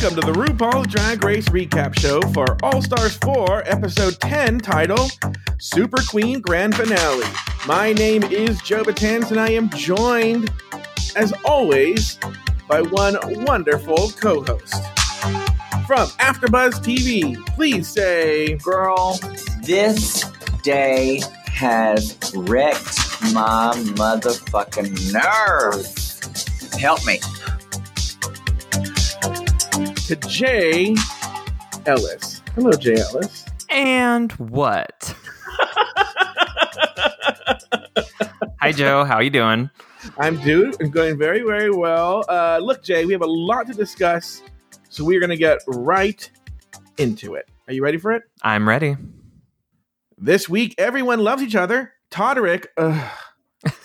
Welcome 0.00 0.20
to 0.20 0.32
the 0.32 0.38
RuPaul's 0.38 0.86
Drag 0.86 1.24
Race 1.24 1.48
recap 1.48 1.98
show 1.98 2.20
for 2.32 2.56
All 2.62 2.80
Stars 2.80 3.16
4, 3.16 3.64
episode 3.66 4.20
10, 4.20 4.60
title 4.60 5.08
Super 5.58 6.00
Queen 6.08 6.40
Grand 6.40 6.76
Finale. 6.76 7.26
My 7.66 7.92
name 7.94 8.22
is 8.22 8.62
Joe 8.62 8.84
Betance, 8.84 9.32
and 9.32 9.40
I 9.40 9.50
am 9.50 9.68
joined, 9.70 10.52
as 11.16 11.34
always, 11.44 12.16
by 12.68 12.80
one 12.80 13.16
wonderful 13.44 14.10
co 14.10 14.44
host. 14.44 14.72
From 15.88 16.06
AfterBuzz 16.20 16.74
TV, 16.74 17.34
please 17.56 17.88
say, 17.88 18.54
Girl, 18.58 19.18
this 19.62 20.22
day 20.62 21.22
has 21.46 22.16
wrecked 22.36 23.00
my 23.34 23.72
motherfucking 23.96 25.12
nerves. 25.12 26.20
Help 26.78 27.04
me. 27.04 27.18
To 30.08 30.16
Jay 30.26 30.94
Ellis. 31.84 32.40
Hello, 32.54 32.72
Jay 32.72 32.96
Ellis. 32.96 33.44
And 33.68 34.32
what? 34.32 35.14
Hi 38.58 38.72
Joe, 38.72 39.04
how 39.04 39.16
are 39.16 39.22
you 39.22 39.28
doing? 39.28 39.68
I'm 40.16 40.40
dude 40.40 40.80
and 40.80 40.90
going 40.90 41.18
very, 41.18 41.42
very 41.42 41.70
well. 41.70 42.24
Uh, 42.26 42.58
look, 42.62 42.82
Jay, 42.82 43.04
we 43.04 43.12
have 43.12 43.20
a 43.20 43.26
lot 43.26 43.66
to 43.66 43.74
discuss, 43.74 44.42
so 44.88 45.04
we're 45.04 45.20
going 45.20 45.28
to 45.28 45.36
get 45.36 45.58
right 45.66 46.30
into 46.96 47.34
it. 47.34 47.46
Are 47.66 47.74
you 47.74 47.82
ready 47.84 47.98
for 47.98 48.12
it? 48.12 48.22
I'm 48.40 48.66
ready. 48.66 48.96
This 50.16 50.48
week, 50.48 50.74
everyone 50.78 51.18
loves 51.18 51.42
each 51.42 51.54
other. 51.54 51.92
Todrick, 52.10 52.64
ugh. 52.78 53.10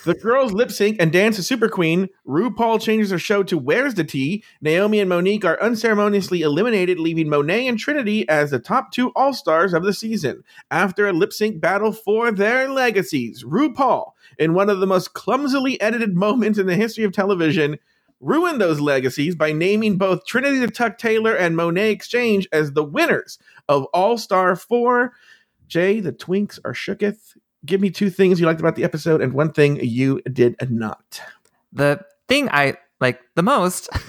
The 0.05 0.13
girls 0.13 0.53
lip 0.53 0.71
sync 0.71 0.97
and 0.99 1.11
dance 1.11 1.38
to 1.38 1.43
Super 1.43 1.67
Queen. 1.67 2.09
RuPaul 2.27 2.79
changes 2.79 3.09
her 3.09 3.17
show 3.17 3.41
to 3.43 3.57
Where's 3.57 3.95
the 3.95 4.03
Tea? 4.03 4.43
Naomi 4.61 4.99
and 4.99 5.09
Monique 5.09 5.45
are 5.45 5.59
unceremoniously 5.59 6.41
eliminated, 6.41 6.99
leaving 6.99 7.27
Monet 7.27 7.67
and 7.67 7.79
Trinity 7.79 8.27
as 8.29 8.51
the 8.51 8.59
top 8.59 8.91
two 8.91 9.11
All 9.16 9.33
Stars 9.33 9.73
of 9.73 9.83
the 9.83 9.94
season. 9.94 10.44
After 10.69 11.07
a 11.07 11.13
lip 11.13 11.33
sync 11.33 11.59
battle 11.59 11.91
for 11.91 12.31
their 12.31 12.69
legacies, 12.69 13.44
RuPaul, 13.44 14.11
in 14.38 14.53
one 14.53 14.69
of 14.69 14.79
the 14.79 14.88
most 14.88 15.13
clumsily 15.13 15.81
edited 15.81 16.16
moments 16.16 16.59
in 16.59 16.67
the 16.67 16.75
history 16.75 17.03
of 17.03 17.11
television, 17.11 17.79
ruined 18.19 18.61
those 18.61 18.79
legacies 18.79 19.35
by 19.35 19.51
naming 19.51 19.97
both 19.97 20.25
Trinity 20.25 20.59
the 20.59 20.67
Tuck 20.67 20.99
Taylor 20.99 21.35
and 21.35 21.55
Monet 21.55 21.94
X 21.94 22.07
Change 22.07 22.47
as 22.51 22.73
the 22.73 22.83
winners 22.83 23.39
of 23.67 23.85
All 23.85 24.19
Star 24.19 24.55
4. 24.55 25.13
Jay, 25.67 25.99
the 25.99 26.13
twinks 26.13 26.59
are 26.63 26.73
shooketh 26.73 27.33
give 27.66 27.81
me 27.81 27.89
two 27.89 28.09
things 28.09 28.39
you 28.39 28.45
liked 28.45 28.59
about 28.59 28.75
the 28.75 28.83
episode 28.83 29.22
and 29.22 29.33
one 29.33 29.52
thing 29.52 29.80
you 29.81 30.22
did 30.31 30.56
not. 30.69 31.22
The 31.72 32.02
thing 32.28 32.50
I 32.52 32.75
like 33.00 33.19
the 33.36 33.44
most. 33.44 33.89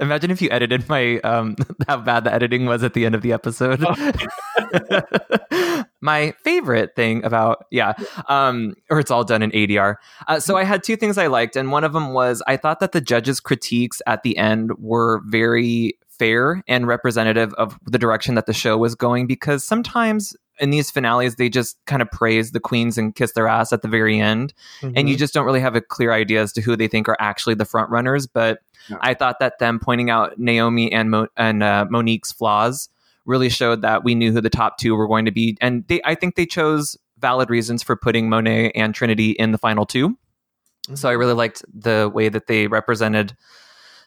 Imagine 0.00 0.30
if 0.30 0.40
you 0.40 0.48
edited 0.50 0.88
my 0.88 1.20
um 1.20 1.56
how 1.88 1.98
bad 1.98 2.24
the 2.24 2.32
editing 2.32 2.64
was 2.64 2.82
at 2.82 2.94
the 2.94 3.04
end 3.04 3.14
of 3.14 3.22
the 3.22 3.32
episode. 3.32 3.80
my 6.00 6.32
favorite 6.42 6.96
thing 6.96 7.22
about 7.24 7.66
yeah, 7.70 7.92
um 8.26 8.74
or 8.90 8.98
it's 8.98 9.10
all 9.10 9.24
done 9.24 9.42
in 9.42 9.50
ADR. 9.50 9.96
Uh, 10.26 10.40
so 10.40 10.56
I 10.56 10.64
had 10.64 10.82
two 10.82 10.96
things 10.96 11.18
I 11.18 11.26
liked 11.26 11.54
and 11.54 11.70
one 11.70 11.84
of 11.84 11.92
them 11.92 12.14
was 12.14 12.42
I 12.46 12.56
thought 12.56 12.80
that 12.80 12.92
the 12.92 13.00
judges 13.00 13.40
critiques 13.40 14.00
at 14.06 14.22
the 14.22 14.38
end 14.38 14.72
were 14.78 15.20
very 15.26 15.98
fair 16.08 16.62
and 16.66 16.86
representative 16.86 17.52
of 17.54 17.78
the 17.86 17.98
direction 17.98 18.34
that 18.36 18.46
the 18.46 18.52
show 18.52 18.78
was 18.78 18.94
going 18.94 19.26
because 19.26 19.64
sometimes 19.64 20.34
in 20.60 20.70
these 20.70 20.90
finales 20.90 21.36
they 21.36 21.48
just 21.48 21.76
kind 21.86 22.02
of 22.02 22.10
praise 22.10 22.52
the 22.52 22.60
queens 22.60 22.98
and 22.98 23.14
kiss 23.14 23.32
their 23.32 23.48
ass 23.48 23.72
at 23.72 23.82
the 23.82 23.88
very 23.88 24.20
end 24.20 24.52
mm-hmm. 24.80 24.92
and 24.96 25.08
you 25.08 25.16
just 25.16 25.34
don't 25.34 25.46
really 25.46 25.60
have 25.60 25.74
a 25.74 25.80
clear 25.80 26.12
idea 26.12 26.42
as 26.42 26.52
to 26.52 26.60
who 26.60 26.76
they 26.76 26.86
think 26.86 27.08
are 27.08 27.16
actually 27.18 27.54
the 27.54 27.64
front 27.64 27.90
runners 27.90 28.26
but 28.26 28.60
yeah. 28.88 28.98
i 29.00 29.14
thought 29.14 29.38
that 29.40 29.58
them 29.58 29.78
pointing 29.80 30.10
out 30.10 30.38
naomi 30.38 30.92
and 30.92 31.10
Mo- 31.10 31.28
and 31.36 31.62
uh, 31.62 31.86
monique's 31.90 32.30
flaws 32.30 32.88
really 33.24 33.48
showed 33.48 33.82
that 33.82 34.04
we 34.04 34.14
knew 34.14 34.32
who 34.32 34.40
the 34.40 34.50
top 34.50 34.78
two 34.78 34.94
were 34.94 35.08
going 35.08 35.24
to 35.24 35.32
be 35.32 35.56
and 35.60 35.86
they 35.88 36.00
i 36.04 36.14
think 36.14 36.36
they 36.36 36.46
chose 36.46 36.96
valid 37.18 37.50
reasons 37.50 37.82
for 37.82 37.96
putting 37.96 38.28
monet 38.28 38.70
and 38.72 38.94
trinity 38.94 39.32
in 39.32 39.52
the 39.52 39.58
final 39.58 39.86
2 39.86 40.10
mm-hmm. 40.10 40.94
so 40.94 41.08
i 41.08 41.12
really 41.12 41.34
liked 41.34 41.64
the 41.72 42.10
way 42.14 42.28
that 42.28 42.46
they 42.46 42.66
represented 42.66 43.36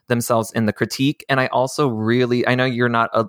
themselves 0.08 0.52
in 0.52 0.66
the 0.66 0.74
critique 0.74 1.26
and 1.30 1.40
i 1.40 1.48
also 1.48 1.88
really 1.88 2.48
i 2.48 2.56
know 2.56 2.66
you're 2.66 2.90
not 2.90 3.10
a 3.14 3.26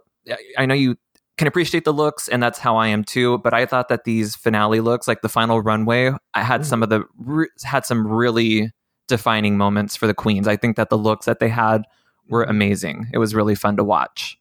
i 0.59 0.67
know 0.67 0.75
you 0.75 0.97
can 1.37 1.49
appreciate 1.49 1.85
the 1.85 1.93
looks 1.93 2.29
and 2.29 2.43
that's 2.43 2.59
how 2.59 2.77
I 2.77 2.89
am 2.89 3.05
too 3.05 3.39
but 3.39 3.53
I 3.55 3.67
thought 3.67 3.89
that 3.89 4.05
these 4.05 4.37
finale 4.37 4.81
looks 4.81 5.09
like 5.09 5.23
the 5.23 5.29
final 5.29 5.61
runway 5.61 6.13
I 6.33 6.43
had 6.43 6.63
mm. 6.63 6.65
some 6.65 6.83
of 6.83 6.89
the 6.89 7.05
re- 7.19 7.49
had 7.65 7.85
some 7.85 8.07
really 8.07 8.73
defining 9.07 9.59
moments 9.59 9.97
for 9.97 10.07
the 10.07 10.15
queens. 10.15 10.49
I 10.49 10.57
think 10.57 10.77
that 10.77 10.89
the 10.89 10.99
looks 10.99 11.27
that 11.27 11.39
they 11.39 11.49
had 11.49 11.83
were 12.29 12.45
amazing. 12.45 13.09
It 13.13 13.19
was 13.19 13.35
really 13.35 13.55
fun 13.55 13.77
to 13.77 13.85
watch. 13.85 14.39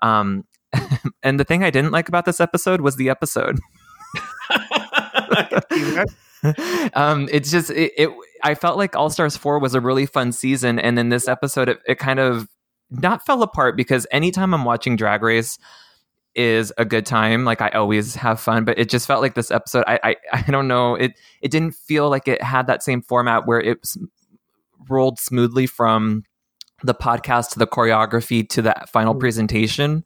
Um 0.00 0.44
and 1.22 1.40
the 1.40 1.44
thing 1.44 1.64
I 1.64 1.70
didn't 1.70 1.92
like 1.92 2.08
about 2.08 2.24
this 2.24 2.40
episode 2.40 2.80
was 2.80 2.96
the 2.96 3.10
episode. 3.10 3.58
Um 6.94 7.28
it's 7.32 7.50
just 7.50 7.68
it, 7.70 7.92
it 7.96 8.10
I 8.44 8.54
felt 8.54 8.78
like 8.78 8.94
All 8.94 9.10
Stars 9.10 9.36
4 9.36 9.58
was 9.58 9.74
a 9.74 9.80
really 9.80 10.06
fun 10.06 10.30
season 10.30 10.78
and 10.78 10.96
then 10.96 11.08
this 11.08 11.26
episode 11.26 11.68
it, 11.68 11.80
it 11.84 11.98
kind 11.98 12.20
of 12.20 12.46
not 12.90 13.26
fell 13.26 13.42
apart 13.42 13.76
because 13.76 14.06
anytime 14.12 14.54
I'm 14.54 14.64
watching 14.64 14.94
Drag 14.94 15.22
Race 15.22 15.58
is 16.38 16.72
a 16.78 16.84
good 16.84 17.04
time. 17.04 17.44
Like 17.44 17.60
I 17.60 17.68
always 17.70 18.14
have 18.14 18.40
fun, 18.40 18.64
but 18.64 18.78
it 18.78 18.88
just 18.88 19.06
felt 19.06 19.20
like 19.20 19.34
this 19.34 19.50
episode. 19.50 19.84
I, 19.86 19.98
I 20.02 20.16
I 20.32 20.50
don't 20.50 20.68
know. 20.68 20.94
It 20.94 21.18
it 21.42 21.50
didn't 21.50 21.72
feel 21.72 22.08
like 22.08 22.28
it 22.28 22.40
had 22.42 22.68
that 22.68 22.82
same 22.82 23.02
format 23.02 23.46
where 23.46 23.60
it 23.60 23.86
rolled 24.88 25.18
smoothly 25.18 25.66
from 25.66 26.22
the 26.82 26.94
podcast 26.94 27.50
to 27.50 27.58
the 27.58 27.66
choreography 27.66 28.48
to 28.50 28.62
the 28.62 28.74
final 28.86 29.12
mm-hmm. 29.12 29.20
presentation. 29.20 30.04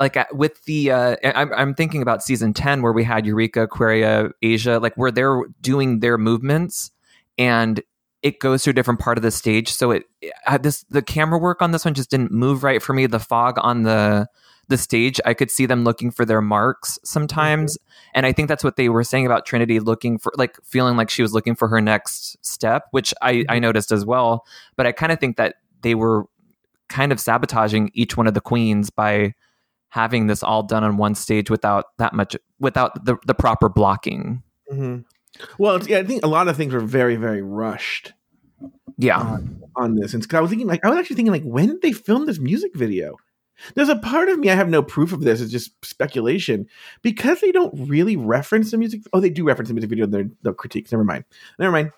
Like 0.00 0.16
with 0.32 0.62
the, 0.64 0.90
uh, 0.90 1.16
I'm, 1.24 1.52
I'm 1.52 1.74
thinking 1.74 2.02
about 2.02 2.22
season 2.22 2.52
ten 2.52 2.82
where 2.82 2.92
we 2.92 3.04
had 3.04 3.24
Eureka, 3.24 3.62
Aquaria, 3.62 4.30
Asia, 4.42 4.78
like 4.80 4.94
where 4.96 5.12
they're 5.12 5.42
doing 5.60 6.00
their 6.00 6.18
movements 6.18 6.90
and 7.38 7.80
it 8.20 8.40
goes 8.40 8.64
to 8.64 8.70
a 8.70 8.72
different 8.72 9.00
part 9.00 9.18
of 9.18 9.22
the 9.22 9.30
stage. 9.30 9.70
So 9.70 9.92
it, 9.92 10.04
it 10.20 10.62
this 10.62 10.84
the 10.90 11.00
camera 11.00 11.38
work 11.38 11.62
on 11.62 11.70
this 11.70 11.84
one 11.84 11.94
just 11.94 12.10
didn't 12.10 12.32
move 12.32 12.64
right 12.64 12.82
for 12.82 12.92
me. 12.92 13.06
The 13.06 13.20
fog 13.20 13.54
on 13.58 13.84
the 13.84 14.26
the 14.68 14.78
stage, 14.78 15.20
I 15.24 15.34
could 15.34 15.50
see 15.50 15.66
them 15.66 15.84
looking 15.84 16.10
for 16.10 16.24
their 16.24 16.40
marks 16.40 16.98
sometimes. 17.04 17.76
Mm-hmm. 17.76 18.10
And 18.14 18.26
I 18.26 18.32
think 18.32 18.48
that's 18.48 18.64
what 18.64 18.76
they 18.76 18.88
were 18.88 19.04
saying 19.04 19.26
about 19.26 19.46
Trinity 19.46 19.80
looking 19.80 20.18
for, 20.18 20.32
like 20.36 20.56
feeling 20.64 20.96
like 20.96 21.10
she 21.10 21.22
was 21.22 21.32
looking 21.32 21.54
for 21.54 21.68
her 21.68 21.80
next 21.80 22.36
step, 22.44 22.84
which 22.90 23.12
I, 23.22 23.30
I 23.30 23.34
mm-hmm. 23.34 23.60
noticed 23.60 23.92
as 23.92 24.04
well. 24.04 24.46
But 24.76 24.86
I 24.86 24.92
kind 24.92 25.12
of 25.12 25.20
think 25.20 25.36
that 25.36 25.56
they 25.82 25.94
were 25.94 26.24
kind 26.88 27.12
of 27.12 27.20
sabotaging 27.20 27.90
each 27.94 28.16
one 28.16 28.26
of 28.26 28.34
the 28.34 28.40
queens 28.40 28.90
by 28.90 29.34
having 29.88 30.26
this 30.26 30.42
all 30.42 30.62
done 30.62 30.84
on 30.84 30.96
one 30.96 31.14
stage 31.14 31.50
without 31.50 31.86
that 31.98 32.12
much, 32.12 32.36
without 32.58 33.04
the, 33.04 33.16
the 33.26 33.34
proper 33.34 33.68
blocking. 33.68 34.42
Mm-hmm. 34.72 35.00
Well, 35.58 35.82
yeah, 35.86 35.98
I 35.98 36.04
think 36.04 36.24
a 36.24 36.28
lot 36.28 36.48
of 36.48 36.56
things 36.56 36.72
were 36.72 36.80
very, 36.80 37.16
very 37.16 37.42
rushed. 37.42 38.12
Yeah, 38.96 39.18
on, 39.18 39.62
on 39.74 39.96
this, 39.96 40.14
and 40.14 40.22
because 40.22 40.38
I 40.38 40.40
was 40.40 40.50
thinking, 40.50 40.68
like, 40.68 40.84
I 40.84 40.88
was 40.88 40.98
actually 40.98 41.16
thinking, 41.16 41.32
like, 41.32 41.42
when 41.42 41.66
did 41.66 41.82
they 41.82 41.90
film 41.90 42.26
this 42.26 42.38
music 42.38 42.76
video? 42.76 43.16
There's 43.74 43.88
a 43.88 43.96
part 43.96 44.28
of 44.28 44.38
me 44.38 44.50
I 44.50 44.54
have 44.54 44.68
no 44.68 44.82
proof 44.82 45.12
of 45.12 45.20
this. 45.20 45.40
It's 45.40 45.52
just 45.52 45.84
speculation 45.84 46.66
because 47.02 47.40
they 47.40 47.52
don't 47.52 47.88
really 47.88 48.16
reference 48.16 48.70
the 48.70 48.78
music. 48.78 49.02
Oh, 49.12 49.20
they 49.20 49.30
do 49.30 49.44
reference 49.44 49.68
the 49.68 49.74
music 49.74 49.90
video 49.90 50.04
in 50.04 50.10
their, 50.10 50.28
their 50.42 50.54
critiques. 50.54 50.92
Never 50.92 51.04
mind. 51.04 51.24
Never 51.58 51.72
mind. 51.72 51.90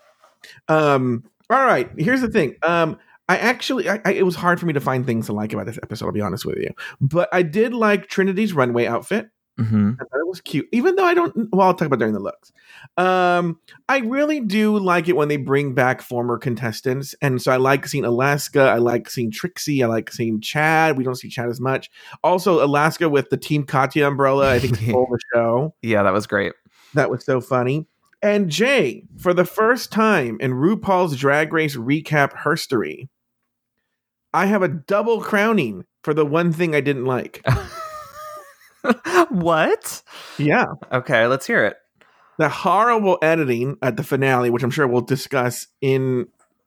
Um. 0.68 1.24
All 1.48 1.64
right. 1.64 1.90
Here's 1.98 2.20
the 2.20 2.28
thing. 2.28 2.56
Um. 2.62 2.98
I 3.28 3.38
actually, 3.38 3.88
I, 3.88 4.00
I, 4.04 4.12
it 4.12 4.22
was 4.22 4.36
hard 4.36 4.60
for 4.60 4.66
me 4.66 4.72
to 4.74 4.80
find 4.80 5.04
things 5.04 5.26
to 5.26 5.32
like 5.32 5.52
about 5.52 5.66
this 5.66 5.80
episode. 5.82 6.06
I'll 6.06 6.12
be 6.12 6.20
honest 6.20 6.44
with 6.44 6.58
you, 6.58 6.70
but 7.00 7.28
I 7.32 7.42
did 7.42 7.74
like 7.74 8.06
Trinity's 8.06 8.52
runway 8.52 8.86
outfit. 8.86 9.30
Mm-hmm. 9.58 9.92
I 9.94 10.04
thought 10.04 10.20
it 10.20 10.26
was 10.26 10.42
cute, 10.42 10.68
even 10.70 10.96
though 10.96 11.04
I 11.04 11.14
don't. 11.14 11.48
Well, 11.50 11.66
I'll 11.66 11.74
talk 11.74 11.86
about 11.86 11.98
during 11.98 12.12
the 12.12 12.20
looks. 12.20 12.52
Um, 12.98 13.58
I 13.88 13.98
really 13.98 14.40
do 14.40 14.78
like 14.78 15.08
it 15.08 15.16
when 15.16 15.28
they 15.28 15.38
bring 15.38 15.72
back 15.72 16.02
former 16.02 16.36
contestants, 16.36 17.14
and 17.22 17.40
so 17.40 17.52
I 17.52 17.56
like 17.56 17.86
seeing 17.86 18.04
Alaska. 18.04 18.60
I 18.60 18.76
like 18.76 19.08
seeing 19.08 19.30
Trixie. 19.30 19.82
I 19.82 19.86
like 19.86 20.12
seeing 20.12 20.42
Chad. 20.42 20.98
We 20.98 21.04
don't 21.04 21.14
see 21.14 21.30
Chad 21.30 21.48
as 21.48 21.60
much. 21.60 21.90
Also, 22.22 22.62
Alaska 22.62 23.08
with 23.08 23.30
the 23.30 23.38
Team 23.38 23.64
Katya 23.64 24.06
umbrella. 24.06 24.52
I 24.52 24.58
think 24.58 24.76
stole 24.76 25.08
the 25.10 25.18
show. 25.34 25.74
Yeah, 25.80 26.02
that 26.02 26.12
was 26.12 26.26
great. 26.26 26.52
That 26.92 27.10
was 27.10 27.24
so 27.24 27.40
funny. 27.40 27.86
And 28.22 28.50
Jay, 28.50 29.04
for 29.18 29.32
the 29.32 29.44
first 29.44 29.90
time 29.92 30.36
in 30.40 30.52
RuPaul's 30.52 31.16
Drag 31.16 31.52
Race 31.52 31.76
recap 31.76 32.32
history, 32.42 33.08
I 34.34 34.46
have 34.46 34.62
a 34.62 34.68
double 34.68 35.20
crowning 35.20 35.84
for 36.02 36.12
the 36.12 36.26
one 36.26 36.52
thing 36.52 36.74
I 36.74 36.80
didn't 36.80 37.06
like. 37.06 37.44
what? 39.30 40.02
yeah. 40.38 40.66
Okay, 40.92 41.26
let's 41.26 41.46
hear 41.46 41.64
it. 41.64 41.76
The 42.38 42.48
horrible 42.48 43.18
editing 43.22 43.76
at 43.82 43.96
the 43.96 44.02
finale, 44.02 44.50
which 44.50 44.62
I'm 44.62 44.70
sure 44.70 44.86
we'll 44.86 45.00
discuss 45.00 45.66
in 45.80 46.26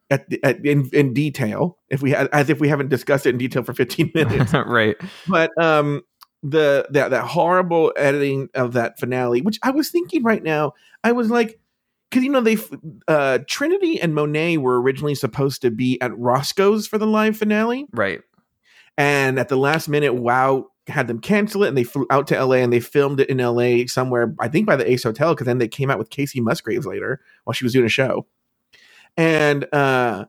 at, 0.10 0.28
the, 0.30 0.44
at 0.44 0.66
in, 0.66 0.90
in 0.94 1.14
detail 1.14 1.78
if 1.90 2.02
we 2.02 2.10
had 2.12 2.28
as 2.34 2.50
if 2.50 2.60
we 2.60 2.68
haven't 2.68 2.90
discussed 2.90 3.28
it 3.28 3.30
in 3.30 3.38
detail 3.38 3.64
for 3.64 3.74
15 3.74 4.12
minutes. 4.16 4.54
right. 4.54 4.96
but 5.28 5.52
um 5.62 6.02
the 6.42 6.88
that 6.92 7.12
that 7.12 7.26
horrible 7.26 7.94
editing 7.96 8.50
of 8.56 8.74
that 8.74 8.98
finale, 9.00 9.42
which 9.42 9.60
I 9.62 9.70
was 9.72 9.92
thinking 9.92 10.24
right 10.24 10.42
now, 10.42 10.74
I 11.04 11.12
was 11.12 11.30
like, 11.30 11.60
because 12.10 12.24
you 12.24 12.32
know 12.32 12.42
they 12.42 12.58
uh 13.08 13.40
Trinity 13.46 14.02
and 14.02 14.16
Monet 14.16 14.58
were 14.58 14.82
originally 14.82 15.14
supposed 15.16 15.62
to 15.62 15.70
be 15.70 16.02
at 16.02 16.18
Roscoe's 16.18 16.88
for 16.88 16.98
the 16.98 17.06
live 17.06 17.38
finale, 17.38 17.86
Right. 17.92 18.22
and 18.98 19.38
at 19.38 19.50
the 19.50 19.58
last 19.58 19.88
minute, 19.90 20.16
Wow 20.16 20.68
had 20.90 21.08
them 21.08 21.20
cancel 21.20 21.64
it, 21.64 21.70
and 21.70 21.78
they 21.78 21.84
flew 21.84 22.06
out 22.10 22.28
to 22.28 22.44
LA 22.44 22.58
and 22.58 22.74
they 22.74 22.80
filmed 22.80 23.20
it 23.20 23.30
in 23.30 23.38
LA 23.38 23.86
somewhere, 23.88 24.34
I 24.40 24.48
think 24.48 24.68
by 24.68 24.76
the 24.76 24.90
Ace 24.90 25.04
Hotel, 25.04 25.34
because 25.34 25.46
then 25.46 25.58
they 25.58 25.68
came 25.68 25.90
out 25.90 26.00
with 26.00 26.10
Kacey 26.10 26.42
Musgraves 26.42 26.86
later 26.86 27.22
while 27.44 27.54
she 27.54 27.66
was 27.66 27.74
doing 27.74 27.86
a 27.86 27.90
show, 27.90 28.26
and 29.18 29.72
uh 29.74 30.26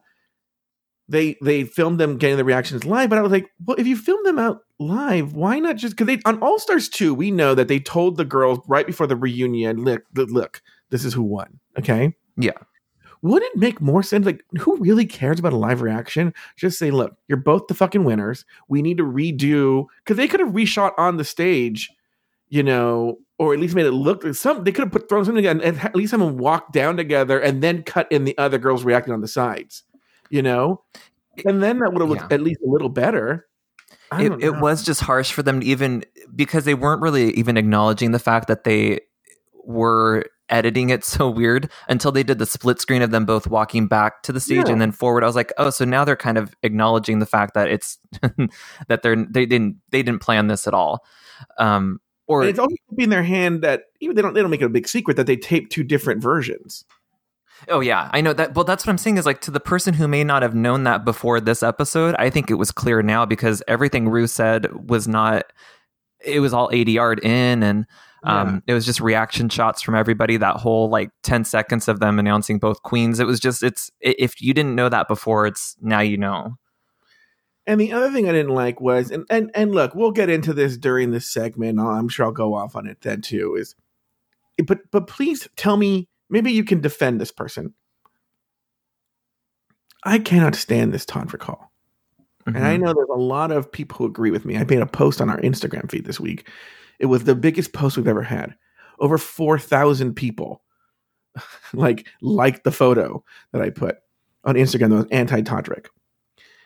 they 1.08 1.36
they 1.42 1.64
filmed 1.64 1.98
them 1.98 2.16
getting 2.18 2.36
the 2.36 2.44
reactions 2.44 2.84
live, 2.84 3.10
but 3.10 3.18
I 3.18 3.22
was 3.22 3.32
like, 3.32 3.50
well, 3.66 3.76
if 3.78 3.86
you 3.86 3.96
film 3.96 4.22
them 4.24 4.38
out 4.38 4.60
live, 4.78 5.34
why 5.34 5.58
not 5.58 5.76
just 5.76 5.96
because 5.96 6.06
they 6.06 6.22
on 6.24 6.38
All 6.40 6.58
Stars 6.58 6.88
two, 6.88 7.12
we 7.12 7.30
know 7.32 7.54
that 7.54 7.68
they 7.68 7.80
told 7.80 8.16
the 8.16 8.24
girls 8.24 8.60
right 8.68 8.86
before 8.86 9.08
the 9.08 9.16
reunion, 9.16 9.84
look, 9.84 10.04
look, 10.14 10.62
this 10.90 11.04
is 11.04 11.12
who 11.12 11.22
won. 11.22 11.58
Okay, 11.78 12.14
Yeah. 12.36 12.52
Would 13.22 13.42
it 13.42 13.56
make 13.56 13.80
more 13.80 14.02
sense? 14.02 14.24
Like, 14.24 14.44
who 14.58 14.76
really 14.78 15.04
cares 15.04 15.38
about 15.38 15.52
a 15.52 15.56
live 15.56 15.82
reaction? 15.82 16.32
Just 16.56 16.78
say, 16.78 16.90
look, 16.90 17.16
you're 17.28 17.36
both 17.38 17.66
the 17.66 17.74
fucking 17.74 18.04
winners. 18.04 18.44
We 18.68 18.82
need 18.82 18.96
to 18.98 19.04
redo 19.04 19.86
because 20.04 20.16
they 20.16 20.28
could 20.28 20.40
have 20.40 20.50
reshot 20.50 20.92
on 20.96 21.16
the 21.18 21.24
stage, 21.24 21.90
you 22.48 22.62
know, 22.62 23.18
or 23.38 23.52
at 23.52 23.60
least 23.60 23.74
made 23.74 23.86
it 23.86 23.92
look 23.92 24.24
like 24.24 24.34
some. 24.34 24.64
They 24.64 24.72
could 24.72 24.84
have 24.84 24.92
put 24.92 25.08
thrown 25.08 25.24
something 25.24 25.46
and 25.46 25.62
at 25.62 25.94
least 25.94 26.12
have 26.12 26.20
them 26.20 26.38
walk 26.38 26.72
down 26.72 26.96
together 26.96 27.38
and 27.38 27.62
then 27.62 27.82
cut 27.82 28.10
in 28.10 28.24
the 28.24 28.36
other 28.38 28.58
girls 28.58 28.84
reacting 28.84 29.12
on 29.12 29.20
the 29.20 29.28
sides, 29.28 29.82
you 30.30 30.42
know, 30.42 30.82
and 31.44 31.62
then 31.62 31.78
that 31.78 31.92
would 31.92 32.00
have 32.00 32.08
looked 32.08 32.22
Yeah. 32.22 32.34
at 32.34 32.42
least 32.42 32.60
a 32.66 32.68
little 32.70 32.88
better. 32.88 33.46
It, 34.12 34.42
it 34.42 34.56
was 34.60 34.82
just 34.82 35.00
harsh 35.02 35.30
for 35.30 35.42
them 35.42 35.60
to 35.60 35.66
even 35.66 36.04
because 36.34 36.64
they 36.64 36.74
weren't 36.74 37.00
really 37.00 37.30
even 37.34 37.56
acknowledging 37.56 38.10
the 38.10 38.18
fact 38.18 38.48
that 38.48 38.64
they 38.64 39.00
were 39.64 40.24
editing 40.50 40.90
it 40.90 41.04
so 41.04 41.30
weird 41.30 41.70
until 41.88 42.12
they 42.12 42.22
did 42.22 42.38
the 42.38 42.46
split 42.46 42.80
screen 42.80 43.02
of 43.02 43.10
them 43.10 43.24
both 43.24 43.46
walking 43.46 43.86
back 43.86 44.22
to 44.24 44.32
the 44.32 44.40
stage 44.40 44.66
Yeah. 44.66 44.72
and 44.72 44.80
then 44.80 44.92
forward. 44.92 45.22
I 45.22 45.26
was 45.26 45.36
like, 45.36 45.52
oh, 45.58 45.70
so 45.70 45.84
now 45.84 46.04
they're 46.04 46.16
kind 46.16 46.38
of 46.38 46.54
acknowledging 46.62 47.18
the 47.18 47.26
fact 47.26 47.54
that 47.54 47.68
it's 47.68 47.98
that 48.88 49.02
they're 49.02 49.16
they 49.16 49.46
didn't 49.46 49.76
they 49.90 50.02
didn't 50.02 50.20
plan 50.20 50.48
this 50.48 50.66
at 50.66 50.74
all. 50.74 51.04
Um, 51.58 52.00
or 52.26 52.42
And 52.42 52.50
it's 52.50 52.58
also 52.58 52.74
in 52.98 53.10
their 53.10 53.22
hand 53.22 53.62
that 53.62 53.84
even 54.00 54.14
they 54.16 54.22
don't 54.22 54.34
they 54.34 54.40
don't 54.40 54.50
make 54.50 54.60
it 54.60 54.66
a 54.66 54.68
big 54.68 54.86
secret 54.88 55.16
that 55.16 55.26
they 55.26 55.36
tape 55.36 55.70
two 55.70 55.82
different 55.82 56.22
versions. 56.22 56.84
Oh 57.68 57.80
yeah, 57.80 58.08
I 58.12 58.20
know 58.22 58.32
that. 58.32 58.54
Well, 58.54 58.64
that's 58.64 58.86
what 58.86 58.90
I'm 58.90 58.98
saying 58.98 59.18
is 59.18 59.26
like 59.26 59.42
to 59.42 59.50
the 59.50 59.60
person 59.60 59.92
who 59.92 60.08
may 60.08 60.24
not 60.24 60.42
have 60.42 60.54
known 60.54 60.84
that 60.84 61.04
before 61.04 61.40
this 61.40 61.62
episode, 61.62 62.14
I 62.18 62.30
think 62.30 62.50
it 62.50 62.54
was 62.54 62.70
clear 62.72 63.02
now 63.02 63.26
because 63.26 63.62
everything 63.68 64.08
Rue 64.08 64.26
said 64.26 64.88
was 64.88 65.06
not. 65.06 65.52
It 66.24 66.40
was 66.40 66.54
all 66.54 66.70
ADR'd 66.70 67.22
in, 67.24 67.62
and 67.62 67.84
um, 68.22 68.62
it 68.66 68.74
was 68.74 68.84
just 68.84 69.00
reaction 69.00 69.48
shots 69.48 69.80
from 69.82 69.94
everybody. 69.94 70.36
That 70.36 70.56
whole 70.56 70.88
like 70.90 71.10
10 71.22 71.44
seconds 71.44 71.88
of 71.88 72.00
them 72.00 72.18
announcing 72.18 72.58
both 72.58 72.82
queens. 72.82 73.18
It 73.20 73.26
was 73.26 73.40
just 73.40 73.62
it's 73.62 73.90
if 74.00 74.40
you 74.42 74.52
didn't 74.52 74.74
know 74.74 74.88
that 74.88 75.08
before, 75.08 75.46
it's 75.46 75.76
now 75.80 76.00
you 76.00 76.16
know. 76.16 76.56
And 77.66 77.80
the 77.80 77.92
other 77.92 78.10
thing 78.10 78.28
I 78.28 78.32
didn't 78.32 78.54
like 78.54 78.80
was, 78.80 79.10
and 79.10 79.24
and 79.30 79.50
and 79.54 79.72
look, 79.74 79.94
we'll 79.94 80.10
get 80.10 80.28
into 80.28 80.52
this 80.52 80.76
during 80.76 81.10
this 81.12 81.30
segment. 81.30 81.78
I'm 81.78 82.08
sure 82.08 82.26
I'll 82.26 82.32
go 82.32 82.54
off 82.54 82.74
on 82.74 82.86
it 82.86 83.00
then 83.02 83.20
too. 83.20 83.54
Is, 83.56 83.74
but 84.66 84.80
but 84.90 85.06
please 85.06 85.46
tell 85.56 85.76
me, 85.76 86.08
maybe 86.28 86.50
you 86.52 86.64
can 86.64 86.80
defend 86.80 87.20
this 87.20 87.30
person. 87.32 87.74
I 90.04 90.18
cannot 90.18 90.54
stand 90.54 90.92
this 90.92 91.04
Todrick 91.04 91.42
Hall, 91.42 91.70
and 92.46 92.58
I 92.58 92.76
Mhm. 92.76 92.80
know 92.80 92.94
there's 92.94 93.08
a 93.10 93.20
lot 93.20 93.52
of 93.52 93.70
people 93.70 93.98
who 93.98 94.06
agree 94.06 94.30
with 94.30 94.44
me. 94.46 94.56
I 94.56 94.64
made 94.64 94.80
a 94.80 94.86
post 94.86 95.20
on 95.20 95.28
our 95.28 95.40
Instagram 95.40 95.90
feed 95.90 96.06
this 96.06 96.18
week. 96.18 96.48
It 97.00 97.06
was 97.06 97.24
the 97.24 97.34
biggest 97.34 97.72
post 97.72 97.96
we've 97.96 98.06
ever 98.06 98.22
had. 98.22 98.54
Over 98.98 99.18
four 99.18 99.58
thousand 99.58 100.14
people, 100.14 100.62
like 101.72 102.06
liked 102.20 102.64
the 102.64 102.70
photo 102.70 103.24
that 103.52 103.62
I 103.62 103.70
put 103.70 103.96
on 104.44 104.54
Instagram 104.54 104.90
that 104.90 104.96
was 104.96 105.06
anti-Todrick. 105.10 105.86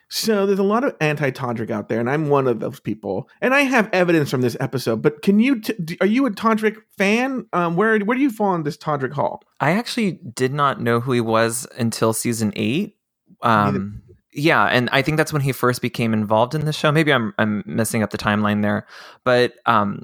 So 0.09 0.47
there's 0.47 0.59
a 0.59 0.65
lot 0.65 0.85
of 0.85 0.95
anti-Todrick 1.01 1.71
out 1.71 1.89
there, 1.89 1.99
and 1.99 2.11
I'm 2.11 2.29
one 2.29 2.47
of 2.47 2.61
those 2.61 2.79
people. 2.79 3.29
And 3.41 3.55
I 3.55 3.63
have 3.63 3.89
evidence 3.93 4.31
from 4.31 4.43
this 4.43 4.57
episode. 4.61 5.03
But 5.03 5.23
can 5.23 5.41
you? 5.41 5.61
T- 5.61 5.97
are 6.01 6.07
you 6.07 6.27
a 6.27 6.31
Todrick 6.31 6.77
fan? 6.97 7.47
Um, 7.53 7.77
where 7.77 7.99
where 8.01 8.17
do 8.17 8.23
you 8.23 8.31
fall 8.31 8.49
on 8.49 8.65
this 8.65 8.77
Todrick 8.77 9.13
Hall? 9.13 9.43
I 9.61 9.73
actually 9.73 10.13
did 10.13 10.53
not 10.53 10.81
know 10.81 11.01
who 11.01 11.13
he 11.13 11.21
was 11.21 11.67
until 11.79 12.13
season 12.13 12.53
eight. 12.55 12.97
Um, 13.43 14.03
yeah, 14.33 14.65
and 14.65 14.89
I 14.93 15.03
think 15.03 15.17
that's 15.17 15.33
when 15.33 15.43
he 15.43 15.53
first 15.53 15.81
became 15.81 16.13
involved 16.13 16.55
in 16.55 16.65
the 16.65 16.73
show. 16.73 16.93
Maybe 16.93 17.13
I'm 17.13 17.33
I'm 17.39 17.63
messing 17.67 18.03
up 18.03 18.11
the 18.11 18.19
timeline 18.19 18.63
there, 18.63 18.87
but 19.25 19.55
um, 19.67 20.03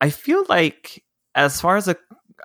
I 0.00 0.10
feel 0.10 0.44
like 0.48 1.02
as 1.34 1.60
far 1.60 1.76
as 1.76 1.88
a 1.88 1.96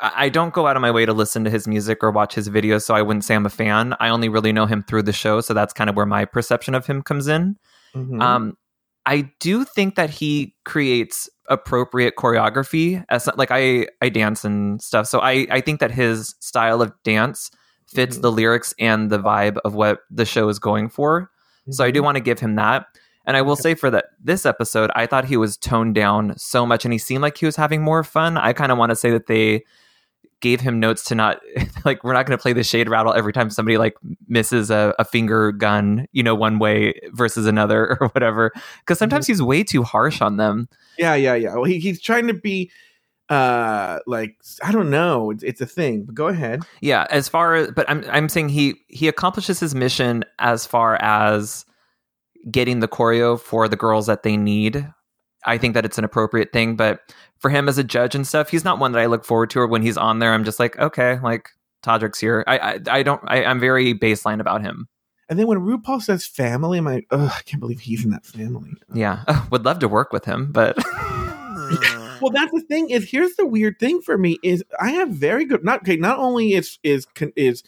I 0.01 0.29
don't 0.29 0.53
go 0.53 0.65
out 0.65 0.75
of 0.75 0.81
my 0.81 0.89
way 0.89 1.05
to 1.05 1.13
listen 1.13 1.43
to 1.43 1.51
his 1.51 1.67
music 1.67 2.03
or 2.03 2.09
watch 2.09 2.33
his 2.33 2.49
videos, 2.49 2.81
so 2.81 2.95
I 2.95 3.03
wouldn't 3.03 3.23
say 3.23 3.35
I'm 3.35 3.45
a 3.45 3.49
fan. 3.49 3.95
I 3.99 4.09
only 4.09 4.27
really 4.27 4.51
know 4.51 4.65
him 4.65 4.83
through 4.83 5.03
the 5.03 5.13
show, 5.13 5.39
so 5.39 5.53
that's 5.53 5.71
kind 5.71 5.87
of 5.89 5.95
where 5.95 6.07
my 6.07 6.25
perception 6.25 6.73
of 6.73 6.87
him 6.87 7.03
comes 7.03 7.27
in. 7.27 7.57
Mhm. 7.95 8.19
Um, 8.21 8.57
I 9.05 9.29
do 9.39 9.63
think 9.65 9.95
that 9.95 10.09
he 10.09 10.55
creates 10.65 11.29
appropriate 11.49 12.15
choreography 12.17 13.03
as 13.09 13.29
like 13.35 13.49
I 13.51 13.87
I 14.01 14.09
dance 14.09 14.43
and 14.43 14.81
stuff. 14.81 15.05
So 15.07 15.19
I 15.19 15.45
I 15.51 15.61
think 15.61 15.79
that 15.79 15.91
his 15.91 16.33
style 16.39 16.81
of 16.81 16.91
dance 17.03 17.51
fits 17.87 18.17
Mhm. 18.17 18.21
the 18.23 18.31
lyrics 18.31 18.73
and 18.79 19.11
the 19.11 19.19
vibe 19.19 19.57
of 19.63 19.75
what 19.75 19.99
the 20.09 20.25
show 20.25 20.49
is 20.49 20.57
going 20.57 20.89
for. 20.89 21.29
So 21.69 21.83
I 21.85 21.91
do 21.91 22.01
want 22.01 22.15
to 22.15 22.21
give 22.23 22.39
him 22.39 22.55
that. 22.55 22.87
And 23.25 23.37
I 23.37 23.41
will 23.41 23.55
say 23.55 23.73
for 23.73 23.89
that 23.91 24.05
this 24.21 24.45
episode, 24.45 24.91
I 24.95 25.05
thought 25.05 25.25
he 25.25 25.37
was 25.37 25.57
toned 25.57 25.95
down 25.95 26.37
so 26.37 26.65
much 26.65 26.85
and 26.85 26.91
he 26.91 26.97
seemed 26.97 27.21
like 27.21 27.37
he 27.37 27.45
was 27.45 27.55
having 27.55 27.81
more 27.81 28.03
fun. 28.03 28.37
I 28.37 28.53
kind 28.53 28.71
of 28.71 28.77
want 28.77 28.89
to 28.89 28.95
say 28.95 29.11
that 29.11 29.27
they 29.27 29.63
gave 30.41 30.59
him 30.59 30.77
notes 30.77 31.05
to 31.05 31.15
not 31.15 31.39
like 31.85 32.03
we're 32.03 32.11
not 32.11 32.25
going 32.25 32.37
to 32.37 32.41
play 32.41 32.51
the 32.51 32.65
shade 32.65 32.89
rattle 32.89 33.13
every 33.13 33.31
time 33.31 33.49
somebody 33.49 33.77
like 33.77 33.95
misses 34.27 34.69
a, 34.69 34.93
a 34.99 35.05
finger 35.05 35.53
gun 35.53 36.05
you 36.11 36.21
know 36.21 36.35
one 36.35 36.59
way 36.59 36.93
versus 37.13 37.47
another 37.47 37.97
or 38.01 38.09
whatever 38.09 38.51
because 38.81 38.99
sometimes 38.99 39.25
he's 39.25 39.41
way 39.41 39.63
too 39.63 39.83
harsh 39.83 40.19
on 40.19 40.35
them 40.35 40.67
yeah, 40.97 41.15
yeah, 41.15 41.33
yeah. 41.35 41.55
Well, 41.55 41.63
he, 41.63 41.79
he's 41.79 41.99
trying 42.01 42.27
to 42.27 42.33
be, 42.33 42.71
uh, 43.29 43.99
like 44.05 44.35
I 44.61 44.71
don't 44.71 44.89
know. 44.89 45.31
It's, 45.31 45.43
it's 45.43 45.61
a 45.61 45.65
thing. 45.65 46.03
But 46.03 46.15
go 46.15 46.27
ahead. 46.27 46.61
yeah 46.81 47.07
as 47.09 47.29
far 47.29 47.55
as 47.55 47.71
but 47.71 47.89
i'm 47.89 48.03
i'm 48.09 48.29
saying 48.29 48.49
he 48.49 48.75
he 48.87 49.07
accomplishes 49.07 49.59
his 49.59 49.73
mission 49.73 50.23
as 50.39 50.65
far 50.67 51.01
as 51.01 51.65
getting 52.51 52.79
the 52.79 52.87
choreo 52.87 53.39
for 53.39 53.67
the 53.67 53.75
girls 53.75 54.07
that 54.07 54.23
they 54.23 54.37
need 54.37 54.87
i 55.45 55.57
think 55.57 55.73
that 55.73 55.85
it's 55.85 55.97
an 55.97 56.03
appropriate 56.03 56.51
thing 56.51 56.75
but 56.75 56.99
for 57.39 57.49
him 57.49 57.67
as 57.69 57.77
a 57.77 57.83
judge 57.83 58.15
and 58.15 58.27
stuff 58.27 58.49
he's 58.49 58.63
not 58.63 58.79
one 58.79 58.91
that 58.91 59.01
i 59.01 59.05
look 59.05 59.25
forward 59.25 59.49
to 59.49 59.59
or 59.59 59.67
when 59.67 59.81
he's 59.81 59.97
on 59.97 60.19
there 60.19 60.33
i'm 60.33 60.43
just 60.43 60.59
like 60.59 60.77
okay 60.79 61.19
like 61.19 61.49
Todrick's 61.83 62.19
here. 62.19 62.43
I 62.47 62.57
I, 62.57 62.79
I 62.89 63.03
don't. 63.03 63.21
I, 63.27 63.43
I'm 63.43 63.59
very 63.59 63.93
baseline 63.93 64.39
about 64.39 64.61
him. 64.61 64.87
And 65.29 65.37
then 65.37 65.47
when 65.47 65.59
RuPaul 65.59 66.01
says 66.01 66.25
family, 66.25 66.77
I'm 66.77 66.85
like, 66.85 67.07
oh, 67.11 67.33
I 67.37 67.41
can't 67.43 67.59
believe 67.59 67.79
he's 67.79 68.03
in 68.03 68.11
that 68.11 68.25
family. 68.25 68.71
Yeah, 68.93 69.23
would 69.51 69.65
love 69.65 69.79
to 69.79 69.87
work 69.87 70.11
with 70.11 70.25
him, 70.25 70.51
but 70.51 70.77
Well, 72.21 72.31
that's 72.31 72.51
the 72.51 72.63
thing. 72.67 72.89
Is 72.89 73.09
here's 73.09 73.35
the 73.35 73.45
weird 73.45 73.79
thing 73.79 74.01
for 74.01 74.17
me 74.17 74.39
is 74.43 74.63
I 74.79 74.91
have 74.91 75.09
very 75.09 75.45
good. 75.45 75.63
Not 75.63 75.81
okay. 75.81 75.97
Not 75.97 76.19
only 76.19 76.53
is 76.53 76.79
is 76.83 77.05
is 77.35 77.63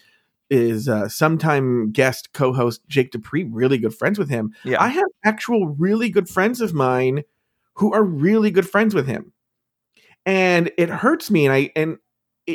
is 0.49 0.87
uh, 0.87 1.09
sometime 1.09 1.91
guest 1.91 2.33
co-host 2.33 2.81
Jake 2.87 3.11
Dupree 3.11 3.43
really 3.45 3.77
good 3.77 3.93
friends 3.93 4.19
with 4.19 4.29
him. 4.29 4.53
yeah, 4.63 4.81
I 4.81 4.89
have 4.89 5.05
actual 5.23 5.67
really 5.67 6.09
good 6.09 6.29
friends 6.29 6.61
of 6.61 6.73
mine 6.73 7.23
who 7.75 7.93
are 7.93 8.03
really 8.03 8.51
good 8.51 8.69
friends 8.69 8.93
with 8.93 9.07
him, 9.07 9.33
and 10.25 10.71
it 10.77 10.89
hurts 10.89 11.29
me. 11.31 11.45
And 11.45 11.53
I 11.53 11.71
and 11.75 11.97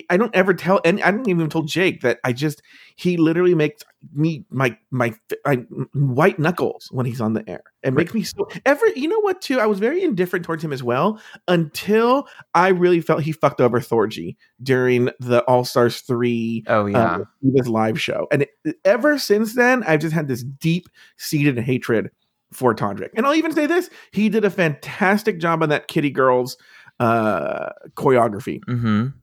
I 0.08 0.16
don't 0.16 0.34
ever 0.36 0.54
tell, 0.54 0.80
and 0.84 1.02
I 1.02 1.10
don't 1.10 1.28
even 1.28 1.48
tell 1.48 1.62
Jake 1.62 2.02
that 2.02 2.20
I 2.22 2.32
just 2.32 2.62
he 2.94 3.16
literally 3.16 3.56
makes 3.56 3.82
me 4.12 4.44
my 4.48 4.76
my, 4.90 5.14
my 5.44 5.56
white 5.94 6.38
knuckles 6.38 6.88
when 6.92 7.06
he's 7.06 7.20
on 7.20 7.32
the 7.32 7.48
air. 7.48 7.62
It 7.82 7.92
makes 7.92 8.14
me 8.14 8.22
so 8.22 8.48
ever. 8.64 8.86
You 8.94 9.08
know 9.08 9.20
what? 9.20 9.40
Too, 9.40 9.58
I 9.58 9.66
was 9.66 9.80
very 9.80 10.04
indifferent 10.04 10.44
towards 10.44 10.62
him 10.62 10.72
as 10.72 10.82
well 10.82 11.20
until 11.48 12.28
I 12.54 12.68
really 12.68 13.00
felt 13.00 13.22
he 13.22 13.32
fucked 13.32 13.60
over 13.60 13.80
Thorgy 13.80 14.36
during 14.62 15.10
the 15.18 15.42
All 15.46 15.64
Stars 15.64 16.00
three 16.02 16.62
oh 16.68 16.86
yeah, 16.86 17.16
uh, 17.16 17.24
this 17.42 17.66
live 17.66 18.00
show. 18.00 18.28
And 18.30 18.42
it, 18.42 18.76
ever 18.84 19.18
since 19.18 19.54
then, 19.54 19.82
I've 19.84 20.00
just 20.00 20.14
had 20.14 20.28
this 20.28 20.44
deep 20.44 20.86
seated 21.16 21.58
hatred 21.58 22.10
for 22.52 22.74
Todrick. 22.74 23.10
And 23.16 23.26
I'll 23.26 23.34
even 23.34 23.52
say 23.52 23.66
this: 23.66 23.90
he 24.12 24.28
did 24.28 24.44
a 24.44 24.50
fantastic 24.50 25.40
job 25.40 25.64
on 25.64 25.68
that 25.70 25.88
Kitty 25.88 26.10
Girls 26.10 26.56
uh, 27.00 27.70
choreography. 27.96 28.60
hmm 28.66 29.08
for 29.08 29.19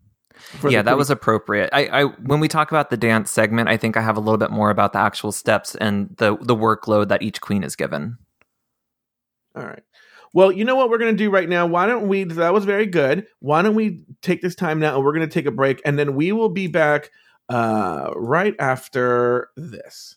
yeah, 0.70 0.82
that 0.82 0.98
was 0.98 1.10
appropriate. 1.10 1.70
I, 1.74 1.86
I 1.88 2.04
when 2.04 2.40
we 2.40 2.48
talk 2.48 2.72
about 2.72 2.90
the 2.90 2.98
dance 2.98 3.32
segment, 3.32 3.70
I 3.70 3.78
think 3.78 3.98
I 3.98 4.02
have 4.02 4.18
a 4.18 4.20
little 4.20 4.38
bit 4.38 4.52
more 4.52 4.70
about 4.70 4.94
the 4.94 5.00
actual 5.00 5.32
steps 5.32 5.76
and 5.76 6.16
the 6.18 6.38
the 6.42 6.56
workload 6.56 7.08
that 7.10 7.22
each 7.22 7.42
queen 7.42 7.64
is 7.64 7.76
given. 7.76 8.18
All 9.56 9.64
right. 9.64 9.84
Well, 10.34 10.52
you 10.52 10.66
know 10.66 10.76
what 10.76 10.90
we're 10.90 11.00
going 11.00 11.16
to 11.16 11.18
do 11.18 11.32
right 11.32 11.50
now? 11.50 11.66
Why 11.66 11.88
don't 11.88 12.08
we? 12.08 12.24
That 12.26 12.54
was 12.54 12.66
very 12.66 12.86
good. 12.86 13.26
Why 13.40 13.62
don't 13.62 13.76
we 13.76 14.02
take 14.22 14.42
this 14.42 14.56
time 14.56 14.80
now 14.80 14.96
and 14.96 15.04
we're 15.04 15.14
going 15.14 15.28
to 15.28 15.34
take 15.34 15.46
a 15.46 15.52
break 15.52 15.82
and 15.84 15.98
then 15.98 16.16
we 16.16 16.32
will 16.32 16.50
be 16.50 16.68
back 16.68 17.10
uh, 17.50 18.12
right 18.16 18.56
after 18.60 19.50
this. 19.56 20.17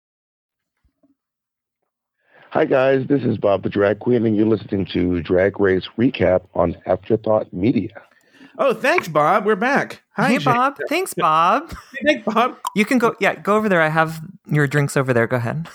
Hi, 2.51 2.65
guys. 2.65 3.07
This 3.07 3.23
is 3.23 3.37
Bob 3.37 3.63
the 3.63 3.69
Drag 3.69 3.99
Queen, 3.99 4.25
and 4.25 4.35
you're 4.35 4.45
listening 4.45 4.85
to 4.87 5.21
Drag 5.21 5.57
Race 5.57 5.87
Recap 5.97 6.41
on 6.53 6.75
Afterthought 6.85 7.53
Media. 7.53 7.93
Oh, 8.57 8.73
thanks, 8.73 9.07
Bob. 9.07 9.45
We're 9.45 9.55
back. 9.55 10.01
Hi, 10.17 10.31
hey, 10.31 10.37
Jay. 10.37 10.43
Bob. 10.43 10.77
Thanks, 10.89 11.13
Bob. 11.13 11.73
Thanks, 12.05 12.25
Bob. 12.25 12.57
You 12.75 12.83
can 12.83 12.97
go. 12.97 13.15
Yeah, 13.21 13.35
go 13.35 13.55
over 13.55 13.69
there. 13.69 13.81
I 13.81 13.87
have 13.87 14.19
your 14.47 14.67
drinks 14.67 14.97
over 14.97 15.13
there. 15.13 15.27
Go 15.27 15.37
ahead. 15.37 15.69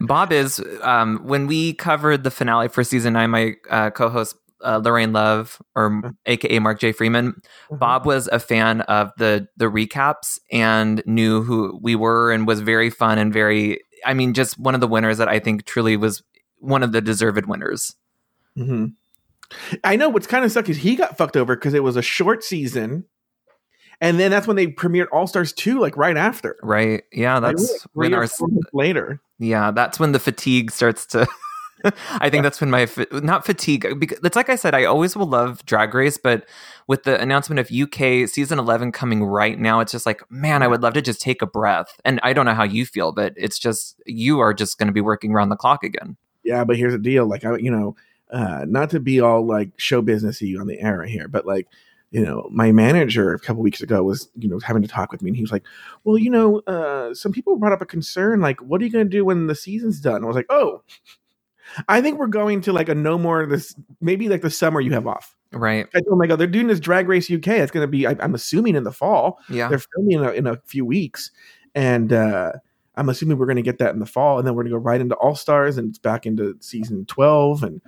Bob 0.00 0.32
is 0.32 0.64
um, 0.80 1.18
when 1.22 1.46
we 1.46 1.74
covered 1.74 2.24
the 2.24 2.30
finale 2.30 2.68
for 2.68 2.82
season 2.82 3.12
nine. 3.12 3.28
My 3.28 3.56
uh, 3.68 3.90
co-host 3.90 4.36
uh, 4.64 4.80
Lorraine 4.82 5.12
Love, 5.12 5.60
or 5.74 6.14
AKA 6.26 6.58
Mark 6.60 6.80
J. 6.80 6.92
Freeman, 6.92 7.40
Bob 7.70 8.06
was 8.06 8.28
a 8.28 8.38
fan 8.38 8.80
of 8.82 9.12
the 9.18 9.46
the 9.56 9.66
recaps 9.66 10.38
and 10.50 11.02
knew 11.06 11.42
who 11.42 11.78
we 11.82 11.94
were 11.94 12.32
and 12.32 12.46
was 12.46 12.60
very 12.60 12.90
fun 12.90 13.18
and 13.18 13.32
very. 13.32 13.80
I 14.04 14.14
mean, 14.14 14.34
just 14.34 14.58
one 14.58 14.74
of 14.74 14.80
the 14.80 14.86
winners 14.88 15.18
that 15.18 15.28
I 15.28 15.38
think 15.38 15.64
truly 15.64 15.96
was 15.96 16.22
one 16.58 16.82
of 16.82 16.92
the 16.92 17.00
deserved 17.00 17.46
winners. 17.46 17.94
hmm 18.54 18.86
I 19.84 19.94
know 19.94 20.08
what's 20.08 20.26
kind 20.26 20.44
of 20.44 20.50
suck 20.50 20.68
is 20.68 20.76
he 20.76 20.96
got 20.96 21.16
fucked 21.16 21.36
over 21.36 21.54
because 21.54 21.72
it 21.72 21.82
was 21.84 21.96
a 21.96 22.02
short 22.02 22.42
season, 22.42 23.04
and 24.00 24.18
then 24.18 24.30
that's 24.30 24.46
when 24.46 24.56
they 24.56 24.66
premiered 24.66 25.06
All 25.12 25.26
Stars 25.26 25.52
two, 25.52 25.78
like 25.78 25.96
right 25.96 26.16
after. 26.16 26.56
Right? 26.62 27.04
Yeah, 27.12 27.38
Like, 27.38 27.56
that's 27.56 27.82
three 27.82 28.08
when 28.08 28.14
our 28.14 28.26
later. 28.72 29.20
Yeah, 29.38 29.70
that's 29.70 30.00
when 30.00 30.12
the 30.12 30.18
fatigue 30.18 30.70
starts 30.70 31.06
to. 31.06 31.26
I 32.10 32.30
think 32.30 32.42
that's 32.42 32.60
when 32.60 32.70
my 32.70 32.86
fa- 32.86 33.06
not 33.12 33.44
fatigue. 33.44 33.98
Because 33.98 34.18
it's 34.24 34.36
like 34.36 34.48
I 34.48 34.56
said, 34.56 34.74
I 34.74 34.84
always 34.84 35.16
will 35.16 35.26
love 35.26 35.64
Drag 35.66 35.94
Race, 35.94 36.18
but 36.18 36.46
with 36.86 37.04
the 37.04 37.20
announcement 37.20 37.58
of 37.58 37.70
UK 37.70 38.28
season 38.28 38.58
eleven 38.58 38.92
coming 38.92 39.24
right 39.24 39.58
now, 39.58 39.80
it's 39.80 39.92
just 39.92 40.06
like, 40.06 40.22
man, 40.30 40.62
I 40.62 40.68
would 40.68 40.82
love 40.82 40.94
to 40.94 41.02
just 41.02 41.20
take 41.20 41.42
a 41.42 41.46
breath. 41.46 42.00
And 42.04 42.20
I 42.22 42.32
don't 42.32 42.46
know 42.46 42.54
how 42.54 42.64
you 42.64 42.86
feel, 42.86 43.12
but 43.12 43.34
it's 43.36 43.58
just 43.58 44.00
you 44.06 44.40
are 44.40 44.54
just 44.54 44.78
going 44.78 44.88
to 44.88 44.92
be 44.92 45.00
working 45.00 45.32
around 45.32 45.50
the 45.50 45.56
clock 45.56 45.84
again. 45.84 46.16
Yeah, 46.44 46.64
but 46.64 46.76
here's 46.76 46.92
the 46.92 46.98
deal. 46.98 47.26
Like, 47.26 47.44
I, 47.44 47.56
you 47.56 47.70
know, 47.70 47.96
uh, 48.30 48.64
not 48.66 48.90
to 48.90 49.00
be 49.00 49.20
all 49.20 49.44
like 49.44 49.70
show 49.76 50.02
businessy 50.02 50.58
on 50.58 50.66
the 50.66 50.80
air 50.80 50.98
right 50.98 51.10
here, 51.10 51.28
but 51.28 51.46
like, 51.46 51.68
you 52.10 52.24
know, 52.24 52.48
my 52.50 52.72
manager 52.72 53.34
a 53.34 53.38
couple 53.38 53.62
weeks 53.62 53.82
ago 53.82 54.02
was, 54.02 54.28
you 54.36 54.48
know, 54.48 54.58
having 54.60 54.82
to 54.82 54.88
talk 54.88 55.10
with 55.12 55.22
me, 55.22 55.30
and 55.30 55.36
he 55.36 55.42
was 55.42 55.52
like, 55.52 55.64
"Well, 56.04 56.16
you 56.16 56.30
know, 56.30 56.60
uh, 56.60 57.12
some 57.14 57.32
people 57.32 57.56
brought 57.56 57.72
up 57.72 57.82
a 57.82 57.86
concern, 57.86 58.40
like, 58.40 58.60
what 58.60 58.80
are 58.80 58.84
you 58.84 58.92
going 58.92 59.04
to 59.04 59.10
do 59.10 59.24
when 59.24 59.48
the 59.48 59.54
season's 59.54 60.00
done?" 60.00 60.22
I 60.22 60.26
was 60.26 60.36
like, 60.36 60.46
"Oh, 60.48 60.82
I 61.88 62.00
think 62.00 62.18
we're 62.18 62.26
going 62.26 62.60
to 62.62 62.72
like 62.72 62.88
a 62.88 62.94
no 62.94 63.18
more 63.18 63.46
this 63.46 63.74
maybe 64.00 64.28
like 64.28 64.42
the 64.42 64.50
summer 64.50 64.80
you 64.80 64.92
have 64.92 65.06
off." 65.06 65.36
Right? 65.52 65.86
I 65.94 66.00
told 66.00 66.14
him, 66.14 66.22
I 66.22 66.26
go, 66.26 66.36
they're 66.36 66.46
doing 66.46 66.66
this 66.66 66.80
Drag 66.80 67.08
Race 67.08 67.30
UK. 67.30 67.48
It's 67.48 67.70
going 67.70 67.84
to 67.84 67.88
be, 67.88 68.06
I, 68.06 68.16
I'm 68.20 68.34
assuming, 68.34 68.74
in 68.74 68.82
the 68.82 68.92
fall. 68.92 69.38
Yeah. 69.48 69.68
They're 69.68 69.78
filming 69.78 70.18
in 70.18 70.24
a, 70.24 70.30
in 70.32 70.46
a 70.46 70.56
few 70.66 70.84
weeks, 70.84 71.30
and 71.74 72.12
uh, 72.12 72.52
I'm 72.96 73.08
assuming 73.08 73.38
we're 73.38 73.46
going 73.46 73.56
to 73.56 73.62
get 73.62 73.78
that 73.78 73.94
in 73.94 74.00
the 74.00 74.06
fall, 74.06 74.38
and 74.38 74.46
then 74.46 74.54
we're 74.54 74.64
going 74.64 74.72
to 74.72 74.78
go 74.78 74.82
right 74.82 75.00
into 75.00 75.14
All 75.16 75.34
Stars, 75.34 75.78
and 75.78 75.88
it's 75.88 75.98
back 75.98 76.26
into 76.26 76.56
season 76.60 77.06
twelve, 77.06 77.62
and 77.62 77.80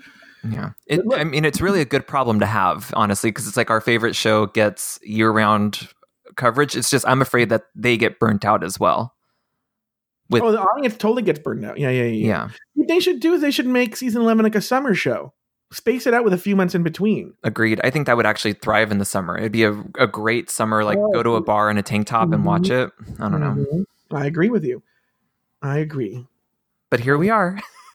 Yeah. 0.49 0.71
It, 0.87 1.01
I 1.15 1.25
mean, 1.25 1.45
it's 1.45 1.61
really 1.61 1.81
a 1.81 1.87
good 1.87 2.07
problem 2.07 2.41
to 2.41 2.47
have, 2.47 2.93
honestly, 2.95 3.31
because 3.31 3.49
it's 3.49 3.57
like 3.57 3.71
our 3.71 3.81
favorite 3.81 4.15
show 4.17 4.47
gets 4.47 4.99
year 5.03 5.31
round 5.31 5.89
coverage. 6.37 6.77
It's 6.77 6.91
just 6.91 7.07
I'm 7.07 7.21
afraid 7.21 7.49
that 7.51 7.65
they 7.75 7.97
get 7.97 8.19
burnt 8.19 8.45
out 8.45 8.63
as 8.65 8.79
well. 8.79 9.15
With 10.31 10.43
oh, 10.43 10.53
the 10.53 10.61
audience 10.61 10.97
totally 10.97 11.23
gets 11.23 11.39
burned 11.39 11.65
out. 11.65 11.79
Yeah, 11.79 11.91
yeah, 11.91 12.05
yeah. 12.05 12.27
yeah, 12.27 12.49
What 12.75 12.89
they 12.89 13.01
should 13.01 13.21
do 13.21 13.33
is 13.35 13.41
they 13.41 13.51
should 13.51 13.67
make 13.67 13.97
season 13.97 14.21
eleven 14.23 14.43
like 14.45 14.55
a 14.55 14.61
summer 14.61 14.95
show, 14.95 15.33
space 15.73 16.07
it 16.07 16.13
out 16.15 16.23
with 16.25 16.33
a 16.35 16.39
few 16.39 16.55
months 16.55 16.75
in 16.75 16.83
between. 16.83 17.35
agreed. 17.45 17.81
I 17.83 17.91
think 17.91 18.07
that 18.07 18.17
would 18.17 18.27
actually 18.27 18.53
thrive 18.55 18.91
in 18.91 18.99
the 18.99 19.05
summer. 19.05 19.39
It'd 19.39 19.53
be 19.53 19.65
a, 19.65 19.73
a 19.99 20.07
great 20.07 20.51
summer, 20.51 20.85
like 20.85 20.99
Oh. 20.99 21.11
go 21.13 21.23
to 21.23 21.37
a 21.37 21.41
bar 21.41 21.71
in 21.71 21.79
a 21.79 21.83
tank 21.83 22.07
top 22.09 22.33
and 22.33 22.45
watch 22.45 22.69
it. 22.71 22.91
I 23.19 23.29
don't 23.29 23.41
know. 23.41 23.65
Mhm. 23.73 23.85
I 24.11 24.27
agree 24.27 24.51
with 24.51 24.65
you. 24.65 24.83
I 25.63 25.79
agree. 25.79 26.27
But 26.91 27.01
here 27.01 27.17
we 27.19 27.31
are. 27.31 27.59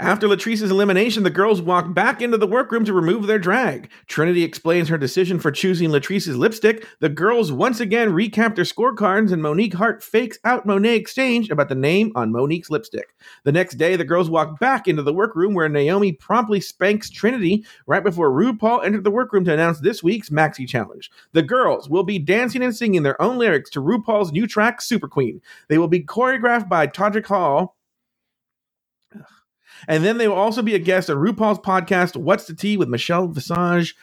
After 0.00 0.28
Latrice's 0.28 0.70
elimination, 0.70 1.24
the 1.24 1.30
girls 1.30 1.60
walk 1.60 1.92
back 1.92 2.22
into 2.22 2.38
the 2.38 2.46
workroom 2.46 2.84
to 2.84 2.92
remove 2.92 3.26
their 3.26 3.40
drag. 3.40 3.90
Trinity 4.06 4.44
explains 4.44 4.88
her 4.88 4.96
decision 4.96 5.40
for 5.40 5.50
choosing 5.50 5.90
Latrice's 5.90 6.36
lipstick. 6.36 6.86
The 7.00 7.08
girls 7.08 7.50
once 7.50 7.80
again 7.80 8.10
recap 8.10 8.54
their 8.54 8.64
scorecards, 8.64 9.32
and 9.32 9.42
Monique 9.42 9.74
Heart 9.74 10.04
fakes 10.04 10.38
out 10.44 10.64
Monet 10.64 11.00
X 11.00 11.14
Change 11.14 11.50
about 11.50 11.68
the 11.68 11.74
name 11.74 12.12
on 12.14 12.30
Monique's 12.30 12.70
lipstick. 12.70 13.08
The 13.42 13.50
next 13.50 13.74
day, 13.74 13.96
the 13.96 14.04
girls 14.04 14.30
walk 14.30 14.60
back 14.60 14.86
into 14.86 15.02
the 15.02 15.12
workroom 15.12 15.52
where 15.52 15.68
Naomi 15.68 16.12
promptly 16.12 16.60
spanks 16.60 17.10
Trinity 17.10 17.66
right 17.88 18.04
before 18.04 18.30
RuPaul 18.30 18.84
entered 18.84 19.02
the 19.02 19.10
workroom 19.10 19.44
to 19.46 19.52
announce 19.52 19.80
this 19.80 20.00
week's 20.00 20.30
Maxi 20.30 20.68
Challenge. 20.68 21.10
The 21.32 21.42
girls 21.42 21.90
will 21.90 22.04
be 22.04 22.20
dancing 22.20 22.62
and 22.62 22.76
singing 22.76 23.02
their 23.02 23.20
own 23.20 23.36
lyrics 23.36 23.68
to 23.70 23.82
RuPaul's 23.82 24.30
new 24.30 24.46
track, 24.46 24.80
Super 24.80 25.08
Queen. 25.08 25.40
They 25.66 25.78
will 25.78 25.88
be 25.88 26.04
choreographed 26.04 26.68
by 26.68 26.86
Todrick 26.86 27.26
Hall. 27.26 27.74
And 29.86 30.04
then 30.04 30.18
they 30.18 30.28
will 30.28 30.36
also 30.36 30.62
be 30.62 30.74
a 30.74 30.78
guest 30.78 31.10
on 31.10 31.16
RuPaul's 31.16 31.60
podcast, 31.60 32.16
What's 32.16 32.46
the 32.46 32.54
Tea 32.54 32.76
with 32.76 32.88
Michelle 32.88 33.28
Visage. 33.28 33.94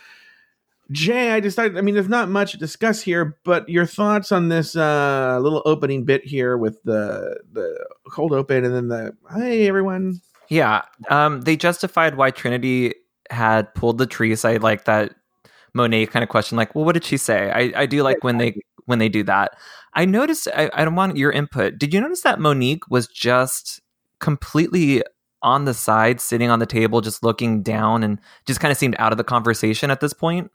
Jay, 0.92 1.32
I 1.32 1.40
decided, 1.40 1.78
I 1.78 1.82
mean, 1.82 1.96
there's 1.96 2.08
not 2.08 2.30
much 2.30 2.52
to 2.52 2.58
discuss 2.58 3.02
here, 3.02 3.38
but 3.44 3.68
your 3.68 3.88
thoughts 3.88 4.32
on 4.32 4.50
this 4.50 4.76
uh, 4.76 5.40
little 5.42 5.64
opening 5.66 6.06
bit 6.06 6.24
here 6.24 6.58
with 6.58 6.82
the 6.84 7.40
the 7.52 7.88
cold 8.12 8.34
open 8.34 8.64
and 8.64 8.76
then 8.76 8.88
the, 8.90 9.16
hey, 9.36 9.68
everyone. 9.68 10.22
Yeah. 10.48 10.84
Um, 11.10 11.42
they 11.42 11.58
justified 11.58 12.18
why 12.18 12.30
Trinity 12.30 12.94
had 13.32 13.74
pulled 13.74 13.98
the 13.98 14.06
trees. 14.06 14.46
I 14.46 14.58
like 14.58 14.86
that 14.86 15.16
Monet 15.74 16.06
kind 16.08 16.22
of 16.22 16.30
question, 16.30 16.56
like, 16.56 16.76
well, 16.76 16.86
what 16.86 16.94
did 16.94 17.04
she 17.04 17.18
say? 17.18 17.52
I, 17.52 17.82
I 17.82 17.86
do 17.88 18.04
like 18.04 18.24
when 18.24 18.38
they 18.38 18.62
when 18.86 19.00
they 19.00 19.10
do 19.10 19.24
that. 19.24 19.58
I 19.96 20.06
noticed 20.06 20.48
I, 20.56 20.70
I 20.74 20.86
don't 20.86 20.96
want 20.96 21.18
your 21.18 21.32
input. 21.32 21.80
Did 21.80 21.94
you 21.96 22.02
notice 22.02 22.22
that 22.22 22.40
Monique 22.40 22.88
was 22.90 23.08
just 23.08 23.82
completely 24.20 25.02
on 25.46 25.64
the 25.64 25.74
side, 25.74 26.20
sitting 26.20 26.50
on 26.50 26.60
the 26.60 26.66
table, 26.66 27.00
just 27.00 27.24
looking 27.24 27.64
down 27.64 28.04
and 28.04 28.20
just 28.46 28.60
kind 28.60 28.72
of 28.72 28.78
seemed 28.78 28.96
out 29.00 29.14
of 29.14 29.18
the 29.18 29.24
conversation 29.24 29.92
at 29.92 30.02
this 30.02 30.12
point? 30.12 30.52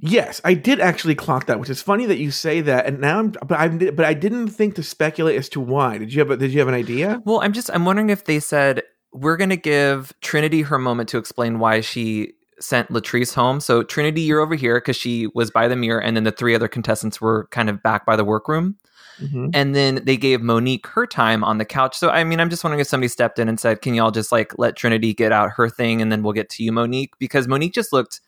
Yes, 0.00 0.40
I 0.44 0.54
did 0.54 0.80
actually 0.80 1.16
clock 1.16 1.46
that, 1.46 1.58
which 1.58 1.70
is 1.70 1.82
funny 1.82 2.06
that 2.06 2.18
you 2.18 2.30
say 2.30 2.60
that. 2.60 2.86
And 2.86 3.00
now 3.00 3.18
I'm, 3.18 3.30
but 3.30 3.58
I, 3.58 3.68
but 3.68 4.04
I 4.04 4.14
didn't 4.14 4.48
think 4.48 4.76
to 4.76 4.82
speculate 4.82 5.36
as 5.36 5.48
to 5.50 5.60
why. 5.60 5.98
Did 5.98 6.12
you 6.12 6.20
have, 6.20 6.30
a, 6.30 6.36
did 6.36 6.52
you 6.52 6.60
have 6.60 6.68
an 6.68 6.74
idea? 6.74 7.20
Well, 7.24 7.40
I'm 7.40 7.52
just 7.52 7.70
I'm 7.74 7.84
wondering 7.84 8.10
if 8.10 8.24
they 8.24 8.38
said 8.40 8.82
we're 9.12 9.36
going 9.36 9.50
to 9.50 9.56
give 9.56 10.12
Trinity 10.20 10.62
her 10.62 10.78
moment 10.78 11.08
to 11.10 11.18
explain 11.18 11.58
why 11.58 11.80
she 11.80 12.32
sent 12.60 12.90
Latrice 12.90 13.34
home. 13.34 13.60
So 13.60 13.82
Trinity, 13.82 14.20
you're 14.20 14.40
over 14.40 14.54
here 14.54 14.78
because 14.80 14.96
she 14.96 15.28
was 15.34 15.50
by 15.50 15.66
the 15.66 15.76
mirror, 15.76 16.00
and 16.00 16.16
then 16.16 16.24
the 16.24 16.32
three 16.32 16.54
other 16.54 16.68
contestants 16.68 17.20
were 17.20 17.48
kind 17.50 17.68
of 17.68 17.82
back 17.82 18.06
by 18.06 18.14
the 18.14 18.24
workroom. 18.24 18.76
Mhm. 19.22 19.50
And 19.52 19.74
then 19.74 20.00
they 20.04 20.16
gave 20.16 20.40
Monique 20.42 20.86
her 20.88 21.06
time 21.06 21.42
on 21.42 21.58
the 21.58 21.64
couch. 21.64 21.96
So 21.98 22.10
I 22.10 22.22
mean, 22.24 22.40
I'm 22.40 22.50
just 22.50 22.62
wondering 22.62 22.80
if 22.80 22.86
somebody 22.86 23.08
stepped 23.08 23.38
in 23.38 23.48
and 23.48 23.58
said, 23.58 23.82
"Can 23.82 23.94
y'all 23.94 24.10
just 24.12 24.30
like 24.32 24.56
let 24.58 24.76
Trinity 24.76 25.12
get 25.14 25.32
out 25.32 25.50
her 25.56 25.68
thing, 25.68 26.00
and 26.02 26.12
then 26.12 26.22
we'll 26.22 26.32
get 26.34 26.48
to 26.50 26.62
you, 26.64 26.70
Monique?" 26.72 27.14
Because 27.18 27.48
Monique 27.48 27.74
just 27.74 27.92
looked 27.92 28.20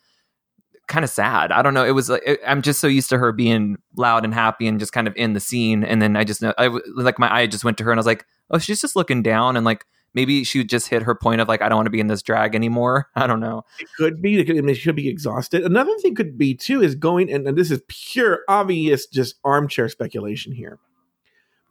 kind 0.88 1.04
of 1.04 1.10
sad. 1.10 1.52
I 1.52 1.62
don't 1.62 1.74
know. 1.74 1.84
It 1.84 1.92
was 1.92 2.10
like 2.10 2.22
it- 2.26 2.40
I'm 2.46 2.62
just 2.62 2.80
so 2.80 2.86
used 2.88 3.10
to 3.10 3.18
her 3.18 3.32
being 3.32 3.76
loud 3.96 4.24
and 4.24 4.34
happy 4.34 4.66
and 4.66 4.80
just 4.80 4.92
kind 4.92 5.06
of 5.08 5.14
in 5.16 5.34
the 5.34 5.40
scene. 5.40 5.84
And 5.84 6.02
then 6.02 6.16
I 6.16 6.24
just 6.24 6.42
know, 6.42 6.54
I 6.58 6.68
like 6.96 7.18
my 7.18 7.32
eye 7.34 7.46
just 7.46 7.64
went 7.64 7.78
to 7.78 7.84
her 7.84 7.92
and 7.92 7.98
I 7.98 8.02
was 8.02 8.06
like, 8.06 8.26
"Oh, 8.50 8.58
she's 8.58 8.80
just 8.80 8.96
looking 8.96 9.22
down." 9.22 9.56
And 9.56 9.64
like 9.66 9.86
maybe 10.14 10.44
she 10.44 10.58
would 10.58 10.68
just 10.68 10.88
hit 10.88 11.02
her 11.02 11.14
point 11.14 11.40
of 11.40 11.48
like, 11.48 11.62
"I 11.62 11.68
don't 11.68 11.76
want 11.76 11.86
to 11.86 11.90
be 11.90 12.00
in 12.00 12.06
this 12.06 12.22
drag 12.22 12.54
anymore." 12.54 13.08
I 13.16 13.26
don't 13.26 13.40
know. 13.40 13.64
It 13.78 13.88
could 13.96 14.20
be. 14.20 14.40
It 14.40 14.44
could, 14.44 14.56
I 14.56 14.60
mean, 14.60 14.70
it 14.70 14.76
should 14.76 14.96
be 14.96 15.08
exhausted. 15.08 15.64
Another 15.64 15.96
thing 15.98 16.14
could 16.14 16.36
be 16.36 16.54
too 16.54 16.82
is 16.82 16.94
going, 16.94 17.30
and, 17.32 17.46
and 17.46 17.56
this 17.56 17.70
is 17.70 17.82
pure, 17.88 18.40
obvious, 18.48 19.06
just 19.06 19.36
armchair 19.44 19.88
speculation 19.88 20.52
here. 20.52 20.78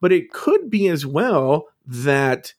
But 0.01 0.11
it 0.11 0.31
could 0.31 0.69
be 0.69 0.87
as 0.87 1.05
well 1.05 1.67
that 1.85 2.53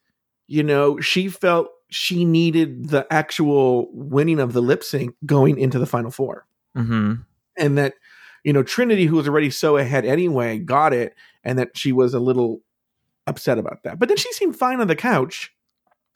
you 0.46 0.62
know 0.62 1.00
she 1.00 1.28
felt 1.28 1.68
she 1.88 2.24
needed 2.24 2.88
the 2.90 3.06
actual 3.10 3.88
winning 3.92 4.38
of 4.38 4.52
the 4.52 4.62
lip 4.62 4.84
sync 4.84 5.14
going 5.26 5.58
into 5.58 5.78
the 5.78 5.86
final 5.86 6.10
four, 6.10 6.46
hmm 6.74 7.14
and 7.56 7.78
that 7.78 7.94
you 8.44 8.52
know 8.52 8.62
Trinity, 8.62 9.06
who 9.06 9.16
was 9.16 9.28
already 9.28 9.50
so 9.50 9.76
ahead 9.76 10.04
anyway, 10.04 10.58
got 10.58 10.92
it, 10.92 11.14
and 11.44 11.58
that 11.58 11.76
she 11.76 11.92
was 11.92 12.14
a 12.14 12.20
little 12.20 12.60
upset 13.26 13.58
about 13.58 13.82
that. 13.84 13.98
But 13.98 14.08
then 14.08 14.16
she 14.16 14.32
seemed 14.32 14.56
fine 14.56 14.80
on 14.80 14.88
the 14.88 14.96
couch. 14.96 15.52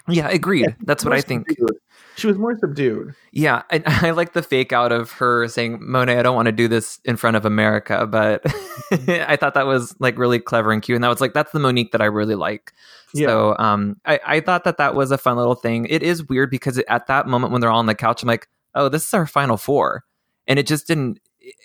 Yeah, 0.08 0.28
agreed. 0.28 0.66
Yeah, 0.68 0.74
That's 0.82 1.04
what 1.04 1.14
I 1.14 1.20
think. 1.22 1.48
subdued. 1.48 1.78
She 2.16 2.26
was 2.26 2.36
more 2.38 2.56
subdued. 2.58 3.14
Yeah, 3.32 3.62
I, 3.72 3.82
I 4.08 4.10
like 4.10 4.34
the 4.34 4.42
fake 4.42 4.72
out 4.72 4.92
of 4.92 5.10
her 5.12 5.48
saying, 5.48 5.78
"Monet, 5.80 6.18
I 6.18 6.22
don't 6.22 6.36
want 6.36 6.46
to 6.46 6.52
do 6.52 6.68
this 6.68 7.00
in 7.04 7.16
front 7.16 7.36
of 7.36 7.44
America," 7.44 8.06
but 8.06 8.42
I 9.08 9.36
thought 9.36 9.54
that 9.54 9.66
was 9.66 9.96
like 9.98 10.18
really 10.18 10.38
clever 10.38 10.70
and 10.72 10.82
cute, 10.82 10.94
and 10.96 11.02
that 11.04 11.08
was 11.08 11.20
like 11.20 11.32
that's 11.32 11.52
the 11.52 11.58
Monique 11.58 11.92
that 11.92 12.02
I 12.02 12.06
really 12.06 12.34
like. 12.34 12.72
Yeah. 13.14 13.28
So, 13.28 13.56
um, 13.58 13.96
I, 14.04 14.20
I 14.26 14.40
thought 14.40 14.64
that 14.64 14.76
that 14.76 14.94
was 14.94 15.10
a 15.10 15.18
fun 15.18 15.36
little 15.36 15.54
thing. 15.54 15.86
It 15.88 16.02
is 16.02 16.28
weird 16.28 16.50
because 16.50 16.78
at 16.88 17.06
that 17.06 17.26
moment 17.26 17.52
when 17.52 17.60
they're 17.60 17.70
all 17.70 17.78
on 17.78 17.86
the 17.86 17.94
couch, 17.94 18.22
I'm 18.22 18.28
like, 18.28 18.46
"Oh, 18.74 18.88
this 18.88 19.06
is 19.06 19.14
our 19.14 19.26
final 19.26 19.56
four. 19.56 20.04
and 20.46 20.58
it 20.58 20.66
just 20.66 20.86
didn't. 20.86 21.18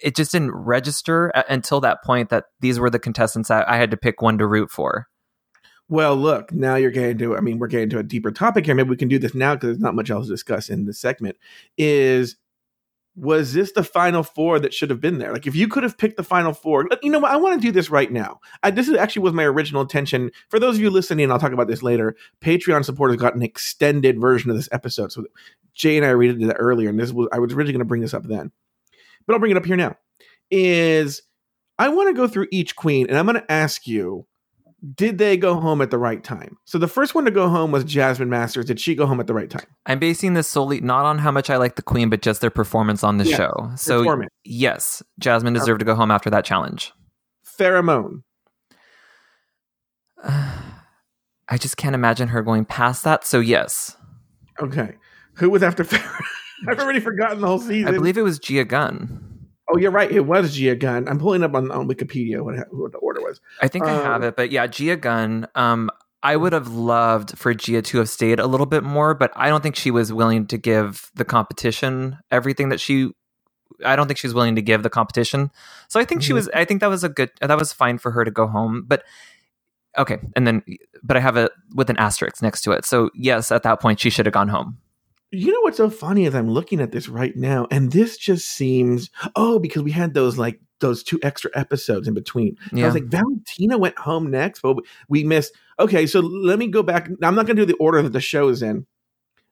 It 0.04 0.16
just 0.16 0.32
didn't 0.32 0.52
register 0.54 1.30
a- 1.36 1.46
until 1.50 1.80
that 1.82 2.04
point 2.04 2.30
that 2.30 2.46
these 2.60 2.80
were 2.80 2.90
the 2.90 3.00
contestants 3.00 3.48
that 3.50 3.70
I 3.70 3.78
had 3.78 3.92
to 3.92 3.98
pick 3.98 4.22
one 4.22 4.38
to 4.40 4.48
root 4.48 4.72
for. 4.72 5.08
Well, 5.90 6.16
look, 6.16 6.54
now 6.54 6.76
you're 6.76 6.92
getting 6.92 7.18
to, 7.18 7.36
I 7.36 7.42
mean, 7.42 7.58
we're 7.58 7.68
getting 7.68 7.90
to 7.90 8.00
a 8.00 8.04
deeper 8.04 8.32
topic 8.32 8.66
here. 8.66 8.76
Maybe 8.76 8.92
we 8.92 8.96
can 8.96 9.08
do 9.08 9.18
this 9.18 9.34
now 9.34 9.56
because 9.56 9.70
there's 9.70 9.80
not 9.80 9.96
much 9.96 10.12
else 10.12 10.28
to 10.28 10.34
discuss 10.34 10.70
in 10.70 10.86
this 10.86 11.00
segment. 11.00 11.36
Is, 11.80 12.36
was 13.16 13.54
this 13.54 13.72
the 13.72 13.84
final 13.84 14.22
four 14.22 14.60
that 14.60 14.74
should 14.74 14.92
have 14.92 15.02
been 15.02 15.18
there? 15.18 15.34
Like, 15.34 15.48
if 15.48 15.56
you 15.56 15.68
could 15.68 15.82
have 15.82 15.98
picked 15.98 16.16
the 16.16 16.24
final 16.24 16.54
four, 16.54 16.88
you 17.02 17.12
know 17.12 17.18
what? 17.18 17.32
I 17.32 17.38
want 17.38 17.60
to 17.60 17.68
do 17.68 17.72
this 17.72 17.90
right 17.90 18.12
now. 18.12 18.40
I, 18.62 18.70
this 18.70 18.88
is 18.88 18.96
actually 18.96 19.24
was 19.24 19.34
my 19.34 19.44
original 19.44 19.82
intention. 19.82 20.32
For 20.50 20.60
those 20.60 20.76
of 20.76 20.82
you 20.82 20.92
listening, 20.92 21.32
I'll 21.32 21.40
talk 21.40 21.54
about 21.54 21.68
this 21.68 21.82
later. 21.82 22.16
Patreon 22.40 22.86
supporters 22.86 23.18
got 23.18 23.36
an 23.36 23.42
extended 23.42 24.22
version 24.22 24.52
of 24.52 24.58
this 24.58 24.70
episode. 24.72 25.12
So 25.12 25.26
Jay 25.74 25.98
and 25.98 26.06
I 26.06 26.12
read 26.12 26.40
it 26.40 26.54
earlier, 26.60 26.90
and 26.90 27.00
this 27.00 27.12
was, 27.12 27.28
I 27.34 27.40
was 27.40 27.52
originally 27.52 27.74
going 27.74 27.80
to 27.80 27.86
bring 27.86 28.02
this 28.02 28.14
up 28.14 28.24
then, 28.24 28.52
but 29.26 29.34
I'll 29.34 29.40
bring 29.40 29.52
it 29.52 29.58
up 29.58 29.66
here 29.66 29.76
now. 29.76 29.98
Is, 30.52 31.24
I 31.80 31.90
want 31.90 32.10
to 32.10 32.14
go 32.14 32.28
through 32.28 32.48
each 32.52 32.76
queen 32.76 33.08
and 33.10 33.18
I'm 33.18 33.26
going 33.26 33.42
to 33.42 33.52
ask 33.52 33.88
you, 33.88 34.28
did 34.96 35.18
they 35.18 35.36
go 35.38 35.60
home 35.60 35.82
at 35.82 35.92
the 35.92 35.98
right 35.98 36.24
time? 36.24 36.58
So 36.66 36.78
the 36.78 36.88
first 36.88 37.14
one 37.16 37.26
to 37.26 37.32
go 37.32 37.50
home 37.50 37.72
was 37.72 37.84
Jasmine 37.84 38.30
Masters. 38.30 38.66
Did 38.66 38.80
she 38.80 38.96
go 38.96 39.06
home 39.06 39.20
at 39.20 39.28
the 39.28 39.34
right 39.34 39.50
time? 39.50 39.66
I'm 39.86 40.00
basing 40.00 40.34
this 40.36 40.48
solely 40.48 40.80
not 40.82 41.06
on 41.06 41.18
how 41.18 41.32
much 41.32 41.50
I 41.50 41.58
like 41.58 41.76
the 41.76 41.82
Queen, 41.82 42.10
but 42.10 42.22
just 42.22 42.40
their 42.42 42.50
performance 42.50 43.04
on 43.04 43.18
the 43.18 43.26
Yeah, 43.26 43.36
show. 43.38 43.72
So 43.76 44.00
Performance. 44.00 44.32
yes, 44.46 45.04
Jasmine 45.20 45.54
deserved 45.54 45.80
to 45.80 45.86
go 45.86 45.96
home 45.96 46.12
after 46.12 46.30
that 46.30 46.46
challenge. 46.46 46.94
Farrah 47.46 47.84
Moan. 47.84 48.24
I 51.52 51.58
just 51.58 51.78
can't 51.78 51.96
imagine 51.96 52.30
her 52.30 52.42
going 52.42 52.66
past 52.66 53.04
that. 53.04 53.26
So 53.26 53.40
yes, 53.40 53.96
Okay. 54.62 54.96
Who 55.36 55.50
was 55.50 55.64
after 55.64 55.84
Farrah 55.84 56.04
Moan? 56.04 56.22
I've 56.70 56.80
already 56.80 57.00
forgotten 57.00 57.40
the 57.42 57.48
whole 57.48 57.60
season. 57.60 57.88
I 57.88 57.92
believe 57.92 58.18
it 58.18 58.22
was 58.24 58.38
Gia 58.40 58.66
Gunn. 58.66 59.26
Oh, 59.72 59.78
you're 59.78 59.92
right. 59.92 60.12
It 60.12 60.22
was 60.26 60.56
Gia 60.56 60.76
Gunn. 60.76 61.08
I'm 61.08 61.20
pulling 61.20 61.44
up 61.44 61.54
on, 61.54 61.70
on 61.72 61.88
Wikipedia 61.88 62.42
what, 62.42 62.56
what 62.74 62.92
the 62.92 62.98
order 62.98 63.22
was. 63.22 63.40
I 63.62 63.68
think 63.68 63.86
I 63.86 63.92
have 63.92 64.22
Um, 64.22 64.24
it, 64.24 64.36
but 64.36 64.52
yeah, 64.52 64.66
Gia 64.68 64.96
Gunn. 64.98 65.48
Um, 65.56 65.90
I 66.24 66.36
would 66.36 66.54
have 66.54 66.68
loved 66.70 67.38
for 67.38 67.54
Gia 67.54 67.82
to 67.82 67.98
have 68.00 68.10
stayed 68.10 68.40
a 68.40 68.48
little 68.48 68.66
bit 68.66 68.84
more, 68.84 69.14
but 69.14 69.32
I 69.36 69.48
don't 69.50 69.62
think 69.62 69.76
she 69.76 69.92
was 69.92 70.12
willing 70.12 70.48
to 70.48 70.58
give 70.58 71.10
the 71.16 71.24
competition 71.26 72.18
everything 72.32 72.70
that 72.70 72.80
she. 72.80 73.12
I 73.86 73.96
don't 73.96 74.08
think 74.08 74.18
she 74.18 74.28
was 74.28 74.34
willing 74.34 74.56
to 74.56 74.62
give 74.62 74.84
the 74.84 74.90
competition. 74.90 75.52
So 75.88 76.00
I 76.00 76.04
think 76.06 76.22
she 76.24 76.32
Mhm. 76.32 76.36
was. 76.36 76.50
I 76.50 76.66
think 76.66 76.82
that 76.82 76.90
was 76.90 77.04
a 77.04 77.10
good. 77.10 77.30
That 77.40 77.58
was 77.58 77.72
fine 77.72 77.98
for 78.00 78.12
her 78.12 78.26
to 78.26 78.32
go 78.32 78.48
home, 78.48 78.84
but. 78.88 79.04
Okay, 79.98 80.20
and 80.36 80.46
then, 80.46 80.62
but 81.04 81.18
I 81.18 81.20
have 81.20 81.36
it 81.36 81.52
with 81.74 81.90
an 81.90 81.98
asterisk 81.98 82.44
next 82.44 82.62
to 82.62 82.72
it. 82.72 82.86
So 82.86 83.10
yes, 83.16 83.52
at 83.52 83.64
that 83.64 83.80
point, 83.82 84.00
she 84.00 84.10
should 84.12 84.28
have 84.28 84.34
gone 84.34 84.48
home. 84.48 84.78
You 85.32 85.52
know 85.52 85.60
what's 85.62 85.78
so 85.78 85.90
funny 85.90 86.26
is 86.26 86.34
I'm 86.34 86.50
looking 86.50 86.82
at 86.82 86.92
this 86.92 87.08
right 87.08 87.36
now, 87.36 87.68
and 87.70 87.92
this 87.92 88.18
just 88.18 88.50
seems 88.50 89.10
oh 89.36 89.60
because 89.60 89.84
we 89.84 89.92
had 89.92 90.14
those 90.14 90.38
like 90.38 90.60
those 90.80 91.04
two 91.04 91.20
extra 91.22 91.52
episodes 91.54 92.08
in 92.08 92.14
between. 92.14 92.58
I 92.74 92.86
was 92.86 92.94
like, 92.94 93.06
Valentina 93.06 93.78
went 93.78 93.98
home 93.98 94.32
next, 94.32 94.62
but 94.62 94.78
we 95.08 95.24
missed. 95.24 95.54
Okay, 95.80 96.08
so 96.08 96.20
let 96.20 96.58
me 96.58 96.68
go 96.68 96.84
back. 96.84 97.10
I'm 97.22 97.36
not 97.36 97.46
going 97.46 97.58
to 97.58 97.62
do 97.62 97.66
the 97.66 97.76
order 97.76 98.02
that 98.02 98.14
the 98.14 98.22
show 98.22 98.50
is 98.50 98.62
in. 98.62 98.86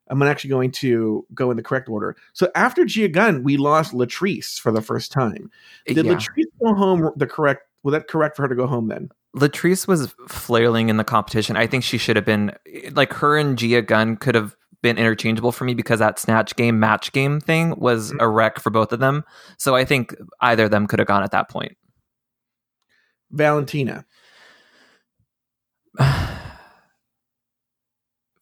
I'm 0.10 0.22
actually 0.24 0.52
going 0.52 0.72
to 0.72 1.26
go 1.34 1.52
in 1.52 1.58
the 1.58 1.64
correct 1.64 1.90
order. 1.90 2.16
So 2.34 2.50
after 2.56 2.86
Gia 2.86 3.10
Gunn, 3.10 3.44
we 3.44 3.58
lost 3.58 3.94
Latrice 3.94 4.60
for 4.60 4.72
the 4.72 4.82
first 4.82 5.12
time. 5.12 5.52
Eh, 5.86 5.94
Did 5.94 6.06
yeah. 6.06 6.14
Latrice 6.14 6.46
go 6.64 6.74
home 6.74 7.12
the 7.18 7.28
correct? 7.28 7.64
Was 7.84 7.92
that 7.92 8.08
correct 8.08 8.36
for 8.36 8.44
her 8.44 8.48
to 8.48 8.56
go 8.56 8.68
home 8.68 8.88
then? 8.88 9.10
Latrice 9.36 9.88
was 9.88 10.14
flailing 10.28 10.90
in 10.90 10.98
the 10.98 11.04
competition. 11.04 11.56
I 11.56 11.68
think 11.68 11.84
she 11.84 11.98
should 11.98 12.16
have 12.16 12.26
been 12.26 12.54
like 12.94 13.14
her 13.14 13.38
and 13.38 13.58
Gia 13.58 13.82
Gunn 13.82 14.16
could 14.16 14.36
have 14.36 14.56
been 14.88 14.98
interchangeable 14.98 15.52
for 15.52 15.66
me 15.66 15.74
because 15.74 16.00
that 16.00 16.18
snatch 16.18 16.56
game 16.56 16.80
match 16.80 17.12
game 17.12 17.40
thing 17.42 17.74
was 17.78 18.12
Mhm. 18.14 18.22
a 18.22 18.28
wreck 18.30 18.60
for 18.60 18.70
both 18.70 18.94
of 18.94 19.00
them. 19.00 19.24
So 19.58 19.76
I 19.76 19.84
think 19.84 20.16
either 20.40 20.66
of 20.66 20.72
them 20.72 20.88
could 20.88 21.00
have 21.00 21.08
gone 21.08 21.24
at 21.24 21.32
that 21.32 21.50
point. 21.50 21.76
Valentina. 23.32 24.06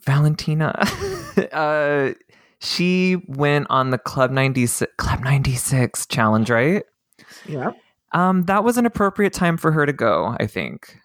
Valentina, 0.06 0.86
uh, 1.52 2.12
she 2.60 3.18
went 3.28 3.66
on 3.70 3.90
the 3.90 3.98
Club 3.98 4.30
96 4.32 4.92
Club 4.98 5.22
96 5.24 6.06
challenge, 6.06 6.50
right? 6.52 6.84
Yeah. 7.48 7.72
Um, 8.14 8.44
that 8.44 8.64
was 8.64 8.78
an 8.78 8.86
appropriate 8.86 9.34
time 9.34 9.58
for 9.58 9.72
her 9.72 9.86
to 9.86 9.94
go, 9.94 10.36
I 10.40 10.46
think. 10.46 10.98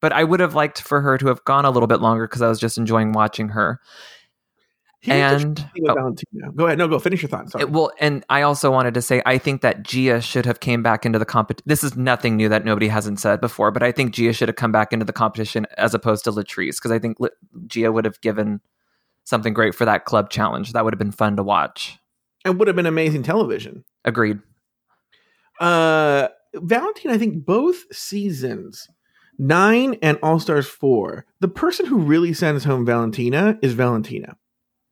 But 0.00 0.12
I 0.12 0.24
would 0.24 0.40
have 0.40 0.54
liked 0.54 0.82
for 0.82 1.00
her 1.00 1.16
to 1.16 1.28
have 1.28 1.44
gone 1.44 1.64
a 1.64 1.70
little 1.70 1.86
bit 1.86 2.00
longer 2.00 2.26
because 2.26 2.42
I 2.42 2.48
was 2.48 2.58
just 2.58 2.76
enjoying 2.76 3.12
watching 3.12 3.50
her. 3.50 3.80
And 5.06 5.68
oh, 5.88 6.14
Go 6.56 6.66
ahead. 6.66 6.78
No, 6.78 6.88
go 6.88 6.98
finish 6.98 7.20
your 7.22 7.28
thought. 7.28 7.50
Sorry. 7.50 7.62
it- 7.64 7.70
well, 7.70 7.92
and 8.00 8.24
I 8.30 8.42
also 8.42 8.70
wanted 8.70 8.94
to 8.94 9.02
say 9.02 9.22
I 9.26 9.38
think 9.38 9.60
that 9.62 9.82
Gia 9.82 10.20
should 10.20 10.46
have 10.46 10.60
came 10.60 10.82
back 10.82 11.04
into 11.04 11.18
the 11.18 11.24
competition. 11.26 11.64
This 11.66 11.84
is 11.84 11.96
nothing 11.96 12.36
new 12.36 12.48
that 12.48 12.64
nobody 12.64 12.88
hasn't 12.88 13.20
said 13.20 13.40
before, 13.40 13.70
but 13.70 13.82
I 13.82 13.92
think 13.92 14.14
Gia 14.14 14.32
should 14.32 14.48
have 14.48 14.56
come 14.56 14.72
back 14.72 14.92
into 14.92 15.04
the 15.04 15.12
competition 15.12 15.66
as 15.76 15.94
opposed 15.94 16.24
to 16.24 16.32
Latrice 16.32 16.76
because 16.76 16.90
I 16.90 16.98
think 16.98 17.20
Li- 17.20 17.28
Gia 17.66 17.92
would 17.92 18.04
have 18.04 18.20
given 18.20 18.60
something 19.24 19.52
great 19.54 19.74
for 19.74 19.84
that 19.84 20.04
club 20.06 20.30
challenge. 20.30 20.72
That 20.72 20.84
would 20.84 20.94
have 20.94 20.98
been 20.98 21.12
fun 21.12 21.36
to 21.36 21.42
watch. 21.42 21.98
it 22.44 22.56
would 22.56 22.68
have 22.68 22.76
been 22.76 22.86
amazing 22.86 23.22
television. 23.22 23.84
Agreed. 24.04 24.38
Uh, 25.60 26.28
Valentine, 26.54 27.12
I 27.12 27.18
think 27.18 27.44
both 27.44 27.94
seasons, 27.94 28.88
nine 29.38 29.96
and 30.02 30.18
All 30.22 30.38
Stars 30.38 30.66
four, 30.68 31.26
the 31.40 31.48
person 31.48 31.86
who 31.86 31.98
really 31.98 32.32
sends 32.32 32.64
home 32.64 32.84
Valentina 32.86 33.58
is 33.62 33.72
Valentina. 33.74 34.36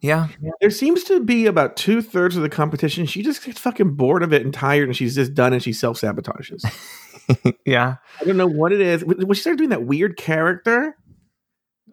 Yeah. 0.02 0.28
There 0.60 0.70
seems 0.70 1.04
to 1.04 1.20
be 1.20 1.46
about 1.46 1.76
two 1.76 2.02
thirds 2.02 2.36
of 2.36 2.42
the 2.42 2.48
competition. 2.48 3.06
She 3.06 3.22
just 3.22 3.44
gets 3.44 3.60
fucking 3.60 3.94
bored 3.94 4.22
of 4.24 4.32
it 4.32 4.42
and 4.44 4.52
tired, 4.52 4.88
and 4.88 4.96
she's 4.96 5.14
just 5.14 5.32
done, 5.32 5.52
and 5.52 5.62
she 5.62 5.72
self 5.72 6.00
sabotages. 6.00 6.64
yeah. 7.64 7.96
I 8.20 8.24
don't 8.24 8.36
know 8.36 8.48
what 8.48 8.72
it 8.72 8.80
is. 8.80 9.04
When 9.04 9.32
she 9.32 9.40
started 9.40 9.58
doing 9.58 9.70
that 9.70 9.84
weird 9.84 10.16
character, 10.16 10.96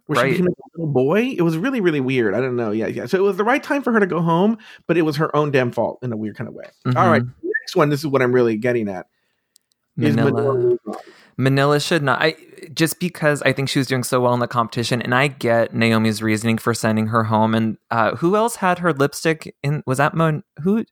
where 0.08 0.24
Right. 0.24 0.32
she 0.36 0.41
became 0.41 0.48
a 0.48 0.78
little 0.80 0.91
boy, 0.91 1.22
it 1.38 1.43
was 1.43 1.56
really, 1.56 1.82
really 1.82 2.00
weird. 2.00 2.34
I 2.34 2.41
don't 2.41 2.56
know. 2.56 2.72
Yeah, 2.72 2.88
yeah. 2.88 3.06
So 3.06 3.17
it 3.19 3.22
was 3.22 3.38
the 3.38 3.43
right 3.43 3.62
time 3.62 3.84
for 3.84 3.93
her 3.93 4.00
to 4.00 4.08
go 4.08 4.22
home, 4.22 4.58
but 4.88 4.98
it 4.98 5.04
was 5.04 5.17
her 5.17 5.34
own 5.36 5.52
damn 5.52 5.72
fault 5.72 6.00
in 6.02 6.12
a 6.12 6.17
weird 6.17 6.36
kind 6.36 6.48
of 6.48 6.56
way. 6.56 6.65
All 6.88 6.93
Mhm. 6.93 7.12
right, 7.12 7.24
next 7.43 7.76
one. 7.76 7.89
This 7.89 8.00
is 8.00 8.08
what 8.08 8.24
I'm 8.24 8.32
really 8.34 8.58
getting 8.58 8.89
at. 8.89 9.06
Is 10.00 10.15
Manila. 10.15 10.78
Manila 11.39 11.80
should 11.80 12.04
not. 12.04 12.21
I 12.21 12.36
just 12.73 12.99
because 12.99 13.41
I 13.43 13.54
think 13.54 13.69
she 13.69 13.80
was 13.80 13.88
doing 13.88 14.04
so 14.04 14.19
well 14.19 14.34
in 14.34 14.41
the 14.41 14.47
competition, 14.47 15.02
and 15.02 15.15
I 15.15 15.28
get 15.30 15.73
Naomi's 15.73 16.21
reasoning 16.21 16.58
for 16.58 16.73
sending 16.73 17.08
her 17.08 17.23
home. 17.23 17.56
And 17.56 17.78
uh, 17.89 18.17
who 18.17 18.36
else 18.36 18.58
had 18.58 18.80
her 18.80 18.91
lipstick 18.91 19.56
in? 19.63 19.82
Was 19.88 19.99
that 19.99 20.13
Mon? 20.13 20.43
Who? 20.63 20.84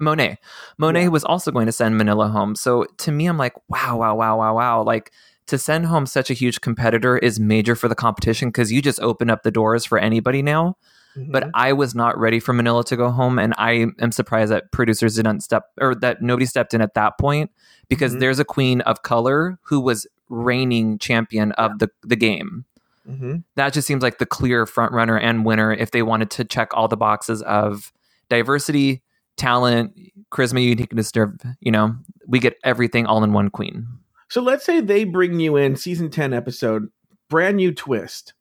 Monet. 0.00 0.38
Monet 0.78 1.02
Yeah. 1.02 1.08
was 1.08 1.22
also 1.22 1.52
going 1.52 1.66
to 1.66 1.72
send 1.72 1.96
Manila 1.96 2.26
home. 2.28 2.56
So 2.56 2.84
to 2.98 3.12
me, 3.12 3.26
I'm 3.26 3.38
like, 3.38 3.54
wow, 3.68 3.96
wow, 3.96 4.16
wow, 4.16 4.36
wow, 4.36 4.56
wow. 4.56 4.82
Like 4.82 5.12
to 5.46 5.56
send 5.56 5.86
home 5.86 6.06
such 6.06 6.28
a 6.28 6.34
huge 6.34 6.60
competitor 6.60 7.16
is 7.16 7.38
major 7.38 7.76
for 7.76 7.86
the 7.86 7.94
competition 7.94 8.48
because 8.48 8.72
you 8.72 8.82
just 8.82 8.98
open 9.00 9.30
up 9.30 9.44
the 9.44 9.52
doors 9.52 9.84
for 9.84 9.98
anybody 9.98 10.42
now. 10.42 10.76
But 11.16 11.44
Mhm. 11.44 11.50
I 11.54 11.72
was 11.72 11.94
not 11.94 12.18
ready 12.18 12.40
for 12.40 12.52
Manila 12.52 12.84
to 12.84 12.96
go 12.96 13.10
home, 13.10 13.38
and 13.38 13.52
I 13.58 13.86
am 14.00 14.12
surprised 14.12 14.50
that 14.50 14.72
producers 14.72 15.16
didn't 15.16 15.40
step 15.40 15.64
or 15.80 15.94
that 15.96 16.22
nobody 16.22 16.46
stepped 16.46 16.72
in 16.74 16.80
at 16.80 16.94
that 16.94 17.18
point 17.18 17.50
because 17.88 18.14
Mhm. 18.14 18.20
there's 18.20 18.38
a 18.38 18.44
queen 18.44 18.80
of 18.82 19.02
color 19.02 19.58
who 19.64 19.80
was 19.80 20.06
reigning 20.30 20.98
champion 20.98 21.52
of 21.52 21.78
the 21.78 21.90
the 22.02 22.16
game. 22.16 22.64
Mhm. 23.08 23.44
That 23.56 23.72
just 23.72 23.86
seems 23.86 24.02
like 24.02 24.18
the 24.18 24.26
clear 24.26 24.64
front 24.64 24.92
runner 24.92 25.18
and 25.18 25.44
winner 25.44 25.72
if 25.72 25.90
they 25.90 26.02
wanted 26.02 26.30
to 26.30 26.44
check 26.44 26.70
all 26.72 26.88
the 26.88 26.96
boxes 26.96 27.42
of 27.42 27.92
diversity, 28.30 29.02
talent, 29.36 29.92
charisma, 30.30 30.64
uniqueness. 30.64 31.12
You 31.60 31.72
know, 31.72 31.96
we 32.26 32.38
get 32.38 32.56
everything 32.64 33.04
all 33.06 33.22
in 33.24 33.32
one 33.32 33.50
queen. 33.50 33.86
So 34.28 34.40
let's 34.40 34.64
say 34.64 34.80
they 34.80 35.04
bring 35.04 35.40
you 35.40 35.56
in 35.56 35.76
season 35.76 36.08
10 36.10 36.32
episode, 36.32 36.88
brand 37.28 37.56
new 37.56 37.72
twist. 37.72 38.32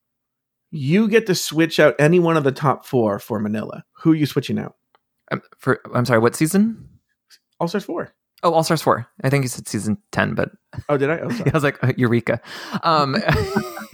You 0.71 1.07
get 1.07 1.25
to 1.27 1.35
switch 1.35 1.79
out 1.79 1.95
any 1.99 2.19
one 2.19 2.37
of 2.37 2.43
the 2.43 2.51
top 2.51 2.85
four 2.85 3.19
for 3.19 3.39
Manila. 3.39 3.83
Who 3.93 4.13
are 4.13 4.15
you 4.15 4.25
switching 4.25 4.57
out? 4.57 4.75
Um, 5.31 5.41
for 5.57 5.79
I'm 5.93 6.05
sorry, 6.05 6.19
what 6.19 6.35
season? 6.35 6.87
All 7.59 7.67
Stars 7.67 7.83
4. 7.85 8.13
Oh, 8.43 8.53
All 8.53 8.63
Stars 8.63 8.81
four. 8.81 9.05
I 9.23 9.29
think 9.29 9.43
you 9.43 9.49
said 9.49 9.67
season 9.67 9.97
ten, 10.11 10.33
but 10.33 10.49
Oh, 10.89 10.97
did 10.97 11.11
I? 11.11 11.19
Oh, 11.19 11.29
I 11.45 11.51
was 11.53 11.63
like 11.63 11.81
uh, 11.83 11.93
Eureka. 11.95 12.41
Um, 12.83 13.15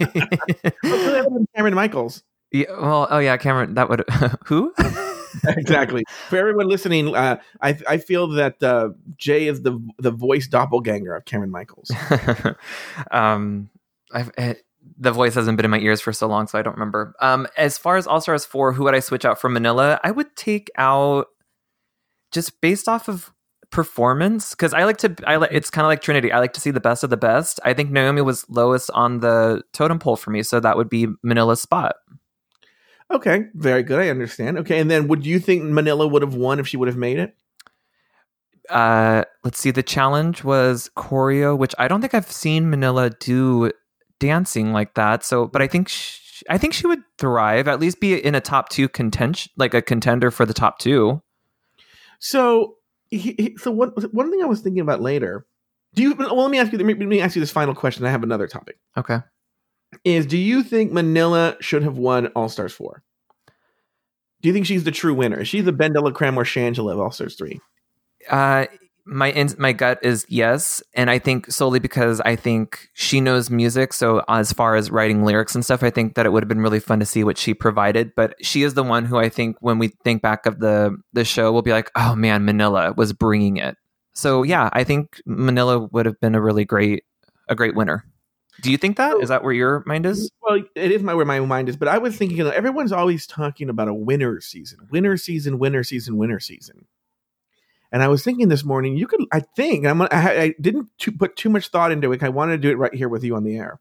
Oh, 0.84 1.44
Cameron 1.54 1.74
Michaels. 1.74 2.22
yeah, 2.50 2.64
well, 2.70 3.06
oh 3.10 3.18
yeah, 3.18 3.36
Cameron. 3.36 3.74
That 3.74 3.90
would 3.90 4.04
who? 4.46 4.72
exactly. 5.48 6.04
For 6.28 6.38
everyone 6.38 6.68
listening, 6.68 7.14
uh, 7.14 7.38
I 7.60 7.78
I 7.86 7.98
feel 7.98 8.28
that 8.28 8.62
uh, 8.62 8.90
Jay 9.16 9.48
is 9.48 9.62
the 9.62 9.78
the 9.98 10.10
voice 10.12 10.46
doppelganger 10.48 11.14
of 11.14 11.24
Cameron 11.26 11.50
Michaels. 11.50 11.90
um, 13.10 13.68
I've, 14.12 14.30
eh, 14.38 14.54
the 14.98 15.12
voice 15.12 15.34
hasn't 15.34 15.56
been 15.56 15.64
in 15.64 15.70
my 15.70 15.78
ears 15.78 16.00
for 16.00 16.12
so 16.12 16.26
long, 16.26 16.48
so 16.48 16.58
I 16.58 16.62
don't 16.62 16.74
remember. 16.74 17.14
Um, 17.20 17.46
as 17.56 17.78
far 17.78 17.96
as 17.96 18.06
All 18.06 18.20
Stars 18.20 18.44
four, 18.44 18.72
who 18.72 18.84
would 18.84 18.94
I 18.94 19.00
switch 19.00 19.24
out 19.24 19.40
for 19.40 19.48
Manila? 19.48 20.00
I 20.02 20.10
would 20.10 20.34
take 20.36 20.70
out 20.76 21.26
just 22.32 22.60
based 22.60 22.88
off 22.88 23.08
of 23.08 23.32
performance 23.70 24.50
because 24.50 24.74
I 24.74 24.84
like 24.84 24.98
to. 24.98 25.14
I 25.26 25.36
like 25.36 25.50
it's 25.52 25.70
kind 25.70 25.84
of 25.84 25.88
like 25.88 26.02
Trinity. 26.02 26.32
I 26.32 26.40
like 26.40 26.52
to 26.54 26.60
see 26.60 26.72
the 26.72 26.80
best 26.80 27.04
of 27.04 27.10
the 27.10 27.16
best. 27.16 27.60
I 27.64 27.74
think 27.74 27.90
Naomi 27.90 28.22
was 28.22 28.44
lowest 28.48 28.90
on 28.92 29.20
the 29.20 29.62
totem 29.72 29.98
pole 29.98 30.16
for 30.16 30.30
me, 30.30 30.42
so 30.42 30.58
that 30.60 30.76
would 30.76 30.90
be 30.90 31.06
Manila's 31.22 31.62
spot. 31.62 31.96
Okay, 33.10 33.44
very 33.54 33.82
good. 33.84 34.00
I 34.00 34.08
understand. 34.08 34.58
Okay, 34.58 34.80
and 34.80 34.90
then 34.90 35.08
would 35.08 35.24
you 35.24 35.38
think 35.38 35.62
Manila 35.64 36.06
would 36.06 36.22
have 36.22 36.34
won 36.34 36.58
if 36.58 36.68
she 36.68 36.76
would 36.76 36.88
have 36.88 36.98
made 36.98 37.18
it? 37.18 37.34
uh 38.70 39.24
let's 39.44 39.58
see 39.58 39.70
the 39.70 39.82
challenge 39.82 40.44
was 40.44 40.90
choreo 40.96 41.56
which 41.56 41.74
i 41.78 41.88
don't 41.88 42.00
think 42.00 42.14
i've 42.14 42.30
seen 42.30 42.68
manila 42.68 43.08
do 43.08 43.70
dancing 44.20 44.72
like 44.72 44.94
that 44.94 45.24
so 45.24 45.46
but 45.46 45.62
i 45.62 45.66
think 45.66 45.88
sh 45.88 46.42
i 46.50 46.58
think 46.58 46.72
she 46.74 46.86
would 46.86 47.02
thrive 47.18 47.66
at 47.68 47.80
least 47.80 48.00
be 48.00 48.14
in 48.14 48.34
a 48.34 48.40
top 48.40 48.68
two 48.68 48.88
contention 48.88 49.50
like 49.56 49.74
a 49.74 49.82
contender 49.82 50.30
for 50.30 50.44
the 50.46 50.54
top 50.54 50.78
two 50.78 51.20
So, 52.20 52.74
he, 53.10 53.34
he- 53.38 53.56
so 53.58 53.70
one 53.70 53.90
one 54.12 54.30
thing 54.30 54.42
I 54.42 54.46
was 54.46 54.60
thinking 54.60 54.80
about 54.82 55.00
later. 55.00 55.46
Do 55.94 56.02
you? 56.02 56.14
Well, 56.14 56.36
let 56.42 56.50
me 56.50 56.58
ask 56.58 56.72
you. 56.72 56.78
Let 56.78 56.86
me, 56.86 56.94
let 56.94 57.06
me 57.08 57.20
ask 57.20 57.34
you 57.36 57.40
this 57.40 57.50
final 57.50 57.74
question. 57.74 58.04
I 58.04 58.10
have 58.10 58.22
another 58.24 58.46
topic. 58.48 58.76
okay 58.96 59.20
Is 60.04 60.26
do 60.26 60.36
you 60.36 60.62
think 60.62 60.92
Manila 60.92 61.56
should 61.60 61.82
have 61.84 61.96
won 61.96 62.26
All 62.36 62.48
Stars 62.48 62.72
four? 62.72 63.02
Do 64.42 64.48
you 64.48 64.52
think 64.52 64.66
she's 64.66 64.84
the 64.84 64.90
true 64.90 65.14
winner? 65.14 65.40
Is 65.40 65.48
she 65.48 65.60
the 65.62 65.72
BenDeLaCreme 65.72 66.36
or 66.36 66.44
Shangela 66.44 66.92
of 66.92 67.00
All 67.00 67.10
Stars 67.12 67.36
three? 67.36 67.60
uh 68.28 68.66
my 69.08 69.30
in, 69.32 69.48
my 69.58 69.72
gut 69.72 69.98
is 70.02 70.26
yes. 70.28 70.82
And 70.94 71.10
i 71.10 71.18
think 71.18 71.50
solely 71.50 71.78
because 71.78 72.20
i 72.20 72.36
think 72.36 72.88
she 72.92 73.20
knows 73.20 73.50
music. 73.50 73.92
So 73.92 74.22
as 74.28 74.52
far 74.52 74.76
as 74.76 74.90
writing 74.90 75.24
lyrics 75.24 75.54
and 75.54 75.64
stuff 75.64 75.82
i 75.82 75.90
think 75.90 76.14
that 76.14 76.26
it 76.26 76.30
would 76.30 76.42
have 76.42 76.48
been 76.48 76.60
really 76.60 76.80
fun 76.80 77.00
to 77.00 77.06
see 77.06 77.24
what 77.24 77.38
she 77.38 77.54
provided. 77.54 78.12
But 78.14 78.34
she 78.44 78.62
is 78.62 78.74
the 78.74 78.84
one 78.84 79.04
who 79.04 79.16
i 79.16 79.28
think 79.28 79.56
when 79.60 79.78
we 79.78 79.88
think 80.04 80.22
back 80.22 80.46
of 80.46 80.60
the 80.60 80.96
the 81.12 81.24
show 81.24 81.52
we'll 81.52 81.62
be 81.62 81.72
like 81.72 81.90
oh 81.96 82.14
man 82.14 82.44
manila 82.44 82.92
was 82.96 83.12
bringing 83.12 83.56
it. 83.56 83.76
So 84.12 84.42
yeah 84.42 84.68
i 84.72 84.84
think 84.84 85.20
manila 85.26 85.88
would 85.90 86.06
have 86.06 86.20
been 86.20 86.34
a 86.34 86.40
really 86.40 86.64
great 86.64 87.04
a 87.48 87.54
great 87.54 87.74
winner. 87.74 88.04
Do 88.60 88.72
you 88.72 88.76
think 88.76 88.96
that? 88.96 89.16
Is 89.20 89.28
that 89.28 89.44
where 89.44 89.52
your 89.52 89.84
mind 89.86 90.04
is? 90.04 90.30
Well, 90.42 90.60
it 90.74 90.90
is 90.90 91.02
my 91.02 91.14
where 91.14 91.24
my 91.24 91.38
mind 91.40 91.68
is, 91.68 91.76
but 91.76 91.86
I 91.86 91.98
was 91.98 92.16
thinking 92.16 92.38
you 92.38 92.44
know, 92.44 92.50
everyone's 92.50 92.90
always 92.90 93.24
talking 93.24 93.68
about 93.68 93.86
a 93.86 93.94
winter 93.94 94.40
season, 94.40 94.80
winter 94.90 95.16
season, 95.16 95.60
winter 95.60 95.84
season, 95.84 96.16
winter 96.16 96.40
season. 96.40 96.86
And 97.90 98.02
I 98.02 98.08
was 98.08 98.22
thinking 98.22 98.48
this 98.48 98.64
morning, 98.64 98.96
you 98.96 99.06
could, 99.06 99.20
I 99.32 99.40
think, 99.40 99.86
I'm, 99.86 100.02
I, 100.02 100.08
I 100.12 100.54
didn't 100.60 100.90
too, 100.98 101.12
put 101.12 101.36
too 101.36 101.48
much 101.48 101.68
thought 101.68 101.92
into 101.92 102.12
it. 102.12 102.22
I 102.22 102.28
wanted 102.28 102.52
to 102.52 102.58
do 102.58 102.70
it 102.70 102.78
right 102.78 102.94
here 102.94 103.08
with 103.08 103.24
you 103.24 103.34
on 103.34 103.44
the 103.44 103.56
air. 103.56 103.80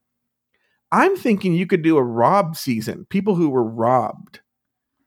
I'm 0.91 1.17
thinking 1.17 1.54
you 1.54 1.67
could 1.67 1.82
do 1.82 1.98
a 1.98 2.04
rob 2.04 2.56
season, 2.56 3.06
people 3.10 3.36
who 3.36 3.50
were 3.50 3.63
robbed, 3.63 4.39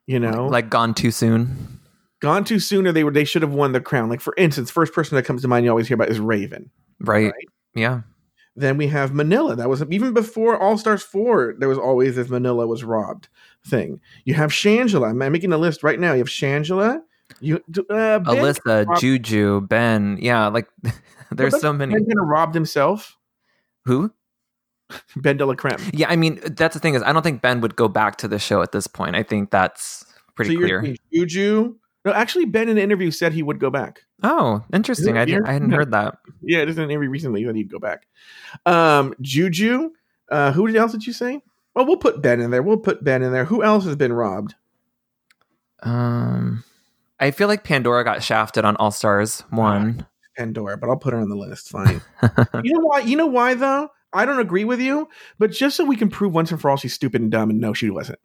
you 0.07 0.21
know, 0.21 0.47
like 0.47 0.69
gone 0.69 0.93
too 0.93 1.11
soon 1.11 1.81
gone 2.21 2.45
too 2.45 2.61
soon, 2.61 2.87
or 2.87 2.93
they 2.93 3.03
were 3.05 3.11
they 3.11 3.25
should 3.25 3.43
have 3.43 3.53
won 3.53 3.73
the 3.73 3.81
crown. 3.81 4.09
Like 4.09 4.21
for 4.21 4.35
instance, 4.37 4.71
first 4.71 4.93
person 4.93 5.17
that 5.17 5.25
comes 5.25 5.43
to 5.43 5.49
mind 5.49 5.65
you 5.65 5.71
always 5.71 5.89
hear 5.89 5.97
about 5.97 6.11
is 6.11 6.21
Raven. 6.21 6.71
right, 7.01 7.33
Right. 7.33 7.49
yeah 7.75 8.03
Then 8.55 8.77
we 8.77 8.87
have 8.89 9.15
Manila. 9.15 9.57
That 9.57 9.69
was 9.69 9.83
even 9.91 10.13
before 10.13 10.59
All 10.59 10.79
Stars 10.79 11.03
4, 11.03 11.57
there 11.59 11.69
was 11.69 11.79
always 11.79 12.17
this 12.17 12.29
Manila 12.29 12.67
was 12.67 12.85
robbed 12.85 13.29
thing. 13.67 14.01
You 14.25 14.35
have 14.35 14.51
Shangela. 14.51 15.11
I'm 15.11 15.33
making 15.33 15.53
a 15.53 15.59
list 15.59 15.83
right 15.83 15.99
now. 15.99 16.13
You 16.13 16.19
have 16.19 16.29
Shangela. 16.29 17.01
You 17.40 17.57
uh, 17.57 18.19
Ben, 18.19 18.25
alyssa 18.25 18.87
robbed- 18.87 19.01
juju 19.01 19.61
ben 19.62 20.19
yeah 20.21 20.49
like 20.49 20.69
there's 21.31 21.61
so 21.61 21.73
many 21.73 21.93
Ben 21.95 22.05
kinda 22.05 22.23
robbed 22.23 22.55
himself. 22.55 23.16
who 23.85 24.12
BenDeLaCreme. 25.19 25.90
Yeah, 25.95 26.09
I 26.11 26.16
mean 26.16 26.40
that's 26.57 26.75
the 26.75 26.81
thing 26.81 26.95
is 26.95 27.03
I 27.03 27.12
don't 27.12 27.23
think 27.23 27.43
Ben 27.43 27.61
would 27.61 27.77
go 27.77 27.87
back 27.88 28.16
to 28.16 28.29
the 28.29 28.38
show 28.40 28.61
at 28.62 28.73
this 28.73 28.87
point. 28.88 29.14
I 29.14 29.23
think 29.23 29.51
that's 29.51 30.05
pretty 30.35 30.55
so 30.55 30.61
clear. 30.61 30.97
Juju. 31.12 31.77
No, 32.05 32.12
actually, 32.12 32.47
Ben 32.47 32.69
in 32.69 32.79
an 32.79 32.83
interview 32.83 33.11
said 33.11 33.33
he 33.33 33.43
would 33.43 33.61
go 33.61 33.69
back. 33.71 34.05
Oh, 34.23 34.64
interesting. 34.73 35.19
I, 35.19 35.27
didn't, 35.27 35.47
I 35.47 35.53
hadn't 35.53 35.71
heard 35.73 35.90
that. 35.93 36.19
Yeah, 36.43 36.64
just 36.64 36.79
in 36.79 36.85
an 36.85 36.90
interview 36.90 37.11
recently 37.11 37.45
that 37.45 37.55
he'd 37.55 37.71
go 37.71 37.79
back. 37.79 38.07
Um, 38.64 39.14
Juju. 39.21 39.90
Uh, 40.31 40.53
who 40.53 40.75
else 40.75 40.93
did 40.93 41.07
you 41.07 41.12
say? 41.12 41.43
Well, 41.75 41.85
we'll 41.85 41.99
put 41.99 42.23
Ben 42.23 42.40
in 42.40 42.51
there. 42.51 42.62
We'll 42.62 42.79
put 42.79 43.05
Ben 43.05 43.23
in 43.23 43.31
there. 43.31 43.45
Who 43.45 43.62
else 43.62 43.85
has 43.85 43.95
been 43.97 44.12
robbed? 44.14 44.55
Um, 45.83 46.64
I 47.21 47.31
feel 47.31 47.49
like 47.49 47.65
Pandora 47.65 48.03
got 48.05 48.23
shafted 48.23 48.65
on 48.65 48.77
All 48.77 48.91
Stars 48.91 49.43
one. 49.51 50.07
Pandora, 50.37 50.79
but 50.79 50.89
I'll 50.89 50.97
put 50.97 51.13
her 51.13 51.19
on 51.19 51.29
the 51.29 51.37
list. 51.37 51.69
Fine. 51.69 52.01
you 52.65 52.73
know 52.73 52.81
why? 52.81 53.01
You 53.01 53.17
know 53.17 53.27
why 53.27 53.55
though? 53.55 53.91
I 54.13 54.25
don't 54.25 54.41
agree 54.41 54.65
with 54.65 54.81
you, 54.81 55.09
but 55.39 55.53
just 55.53 55.77
so 55.77 55.85
we 55.85 55.97
can 55.97 56.09
prove 56.09 56.35
once 56.35 56.51
and 56.51 56.61
for 56.61 56.71
all 56.71 56.77
she's 56.77 56.95
stupid 56.95 57.21
and 57.21 57.31
dumb, 57.31 57.51
and 57.51 57.61
no, 57.61 57.75
she 57.75 57.91
wasn't. 57.91 58.19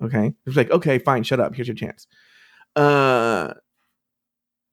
Okay, 0.00 0.32
it's 0.46 0.56
like 0.56 0.70
okay, 0.70 0.98
fine, 0.98 1.24
shut 1.24 1.40
up. 1.40 1.54
Here's 1.54 1.68
your 1.68 1.74
chance. 1.74 2.06
Uh, 2.76 3.54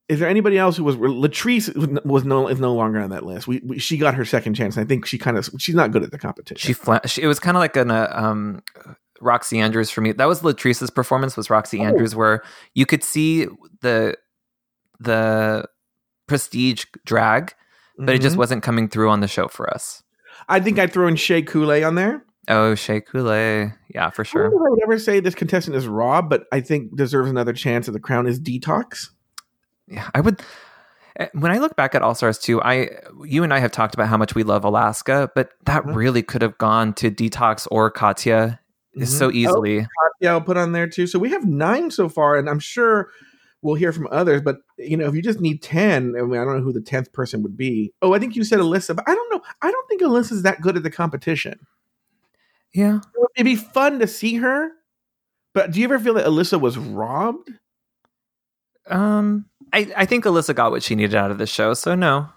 is 0.07 0.19
there 0.19 0.29
anybody 0.29 0.57
else 0.57 0.77
who 0.77 0.85
was 0.85 0.95
Latrice 0.95 1.75
was 2.05 2.23
no 2.23 2.47
is 2.47 2.59
no 2.59 2.73
longer 2.73 2.99
on 2.99 3.09
that 3.09 3.25
list? 3.25 3.47
We, 3.47 3.61
we 3.63 3.79
she 3.79 3.97
got 3.97 4.13
her 4.15 4.23
second 4.23 4.53
chance. 4.53 4.77
And 4.77 4.85
I 4.85 4.87
think 4.87 5.05
she 5.05 5.17
kind 5.17 5.37
of 5.37 5.49
she's 5.57 5.75
not 5.75 5.91
good 5.91 6.03
at 6.03 6.11
the 6.11 6.17
competition. 6.17 6.65
she, 6.65 6.73
fla- 6.73 7.05
she 7.05 7.23
it 7.23 7.27
was 7.27 7.39
kind 7.39 7.57
of 7.57 7.59
like 7.59 7.75
an 7.75 7.91
uh, 7.91 8.09
um 8.13 8.63
Roxxxy 9.21 9.57
Andrews 9.61 9.89
for 9.89 10.01
me. 10.01 10.11
That 10.11 10.27
was 10.27 10.41
Latrice's 10.41 10.89
performance 10.89 11.35
was 11.37 11.47
Roxxxy 11.47 11.79
Oh. 11.79 11.83
Andrews 11.83 12.15
where 12.15 12.43
you 12.73 12.85
could 12.85 13.03
see 13.03 13.47
the 13.81 14.15
the 14.99 15.65
prestige 16.27 16.85
drag, 17.05 17.53
but 17.97 18.15
it 18.15 18.21
just 18.21 18.35
Mhm. 18.35 18.39
wasn't 18.39 18.63
coming 18.63 18.89
through 18.89 19.09
on 19.09 19.19
the 19.21 19.27
show 19.27 19.47
for 19.47 19.69
us. 19.73 20.03
I 20.49 20.59
think 20.59 20.79
I'd 20.79 20.91
throw 20.91 21.07
in 21.07 21.15
Shea 21.15 21.41
Coulee 21.41 21.83
on 21.83 21.95
there. 21.95 22.23
Oh, 22.49 22.75
Shea 22.75 23.01
Coulee. 23.01 23.73
Yeah, 23.93 24.09
for 24.09 24.21
I 24.21 24.25
sure. 24.25 24.45
if 24.47 24.53
I 24.53 24.69
would 24.69 24.79
ever 24.83 24.97
say 24.99 25.19
this 25.19 25.35
contestant 25.35 25.75
is 25.75 25.87
raw, 25.87 26.21
but 26.21 26.45
I 26.51 26.61
think 26.61 26.95
deserves 26.95 27.29
another 27.29 27.53
chance 27.53 27.87
at 27.87 27.93
the 27.93 27.99
crown 27.99 28.27
is 28.27 28.39
Detox. 28.39 29.09
yeah, 29.87 30.09
I 30.15 30.21
would. 30.21 30.41
eh, 31.17 31.27
When 31.33 31.51
I 31.51 31.57
look 31.59 31.75
back 31.75 31.93
at 31.95 32.01
All 32.01 32.13
Stars 32.15 32.37
2, 32.39 32.61
I 32.61 32.89
you 33.23 33.43
and 33.43 33.53
I 33.53 33.59
have 33.59 33.71
talked 33.71 33.93
about 33.93 34.07
how 34.07 34.17
much 34.17 34.33
we 34.35 34.43
love 34.43 34.63
Alaska, 34.63 35.29
but 35.35 35.51
that 35.65 35.83
Mhm. 35.83 35.95
really 35.95 36.23
could 36.23 36.41
have 36.41 36.57
gone 36.57 36.93
to 36.93 37.09
Detox 37.11 37.67
or 37.71 37.89
Katya 37.91 38.59
Mhm. 39.03 39.07
so 39.07 39.31
easily. 39.31 39.87
yeah, 40.21 40.31
I'll 40.31 40.41
put 40.41 40.57
on 40.57 40.71
there 40.71 40.87
too. 40.87 41.07
So 41.07 41.19
we 41.19 41.29
have 41.29 41.45
nine 41.45 41.91
so 41.91 42.09
far, 42.09 42.37
and 42.37 42.49
I'm 42.49 42.59
sure 42.59 43.09
we'll 43.61 43.75
hear 43.75 43.91
from 43.91 44.07
others. 44.11 44.41
But 44.41 44.57
you 44.77 44.97
know, 44.97 45.07
if 45.07 45.15
you 45.15 45.21
just 45.21 45.39
need 45.41 45.61
ten, 45.61 46.15
I 46.17 46.21
mean, 46.23 46.39
I 46.39 46.45
don't 46.45 46.57
know 46.57 46.63
who 46.63 46.73
the 46.73 46.81
tenth 46.81 47.11
person 47.13 47.43
would 47.43 47.57
be. 47.57 47.93
Oh, 48.01 48.13
I 48.13 48.19
think 48.19 48.35
you 48.35 48.43
said 48.43 48.59
Alyssa, 48.59 48.95
but 48.95 49.07
I 49.07 49.13
don't 49.15 49.31
know. 49.31 49.41
I 49.61 49.71
don't 49.71 49.87
think 49.87 50.01
Alyssa's 50.01 50.43
that 50.43 50.61
good 50.61 50.77
at 50.77 50.83
the 50.83 50.91
competition. 50.91 51.59
Yeah. 52.73 52.99
It'd 53.35 53.45
be 53.45 53.55
fun 53.55 53.99
to 53.99 54.07
see 54.07 54.35
her, 54.35 54.71
but 55.53 55.71
do 55.71 55.79
you 55.79 55.85
ever 55.85 55.99
feel 55.99 56.13
that 56.15 56.25
Alyssa 56.25 56.59
was 56.59 56.77
robbed? 56.77 57.49
Um, 58.87 59.45
I 59.73 59.91
I 59.95 60.05
think 60.05 60.25
Alyssa 60.25 60.55
got 60.55 60.71
what 60.71 60.83
she 60.83 60.95
needed 60.95 61.15
out 61.15 61.31
of 61.31 61.37
the 61.37 61.47
show, 61.47 61.73
so 61.73 61.95
no. 61.95 62.29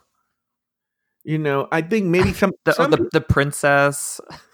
You 1.24 1.38
know, 1.38 1.68
I 1.70 1.82
think 1.82 2.06
maybe 2.06 2.32
some. 2.34 2.52
The 2.64 2.72
oh, 2.72 2.74
some 2.74 2.90
the, 2.90 3.08
the 3.12 3.20
princess, 3.20 4.20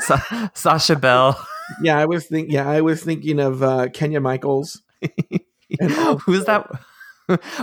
Sa- 0.00 0.48
Sasha 0.54 0.96
Belle. 0.96 1.38
yeah, 1.82 1.98
I 1.98 2.06
was 2.06 2.26
thinking. 2.26 2.52
Yeah, 2.52 2.68
I 2.68 2.80
was 2.80 3.02
thinking 3.02 3.40
of 3.40 3.62
uh, 3.62 3.88
Kenya 3.92 4.20
Michaels. 4.20 4.82
Also- 5.80 6.16
Who's 6.24 6.44
that? 6.44 6.70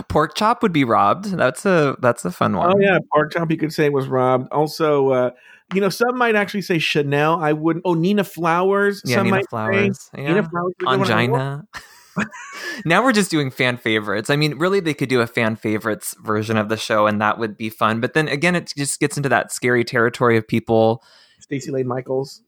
pork 0.08 0.34
chop 0.34 0.62
would 0.62 0.72
be 0.72 0.84
robbed. 0.84 1.26
That's 1.26 1.64
a 1.64 1.96
that's 2.00 2.24
a 2.24 2.30
fun 2.30 2.56
one. 2.56 2.72
Oh 2.74 2.78
yeah, 2.78 2.98
pork 3.12 3.32
chop 3.32 3.50
you 3.50 3.56
could 3.56 3.72
say 3.72 3.88
was 3.88 4.08
robbed. 4.08 4.52
Also, 4.52 5.10
uh, 5.10 5.30
you 5.72 5.80
know, 5.80 5.88
some 5.88 6.18
might 6.18 6.34
actually 6.34 6.62
say 6.62 6.78
Shannel. 6.78 7.38
I 7.42 7.52
wouldn't. 7.52 7.84
Oh, 7.86 7.94
Nina 7.94 8.24
Flowers. 8.24 9.02
Yeah, 9.04 9.16
some 9.16 9.24
Nina 9.24 9.36
might 9.36 9.48
Flowers. 9.48 10.10
Yeah. 10.16 10.28
Nina 10.28 10.48
Flowers. 10.48 10.72
is 10.72 10.76
the 10.80 10.86
one 10.86 11.10
I 11.10 11.28
want. 11.28 11.68
Ongina. 11.74 11.80
now 12.84 13.02
we're 13.02 13.12
just 13.12 13.30
doing 13.30 13.50
fan 13.50 13.76
favorites. 13.76 14.30
I 14.30 14.36
mean, 14.36 14.56
really, 14.58 14.80
they 14.80 14.94
could 14.94 15.08
do 15.08 15.20
a 15.20 15.26
fan 15.26 15.56
favorites 15.56 16.14
version 16.22 16.56
of 16.56 16.68
the 16.68 16.76
show, 16.76 17.06
and 17.06 17.20
that 17.20 17.38
would 17.38 17.56
be 17.56 17.70
fun. 17.70 18.00
But 18.00 18.14
then 18.14 18.28
again, 18.28 18.54
it 18.54 18.72
just 18.76 19.00
gets 19.00 19.16
into 19.16 19.28
that 19.30 19.52
scary 19.52 19.84
territory 19.84 20.36
of 20.36 20.46
people. 20.46 21.02
Stacy 21.44 21.70
Layne 21.70 21.86
Michaels. 21.86 22.40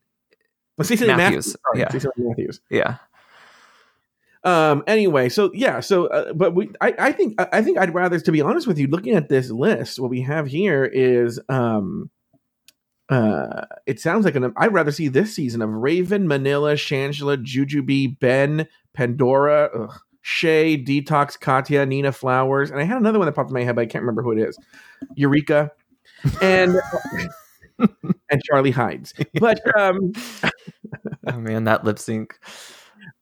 Well, 0.76 0.84
Stacy 0.84 1.04
Layne 1.06 1.18
Matthews, 1.18 1.46
Matthews. 1.46 1.56
Sorry, 1.62 1.80
yeah. 1.80 1.88
Stacy 1.90 2.08
Layne 2.16 2.28
Matthews. 2.28 2.60
Yeah, 2.70 2.96
Um. 4.42 4.82
Anyway, 4.86 5.28
so 5.28 5.50
yeah. 5.54 5.80
So, 5.80 6.06
uh, 6.06 6.32
but 6.32 6.54
we, 6.54 6.70
I, 6.80 6.94
I 6.98 7.12
think, 7.12 7.40
I 7.40 7.48
I 7.52 7.62
think 7.62 7.78
I'd 7.78 7.94
rather, 7.94 8.18
to 8.18 8.32
be 8.32 8.40
honest 8.40 8.66
with 8.66 8.78
you, 8.78 8.86
looking 8.86 9.14
at 9.14 9.28
this 9.28 9.50
list, 9.50 10.00
what 10.00 10.10
we 10.10 10.22
have 10.22 10.46
here 10.46 10.84
is, 10.84 11.38
um, 11.48 12.10
uh, 13.10 13.66
it 13.86 14.00
sounds 14.00 14.24
like 14.24 14.34
an. 14.34 14.52
I'd 14.56 14.72
rather 14.72 14.92
see 14.92 15.08
this 15.08 15.34
season 15.34 15.60
of 15.62 15.70
Raven, 15.70 16.26
Manila, 16.26 16.72
Shangela, 16.74 17.36
Jujubee, 17.36 18.18
Ben, 18.18 18.66
Pandora, 18.94 19.70
ugh, 19.74 20.00
Shea, 20.22 20.82
Detox, 20.82 21.38
Katya, 21.38 21.84
Nina 21.86 22.12
Flowers, 22.12 22.70
and 22.70 22.80
I 22.80 22.84
had 22.84 22.96
another 22.96 23.18
one 23.18 23.26
that 23.26 23.32
popped 23.34 23.50
in 23.50 23.54
my 23.54 23.62
head, 23.62 23.76
but 23.76 23.82
I 23.82 23.86
can't 23.86 24.02
remember 24.02 24.22
who 24.22 24.32
it 24.32 24.38
is. 24.38 24.58
Eureka, 25.14 25.70
and 26.42 26.76
and 28.30 28.42
Charlie 28.42 28.70
Hides. 28.70 29.14
But 29.34 29.60
um, 29.78 30.12
oh 31.26 31.38
man, 31.38 31.64
that 31.64 31.84
lip 31.84 31.98
sync. 31.98 32.38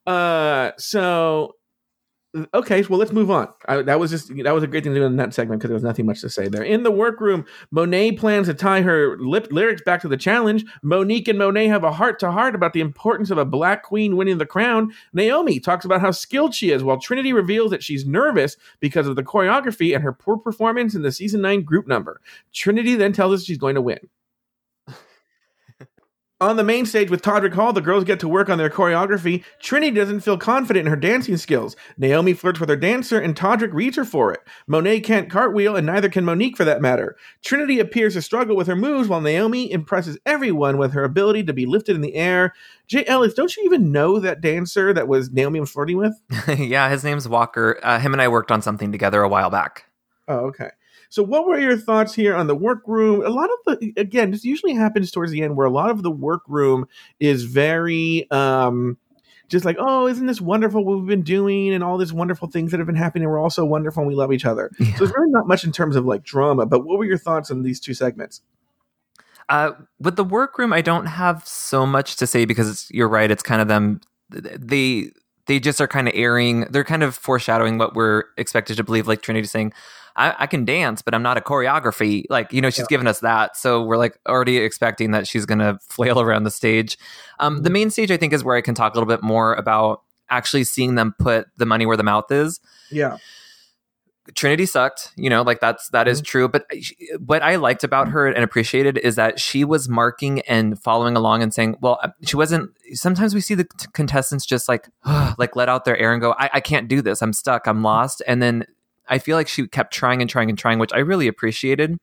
Uh, 0.05 0.71
so 0.77 1.53
okay, 2.53 2.81
well 2.83 2.99
let's 2.99 3.11
move 3.11 3.31
on. 3.31 3.47
I, 3.67 3.81
that 3.83 3.99
was 3.99 4.11
just 4.11 4.35
that 4.43 4.53
was 4.53 4.63
a 4.63 4.67
great 4.67 4.83
thing 4.83 4.93
to 4.93 4.99
do 4.99 5.05
in 5.05 5.15
that 5.17 5.33
segment 5.33 5.59
because 5.59 5.69
there 5.69 5.75
was 5.75 5.83
nothing 5.83 6.05
much 6.05 6.21
to 6.21 6.29
say 6.29 6.47
there. 6.47 6.63
In 6.63 6.83
the 6.83 6.91
workroom, 6.91 7.45
Monet 7.71 8.13
plans 8.13 8.47
to 8.47 8.53
tie 8.53 8.81
her 8.81 9.17
lip 9.19 9.47
lyrics 9.51 9.81
back 9.83 10.01
to 10.01 10.07
the 10.07 10.17
challenge. 10.17 10.65
Monique 10.81 11.27
and 11.27 11.39
Monet 11.39 11.67
have 11.67 11.83
a 11.83 11.91
heart 11.91 12.19
to 12.19 12.31
heart 12.31 12.55
about 12.55 12.73
the 12.73 12.81
importance 12.81 13.31
of 13.31 13.37
a 13.37 13.45
black 13.45 13.83
queen 13.83 14.17
winning 14.17 14.37
the 14.37 14.45
crown. 14.45 14.91
Naomi 15.13 15.59
talks 15.59 15.85
about 15.85 16.01
how 16.01 16.11
skilled 16.11 16.53
she 16.53 16.71
is, 16.71 16.83
while 16.83 16.99
Trinity 16.99 17.33
reveals 17.33 17.71
that 17.71 17.83
she's 17.83 18.05
nervous 18.05 18.57
because 18.79 19.07
of 19.07 19.15
the 19.15 19.23
choreography 19.23 19.93
and 19.93 20.03
her 20.03 20.13
poor 20.13 20.37
performance 20.37 20.95
in 20.95 21.01
the 21.01 21.11
season 21.11 21.41
nine 21.41 21.63
group 21.63 21.87
number. 21.87 22.21
Trinity 22.53 22.95
then 22.95 23.13
tells 23.13 23.33
us 23.33 23.45
she's 23.45 23.57
going 23.57 23.75
to 23.75 23.81
win. 23.81 23.99
On 26.45 26.57
the 26.57 26.63
main 26.63 26.85
stage 26.85 27.09
with 27.09 27.23
Todrick 27.23 27.55
Hall, 27.55 27.73
the 27.73 27.81
girls 27.81 28.03
get 28.03 28.19
to 28.19 28.27
work 28.27 28.51
on 28.51 28.59
their 28.59 28.69
choreography. 28.69 29.43
Trinity 29.59 29.95
doesn't 29.95 30.19
feel 30.19 30.37
confident 30.37 30.85
in 30.85 30.91
her 30.91 30.95
dancing 30.95 31.37
skills. 31.37 31.75
Naomi 31.97 32.33
flirts 32.33 32.59
with 32.59 32.69
her 32.69 32.75
dancer, 32.75 33.19
and 33.19 33.35
Todrick 33.35 33.73
reads 33.73 33.97
her 33.97 34.05
for 34.05 34.31
it. 34.31 34.41
Monet 34.67 34.99
can't 34.99 35.27
cartwheel, 35.27 35.75
and 35.75 35.87
neither 35.87 36.07
can 36.07 36.23
Monique 36.23 36.55
for 36.55 36.63
that 36.63 36.83
matter. 36.83 37.17
Trinity 37.43 37.79
appears 37.79 38.13
to 38.13 38.21
struggle 38.21 38.55
with 38.55 38.67
her 38.67 38.75
moves, 38.75 39.09
while 39.09 39.21
Naomi 39.21 39.71
impresses 39.71 40.19
everyone 40.23 40.77
with 40.77 40.91
her 40.91 41.03
ability 41.03 41.43
to 41.45 41.51
be 41.51 41.65
lifted 41.65 41.95
in 41.95 42.03
the 42.03 42.13
air. 42.13 42.53
Jay 42.85 43.03
Ellis, 43.07 43.33
don't 43.33 43.57
you 43.57 43.63
even 43.65 43.91
know 43.91 44.19
that 44.19 44.39
dancer 44.39 44.93
that 44.93 45.07
was 45.07 45.31
Naomi 45.31 45.59
was 45.59 45.71
flirting 45.71 45.97
with? 45.97 46.13
yeah, 46.59 46.89
his 46.89 47.03
name's 47.03 47.27
Walker. 47.27 47.79
Uh, 47.81 47.97
him 47.97 48.13
and 48.13 48.21
I 48.21 48.27
worked 48.27 48.51
on 48.51 48.61
something 48.61 48.91
together 48.91 49.23
a 49.23 49.27
while 49.27 49.49
back. 49.49 49.85
Oh, 50.27 50.45
okay. 50.45 50.69
So, 51.15 51.23
what 51.23 51.47
were 51.47 51.57
your 51.57 51.77
thoughts 51.77 52.13
here 52.13 52.35
on 52.35 52.47
the 52.47 52.55
workroom? 52.55 53.25
A 53.25 53.29
lot 53.29 53.49
of 53.49 53.79
the, 53.79 53.93
again, 53.95 54.31
this 54.31 54.43
usually 54.43 54.73
happens 54.73 55.11
towards 55.11 55.31
the 55.31 55.43
end 55.43 55.55
where 55.55 55.65
a 55.65 55.69
lot 55.69 55.89
of 55.89 56.03
the 56.03 56.11
workroom 56.11 56.87
is 57.21 57.45
very, 57.45 58.29
um, 58.31 58.97
just 59.47 59.63
like, 59.63 59.77
oh, 59.79 60.07
isn't 60.07 60.25
this 60.25 60.41
wonderful 60.41 60.83
what 60.83 60.97
we've 60.97 61.07
been 61.07 61.21
doing 61.21 61.73
and 61.73 61.85
all 61.85 61.97
these 61.97 62.11
wonderful 62.11 62.49
things 62.49 62.71
that 62.71 62.81
have 62.81 62.87
been 62.87 62.97
happening? 62.97 63.29
We're 63.29 63.39
all 63.39 63.49
so 63.49 63.63
wonderful 63.63 64.01
and 64.01 64.09
we 64.09 64.13
love 64.13 64.33
each 64.33 64.43
other. 64.43 64.69
Yeah. 64.77 64.93
So, 64.97 65.05
it's 65.05 65.13
really 65.15 65.31
not 65.31 65.47
much 65.47 65.63
in 65.63 65.71
terms 65.71 65.95
of 65.95 66.03
like 66.03 66.21
drama, 66.21 66.65
but 66.65 66.83
what 66.83 66.97
were 66.97 67.05
your 67.05 67.17
thoughts 67.17 67.49
on 67.49 67.63
these 67.63 67.79
two 67.79 67.93
segments? 67.93 68.41
Uh, 69.47 69.71
with 70.01 70.17
the 70.17 70.25
workroom, 70.25 70.73
I 70.73 70.81
don't 70.81 71.05
have 71.05 71.47
so 71.47 71.85
much 71.85 72.17
to 72.17 72.27
say 72.27 72.43
because 72.43 72.69
it's, 72.69 72.91
you're 72.91 73.07
right. 73.07 73.31
It's 73.31 73.43
kind 73.43 73.61
of 73.61 73.69
them. 73.69 74.01
They 74.29 75.11
they 75.45 75.61
just 75.61 75.79
are 75.79 75.87
kind 75.87 76.09
of 76.09 76.13
airing. 76.13 76.61
They're 76.71 76.83
kind 76.83 77.03
of 77.03 77.15
foreshadowing 77.15 77.77
what 77.77 77.95
we're 77.95 78.25
expected 78.37 78.75
to 78.77 78.83
believe. 78.83 79.07
Like 79.07 79.21
Trinity 79.21 79.47
saying, 79.47 79.71
I, 80.17 80.33
I 80.39 80.47
can 80.47 80.63
dance, 80.65 81.01
but 81.01 81.13
I'm 81.13 81.23
not 81.23 81.37
a 81.37 81.41
choreography. 81.41 82.23
Like, 82.29 82.53
you 82.53 82.61
know, 82.61 82.69
she's 82.69 82.79
Yeah. 82.79 82.85
given 82.89 83.07
us 83.07 83.19
that. 83.19 83.57
So 83.57 83.83
we're 83.83 83.97
like 83.97 84.17
already 84.27 84.57
expecting 84.57 85.11
that 85.11 85.27
she's 85.27 85.45
going 85.45 85.59
to 85.59 85.77
flail 85.89 86.21
around 86.21 86.43
the 86.43 86.51
stage. 86.51 86.97
Um, 87.39 87.63
the 87.63 87.69
main 87.69 87.89
stage, 87.89 88.11
I 88.11 88.17
think, 88.17 88.31
is 88.33 88.43
where 88.43 88.55
I 88.55 88.61
can 88.61 88.75
talk 88.75 88.93
a 88.93 88.97
little 88.97 89.07
bit 89.13 89.23
more 89.23 89.53
about 89.55 90.01
actually 90.29 90.63
seeing 90.63 90.95
them 90.95 91.13
put 91.19 91.47
the 91.57 91.65
money 91.65 91.85
where 91.85 91.97
the 91.97 92.03
mouth 92.03 92.31
is. 92.31 92.59
Yeah. 92.89 93.17
Trinity 94.33 94.65
sucked, 94.65 95.11
you 95.15 95.29
know, 95.29 95.43
like 95.43 95.59
that's 95.59 95.87
that 95.89 96.07
is 96.07 96.19
true. 96.19 96.47
But 96.47 96.65
she- 96.81 96.97
what 97.23 97.43
I 97.43 97.57
liked 97.57 97.83
about 97.83 98.07
her 98.07 98.25
and 98.25 98.43
appreciated 98.43 98.97
is 98.97 99.17
that 99.17 99.39
she 99.39 99.63
was 99.63 99.87
marking 99.87 100.39
and 100.41 100.81
following 100.81 101.15
along 101.15 101.43
and 101.43 101.53
saying, 101.53 101.75
"Well, 101.79 101.99
uh, 102.01 102.09
she 102.23 102.35
wasn't." 102.35 102.71
Sometimes 102.93 103.35
we 103.35 103.41
see 103.41 103.53
the 103.53 103.65
t- 103.65 103.85
contestants 103.93 104.43
just 104.43 104.67
like 104.67 104.89
like 105.37 105.55
let 105.55 105.69
out 105.69 105.85
their 105.85 105.95
air 105.97 106.11
and 106.11 106.19
go, 106.21 106.33
I-, 106.39 106.49
"I 106.53 106.59
can't 106.59 106.87
do 106.87 107.03
this. 107.03 107.21
I'm 107.21 107.33
stuck. 107.33 107.67
I'm 107.67 107.83
lost." 107.83 108.23
And 108.25 108.41
then 108.41 108.65
I 109.07 109.19
feel 109.19 109.35
like 109.37 109.47
she 109.47 109.67
kept 109.67 109.93
trying 109.93 110.21
and 110.21 110.29
trying 110.29 110.49
and 110.49 110.57
trying, 110.57 110.79
which 110.79 110.93
I 110.93 110.99
really 110.99 111.27
appreciated. 111.27 111.97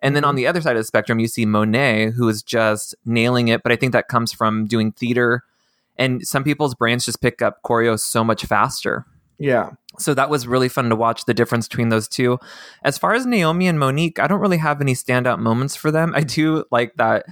And 0.00 0.14
then 0.14 0.24
on 0.24 0.30
mm-hmm. 0.30 0.36
the 0.36 0.46
other 0.46 0.60
side 0.60 0.76
of 0.76 0.80
the 0.80 0.84
spectrum, 0.84 1.18
you 1.18 1.28
see 1.28 1.44
Monet, 1.44 2.10
who 2.10 2.28
is 2.28 2.42
just 2.42 2.94
nailing 3.04 3.48
it. 3.48 3.62
But 3.62 3.72
I 3.72 3.76
think 3.76 3.92
that 3.92 4.08
comes 4.08 4.32
from 4.32 4.66
doing 4.66 4.92
theater, 4.92 5.44
and 5.96 6.26
some 6.26 6.44
people's 6.44 6.74
brains 6.74 7.04
just 7.04 7.20
pick 7.20 7.42
up 7.42 7.62
choreo 7.64 7.98
so 7.98 8.22
much 8.22 8.44
faster 8.44 9.04
Yeah. 9.38 9.70
so 9.98 10.14
that 10.14 10.30
was 10.30 10.46
really 10.46 10.68
fun 10.68 10.88
to 10.90 10.96
watch 10.96 11.24
the 11.24 11.34
difference 11.34 11.66
between 11.66 11.88
those 11.88 12.06
two. 12.08 12.38
As 12.84 12.96
far 12.98 13.14
as 13.14 13.26
Naomi 13.26 13.66
and 13.66 13.78
Monique, 13.78 14.20
I 14.20 14.28
don't 14.28 14.40
really 14.40 14.58
have 14.58 14.80
any 14.80 14.94
standout 14.94 15.40
moments 15.40 15.74
for 15.74 15.90
them. 15.90 16.12
I 16.14 16.20
do 16.20 16.64
like 16.70 16.94
that 16.96 17.24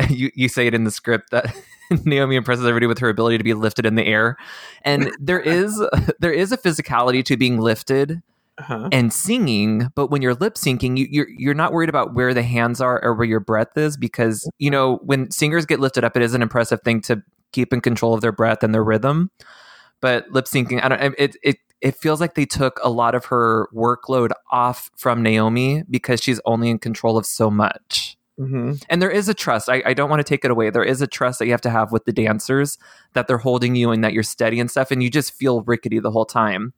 you 0.08 0.30
you 0.34 0.48
say 0.48 0.66
it 0.66 0.74
in 0.74 0.84
the 0.84 0.90
script 0.90 1.30
that 1.30 1.54
Naomi 2.04 2.36
impresses 2.36 2.64
everybody 2.64 2.86
with 2.86 2.98
her 3.00 3.08
ability 3.08 3.38
to 3.38 3.44
be 3.44 3.54
lifted 3.54 3.86
in 3.86 3.94
the 3.94 4.06
air, 4.06 4.36
and 4.82 5.10
there 5.18 5.40
is 5.58 5.82
there 6.20 6.32
is 6.32 6.52
a 6.52 6.56
physicality 6.56 7.24
to 7.24 7.36
being 7.36 7.58
lifted 7.58 8.22
Uh-huh. 8.60 8.88
and 8.92 9.12
singing. 9.12 9.88
But 9.94 10.08
when 10.08 10.22
you're 10.22 10.34
lip 10.34 10.54
syncing, 10.54 10.96
you, 10.98 11.06
you're 11.10 11.28
you're 11.30 11.54
not 11.54 11.72
worried 11.72 11.88
about 11.88 12.14
where 12.14 12.34
the 12.34 12.42
hands 12.42 12.80
are 12.80 13.02
or 13.02 13.14
where 13.14 13.26
your 13.26 13.40
breath 13.40 13.76
is 13.76 13.96
because 13.96 14.48
you 14.58 14.70
know 14.70 15.00
when 15.02 15.30
singers 15.30 15.66
get 15.66 15.80
lifted 15.80 16.04
up, 16.04 16.16
it 16.16 16.22
is 16.22 16.34
an 16.34 16.42
impressive 16.42 16.82
thing 16.82 17.00
to 17.02 17.22
keep 17.52 17.72
in 17.72 17.80
control 17.80 18.14
of 18.14 18.20
their 18.20 18.32
breath 18.32 18.62
and 18.62 18.74
their 18.74 18.84
rhythm. 18.84 19.30
But 20.00 20.30
lip 20.30 20.46
syncing, 20.46 20.82
I 20.82 20.88
don't. 20.88 21.14
It 21.18 21.36
it 21.42 21.56
it 21.80 21.96
feels 21.96 22.20
like 22.20 22.34
they 22.34 22.44
took 22.46 22.78
a 22.82 22.90
lot 22.90 23.14
of 23.14 23.26
her 23.26 23.68
workload 23.74 24.30
off 24.52 24.90
from 24.96 25.22
Naomi 25.22 25.82
because 25.88 26.22
she's 26.22 26.40
only 26.44 26.68
in 26.70 26.78
control 26.78 27.16
of 27.16 27.24
so 27.26 27.50
much. 27.50 28.16
hmm 28.38 28.72
And 28.88 29.00
there 29.00 29.10
is 29.10 29.28
a 29.28 29.34
trust. 29.34 29.68
I, 29.68 29.82
I 29.86 29.94
don't 29.94 30.10
want 30.10 30.20
to 30.20 30.24
take 30.28 30.44
it 30.44 30.50
away. 30.50 30.70
There 30.70 30.84
is 30.84 31.00
a 31.00 31.06
trust 31.06 31.38
that 31.38 31.46
you 31.46 31.52
have 31.52 31.60
to 31.62 31.70
have 31.70 31.92
with 31.92 32.04
the 32.04 32.12
dancers 32.12 32.78
that 33.14 33.26
they're 33.26 33.38
holding 33.38 33.74
you 33.76 33.90
and 33.90 34.04
that 34.04 34.12
you're 34.12 34.22
steady 34.22 34.60
and 34.60 34.70
stuff, 34.70 34.90
and 34.90 35.02
you 35.02 35.10
just 35.10 35.32
feel 35.32 35.62
rickety 35.62 35.98
the 35.98 36.10
whole 36.10 36.26
time. 36.26 36.72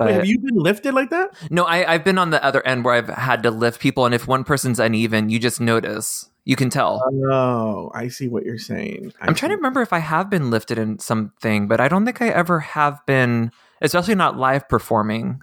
But 0.00 0.06
Wait, 0.06 0.14
have 0.14 0.26
you 0.26 0.38
been 0.38 0.56
lifted 0.56 0.94
like 0.94 1.10
that? 1.10 1.34
no, 1.50 1.64
I, 1.64 1.92
I've 1.92 2.04
been 2.04 2.16
on 2.16 2.30
the 2.30 2.42
other 2.42 2.66
end 2.66 2.86
where 2.86 2.94
I've 2.94 3.10
had 3.10 3.42
to 3.42 3.50
lift 3.50 3.82
people, 3.82 4.06
and 4.06 4.14
if 4.14 4.26
one 4.26 4.44
person's 4.44 4.80
uneven, 4.80 5.28
you 5.28 5.38
just 5.38 5.60
notice. 5.60 6.30
You 6.46 6.56
can 6.56 6.70
tell. 6.70 7.02
Oh, 7.30 7.90
I 7.94 8.08
see 8.08 8.26
what 8.26 8.46
you're 8.46 8.56
saying. 8.56 9.12
I 9.20 9.26
I'm 9.26 9.34
trying 9.34 9.50
to 9.50 9.56
remember 9.56 9.82
if 9.82 9.92
I 9.92 9.98
have 9.98 10.30
been 10.30 10.50
lifted 10.50 10.78
in 10.78 11.00
something, 11.00 11.68
but 11.68 11.82
I 11.82 11.88
don't 11.88 12.06
think 12.06 12.22
I 12.22 12.30
ever 12.30 12.60
have 12.60 13.04
been, 13.04 13.52
especially 13.82 14.14
not 14.14 14.38
live 14.38 14.70
performing. 14.70 15.42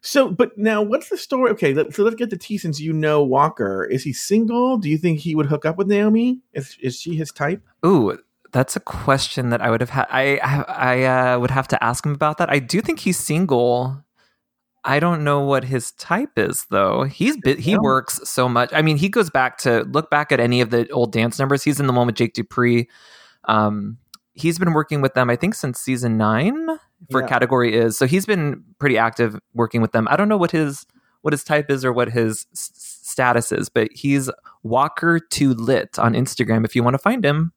So, 0.00 0.30
but 0.30 0.56
now, 0.56 0.80
what's 0.80 1.10
the 1.10 1.18
story? 1.18 1.50
Okay, 1.50 1.74
let, 1.74 1.92
so 1.92 2.04
let's 2.04 2.16
get 2.16 2.30
to 2.30 2.38
T. 2.38 2.56
Since 2.56 2.80
you 2.80 2.94
know 2.94 3.22
Walker, 3.22 3.84
is 3.84 4.02
he 4.02 4.14
single? 4.14 4.78
Do 4.78 4.88
you 4.88 4.96
think 4.96 5.18
he 5.20 5.34
would 5.34 5.46
hook 5.46 5.66
up 5.66 5.76
with 5.76 5.88
Naomi? 5.88 6.40
Is 6.54 6.78
is 6.80 6.98
she 6.98 7.16
his 7.16 7.30
type? 7.30 7.60
Ooh, 7.84 8.16
that's 8.52 8.76
a 8.76 8.80
question 8.80 9.50
that 9.50 9.60
I 9.60 9.70
would 9.70 9.80
have 9.80 9.90
had. 9.90 10.06
I 10.10 10.36
I 10.38 11.04
uh, 11.04 11.38
would 11.40 11.50
have 11.50 11.68
to 11.68 11.82
ask 11.84 12.04
him 12.04 12.12
about 12.12 12.38
that. 12.38 12.50
I 12.50 12.58
do 12.58 12.80
think 12.80 13.00
he's 13.00 13.18
single. 13.18 14.02
I 14.84 15.00
don't 15.00 15.24
know 15.24 15.40
what 15.40 15.64
his 15.64 15.90
type 15.92 16.30
is 16.38 16.66
though. 16.70 17.02
He's 17.04 17.36
he 17.58 17.76
works 17.76 18.20
so 18.24 18.48
much. 18.48 18.72
I 18.72 18.82
mean, 18.82 18.96
he 18.96 19.08
goes 19.08 19.30
back 19.30 19.58
to 19.58 19.82
look 19.84 20.10
back 20.10 20.30
at 20.32 20.38
any 20.40 20.60
of 20.60 20.70
the 20.70 20.88
old 20.90 21.12
dance 21.12 21.38
numbers. 21.38 21.62
He's 21.64 21.80
in 21.80 21.86
the 21.86 21.92
one 21.92 22.06
with 22.06 22.14
Jake 22.16 22.34
Dupree. 22.34 22.88
Um, 23.46 23.98
he's 24.34 24.58
been 24.58 24.72
working 24.72 25.00
with 25.00 25.14
them, 25.14 25.28
I 25.28 25.36
think, 25.36 25.54
since 25.54 25.80
season 25.80 26.16
nine 26.16 26.68
for 27.10 27.20
Yeah. 27.22 27.26
category 27.26 27.74
is. 27.74 27.98
So 27.98 28.06
he's 28.06 28.26
been 28.26 28.62
pretty 28.78 28.96
active 28.96 29.38
working 29.54 29.82
with 29.82 29.92
them. 29.92 30.06
I 30.10 30.16
don't 30.16 30.28
know 30.28 30.36
what 30.36 30.52
his 30.52 30.86
what 31.22 31.32
his 31.32 31.42
type 31.42 31.68
is 31.70 31.84
or 31.84 31.92
what 31.92 32.10
his 32.10 32.46
s- 32.52 32.70
status 33.02 33.50
is, 33.50 33.68
but 33.68 33.88
he's 33.92 34.30
Walker 34.62 35.18
to 35.18 35.54
Lit 35.54 35.98
on 35.98 36.14
Instagram. 36.14 36.64
If 36.64 36.76
you 36.76 36.84
want 36.84 36.94
to 36.94 36.98
find 36.98 37.24
him, 37.24 37.52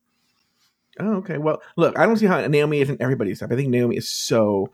Oh, 1.00 1.16
okay. 1.16 1.38
Well, 1.38 1.62
look, 1.78 1.98
I 1.98 2.06
don't 2.06 2.18
see 2.18 2.26
how 2.26 2.46
Naomi 2.46 2.82
isn't 2.82 3.02
everybody's 3.02 3.40
type. 3.40 3.52
I 3.52 3.56
think 3.56 3.70
Naomi 3.70 3.98
is 3.98 4.08
so, 4.08 4.72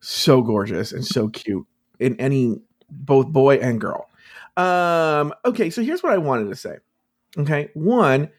so 0.00 0.42
gorgeous 0.42 0.92
and 0.92 1.04
so 1.04 1.28
cute 1.28 1.66
in 1.98 2.18
any 2.20 2.60
both 2.90 3.28
boy 3.28 3.56
and 3.56 3.80
girl. 3.80 4.08
Um, 4.56 5.32
okay, 5.44 5.70
so 5.70 5.82
here's 5.82 6.02
what 6.02 6.12
I 6.12 6.18
wanted 6.18 6.48
to 6.48 6.56
say. 6.56 6.76
Okay, 7.36 7.70
one, 7.74 8.30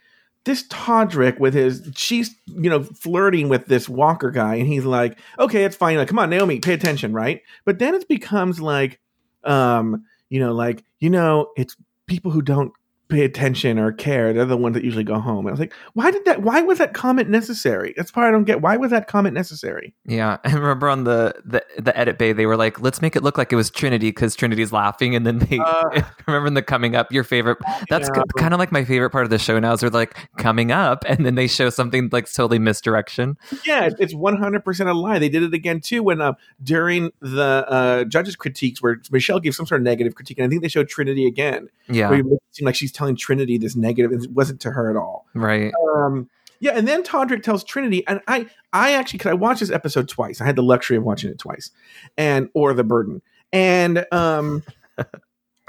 this 0.45 0.67
Todrick 0.67 1.39
with 1.39 1.53
his 1.53 1.91
she's 1.95 2.35
you 2.45 2.69
know 2.69 2.83
flirting 2.83 3.49
with 3.49 3.65
this 3.65 3.89
Walker 3.89 4.31
guy, 4.31 4.55
and 4.55 4.67
he's 4.67 4.85
like, 4.85 5.19
okay, 5.39 5.65
it's 5.65 5.75
fine. 5.75 5.97
Like, 5.97 6.07
come 6.07 6.19
on, 6.19 6.29
Naomi, 6.29 6.59
pay 6.59 6.73
attention, 6.73 7.11
right? 7.13 7.41
But 7.65 7.79
then 7.79 7.95
it 7.95 8.07
becomes 8.07 8.61
like, 8.61 8.99
um, 9.43 10.05
you 10.29 10.39
know, 10.39 10.53
like 10.53 10.83
you 10.99 11.09
know, 11.09 11.51
it's 11.57 11.75
people 12.07 12.31
who 12.31 12.41
don't 12.41 12.71
pay 13.07 13.23
attention 13.23 13.77
or 13.77 13.91
care. 13.91 14.33
They're 14.33 14.45
the 14.45 14.57
ones 14.57 14.73
that 14.73 14.83
usually 14.83 15.03
go 15.03 15.19
home. 15.19 15.45
I 15.47 15.51
was 15.51 15.59
like, 15.59 15.73
why 15.93 16.09
did 16.11 16.25
that? 16.25 16.41
Why 16.41 16.61
was 16.61 16.79
that 16.79 16.93
comment 16.93 17.29
necessary? 17.29 17.93
That's 17.95 18.11
part 18.11 18.27
I 18.27 18.31
don't 18.31 18.45
get. 18.45 18.61
Why 18.61 18.77
was 18.77 18.91
that 18.91 19.07
comment 19.07 19.33
necessary? 19.35 19.93
Yeah, 20.05 20.37
I 20.43 20.53
remember 20.53 20.89
on 20.89 21.03
the 21.03 21.35
the, 21.45 21.63
the 21.81 21.95
edit 21.97 22.17
bay 22.17 22.33
they 22.33 22.45
were 22.45 22.57
like, 22.57 22.79
"Let's 22.81 23.01
make 23.01 23.15
it 23.15 23.23
look 23.23 23.37
like 23.37 23.53
it 23.53 23.55
was 23.55 23.69
Trinity 23.69 24.09
because 24.09 24.35
Trinity's 24.35 24.71
laughing," 24.71 25.15
and 25.15 25.25
then 25.25 25.39
they 25.39 25.59
Uh, 25.59 26.01
remember 26.27 26.47
in 26.47 26.53
the 26.55 26.61
coming 26.61 26.95
up 26.95 27.11
your 27.11 27.23
favorite. 27.23 27.57
That's 27.89 28.09
Yeah. 28.15 28.23
kind 28.37 28.53
of 28.53 28.59
like 28.59 28.71
my 28.71 28.83
favorite 28.83 29.11
part 29.11 29.23
of 29.23 29.29
the 29.29 29.37
show 29.39 29.59
now 29.59 29.73
is 29.73 29.81
they're 29.81 29.89
like 29.89 30.15
coming 30.37 30.71
up, 30.71 31.05
and 31.07 31.25
then 31.25 31.35
they 31.35 31.47
show 31.47 31.69
something 31.69 32.09
like 32.11 32.31
totally 32.31 32.59
misdirection. 32.59 33.37
Yeah, 33.65 33.89
it's 33.99 34.13
one 34.15 34.37
hundred 34.37 34.65
percent 34.65 34.89
a 34.89 34.93
lie. 34.93 35.19
They 35.19 35.29
did 35.29 35.43
it 35.43 35.53
again 35.53 35.79
too 35.79 36.01
when 36.03 36.21
uh, 36.21 36.33
during 36.63 37.11
the 37.21 37.65
uh, 37.69 38.03
judges' 38.05 38.35
critiques, 38.35 38.81
where 38.81 38.99
Michelle 39.11 39.39
gave 39.39 39.53
some 39.55 39.65
sort 39.65 39.81
of 39.81 39.85
negative 39.85 40.15
critique, 40.15 40.37
and 40.39 40.45
I 40.45 40.49
think 40.49 40.61
they 40.61 40.67
showed 40.67 40.89
Trinity 40.89 41.25
again. 41.27 41.67
Yeah, 41.87 42.09
Where 42.09 42.19
it 42.19 42.25
seemed 42.51 42.65
like 42.65 42.75
she's 42.75 42.91
telling 42.95 43.15
Trinity 43.15 43.57
this 43.57 43.75
negative, 43.75 44.11
and 44.11 44.23
it 44.23 44.31
wasn't 44.31 44.61
to 44.61 44.71
her 44.71 44.89
at 44.89 44.95
all. 44.95 45.25
right. 45.33 45.71
Um, 45.95 46.29
yeah, 46.59 46.71
and 46.71 46.87
then 46.87 47.03
Todrick 47.03 47.43
tells 47.43 47.63
Trinity, 47.63 48.07
and 48.07 48.21
I, 48.27 48.47
I 48.71 48.93
actually, 48.93 49.17
because 49.17 49.31
I 49.31 49.33
watched 49.33 49.59
this 49.59 49.71
episode 49.71 50.07
twice, 50.07 50.41
I 50.41 50.45
had 50.45 50.55
the 50.55 50.63
luxury 50.63 50.97
of 50.97 51.03
watching 51.03 51.29
it 51.29 51.37
twice, 51.37 51.69
and 52.17 52.49
or 52.53 52.73
the 52.73 52.83
burden, 52.83 53.21
and 53.51 54.05
um, 54.11 54.63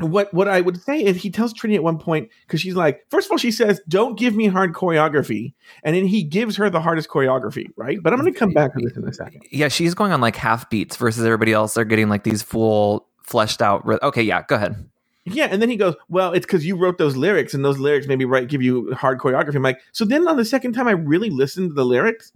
what 0.00 0.32
what 0.32 0.48
I 0.48 0.60
would 0.60 0.80
say 0.80 1.02
is 1.02 1.16
he 1.16 1.30
tells 1.30 1.52
Trinity 1.52 1.76
at 1.76 1.82
one 1.82 1.98
point 1.98 2.30
because 2.46 2.60
she's 2.60 2.76
like, 2.76 3.04
first 3.10 3.26
of 3.26 3.32
all, 3.32 3.38
she 3.38 3.50
says, 3.50 3.80
"Don't 3.88 4.18
give 4.18 4.34
me 4.34 4.46
hard 4.46 4.74
choreography," 4.74 5.54
and 5.82 5.96
then 5.96 6.06
he 6.06 6.22
gives 6.22 6.56
her 6.56 6.70
the 6.70 6.80
hardest 6.80 7.08
choreography, 7.08 7.66
right? 7.76 7.98
But 8.02 8.12
I'm 8.12 8.20
going 8.20 8.32
to 8.32 8.38
come 8.38 8.52
back 8.52 8.72
to 8.74 8.84
this 8.84 8.96
in 8.96 9.06
a 9.06 9.12
second. 9.12 9.42
Yeah, 9.50 9.68
she's 9.68 9.94
going 9.94 10.12
on 10.12 10.20
like 10.20 10.36
half 10.36 10.70
beats 10.70 10.96
versus 10.96 11.24
everybody 11.24 11.52
else. 11.52 11.74
They're 11.74 11.84
getting 11.84 12.08
like 12.08 12.22
these 12.22 12.42
full 12.42 13.08
fleshed 13.22 13.60
out. 13.60 13.86
Okay, 14.02 14.22
yeah, 14.22 14.42
go 14.46 14.56
ahead. 14.56 14.88
Yeah, 15.26 15.48
and 15.50 15.60
then 15.60 15.68
he 15.68 15.76
goes, 15.76 15.96
"Well, 16.08 16.32
it's 16.32 16.46
because 16.46 16.64
you 16.64 16.76
wrote 16.76 16.98
those 16.98 17.16
lyrics, 17.16 17.52
and 17.52 17.64
those 17.64 17.80
lyrics 17.80 18.06
maybe 18.06 18.24
right 18.24 18.48
give 18.48 18.62
you 18.62 18.94
hard 18.94 19.18
choreography." 19.18 19.56
I'm 19.56 19.62
like, 19.62 19.80
so 19.92 20.04
then 20.04 20.26
on 20.28 20.36
the 20.36 20.44
second 20.44 20.72
time 20.72 20.86
I 20.86 20.92
really 20.92 21.30
listened 21.30 21.70
to 21.70 21.74
the 21.74 21.84
lyrics, 21.84 22.32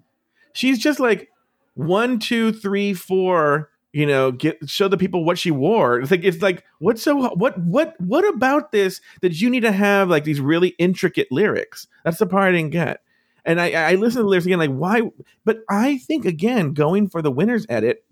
she's 0.55 0.79
just 0.79 0.99
like 0.99 1.29
one, 1.75 2.19
two, 2.19 2.53
three, 2.53 2.93
four. 2.93 3.71
You 3.93 4.07
know, 4.07 4.31
get 4.33 4.59
show 4.69 4.87
the 4.89 4.97
people 4.97 5.25
what 5.25 5.39
she 5.39 5.51
wore. 5.51 6.01
It's 6.01 6.11
like 6.11 6.25
it's 6.25 6.43
like 6.43 6.65
what's 6.79 7.03
so 7.03 7.17
what 7.35 7.59
what 7.59 7.95
what 8.01 8.29
about 8.29 8.73
this 8.73 9.01
that 9.21 9.41
you 9.41 9.51
need 9.51 9.61
to 9.61 9.73
have 9.73 10.09
like 10.09 10.25
these 10.25 10.41
really 10.41 10.71
intricate 10.79 11.29
lyrics? 11.31 11.87
That's 12.05 12.19
the 12.19 12.27
part 12.27 12.49
I 12.49 12.53
didn't 12.53 12.71
get. 12.71 13.03
And 13.45 13.61
I 13.61 13.73
I 13.73 13.95
listened 13.95 14.21
to 14.21 14.23
the 14.23 14.29
lyrics 14.29 14.47
again, 14.47 14.59
like 14.59 14.71
why? 14.71 15.03
But 15.45 15.61
I 15.69 15.99
think 15.99 16.25
again, 16.25 16.73
going 16.73 17.09
for 17.09 17.23
the 17.23 17.33
winner's 17.33 17.67
edit, 17.69 18.05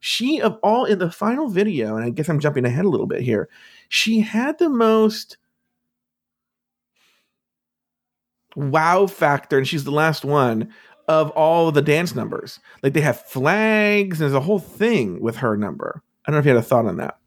she 0.00 0.40
of 0.40 0.58
all 0.62 0.84
in 0.86 0.98
the 0.98 1.10
final 1.10 1.48
video, 1.48 1.94
and 1.96 2.04
I 2.04 2.10
guess 2.10 2.28
I'm 2.28 2.40
jumping 2.40 2.64
ahead 2.64 2.84
a 2.84 2.88
little 2.88 3.06
bit 3.06 3.22
here 3.22 3.48
she 3.92 4.20
had 4.20 4.56
the 4.58 4.68
most 4.68 5.36
wow 8.56 9.06
factor, 9.06 9.58
and 9.58 9.66
she's 9.66 9.84
the 9.84 9.90
last 9.90 10.24
one 10.24 10.72
of 11.08 11.30
all 11.30 11.72
the 11.72 11.82
dance 11.82 12.14
numbers. 12.14 12.60
Like 12.82 12.92
they 12.92 13.00
have 13.00 13.20
flags, 13.22 14.20
and 14.20 14.24
there's 14.30 14.34
a 14.36 14.40
whole 14.40 14.58
thing 14.58 15.20
with 15.20 15.36
her 15.36 15.56
number. 15.56 16.02
I 16.24 16.30
don't 16.30 16.36
know 16.36 16.38
if 16.40 16.44
you 16.46 16.50
had 16.54 16.58
a 16.58 16.62
thought 16.62 16.86
on 16.86 16.96
that. 16.98 17.18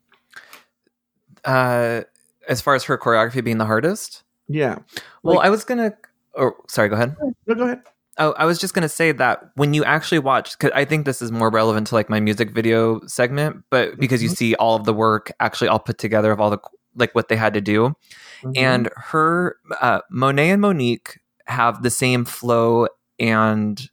Uh, 1.46 2.04
as 2.48 2.62
far 2.62 2.76
as 2.76 2.86
her 2.86 2.98
choreography 2.98 3.44
being 3.44 3.58
the 3.58 3.66
hardest, 3.66 4.24
Yeah. 4.48 4.80
well, 5.22 5.36
Like- 5.38 5.48
I 5.48 5.50
was 5.50 5.64
gonna. 5.66 5.94
Or 6.34 6.56
sorry, 6.68 6.90
go 6.90 6.96
ahead. 6.96 7.16
No, 7.46 7.56
go 7.56 7.64
ahead. 7.66 7.82
Oh, 8.20 8.34
I 8.38 8.46
was 8.46 8.60
just 8.60 8.74
gonna 8.76 8.90
say 8.90 9.12
that 9.12 9.50
when 9.56 9.74
you 9.74 9.84
actually 9.84 10.20
watch, 10.20 10.52
because 10.58 10.72
I 10.76 10.86
think 10.86 11.06
this 11.06 11.22
is 11.22 11.32
more 11.32 11.50
relevant 11.50 11.88
to 11.88 11.96
like 11.96 12.10
my 12.10 12.20
music 12.20 12.52
video 12.52 13.02
segment, 13.08 13.64
but 13.72 13.98
because 14.00 14.22
you 14.22 14.30
Mhm. 14.30 14.38
see 14.38 14.56
all 14.56 14.76
of 14.76 14.86
the 14.86 14.94
work 14.94 15.32
actually 15.40 15.68
all 15.68 15.80
put 15.80 15.98
together 15.98 16.32
of 16.32 16.40
all 16.40 16.50
the 16.52 16.60
like 16.96 17.16
what 17.16 17.28
they 17.28 17.36
had 17.36 17.56
to 17.56 17.62
do, 17.62 17.96
Mm-hmm. 18.44 18.52
and 18.56 18.90
her 18.96 19.56
uh, 19.82 20.02
Monet 20.12 20.52
and 20.52 20.62
Monique 20.62 21.20
have 21.48 21.82
the 21.82 21.90
same 21.90 22.24
flow 22.24 22.88
and 23.20 23.90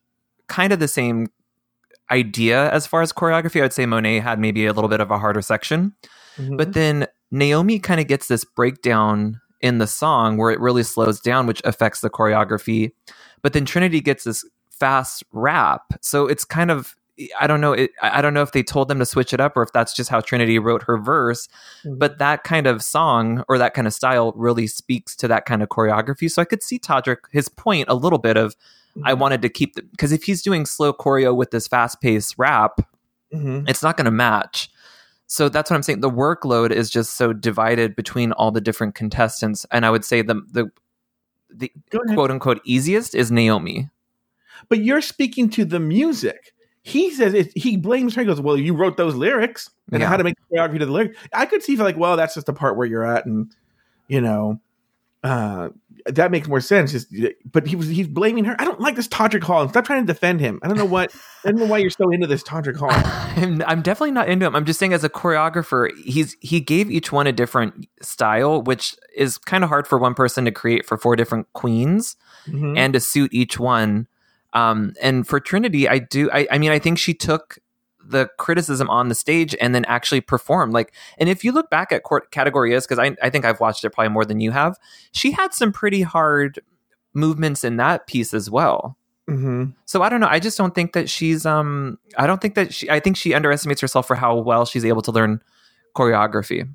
kind 0.48 0.70
of 0.72 0.80
the 0.80 0.88
same 0.88 1.28
idea 2.10 2.70
as 2.72 2.86
far 2.86 3.00
as 3.02 3.12
choreography. 3.12 3.60
I 3.60 3.62
would 3.62 3.72
say 3.72 3.86
Monet 3.86 4.18
had 4.20 4.38
maybe 4.38 4.66
a 4.66 4.72
little 4.72 4.88
bit 4.90 5.00
of 5.00 5.10
a 5.10 5.18
harder 5.18 5.40
section, 5.42 5.94
Mhm. 6.36 6.56
but 6.58 6.72
then 6.74 7.06
Naomi 7.30 7.78
kind 7.78 8.00
of 8.00 8.06
gets 8.08 8.26
this 8.28 8.44
breakdown 8.44 9.40
in 9.60 9.78
the 9.78 9.86
song 9.86 10.36
where 10.36 10.50
it 10.50 10.58
really 10.60 10.82
slows 10.82 11.20
down, 11.20 11.46
which 11.46 11.62
affects 11.64 12.00
the 12.00 12.10
choreography. 12.10 12.92
But 13.42 13.52
then 13.52 13.64
Trinity 13.64 14.00
gets 14.00 14.24
this 14.24 14.44
fast 14.70 15.22
rap, 15.32 15.82
so 16.00 16.26
it's 16.26 16.44
kind 16.44 16.70
of 16.70 16.94
I 17.38 17.46
don't 17.46 17.60
know. 17.60 17.74
It, 17.74 17.90
I 18.00 18.22
don't 18.22 18.32
know 18.32 18.40
if 18.40 18.52
they 18.52 18.62
told 18.62 18.88
them 18.88 18.98
to 18.98 19.04
switch 19.04 19.34
it 19.34 19.40
up 19.40 19.54
or 19.54 19.62
if 19.62 19.72
that's 19.74 19.92
just 19.94 20.08
how 20.08 20.22
Trinity 20.22 20.58
wrote 20.58 20.82
her 20.84 20.96
verse. 20.96 21.48
Mhm. 21.84 21.98
But 21.98 22.16
that 22.18 22.44
kind 22.44 22.66
of 22.66 22.82
song 22.82 23.44
or 23.46 23.58
that 23.58 23.74
kind 23.74 23.86
of 23.86 23.92
style 23.92 24.32
really 24.36 24.66
speaks 24.66 25.14
to 25.16 25.28
that 25.28 25.44
kind 25.44 25.62
of 25.62 25.68
choreography. 25.68 26.30
So 26.30 26.40
I 26.40 26.46
could 26.46 26.62
see 26.62 26.78
Todrick 26.78 27.18
his 27.30 27.50
point 27.50 27.90
a 27.90 27.94
little 27.94 28.18
bit 28.18 28.38
of 28.38 28.56
I 29.04 29.12
wanted 29.12 29.42
to 29.42 29.48
keep 29.50 29.74
because 29.90 30.12
if 30.12 30.22
he's 30.24 30.40
doing 30.42 30.64
slow 30.64 30.92
choreo 30.94 31.36
with 31.36 31.50
this 31.50 31.68
fast 31.68 32.00
paced 32.00 32.34
rap, 32.38 32.80
Mhm. 33.34 33.68
it's 33.68 33.82
not 33.82 33.96
going 33.98 34.06
to 34.06 34.10
match. 34.10 34.70
So 35.26 35.48
that's 35.50 35.70
what 35.70 35.76
I'm 35.76 35.82
saying. 35.82 36.00
The 36.00 36.10
workload 36.10 36.70
is 36.72 36.88
just 36.90 37.16
so 37.16 37.32
divided 37.34 37.94
between 37.94 38.32
all 38.32 38.50
the 38.50 38.60
different 38.62 38.94
contestants, 38.94 39.64
and 39.70 39.84
I 39.86 39.90
would 39.90 40.04
say 40.06 40.22
the 40.22 40.36
the 40.50 40.70
the 41.52 41.72
quote 42.14 42.30
unquote 42.30 42.60
easiest 42.64 43.14
is 43.14 43.30
Naomi. 43.30 43.88
But 44.68 44.80
you're 44.84 45.00
speaking 45.00 45.48
to 45.50 45.64
the 45.64 45.80
music. 45.80 46.52
He 46.82 47.10
says 47.10 47.34
it, 47.34 47.52
he 47.56 47.76
blames 47.76 48.14
her. 48.14 48.22
He 48.22 48.26
goes, 48.26 48.40
"Well, 48.40 48.56
you 48.56 48.74
wrote 48.74 48.96
those 48.96 49.14
lyrics, 49.14 49.70
and 49.92 50.00
Yeah. 50.00 50.08
how 50.08 50.16
to 50.16 50.24
make 50.24 50.34
the 50.36 50.56
choreography 50.56 50.78
to 50.78 50.86
the 50.86 50.92
lyrics." 50.92 51.18
I 51.32 51.46
could 51.46 51.62
see 51.62 51.76
like, 51.76 51.96
well, 51.96 52.16
that's 52.16 52.34
just 52.34 52.46
the 52.46 52.52
part 52.52 52.76
where 52.76 52.86
you're 52.86 53.04
at, 53.04 53.26
and 53.26 53.54
you 54.08 54.20
know, 54.20 54.60
uh, 55.22 55.68
that 56.06 56.30
makes 56.30 56.48
more 56.48 56.60
sense. 56.60 56.92
Just, 56.92 57.14
but 57.50 57.66
he 57.66 57.76
was 57.76 57.88
he's 57.88 58.08
blaming 58.08 58.44
her. 58.44 58.56
I 58.58 58.64
don't 58.64 58.80
like 58.80 58.96
this 58.96 59.08
Todrick 59.08 59.42
Hall. 59.42 59.62
And 59.62 59.70
Stop 59.70 59.84
trying 59.84 60.06
to 60.06 60.12
defend 60.12 60.40
him. 60.40 60.60
I 60.62 60.68
don't 60.68 60.76
know 60.76 60.84
what. 60.84 61.14
I 61.44 61.50
don't 61.50 61.60
know 61.60 61.66
why 61.66 61.78
you're 61.78 61.90
so 61.90 62.10
into 62.10 62.26
this 62.26 62.42
Todrick 62.42 62.76
Hall. 62.76 62.88
I'm, 63.42 63.62
I'm 63.66 63.82
definitely 63.82 64.12
not 64.12 64.28
into 64.28 64.46
him. 64.46 64.54
I'm 64.56 64.64
just 64.64 64.78
saying, 64.78 64.92
as 64.92 65.04
a 65.04 65.08
choreographer, 65.10 65.90
he's 66.04 66.36
he 66.40 66.60
gave 66.60 66.90
each 66.90 67.12
one 67.12 67.26
a 67.26 67.32
different 67.32 67.86
style, 68.02 68.62
which 68.62 68.96
is 69.16 69.38
kind 69.38 69.64
of 69.64 69.68
hard 69.70 69.86
for 69.86 69.98
one 69.98 70.14
person 70.14 70.44
to 70.44 70.50
create 70.50 70.86
for 70.86 70.96
four 70.96 71.16
different 71.16 71.52
queens 71.52 72.16
Mhm. 72.48 72.76
and 72.78 72.92
to 72.94 73.00
suit 73.00 73.32
each 73.32 73.58
one. 73.58 74.06
Um, 74.52 74.94
and 75.00 75.26
for 75.26 75.38
Trinity, 75.40 75.88
I 75.88 75.98
do. 75.98 76.30
I, 76.32 76.46
I 76.50 76.58
mean, 76.58 76.70
I 76.72 76.78
think 76.78 76.98
she 76.98 77.14
took 77.14 77.58
the 78.04 78.28
criticism 78.38 78.88
on 78.90 79.08
the 79.08 79.14
stage 79.14 79.54
and 79.60 79.74
then 79.74 79.84
actually 79.86 80.20
perform. 80.20 80.70
Like, 80.70 80.92
and 81.18 81.28
if 81.28 81.44
you 81.44 81.52
look 81.52 81.70
back 81.70 81.92
at 81.92 82.02
court 82.02 82.30
category 82.30 82.72
is 82.74 82.86
because 82.86 82.98
I 82.98 83.16
I 83.22 83.30
think 83.30 83.44
I've 83.44 83.60
watched 83.60 83.84
it 83.84 83.90
probably 83.90 84.10
more 84.10 84.24
than 84.24 84.40
you 84.40 84.50
have. 84.50 84.78
She 85.12 85.32
had 85.32 85.52
some 85.54 85.72
pretty 85.72 86.02
hard 86.02 86.60
movements 87.14 87.64
in 87.64 87.76
that 87.76 88.06
piece 88.06 88.32
as 88.34 88.50
well. 88.50 88.96
Mhm. 89.28 89.74
So 89.84 90.02
I 90.02 90.08
don't 90.08 90.20
know. 90.20 90.28
I 90.28 90.40
just 90.40 90.58
don't 90.58 90.74
think 90.74 90.92
that 90.92 91.08
she's 91.08 91.46
um 91.46 91.98
I 92.16 92.26
don't 92.26 92.40
think 92.40 92.54
that 92.54 92.72
she 92.74 92.90
I 92.90 93.00
think 93.00 93.16
she 93.16 93.34
underestimates 93.34 93.80
herself 93.80 94.06
for 94.06 94.16
how 94.16 94.36
well 94.36 94.64
she's 94.64 94.84
able 94.84 95.02
to 95.02 95.12
learn 95.12 95.40
choreography. 95.96 96.68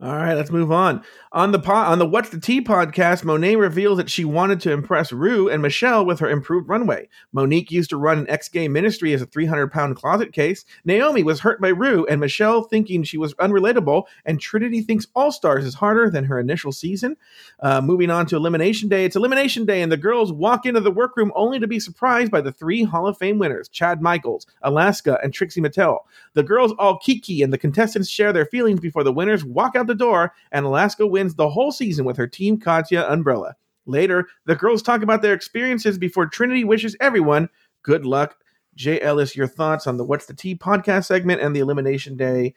All 0.00 0.16
right, 0.16 0.34
let's 0.34 0.50
move 0.50 0.72
on. 0.72 1.04
On 1.30 1.52
the 1.52 1.58
po- 1.60 1.72
on 1.72 2.00
the 2.00 2.06
What's 2.06 2.30
the 2.30 2.40
Tea 2.40 2.60
podcast, 2.60 3.22
Monet 3.22 3.54
reveals 3.54 3.96
that 3.98 4.10
she 4.10 4.24
wanted 4.24 4.60
to 4.62 4.72
impress 4.72 5.12
Rue 5.12 5.48
and 5.48 5.62
Michelle 5.62 6.04
with 6.04 6.18
her 6.18 6.28
improved 6.28 6.68
runway. 6.68 7.08
Monique 7.32 7.70
used 7.70 7.90
to 7.90 7.96
run 7.96 8.18
an 8.18 8.28
ex 8.28 8.48
gay 8.48 8.66
ministry 8.66 9.12
as 9.12 9.22
a 9.22 9.26
300 9.26 9.70
pound 9.70 9.94
closet 9.94 10.32
case. 10.32 10.64
Naomi 10.84 11.22
was 11.22 11.40
hurt 11.40 11.60
by 11.60 11.68
Rue 11.68 12.04
and 12.06 12.20
Michelle 12.20 12.64
thinking 12.64 13.04
she 13.04 13.16
was 13.16 13.34
unrelatable. 13.34 14.06
And 14.24 14.40
Trinity 14.40 14.80
thinks 14.80 15.06
All 15.14 15.30
Stars 15.30 15.64
is 15.64 15.74
harder 15.74 16.10
than 16.10 16.24
her 16.24 16.40
initial 16.40 16.72
season. 16.72 17.16
Uh, 17.60 17.80
moving 17.80 18.10
on 18.10 18.26
to 18.26 18.36
Elimination 18.36 18.88
Day. 18.88 19.04
It's 19.04 19.16
Elimination 19.16 19.64
Day, 19.64 19.80
and 19.80 19.92
the 19.92 19.96
girls 19.96 20.32
walk 20.32 20.66
into 20.66 20.80
the 20.80 20.90
workroom 20.90 21.30
only 21.36 21.60
to 21.60 21.68
be 21.68 21.78
surprised 21.78 22.32
by 22.32 22.40
the 22.40 22.52
three 22.52 22.82
Hall 22.82 23.06
of 23.06 23.16
Fame 23.16 23.38
winners 23.38 23.68
Chad 23.68 24.02
Michaels, 24.02 24.48
Alaska, 24.62 25.20
and 25.22 25.32
Trixie 25.32 25.60
Mattel. 25.60 25.98
The 26.32 26.42
girls 26.42 26.74
all 26.80 26.98
kiki, 26.98 27.42
and 27.42 27.52
the 27.52 27.58
contestants 27.58 28.08
share 28.08 28.32
their 28.32 28.44
feelings 28.44 28.80
before 28.80 29.04
the 29.04 29.12
winners 29.12 29.44
walk 29.44 29.76
out 29.76 29.83
the 29.86 29.94
door, 29.94 30.32
and 30.52 30.66
Alaska 30.66 31.06
wins 31.06 31.34
the 31.34 31.50
whole 31.50 31.72
season 31.72 32.04
with 32.04 32.16
her 32.16 32.26
Team 32.26 32.58
Katya 32.58 33.06
umbrella. 33.08 33.54
Later, 33.86 34.26
the 34.46 34.56
girls 34.56 34.82
talk 34.82 35.02
about 35.02 35.22
their 35.22 35.34
experiences 35.34 35.98
before 35.98 36.26
Trinity 36.26 36.64
wishes 36.64 36.96
everyone 37.00 37.48
good 37.84 38.04
luck. 38.04 38.36
Jay 38.74 39.00
Ellis, 39.00 39.36
your 39.36 39.46
thoughts 39.46 39.86
on 39.86 39.98
the 39.98 40.04
What's 40.04 40.26
the 40.26 40.34
Tea 40.34 40.56
podcast 40.56 41.04
segment 41.04 41.40
and 41.40 41.54
the 41.54 41.60
Elimination 41.60 42.16
Day? 42.16 42.54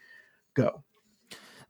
Go. 0.54 0.82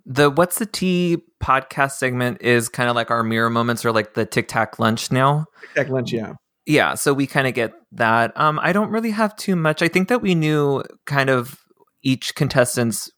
The 0.06 0.30
What's 0.30 0.58
the 0.58 0.64
Tea 0.64 1.18
podcast 1.42 1.92
segment 1.92 2.40
is 2.40 2.70
kind 2.70 2.88
of 2.88 2.96
like 2.96 3.10
our 3.10 3.22
mirror 3.22 3.50
moments 3.50 3.84
or 3.84 3.92
like 3.92 4.14
the 4.14 4.24
tic 4.24 4.48
tac 4.48 4.78
lunch 4.78 5.12
now. 5.12 5.44
Tech 5.74 5.90
lunch, 5.90 6.12
yeah. 6.12 6.34
Yeah, 6.64 6.94
so 6.94 7.12
we 7.12 7.26
kind 7.26 7.46
of 7.46 7.54
get 7.54 7.72
that. 7.92 8.38
Um, 8.38 8.58
I 8.62 8.72
don't 8.72 8.90
really 8.90 9.10
have 9.10 9.36
too 9.36 9.56
much. 9.56 9.82
I 9.82 9.88
think 9.88 10.08
that 10.08 10.22
we 10.22 10.34
knew 10.34 10.82
kind 11.04 11.28
of 11.28 11.58
each 12.02 12.34
contestant's 12.34 13.10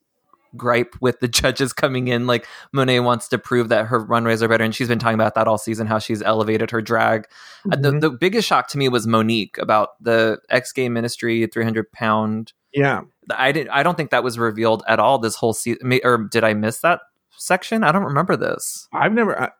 gripe 0.56 0.94
with 1.00 1.20
the 1.20 1.28
judges 1.42 1.72
coming 1.72 2.08
in. 2.08 2.26
Like 2.26 2.46
Monet 2.72 3.00
wants 3.00 3.28
to 3.28 3.38
prove 3.38 3.68
that 3.68 3.86
her 3.86 3.98
runways 3.98 4.42
are 4.42 4.48
better, 4.48 4.64
and 4.64 4.74
she's 4.74 4.88
been 4.88 4.98
talking 4.98 5.14
about 5.14 5.34
that 5.34 5.46
all 5.48 5.58
season, 5.58 5.86
how 5.86 5.98
she's 5.98 6.22
elevated 6.22 6.70
her 6.70 6.80
drag. 6.82 7.26
Uh, 7.70 7.76
the, 7.76 7.90
Mhm. 7.92 8.00
the 8.00 8.10
biggest 8.10 8.46
shock 8.48 8.68
to 8.68 8.78
me 8.78 8.88
was 8.88 9.06
Monique 9.06 9.58
about 9.58 9.90
the 10.02 10.38
X 10.48 10.72
Gay 10.72 10.88
Ministry 10.88 11.46
300 11.46 11.90
pound. 11.92 12.52
Yeah. 12.72 13.02
I 13.32 13.52
didn't. 13.52 13.70
I 13.70 13.82
don't 13.82 13.96
think 13.96 14.10
that 14.10 14.24
was 14.24 14.38
revealed 14.38 14.82
at 14.88 14.98
all 14.98 15.18
this 15.18 15.36
whole 15.36 15.52
season. 15.52 15.98
Or 16.04 16.18
did 16.18 16.42
I 16.44 16.54
miss 16.54 16.80
that 16.80 17.00
section? 17.36 17.84
I 17.84 17.92
don't 17.92 18.04
remember 18.04 18.36
this. 18.36 18.88
I've 18.92 19.12
never. 19.12 19.40
I, 19.40 19.50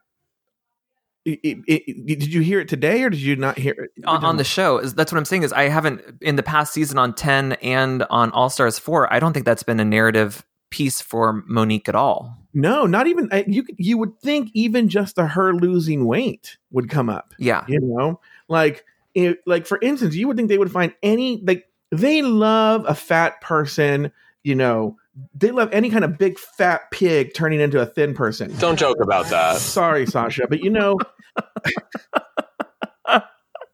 it, 1.23 1.39
it, 1.43 1.57
it- 1.67 2.05
did 2.07 2.33
you 2.33 2.41
hear 2.41 2.59
it 2.59 2.67
today 2.67 3.03
or 3.03 3.09
did 3.11 3.21
you 3.21 3.35
not 3.35 3.57
hear 3.57 3.73
it? 3.73 4.05
on, 4.05 4.25
on 4.25 4.37
the 4.37 4.43
show 4.43 4.79
is 4.79 4.95
that's 4.95 5.11
what 5.11 5.19
i'm 5.19 5.25
saying 5.25 5.43
is 5.43 5.53
i 5.53 5.63
haven't 5.69 6.01
in 6.19 6.35
the 6.35 6.41
past 6.41 6.73
season 6.73 6.97
on 6.97 7.13
10 7.13 7.53
and 7.61 8.01
on 8.09 8.31
all 8.31 8.49
stars 8.49 8.79
4 8.79 9.13
i 9.13 9.19
don't 9.19 9.31
think 9.31 9.45
that's 9.45 9.61
been 9.61 9.79
a 9.79 9.85
narrative 9.85 10.43
piece 10.71 10.99
for 11.01 11.43
monique 11.45 11.87
at 11.87 11.95
all 11.95 12.35
No, 12.53 12.85
not 12.87 13.05
even. 13.07 13.29
I- 13.31 13.45
You 13.47 13.63
you 13.77 13.97
would 13.99 14.17
think 14.19 14.49
even 14.53 14.89
just 14.89 15.15
the 15.15 15.27
her 15.27 15.53
losing 15.53 16.05
weight 16.05 16.57
would 16.71 16.89
come 16.89 17.09
up. 17.09 17.33
yeah 17.37 17.63
You 17.67 17.79
know, 17.81 18.19
like 18.49 18.83
it, 19.13 19.39
like 19.45 19.65
for 19.67 19.77
instance, 19.81 20.15
you 20.15 20.27
would 20.27 20.37
think 20.37 20.49
they 20.49 20.57
would 20.57 20.71
find 20.71 20.93
any 21.03 21.41
like 21.45 21.67
they 21.91 22.21
love 22.21 22.85
a 22.87 22.95
fat 22.95 23.39
person. 23.41 24.11
You 24.43 24.55
know, 24.55 24.97
they 25.35 25.51
love 25.51 25.69
any 25.71 25.89
kind 25.89 26.03
of 26.05 26.17
big 26.17 26.39
fat 26.39 26.89
pig 26.91 27.33
turning 27.35 27.59
into 27.59 27.79
a 27.81 27.85
thin 27.85 28.13
person. 28.13 28.55
Don't 28.57 28.79
joke 28.79 28.97
about 29.03 29.27
that. 29.29 29.57
Sorry, 29.57 30.05
Sasha, 30.05 30.47
but 30.49 30.61
you 30.63 30.69
know, 30.71 30.97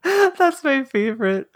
that's 0.03 0.63
my 0.63 0.83
favorite 0.85 1.49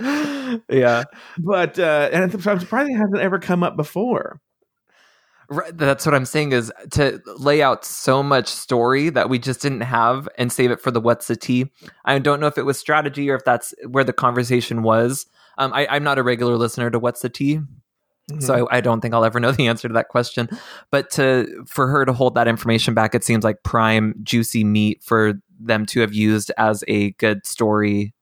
yeah 0.69 1.03
but 1.37 1.79
uh, 1.79 2.09
and 2.11 2.23
I'm 2.23 2.31
surprised 2.31 2.63
it 2.91 2.95
hasn't 2.97 3.19
ever 3.21 3.39
come 3.39 3.63
up 3.63 3.77
before. 3.77 4.41
Right, 5.53 5.77
that's 5.77 6.05
what 6.05 6.15
i'm 6.15 6.25
saying 6.25 6.53
is 6.53 6.71
to 6.91 7.21
lay 7.37 7.61
out 7.61 7.83
so 7.83 8.23
much 8.23 8.47
story 8.47 9.09
that 9.09 9.29
we 9.29 9.37
just 9.37 9.61
didn't 9.61 9.81
have 9.81 10.29
and 10.37 10.49
save 10.49 10.71
it 10.71 10.79
for 10.79 10.91
the 10.91 11.01
what's 11.01 11.27
the 11.27 11.35
tea 11.35 11.65
i 12.05 12.17
don't 12.19 12.39
know 12.39 12.47
if 12.47 12.57
it 12.57 12.63
was 12.63 12.79
strategy 12.79 13.29
or 13.29 13.35
if 13.35 13.43
that's 13.43 13.73
where 13.89 14.05
the 14.05 14.13
conversation 14.13 14.81
was 14.81 15.25
um, 15.57 15.73
I, 15.73 15.87
i'm 15.89 16.05
not 16.05 16.17
a 16.17 16.23
regular 16.23 16.55
listener 16.55 16.89
to 16.89 16.99
what's 16.99 17.21
the 17.21 17.29
tea 17.29 17.59
So 18.39 18.67
I, 18.67 18.77
I 18.77 18.81
don't 18.81 19.01
think 19.01 19.13
I'll 19.13 19.25
ever 19.25 19.39
know 19.39 19.51
the 19.51 19.67
answer 19.67 19.87
to 19.87 19.93
that 19.95 20.07
question. 20.07 20.47
But 20.89 21.09
to 21.11 21.65
for 21.67 21.87
her 21.87 22.05
to 22.05 22.13
hold 22.13 22.35
that 22.35 22.47
information 22.47 22.93
back, 22.93 23.13
it 23.13 23.23
seems 23.23 23.43
like 23.43 23.63
prime 23.63 24.15
juicy 24.23 24.63
meat 24.63 25.03
for 25.03 25.33
them 25.59 25.85
to 25.87 25.99
have 26.01 26.13
used 26.13 26.51
as 26.57 26.83
a 26.87 27.11
good 27.13 27.45
story 27.45 28.13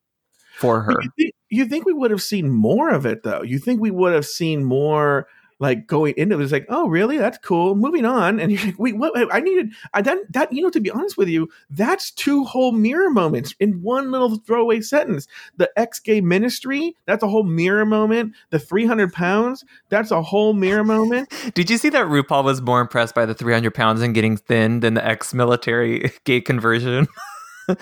for 0.55 0.81
her. 0.81 0.95
You 1.01 1.09
think, 1.17 1.33
you 1.49 1.65
think 1.65 1.85
we 1.85 1.93
would 1.93 2.11
have 2.11 2.21
seen 2.21 2.49
more 2.49 2.89
of 2.89 3.05
it 3.05 3.23
though? 3.23 3.43
You 3.43 3.59
think 3.59 3.81
we 3.81 3.91
would 3.91 4.13
have 4.13 4.25
seen 4.25 4.63
more 4.63 5.27
like 5.59 5.87
going 5.87 6.13
into 6.17 6.39
it? 6.39 6.43
It's 6.43 6.51
like, 6.51 6.65
oh, 6.69 6.87
really? 6.87 7.17
That's 7.17 7.37
cool. 7.37 7.75
Moving 7.75 8.05
on. 8.05 8.39
And 8.39 8.51
you're 8.51 8.63
like, 8.63 8.79
wait, 8.79 8.97
what? 8.97 9.13
I 9.33 9.39
needed 9.39 9.71
I 9.93 10.01
that 10.01 10.17
that 10.31 10.53
you 10.53 10.61
know 10.61 10.69
to 10.69 10.79
be 10.79 10.91
honest 10.91 11.17
with 11.17 11.29
you, 11.29 11.49
that's 11.69 12.11
two 12.11 12.43
whole 12.45 12.71
mirror 12.71 13.09
moments 13.09 13.53
in 13.59 13.81
one 13.81 14.11
little 14.11 14.37
throwaway 14.37 14.81
sentence. 14.81 15.27
The 15.57 15.69
ex 15.75 15.99
gay 15.99 16.21
ministry, 16.21 16.95
that's 17.05 17.23
a 17.23 17.27
whole 17.27 17.43
mirror 17.43 17.85
moment. 17.85 18.33
The 18.49 18.59
three 18.59 18.85
hundred 18.85 19.13
pounds, 19.13 19.65
that's 19.89 20.11
a 20.11 20.21
whole 20.21 20.53
mirror 20.53 20.83
moment. 20.83 21.31
Did 21.53 21.69
you 21.69 21.77
see 21.77 21.89
that 21.89 22.07
RuPaul 22.07 22.43
was 22.43 22.61
more 22.61 22.81
impressed 22.81 23.15
by 23.15 23.25
the 23.25 23.33
300 23.33 23.73
pounds 23.73 24.01
and 24.01 24.13
getting 24.13 24.37
thin 24.37 24.79
than 24.79 24.93
the 24.93 25.05
ex 25.05 25.33
military 25.33 26.11
gay 26.23 26.41
conversion? 26.41 27.07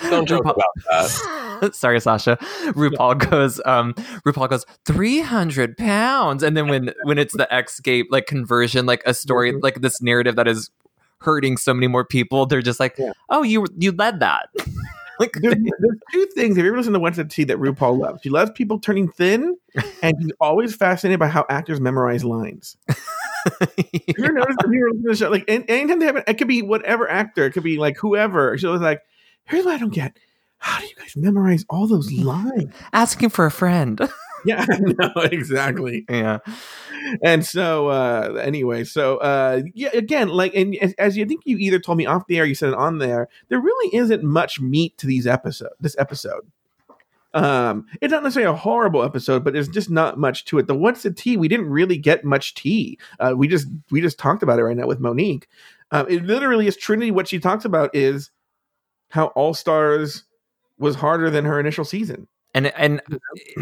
Don't 0.09 0.25
joke 0.27 0.43
RuPaul- 0.43 0.55
about 0.55 1.11
that. 1.61 1.75
Sorry, 1.75 1.99
Sasha. 1.99 2.37
RuPaul 2.73 3.17
goes, 3.29 3.59
um, 3.65 3.93
RuPaul 4.25 4.49
goes, 4.49 4.65
300 4.85 5.77
pounds. 5.77 6.43
And 6.43 6.55
then 6.55 6.67
when, 6.67 6.93
when 7.03 7.17
it's 7.17 7.35
the 7.35 7.51
ex 7.53 7.79
gay 7.79 8.03
like 8.09 8.25
conversion, 8.27 8.85
like 8.85 9.01
a 9.05 9.13
story, 9.13 9.53
Mhm. 9.53 9.63
like 9.63 9.81
this 9.81 10.01
narrative 10.01 10.35
that 10.35 10.47
is 10.47 10.69
hurting 11.19 11.57
so 11.57 11.73
many 11.73 11.87
more 11.87 12.05
people, 12.05 12.45
they're 12.45 12.61
just 12.61 12.79
like, 12.79 12.95
Yeah. 12.97 13.11
oh, 13.29 13.41
you, 13.43 13.65
you 13.77 13.91
led 13.91 14.19
that. 14.19 14.49
like, 15.19 15.31
There's, 15.41 15.55
there's 15.55 15.97
two 16.13 16.27
things. 16.35 16.57
If 16.57 16.63
you 16.63 16.69
ever 16.69 16.77
listen 16.77 16.93
to 16.93 16.99
the 16.99 17.23
Tea 17.25 17.43
that 17.45 17.57
RuPaul 17.57 17.97
loves, 17.97 18.21
she 18.21 18.29
loves 18.29 18.51
people 18.51 18.77
turning 18.79 19.09
thin, 19.09 19.57
and 20.03 20.15
she's 20.21 20.31
always 20.39 20.75
fascinated 20.75 21.19
by 21.19 21.27
how 21.27 21.43
actors 21.49 21.79
memorize 21.81 22.23
lines. 22.23 22.77
Have 22.87 23.71
you 23.77 24.13
ever 24.25 24.33
noticed 24.33 24.59
if 24.63 24.71
you 24.71 24.79
were 24.81 24.89
listening 24.89 25.03
to 25.03 25.09
the 25.09 25.15
show, 25.15 25.29
like 25.29 25.45
an- 25.49 25.63
anytime 25.67 25.99
they 25.99 26.05
have 26.05 26.17
it, 26.17 26.25
it 26.27 26.33
could 26.37 26.47
be 26.47 26.61
whatever 26.61 27.09
actor, 27.09 27.45
it 27.45 27.51
could 27.51 27.63
be 27.63 27.77
like 27.77 27.97
whoever. 27.97 28.57
She 28.57 28.67
was 28.67 28.81
like, 28.81 29.01
"Here's 29.47 29.65
what 29.65 29.75
I 29.75 29.77
don't 29.77 29.93
get: 29.93 30.17
How 30.57 30.79
do 30.79 30.85
you 30.87 30.95
guys 30.95 31.15
memorize 31.15 31.65
all 31.69 31.87
those 31.87 32.11
lines?" 32.13 32.73
asking 32.93 33.29
for 33.29 33.45
a 33.45 33.51
friend. 33.51 33.99
yeah, 34.45 34.65
no, 34.79 35.11
exactly. 35.23 36.05
yeah. 36.09 36.39
And 37.23 37.45
so, 37.45 37.87
uh, 37.87 38.39
anyway, 38.41 38.83
so 38.83 39.17
uh, 39.17 39.61
yeah, 39.73 39.89
again, 39.93 40.29
like, 40.29 40.53
and 40.55 40.75
as, 40.77 40.93
as 40.93 41.15
you 41.15 41.25
think 41.25 41.41
you 41.45 41.57
either 41.57 41.79
told 41.79 41.97
me 41.97 42.05
off 42.05 42.27
the 42.27 42.37
air, 42.37 42.45
you 42.45 42.55
said 42.55 42.69
it 42.69 42.75
on 42.75 42.99
there. 42.99 43.29
There 43.49 43.59
really 43.59 43.95
isn't 43.95 44.23
much 44.23 44.59
meat 44.59 44.97
to 44.97 45.07
these 45.07 45.25
episode. 45.27 45.71
This 45.79 45.95
episode. 45.97 46.41
Um, 47.33 47.85
it's 48.01 48.11
not 48.11 48.23
necessarily 48.23 48.51
a 48.51 48.57
horrible 48.57 49.03
episode, 49.03 49.43
but 49.43 49.53
there's 49.53 49.67
just 49.67 49.89
not 49.89 50.17
much 50.17 50.45
to 50.45 50.57
it. 50.57 50.67
The 50.67 50.73
what's 50.75 51.03
the 51.03 51.11
tea? 51.11 51.37
We 51.37 51.47
didn't 51.47 51.69
really 51.69 51.97
get 51.97 52.23
much 52.25 52.55
tea. 52.55 52.97
Uh, 53.19 53.33
we 53.37 53.47
just 53.47 53.67
we 53.91 54.01
just 54.01 54.17
talked 54.17 54.43
about 54.43 54.59
it 54.59 54.63
right 54.63 54.75
now 54.75 54.87
with 54.87 54.99
Monique. 54.99 55.47
Um, 55.91 56.07
it 56.09 56.25
literally 56.25 56.67
is 56.67 56.75
Trinity. 56.75 57.11
What 57.11 57.27
she 57.27 57.39
talks 57.39 57.63
about 57.63 57.95
is 57.95 58.31
how 59.09 59.27
All 59.27 59.53
Stars 59.53 60.23
was 60.77 60.95
harder 60.95 61.29
than 61.29 61.45
her 61.45 61.59
initial 61.59 61.85
season. 61.85 62.27
And 62.53 62.67
and 62.77 63.01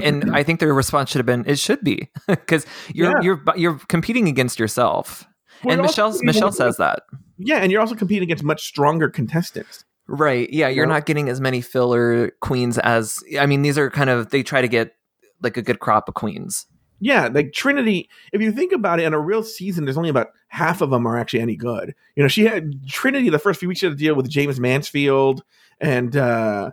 and 0.01 0.35
I 0.35 0.43
think 0.43 0.59
their 0.59 0.73
response 0.73 1.09
should 1.09 1.19
have 1.19 1.25
been 1.25 1.43
it 1.47 1.59
should 1.59 1.83
be 1.83 2.09
because 2.27 2.65
you're 2.93 3.11
Yeah. 3.11 3.21
you're 3.21 3.41
you're 3.55 3.79
competing 3.87 4.27
against 4.27 4.59
yourself. 4.59 5.25
Well, 5.63 5.73
and 5.73 5.81
Michelle 5.81 6.15
Michelle 6.21 6.51
says 6.51 6.77
that. 6.77 7.03
Yeah, 7.37 7.57
and 7.57 7.71
you're 7.71 7.81
also 7.81 7.95
competing 7.95 8.23
against 8.23 8.43
much 8.43 8.63
stronger 8.65 9.09
contestants. 9.09 9.83
Right. 10.07 10.49
Yeah, 10.51 10.67
you're 10.69 10.85
Yeah. 10.85 10.93
not 10.93 11.05
getting 11.07 11.29
as 11.29 11.41
many 11.41 11.61
filler 11.61 12.31
queens 12.41 12.77
as 12.77 13.21
I 13.39 13.45
mean 13.47 13.63
these 13.63 13.77
are 13.77 13.89
kind 13.89 14.09
of 14.09 14.29
they 14.29 14.43
try 14.43 14.61
to 14.61 14.67
get 14.67 14.93
like 15.41 15.57
a 15.57 15.61
good 15.61 15.79
crop 15.79 16.07
of 16.07 16.13
queens. 16.13 16.65
Yeah, 16.99 17.27
like 17.27 17.51
Trinity, 17.53 18.09
if 18.31 18.41
you 18.41 18.51
think 18.51 18.71
about 18.71 18.99
it, 18.99 19.03
in 19.03 19.13
a 19.13 19.19
real 19.19 19.43
season, 19.43 19.85
there's 19.85 19.97
only 19.97 20.09
about 20.09 20.27
half 20.47 20.81
of 20.81 20.89
them 20.89 21.05
are 21.05 21.17
actually 21.17 21.41
any 21.41 21.55
good. 21.55 21.93
You 22.15 22.23
know, 22.23 22.29
she 22.29 22.45
had 22.45 22.87
Trinity 22.87 23.29
the 23.29 23.39
first 23.39 23.59
few 23.59 23.67
weeks 23.67 23.81
she 23.81 23.85
had 23.85 23.97
to 23.97 23.97
deal 23.97 24.15
with 24.15 24.29
Jaymes 24.29 24.59
Mansfield 24.59 25.43
and 25.81 26.15
uh 26.15 26.71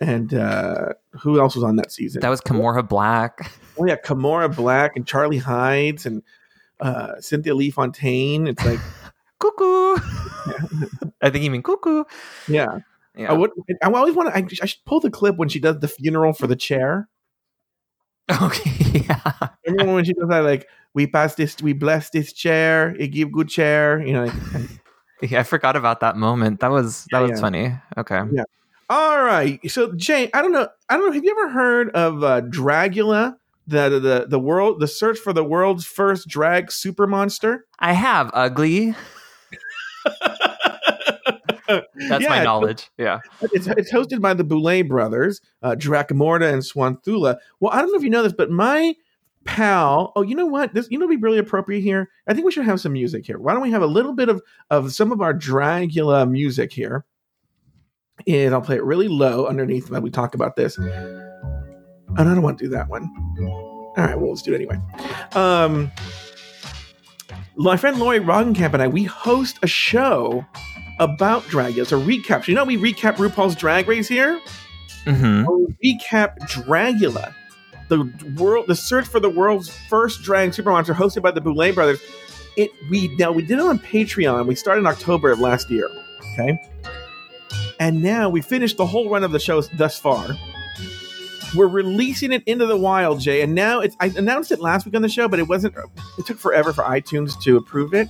and 0.00 0.32
uh 0.32 0.90
who 1.20 1.40
else 1.40 1.54
was 1.56 1.64
on 1.64 1.76
that 1.76 1.90
season? 1.90 2.20
That 2.20 2.28
was 2.28 2.40
Kimora 2.40 2.86
Blac. 2.86 3.50
oh 3.78 3.84
yeah, 3.86 3.96
Kimora 3.96 4.52
Blac 4.52 4.90
and 4.94 5.06
Charlie 5.06 5.38
Hides 5.38 6.06
and 6.06 6.22
uh 6.80 7.20
Cynthia 7.20 7.54
Lee 7.54 7.70
Fontaine. 7.70 8.46
It's 8.46 8.64
like 8.64 8.80
Cuckoo. 9.40 9.96
I 11.22 11.30
think 11.30 11.44
you 11.44 11.50
mean 11.50 11.62
cuckoo. 11.62 12.04
yeah. 12.48 12.80
Yeah. 13.16 13.30
I 13.30 13.32
would 13.34 13.50
I 13.82 13.90
always 13.90 14.14
want 14.14 14.28
to 14.30 14.36
I, 14.36 14.46
I 14.62 14.66
should 14.66 14.84
pull 14.84 15.00
the 15.00 15.10
clip 15.10 15.36
when 15.36 15.48
she 15.48 15.60
does 15.60 15.78
the 15.78 15.88
funeral 15.88 16.32
for 16.32 16.46
the 16.48 16.56
chair. 16.56 17.08
okay. 18.42 19.04
Yeah. 19.08 19.32
Remember 19.66 19.94
when 19.94 20.04
she 20.04 20.14
does 20.14 20.28
that 20.28 20.40
like 20.40 20.68
we 20.94 21.06
pass 21.06 21.34
this 21.34 21.56
we 21.62 21.72
bless 21.72 22.10
this 22.10 22.32
chair, 22.32 22.94
it 22.98 23.08
give 23.08 23.32
good 23.32 23.48
chair, 23.48 24.04
you 24.04 24.12
know, 24.12 24.24
like 24.24 24.34
Yeah, 25.22 25.40
I 25.40 25.42
forgot 25.42 25.76
about 25.76 26.00
that 26.00 26.16
moment. 26.16 26.60
That 26.60 26.70
was 26.70 27.06
that 27.12 27.20
Yeah, 27.20 27.20
was 27.20 27.30
yeah. 27.32 27.40
funny. 27.40 27.74
Okay. 27.96 28.20
Yeah. 28.32 28.44
All 28.90 29.22
right. 29.22 29.58
So 29.70 29.92
Jay, 29.92 30.30
I 30.34 30.42
don't 30.42 30.52
know. 30.52 30.68
I 30.88 30.96
don't 30.96 31.06
know. 31.06 31.12
Have 31.12 31.24
you 31.24 31.30
ever 31.30 31.50
heard 31.50 31.90
of 31.90 32.22
uh, 32.22 32.40
Dragula, 32.42 33.36
the, 33.66 33.88
the 33.88 34.26
the 34.28 34.38
world, 34.38 34.80
the 34.80 34.88
search 34.88 35.18
for 35.18 35.32
the 35.32 35.44
world's 35.44 35.86
first 35.86 36.28
drag 36.28 36.70
super 36.70 37.06
monster? 37.06 37.66
I 37.78 37.92
have 37.94 38.30
ugly. 38.34 38.94
That's 41.66 42.22
Yeah, 42.22 42.28
my 42.28 42.42
knowledge. 42.42 42.90
Yeah. 42.98 43.20
It's, 43.52 43.66
it's 43.66 43.92
hosted 43.92 44.20
by 44.20 44.34
the 44.34 44.44
Boulet 44.44 44.88
brothers, 44.88 45.40
uh, 45.62 45.74
Dracmorda 45.78 46.52
and 46.52 46.62
Swanthula. 46.62 47.36
Well, 47.60 47.72
I 47.72 47.80
don't 47.80 47.90
know 47.90 47.98
if 47.98 48.02
you 48.02 48.10
know 48.10 48.22
this, 48.22 48.32
but 48.32 48.50
my 48.50 48.94
pal. 49.44 50.12
Oh, 50.16 50.22
you 50.22 50.34
know 50.34 50.46
what? 50.46 50.74
This 50.74 50.88
you 50.90 50.98
know, 50.98 51.06
be 51.06 51.16
really 51.16 51.38
appropriate 51.38 51.80
here. 51.80 52.10
I 52.26 52.34
think 52.34 52.44
we 52.44 52.52
should 52.52 52.64
have 52.64 52.80
some 52.80 52.92
music 52.92 53.26
here. 53.26 53.38
Why 53.38 53.52
don't 53.52 53.62
we 53.62 53.70
have 53.70 53.82
a 53.82 53.86
little 53.86 54.14
bit 54.14 54.28
of 54.28 54.42
of 54.70 54.92
some 54.92 55.12
of 55.12 55.20
our 55.20 55.34
Dragula 55.34 56.28
music 56.28 56.72
here? 56.72 57.04
And 58.26 58.54
I'll 58.54 58.60
play 58.62 58.76
it 58.76 58.84
really 58.84 59.08
low 59.08 59.46
underneath 59.46 59.90
while 59.90 60.00
we 60.00 60.10
talk 60.10 60.34
about 60.34 60.56
this. 60.56 60.78
And 60.78 60.88
I 62.16 62.22
don't 62.22 62.42
want 62.42 62.58
to 62.58 62.64
do 62.64 62.70
that 62.70 62.88
one. 62.88 63.10
All 63.40 63.92
right, 63.96 64.18
well, 64.18 64.30
let's 64.30 64.42
do 64.42 64.52
it 64.52 64.56
anyway. 64.56 64.78
Um, 65.32 65.90
my 67.56 67.76
friend 67.76 67.98
Lori 67.98 68.20
Roggenkamp 68.20 68.72
and 68.72 68.82
I, 68.82 68.88
we 68.88 69.04
host 69.04 69.58
a 69.62 69.66
show 69.66 70.44
about 70.98 71.42
Dragula. 71.44 71.78
It's 71.78 71.92
a 71.92 71.96
recap. 71.96 72.48
You 72.48 72.54
know, 72.54 72.64
we 72.64 72.76
recap 72.76 73.16
RuPaul's 73.16 73.54
Drag 73.56 73.88
Race 73.88 74.08
here. 74.08 74.40
Mm-hmm. 75.04 75.46
We 75.82 75.98
recap 75.98 76.38
Dragula, 76.40 77.34
the 77.88 78.10
world, 78.36 78.66
the 78.68 78.74
search 78.74 79.06
for 79.06 79.20
the 79.20 79.28
world's 79.28 79.68
first 79.88 80.22
drag 80.22 80.54
super 80.54 80.70
monster, 80.70 80.94
hosted 80.94 81.22
by 81.22 81.30
the 81.30 81.40
Boulet 81.40 81.74
brothers. 81.74 82.00
It 82.56 82.70
we 82.88 83.14
now 83.16 83.32
we 83.32 83.42
did 83.42 83.58
it 83.58 83.64
on 83.64 83.78
Patreon. 83.78 84.46
We 84.46 84.54
started 84.54 84.80
in 84.80 84.86
October 84.86 85.30
of 85.30 85.40
last 85.40 85.70
year. 85.70 85.88
Okay, 86.32 86.58
and 87.80 88.02
now 88.02 88.28
we 88.28 88.40
finished 88.40 88.76
the 88.76 88.86
whole 88.86 89.10
run 89.10 89.24
of 89.24 89.32
the 89.32 89.40
shows 89.40 89.68
thus 89.76 89.98
far. 89.98 90.36
We're 91.54 91.68
releasing 91.68 92.32
it 92.32 92.42
into 92.46 92.66
the 92.66 92.76
wild, 92.76 93.20
Jay, 93.20 93.42
and 93.42 93.54
now 93.54 93.80
it's. 93.80 93.96
I 94.00 94.06
announced 94.16 94.52
it 94.52 94.60
last 94.60 94.86
week 94.86 94.96
on 94.96 95.02
the 95.02 95.08
show, 95.08 95.28
but 95.28 95.38
it 95.38 95.48
wasn't. 95.48 95.74
It 96.18 96.26
took 96.26 96.38
forever 96.38 96.72
for 96.72 96.82
iTunes 96.84 97.40
to 97.42 97.56
approve 97.56 97.92
it. 97.94 98.08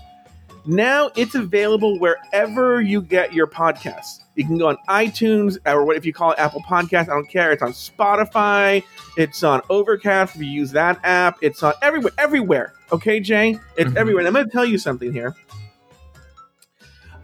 Now 0.67 1.11
it's 1.15 1.35
available 1.35 1.99
wherever 1.99 2.81
you 2.81 3.03
get 3.03 3.35
your 3.35 3.47
podcasts. 3.47 4.21
You 4.35 4.47
can 4.47 4.57
go 4.59 4.69
on 4.69 4.79
iTunes 4.89 5.59
or 5.67 5.85
what 5.85 5.97
if 5.97 6.07
you 6.07 6.13
call 6.13 6.33
it 6.33 6.39
Apple 6.39 6.63
Podcast, 6.63 7.03
I 7.03 7.15
don't 7.15 7.29
care. 7.29 7.53
It's 7.53 7.63
on 7.63 7.73
Spotify, 7.73 8.83
it's 9.17 9.43
on 9.43 9.61
Overcast 9.69 10.35
if 10.37 10.41
you 10.43 10.49
use 10.49 10.71
that 10.73 10.99
app. 11.05 11.37
It's 11.43 11.63
on 11.63 11.75
everywhere 11.83 12.13
everywhere. 12.19 12.73
Okay, 12.93 13.21
Jay? 13.21 13.59
It's 13.77 13.91
Mhm. 13.91 13.97
everywhere. 13.97 14.21
And 14.21 14.29
I'm 14.29 14.33
going 14.35 14.47
to 14.47 14.53
tell 14.53 14.65
you 14.65 14.79
something 14.79 15.13
here. 15.13 15.35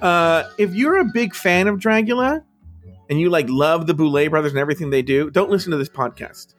Uh, 0.00 0.44
if 0.58 0.74
you're 0.74 0.98
a 0.98 1.04
big 1.04 1.34
fan 1.34 1.68
of 1.68 1.78
Dragula 1.78 2.42
and 3.08 3.20
you 3.20 3.28
like 3.30 3.46
love 3.48 3.86
the 3.86 3.94
Boulet 3.94 4.30
brothers 4.30 4.52
and 4.52 4.58
everything 4.58 4.90
they 4.90 5.02
do, 5.02 5.30
don't 5.30 5.50
listen 5.50 5.70
to 5.72 5.76
this 5.76 5.88
podcast. 5.90 6.54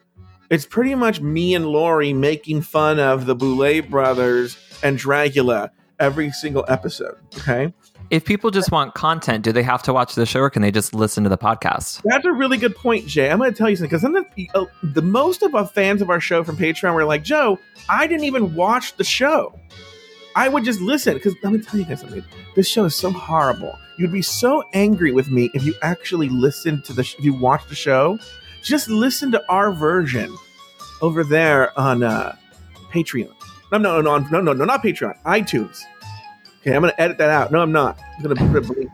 It's 0.50 0.66
pretty 0.66 0.96
much 0.96 1.22
me 1.22 1.56
and 1.56 1.66
Lori 1.66 2.12
making 2.14 2.62
fun 2.62 3.00
of 3.00 3.26
the 3.26 3.36
Boulet 3.36 3.90
brothers 3.90 4.58
and 4.84 4.98
Dragula 5.00 5.70
every 6.02 6.32
single 6.32 6.66
episode. 6.68 7.16
Okay. 7.38 7.74
If 8.10 8.26
people 8.26 8.52
just 8.52 8.72
want 8.72 8.94
content, 8.94 9.44
do 9.44 9.54
they 9.54 9.64
have 9.64 9.82
to 9.84 9.94
watch 9.94 10.16
the 10.16 10.26
show 10.26 10.42
or 10.42 10.50
can 10.50 10.62
they 10.62 10.72
just 10.72 10.94
listen 10.94 11.24
to 11.24 11.30
the 11.30 11.38
podcast? 11.38 12.02
That's 12.04 12.26
a 12.26 12.34
really 12.34 12.58
good 12.58 12.76
point, 12.76 13.08
Jay. 13.08 13.30
I'm 13.30 13.38
going 13.38 13.52
to 13.52 13.58
tell 13.58 13.70
you 13.70 13.78
something 13.78 13.90
because 13.90 14.02
sometimes 14.02 14.28
uh, 14.54 14.66
the 14.84 15.02
most 15.02 15.44
of 15.44 15.56
our 15.56 15.66
fans 15.66 16.02
of 16.02 16.10
our 16.10 16.20
show 16.20 16.44
from 16.44 16.58
Patreon 16.58 16.94
were 16.94 17.06
like, 17.06 17.24
Joe, 17.24 17.58
I 17.88 18.08
didn't 18.08 18.26
even 18.26 18.54
watch 18.54 18.98
the 18.98 19.06
show. 19.06 19.58
I 20.36 20.50
would 20.50 20.66
just 20.66 20.82
listen 20.82 21.14
because 21.14 21.36
let 21.44 21.54
me 21.54 21.60
tell 21.60 21.80
you 21.80 21.86
guys 21.86 22.02
something. 22.02 22.24
This 22.56 22.68
show 22.68 22.84
is 22.86 22.96
so 22.96 23.12
horrible. 23.12 23.78
You'd 23.98 24.12
be 24.12 24.22
so 24.22 24.64
angry 24.74 25.12
with 25.12 25.30
me 25.30 25.50
if 25.54 25.64
you 25.64 25.74
actually 25.82 26.28
listened 26.28 26.84
to 26.86 26.94
the 26.94 27.04
sh- 27.04 27.16
if 27.20 27.24
you 27.24 27.34
watched 27.34 27.70
the 27.70 27.76
show. 27.76 28.18
Just 28.62 28.90
listen 28.90 29.32
to 29.32 29.44
our 29.50 29.72
version 29.72 30.36
over 31.02 31.24
there 31.24 31.78
on 31.80 32.04
uh, 32.04 32.36
Patreon. 32.92 33.32
No, 33.72 33.78
no, 33.78 34.02
no, 34.02 34.18
no, 34.18 34.42
no, 34.42 34.54
no, 34.54 34.66
not 34.66 34.84
Patreon. 34.84 35.18
iTunes. 35.24 35.82
Okay, 36.62 36.76
I'm 36.76 36.82
gonna 36.82 36.94
edit 36.98 37.18
that 37.18 37.30
out. 37.30 37.52
No, 37.52 37.60
I'm 37.60 37.72
not. 37.72 38.00
I'm 38.18 38.24
gonna 38.24 38.36
put 38.36 38.58
a 38.58 38.62
bleep. 38.62 38.92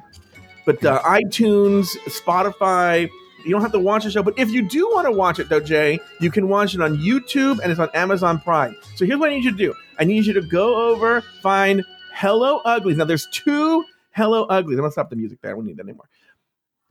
But 0.66 0.84
uh, 0.86 1.02
iTunes, 1.04 1.88
Spotify. 2.08 3.10
You 3.46 3.52
don't 3.52 3.62
have 3.62 3.72
to 3.74 3.80
watch 3.80 4.04
the 4.04 4.12
show, 4.12 4.24
but 4.24 4.38
if 4.38 4.50
you 4.50 4.68
do 4.68 4.90
want 4.90 5.06
to 5.06 5.12
watch 5.12 5.40
it, 5.40 5.48
though, 5.48 5.62
Jay, 5.62 6.00
you 6.20 6.30
can 6.30 6.50
watch 6.50 6.76
it 6.76 6.82
on 6.82 6.98
YouTube 6.98 7.60
and 7.60 7.72
it's 7.72 7.80
on 7.80 7.90
Amazon 7.94 8.40
Prime. 8.40 8.76
So 8.96 9.06
here's 9.06 9.20
what 9.20 9.30
I 9.30 9.36
need 9.36 9.46
you 9.46 9.52
to 9.52 9.58
do: 9.58 9.74
I 10.00 10.06
need 10.06 10.26
you 10.26 10.34
to 10.34 10.42
go 10.42 10.90
over, 10.90 11.22
find 11.42 11.84
Hello 12.14 12.58
Uglies. 12.66 12.98
Now, 12.98 13.06
there's 13.06 13.28
two 13.32 13.86
Hello 14.12 14.46
Uglies. 14.46 14.78
I'm 14.78 14.84
gonna 14.84 14.92
stop 14.92 15.10
the 15.10 15.16
music 15.16 15.40
there. 15.42 15.52
I 15.52 15.56
don't 15.56 15.66
need 15.66 15.78
that 15.78 15.84
anymore. 15.84 16.10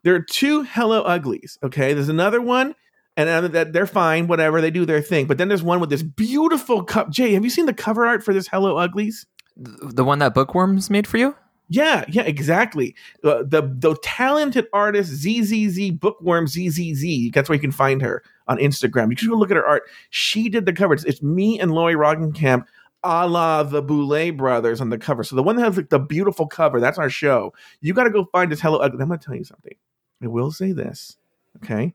There 0.02 0.14
are 0.14 0.22
two 0.22 0.62
Hello 0.62 1.02
Uglies. 1.02 1.58
Okay, 1.62 1.94
there's 1.94 2.08
another 2.08 2.40
one, 2.40 2.74
and 3.16 3.52
that 3.52 3.72
they're 3.72 3.86
fine, 3.86 4.26
whatever 4.26 4.60
they 4.60 4.70
do 4.70 4.84
their 4.84 5.02
thing. 5.02 5.26
But 5.26 5.38
then 5.38 5.48
there's 5.48 5.62
one 5.62 5.80
with 5.80 5.90
this 5.90 6.02
beautiful 6.02 6.84
cup. 6.84 7.10
Jay, 7.10 7.32
have 7.32 7.44
you 7.44 7.50
seen 7.50 7.66
the 7.66 7.74
cover 7.74 8.06
art 8.06 8.22
for 8.22 8.32
this 8.32 8.46
Hello 8.48 8.76
Uglies? 8.76 9.26
The 9.56 10.04
one 10.04 10.18
that 10.18 10.34
Bookworms 10.34 10.90
made 10.90 11.06
for 11.06 11.16
you? 11.16 11.34
Yeah, 11.68 12.04
yeah, 12.08 12.22
exactly. 12.22 12.94
Uh, 13.24 13.42
the 13.42 13.62
the 13.62 13.96
talented 14.02 14.66
artist 14.72 15.10
ZZZ 15.10 15.90
Bookworm 15.92 16.46
ZZZ. 16.46 17.32
That's 17.32 17.48
where 17.48 17.56
you 17.56 17.60
can 17.60 17.72
find 17.72 18.02
her 18.02 18.22
on 18.46 18.58
Instagram. 18.58 19.10
You 19.10 19.16
should 19.16 19.30
go 19.30 19.36
look 19.36 19.50
at 19.50 19.56
her 19.56 19.66
art. 19.66 19.82
She 20.10 20.48
did 20.48 20.64
the 20.66 20.72
covers. 20.72 21.04
It's, 21.04 21.22
me 21.22 21.58
and 21.58 21.72
Lori 21.72 21.94
Roggenkamp, 21.94 22.66
a 23.02 23.26
la 23.26 23.64
the 23.64 23.82
Boulet 23.82 24.36
brothers 24.36 24.80
on 24.80 24.90
the 24.90 24.98
cover. 24.98 25.24
So 25.24 25.34
the 25.34 25.42
one 25.42 25.56
that 25.56 25.64
has 25.64 25.76
like 25.76 25.88
the 25.88 25.98
beautiful 25.98 26.46
cover, 26.46 26.80
that's 26.80 26.98
our 26.98 27.10
show. 27.10 27.52
You 27.80 27.94
got 27.94 28.04
to 28.04 28.10
go 28.10 28.26
find 28.30 28.52
this 28.52 28.60
Hello 28.60 28.78
Ugly. 28.78 29.00
I'm 29.00 29.08
going 29.08 29.18
to 29.18 29.26
tell 29.26 29.34
you 29.34 29.44
something. 29.44 29.74
I 30.22 30.28
will 30.28 30.52
say 30.52 30.72
this, 30.72 31.16
okay? 31.56 31.94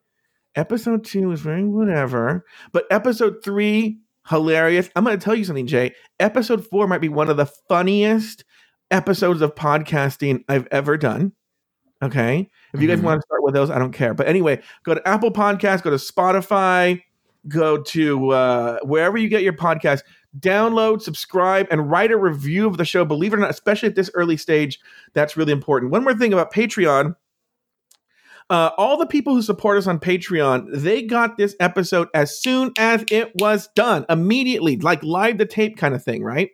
Episode 0.55 1.05
two 1.05 1.31
is 1.31 1.39
very 1.39 1.63
whatever, 1.63 2.45
but 2.73 2.85
episode 2.91 3.41
three 3.41 3.99
hilarious. 4.27 4.89
I'm 4.95 5.03
going 5.03 5.17
to 5.17 5.23
tell 5.23 5.35
you 5.35 5.43
something, 5.43 5.67
Jay. 5.67 5.93
Episode 6.19 6.65
four 6.67 6.87
might 6.87 7.01
be 7.01 7.09
one 7.09 7.29
of 7.29 7.37
the 7.37 7.45
funniest 7.67 8.43
episodes 8.91 9.41
of 9.41 9.55
podcasting 9.55 10.43
I've 10.49 10.67
ever 10.71 10.97
done. 10.97 11.33
Okay. 12.03 12.49
If 12.73 12.81
you 12.81 12.87
guys 12.87 12.99
Mhm. 12.99 13.03
want 13.03 13.21
to 13.21 13.25
start 13.25 13.43
with 13.43 13.53
those, 13.53 13.69
I 13.69 13.77
don't 13.79 13.93
care. 13.93 14.13
But 14.13 14.27
anyway, 14.27 14.61
go 14.83 14.93
to 14.93 15.07
Apple 15.07 15.31
Podcasts, 15.31 15.83
go 15.83 15.91
to 15.91 15.97
Spotify, 15.97 17.01
go 17.47 17.77
to 17.81 18.29
uh, 18.31 18.79
wherever 18.83 19.17
you 19.17 19.29
get 19.29 19.43
your 19.43 19.53
podcast, 19.53 20.01
download, 20.39 21.01
subscribe, 21.01 21.67
and 21.69 21.89
write 21.91 22.11
a 22.11 22.17
review 22.17 22.67
of 22.67 22.77
the 22.77 22.85
show. 22.85 23.05
Believe 23.05 23.33
it 23.33 23.37
or 23.37 23.39
not, 23.39 23.49
especially 23.49 23.89
at 23.89 23.95
this 23.95 24.09
early 24.13 24.37
stage, 24.37 24.79
that's 25.13 25.35
really 25.37 25.51
important. 25.51 25.91
One 25.91 26.03
more 26.03 26.13
thing 26.15 26.33
about 26.33 26.53
Patreon. 26.53 27.15
Uh, 28.51 28.69
all 28.77 28.97
the 28.97 29.05
people 29.05 29.33
who 29.33 29.41
support 29.41 29.77
us 29.77 29.87
on 29.87 29.97
Patreon, 29.97 30.65
they 30.73 31.03
got 31.03 31.37
this 31.37 31.55
episode 31.61 32.09
as 32.13 32.37
soon 32.37 32.73
as 32.77 33.05
it 33.09 33.31
was 33.35 33.69
done, 33.75 34.05
immediately, 34.09 34.75
like 34.75 35.01
live 35.03 35.37
the 35.37 35.45
tape 35.45 35.77
kind 35.77 35.95
of 35.95 36.03
thing, 36.03 36.21
right? 36.21 36.49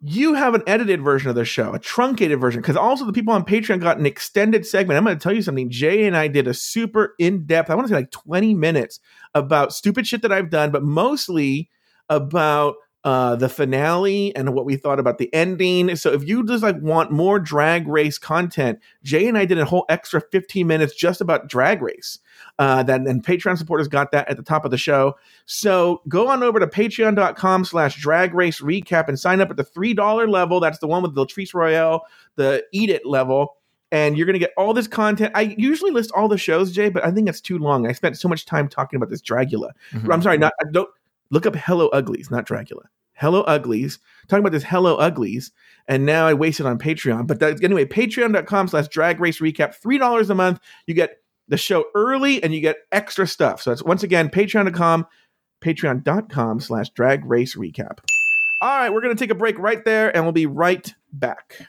You 0.00 0.34
have 0.34 0.54
an 0.54 0.62
edited 0.68 1.02
version 1.02 1.30
of 1.30 1.34
the 1.34 1.44
show, 1.44 1.74
a 1.74 1.80
truncated 1.80 2.40
version, 2.40 2.60
because 2.60 2.76
also 2.76 3.04
the 3.04 3.12
people 3.12 3.34
on 3.34 3.44
Patreon 3.44 3.80
got 3.80 3.98
an 3.98 4.06
extended 4.06 4.64
segment. 4.64 4.96
I'm 4.96 5.02
going 5.02 5.18
to 5.18 5.22
tell 5.22 5.34
you 5.34 5.42
something. 5.42 5.68
Jay 5.68 6.06
and 6.06 6.16
I 6.16 6.28
did 6.28 6.46
a 6.46 6.54
super 6.54 7.16
in 7.18 7.44
depth, 7.44 7.68
I 7.68 7.74
want 7.74 7.88
to 7.88 7.92
say 7.92 7.98
like 7.98 8.12
20 8.12 8.54
minutes 8.54 9.00
about 9.34 9.72
stupid 9.72 10.06
shit 10.06 10.22
that 10.22 10.30
I've 10.30 10.50
done, 10.50 10.70
but 10.70 10.84
mostly 10.84 11.70
about 12.08 12.76
uh, 13.06 13.36
the 13.36 13.48
finale 13.48 14.34
and 14.34 14.52
what 14.52 14.64
we 14.64 14.74
thought 14.74 14.98
about 14.98 15.18
the 15.18 15.32
ending. 15.32 15.94
So 15.94 16.12
if 16.12 16.26
you 16.26 16.44
just 16.44 16.64
like 16.64 16.76
want 16.80 17.12
more 17.12 17.38
drag 17.38 17.86
race 17.86 18.18
content, 18.18 18.80
Jay 19.04 19.28
and 19.28 19.38
I 19.38 19.44
did 19.44 19.58
a 19.58 19.64
whole 19.64 19.86
extra 19.88 20.20
15 20.20 20.66
minutes 20.66 20.92
just 20.92 21.20
about 21.20 21.46
drag 21.46 21.82
race. 21.82 22.18
Uh, 22.58 22.82
that 22.82 23.02
and 23.02 23.24
Patreon 23.24 23.58
supporters 23.58 23.86
got 23.86 24.10
that 24.10 24.28
at 24.28 24.36
the 24.36 24.42
top 24.42 24.64
of 24.64 24.72
the 24.72 24.76
show. 24.76 25.14
So 25.44 26.02
go 26.08 26.26
on 26.26 26.42
over 26.42 26.58
to 26.58 26.66
patreon.com 26.66 27.64
slash 27.64 27.94
drag 27.94 28.34
race 28.34 28.60
recap 28.60 29.06
and 29.06 29.16
sign 29.16 29.40
up 29.40 29.50
at 29.50 29.56
the 29.56 29.64
$3 29.64 30.28
level. 30.28 30.58
That's 30.58 30.78
the 30.80 30.88
one 30.88 31.04
with 31.04 31.14
the 31.14 31.24
Latrice 31.24 31.54
Royale, 31.54 32.04
the 32.34 32.64
Eat 32.72 32.90
It 32.90 33.06
level. 33.06 33.54
And 33.92 34.18
you're 34.18 34.26
going 34.26 34.34
to 34.34 34.40
get 34.40 34.50
all 34.56 34.74
this 34.74 34.88
content. 34.88 35.30
I 35.36 35.54
usually 35.56 35.92
list 35.92 36.10
all 36.10 36.26
the 36.26 36.36
shows, 36.36 36.72
Jay, 36.72 36.88
but 36.88 37.04
I 37.04 37.12
think 37.12 37.28
it's 37.28 37.40
too 37.40 37.56
long. 37.58 37.86
I 37.86 37.92
spent 37.92 38.18
so 38.18 38.28
much 38.28 38.46
time 38.46 38.66
talking 38.68 38.96
about 38.96 39.10
this 39.10 39.22
Dragula. 39.22 39.70
Mhm. 39.92 40.12
I'm 40.12 40.22
sorry, 40.22 40.38
not 40.38 40.52
don't 40.72 40.90
look 41.30 41.46
up 41.46 41.54
Hello 41.54 41.86
Uglies, 41.90 42.32
not 42.32 42.46
Dragula. 42.46 42.86
Hello 43.16 43.42
Uglies. 43.42 43.98
Talking 44.28 44.40
about 44.40 44.52
this 44.52 44.64
Hello 44.64 44.96
Uglies, 44.96 45.52
and 45.88 46.04
now 46.04 46.26
I 46.26 46.34
wasted 46.34 46.66
on 46.66 46.78
Patreon. 46.78 47.26
But 47.26 47.40
that, 47.40 47.62
anyway, 47.62 47.84
patreon.com 47.84 48.68
slash 48.68 48.88
drag 48.88 49.20
race 49.20 49.40
recap, 49.40 49.80
$3 49.80 50.30
a 50.30 50.34
month. 50.34 50.60
You 50.86 50.94
get 50.94 51.18
the 51.48 51.56
show 51.56 51.86
early 51.94 52.42
and 52.42 52.54
you 52.54 52.60
get 52.60 52.78
extra 52.92 53.26
stuff. 53.26 53.62
So 53.62 53.72
it's 53.72 53.82
once 53.82 54.02
again 54.02 54.28
patreon.com, 54.28 55.06
patreon.com 55.60 56.60
slash 56.60 56.90
drag 56.90 57.24
race 57.24 57.56
recap. 57.56 57.98
All 58.62 58.78
right, 58.78 58.92
we're 58.92 59.02
gonna 59.02 59.14
take 59.14 59.30
a 59.30 59.34
break 59.34 59.58
right 59.58 59.84
there 59.84 60.14
and 60.14 60.24
we'll 60.24 60.32
be 60.32 60.46
right 60.46 60.92
back. 61.12 61.68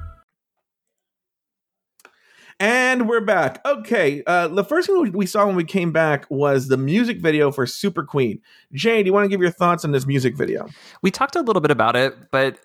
And 2.61 3.09
we're 3.09 3.21
back. 3.21 3.59
Okay, 3.65 4.21
uh, 4.27 4.47
the 4.47 4.63
first 4.63 4.85
thing 4.87 5.11
we- 5.13 5.25
saw 5.25 5.47
when 5.47 5.55
we 5.55 5.63
came 5.63 5.91
back 5.91 6.27
was 6.29 6.67
the 6.67 6.77
music 6.77 7.19
video 7.19 7.51
for 7.51 7.65
Super 7.65 8.03
Queen. 8.03 8.39
Jay, 8.71 9.01
do 9.01 9.07
you 9.07 9.13
want 9.13 9.25
to 9.25 9.29
give 9.29 9.41
your 9.41 9.49
thoughts 9.49 9.83
on 9.83 9.91
this 9.91 10.05
music 10.05 10.37
video? 10.37 10.67
We 11.01 11.09
talked 11.09 11.35
a 11.35 11.41
little 11.41 11.59
bit 11.61 11.71
about 11.71 11.95
it, 11.95 12.13
but 12.29 12.59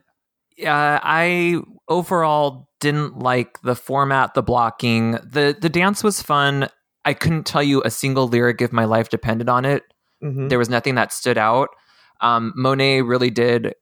uh, 0.63 1.01
I 1.03 1.63
overall 1.89 2.69
didn't 2.79 3.21
like 3.21 3.59
the 3.63 3.75
format, 3.75 4.35
the 4.35 4.43
blocking. 4.43 5.13
the 5.13 5.57
The 5.59 5.71
dance 5.71 6.05
was 6.05 6.21
fun. 6.21 6.69
I 7.07 7.15
couldn't 7.15 7.45
tell 7.47 7.63
you 7.63 7.81
a 7.85 7.91
single 7.91 8.29
lyric 8.29 8.61
if 8.61 8.73
my 8.75 8.85
life 8.85 9.09
depended 9.09 9.49
on 9.49 9.65
it. 9.65 9.83
Mhm. 10.23 10.51
There 10.51 10.59
was 10.59 10.69
nothing 10.69 10.97
that 10.97 11.11
stood 11.11 11.39
out. 11.39 11.71
Um, 12.21 12.53
Monet 12.55 13.01
really 13.01 13.31
did 13.31 13.75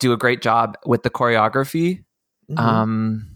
do 0.00 0.12
a 0.12 0.16
great 0.16 0.42
job 0.42 0.76
with 0.84 1.04
the 1.04 1.10
choreography. 1.10 2.02
Mhm. 2.50 2.58
Um, 2.58 3.26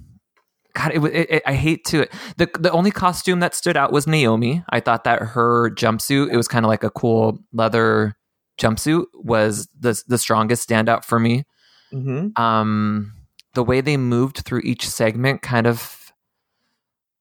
God, 0.77 0.93
it, 0.95 1.03
it, 1.05 1.31
it, 1.31 1.43
I 1.47 1.55
hate 1.55 1.85
to. 1.87 2.07
the 2.37 2.51
The 2.61 2.71
only 2.71 2.91
costume 2.91 3.41
that 3.41 3.55
stood 3.55 3.77
out 3.79 3.93
was 3.93 4.07
Naomi. 4.07 4.63
I 4.69 4.81
thought 4.81 5.05
that 5.05 5.23
her 5.23 5.71
jumpsuit, 5.71 6.31
it 6.31 6.37
was 6.37 6.49
kind 6.49 6.67
of 6.67 6.69
like 6.69 6.85
a 6.85 6.91
cool 6.91 7.39
leather 7.53 8.15
jumpsuit, 8.61 9.07
was 9.15 9.69
the 9.79 10.01
the 10.07 10.19
strongest 10.19 10.69
standout 10.69 11.05
for 11.05 11.19
me. 11.19 11.45
Mhm. 11.95 12.39
Um, 12.39 13.13
the 13.55 13.63
way 13.65 13.81
they 13.81 13.97
moved 13.97 14.39
through 14.45 14.61
each 14.65 14.87
segment 14.87 15.41
kind 15.41 15.67
of 15.67 16.13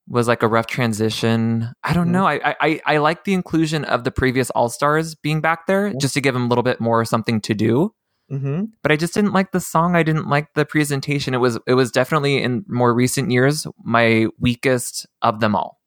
was 0.08 0.28
like 0.28 0.42
a 0.42 0.48
rough 0.48 0.66
transition. 0.66 1.72
I 1.82 1.92
don't 1.94 2.08
Mhm. 2.08 2.12
know. 2.12 2.26
I, 2.26 2.54
I 2.60 2.80
I 2.84 2.96
like 2.98 3.24
the 3.24 3.32
inclusion 3.34 3.84
of 3.84 4.04
the 4.04 4.10
previous 4.10 4.50
All 4.50 4.68
Stars 4.68 5.14
being 5.14 5.40
back 5.40 5.66
there 5.66 5.92
just 6.00 6.14
to 6.14 6.20
give 6.20 6.34
them 6.34 6.44
a 6.44 6.48
little 6.48 6.62
bit 6.62 6.80
more 6.80 7.04
something 7.04 7.40
to 7.40 7.54
do. 7.54 7.92
Mm-hmm. 8.30 8.64
but 8.82 8.90
I 8.90 8.96
just 8.96 9.14
didn't 9.14 9.34
like 9.34 9.52
the 9.52 9.60
song. 9.60 9.94
I 9.94 10.02
didn't 10.02 10.28
like 10.28 10.54
the 10.54 10.64
presentation. 10.64 11.32
It 11.32 11.38
was 11.38 11.60
it 11.66 11.74
was 11.74 11.92
definitely 11.92 12.42
in 12.42 12.64
more 12.66 12.92
recent 12.92 13.30
years 13.30 13.66
my 13.84 14.26
weakest 14.40 15.06
of 15.22 15.38
them 15.40 15.54
all. 15.54 15.80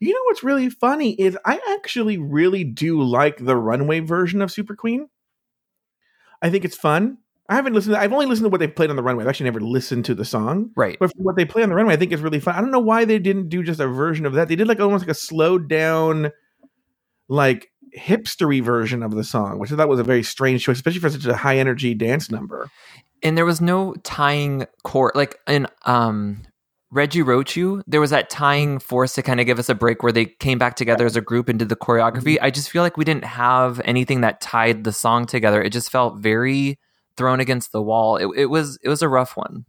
You 0.00 0.12
know 0.12 0.20
what's 0.24 0.42
really 0.42 0.68
funny 0.68 1.12
is 1.12 1.38
I 1.44 1.60
actually 1.74 2.18
really 2.18 2.64
do 2.64 3.00
like 3.00 3.36
the 3.36 3.56
runway 3.56 4.00
version 4.00 4.42
of 4.42 4.50
Super 4.50 4.74
Queen. 4.74 5.08
I 6.42 6.50
think 6.50 6.64
it's 6.64 6.76
fun. 6.76 7.18
I 7.48 7.54
haven't 7.54 7.74
listened. 7.74 7.94
To, 7.94 8.00
I've 8.00 8.12
only 8.12 8.26
listened 8.26 8.46
to 8.46 8.48
what 8.48 8.58
they've 8.58 8.74
played 8.74 8.90
on 8.90 8.96
the 8.96 9.02
runway. 9.02 9.22
I've 9.22 9.28
actually 9.28 9.44
never 9.44 9.60
listened 9.60 10.04
to 10.06 10.14
the 10.14 10.24
song. 10.24 10.70
Right. 10.74 10.96
But 10.98 11.12
what 11.16 11.36
they 11.36 11.44
play 11.44 11.62
on 11.62 11.68
the 11.68 11.74
runway, 11.74 11.94
I 11.94 11.96
think 11.96 12.12
it's 12.12 12.22
really 12.22 12.40
fun. 12.40 12.54
I 12.54 12.60
don't 12.60 12.70
know 12.70 12.80
why 12.80 13.04
they 13.04 13.18
didn't 13.18 13.48
do 13.48 13.62
just 13.62 13.80
a 13.80 13.86
version 13.86 14.26
of 14.26 14.32
that. 14.34 14.48
They 14.48 14.56
did 14.56 14.66
like 14.68 14.80
almost 14.80 15.02
like 15.02 15.10
a 15.10 15.14
slowed 15.14 15.68
down, 15.68 16.32
like 17.28 17.71
hipstery 17.98 18.62
version 18.62 19.02
of 19.02 19.14
the 19.14 19.24
song, 19.24 19.58
which 19.58 19.72
I 19.72 19.76
thought 19.76 19.88
was 19.88 20.00
a 20.00 20.04
very 20.04 20.22
strange 20.22 20.64
choice, 20.64 20.76
especially 20.76 21.00
for 21.00 21.10
such 21.10 21.26
a 21.26 21.36
high 21.36 21.58
energy 21.58 21.94
dance 21.94 22.30
number. 22.30 22.70
and 23.22 23.36
there 23.36 23.44
was 23.46 23.60
no 23.60 23.94
tying 24.02 24.66
core 24.84 25.12
like 25.14 25.38
in 25.46 25.66
um 25.84 26.42
Read 26.90 27.14
U 27.14 27.24
Wrote 27.24 27.56
U. 27.56 27.82
There 27.86 28.00
was 28.02 28.10
that 28.10 28.28
tying 28.28 28.78
force 28.78 29.14
to 29.14 29.22
kind 29.22 29.40
of 29.40 29.46
give 29.46 29.58
us 29.58 29.70
a 29.70 29.74
break 29.74 30.02
where 30.02 30.12
they 30.12 30.26
came 30.26 30.58
back 30.58 30.76
together 30.76 31.06
as 31.06 31.16
a 31.16 31.22
group 31.22 31.48
and 31.48 31.58
did 31.58 31.70
the 31.70 31.76
choreography. 31.76 32.36
I 32.42 32.50
just 32.50 32.68
feel 32.68 32.82
like 32.82 32.98
we 32.98 33.04
didn't 33.04 33.24
have 33.24 33.80
anything 33.86 34.20
that 34.20 34.42
tied 34.42 34.84
the 34.84 34.92
song 34.92 35.24
together. 35.24 35.62
It 35.62 35.70
just 35.70 35.90
felt 35.90 36.18
very 36.18 36.78
thrown 37.16 37.40
against 37.40 37.72
the 37.72 37.80
wall. 37.82 38.16
It, 38.18 38.28
it 38.36 38.46
was 38.46 38.78
it 38.82 38.90
was 38.90 39.00
a 39.00 39.08
rough 39.08 39.36
one. 39.36 39.64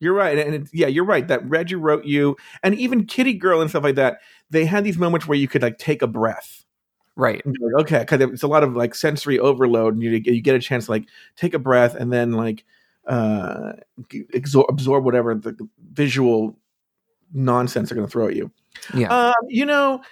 You're 0.00 0.14
right, 0.14 0.36
and 0.38 0.54
it's, 0.54 0.74
yeah, 0.74 0.88
you're 0.88 1.04
right. 1.04 1.28
That 1.28 1.48
Read 1.48 1.70
U 1.70 1.78
Wrote 1.78 2.04
U, 2.06 2.36
and 2.62 2.74
even 2.74 3.04
Kitty 3.06 3.34
Girl 3.34 3.60
and 3.60 3.68
stuff 3.70 3.84
like 3.84 3.94
that. 3.96 4.18
They 4.50 4.64
had 4.64 4.82
these 4.82 4.98
moments 4.98 5.28
where 5.28 5.38
you 5.38 5.48
could 5.48 5.62
like 5.62 5.78
take 5.78 6.00
a 6.02 6.06
breath. 6.06 6.64
Right. 7.16 7.42
Like, 7.44 7.82
okay, 7.82 7.98
because 8.00 8.20
it's 8.20 8.42
a 8.42 8.48
lot 8.48 8.64
of 8.64 8.74
like 8.74 8.94
sensory 8.94 9.38
overload, 9.38 9.94
and 9.94 10.02
you 10.02 10.10
you 10.10 10.40
get 10.40 10.54
a 10.54 10.60
chance 10.60 10.86
to 10.86 10.92
like 10.92 11.04
take 11.36 11.54
a 11.54 11.58
breath 11.58 11.94
and 11.94 12.12
then 12.12 12.32
like 12.32 12.64
uh 13.06 13.72
absorb, 14.32 14.66
absorb 14.70 15.04
whatever 15.04 15.34
the 15.34 15.56
visual 15.92 16.56
nonsense 17.34 17.88
they're 17.88 17.96
going 17.96 18.06
to 18.06 18.10
throw 18.10 18.28
at 18.28 18.36
you. 18.36 18.50
Yeah. 18.94 19.08
Um, 19.08 19.34
you 19.48 19.66
know, 19.66 20.02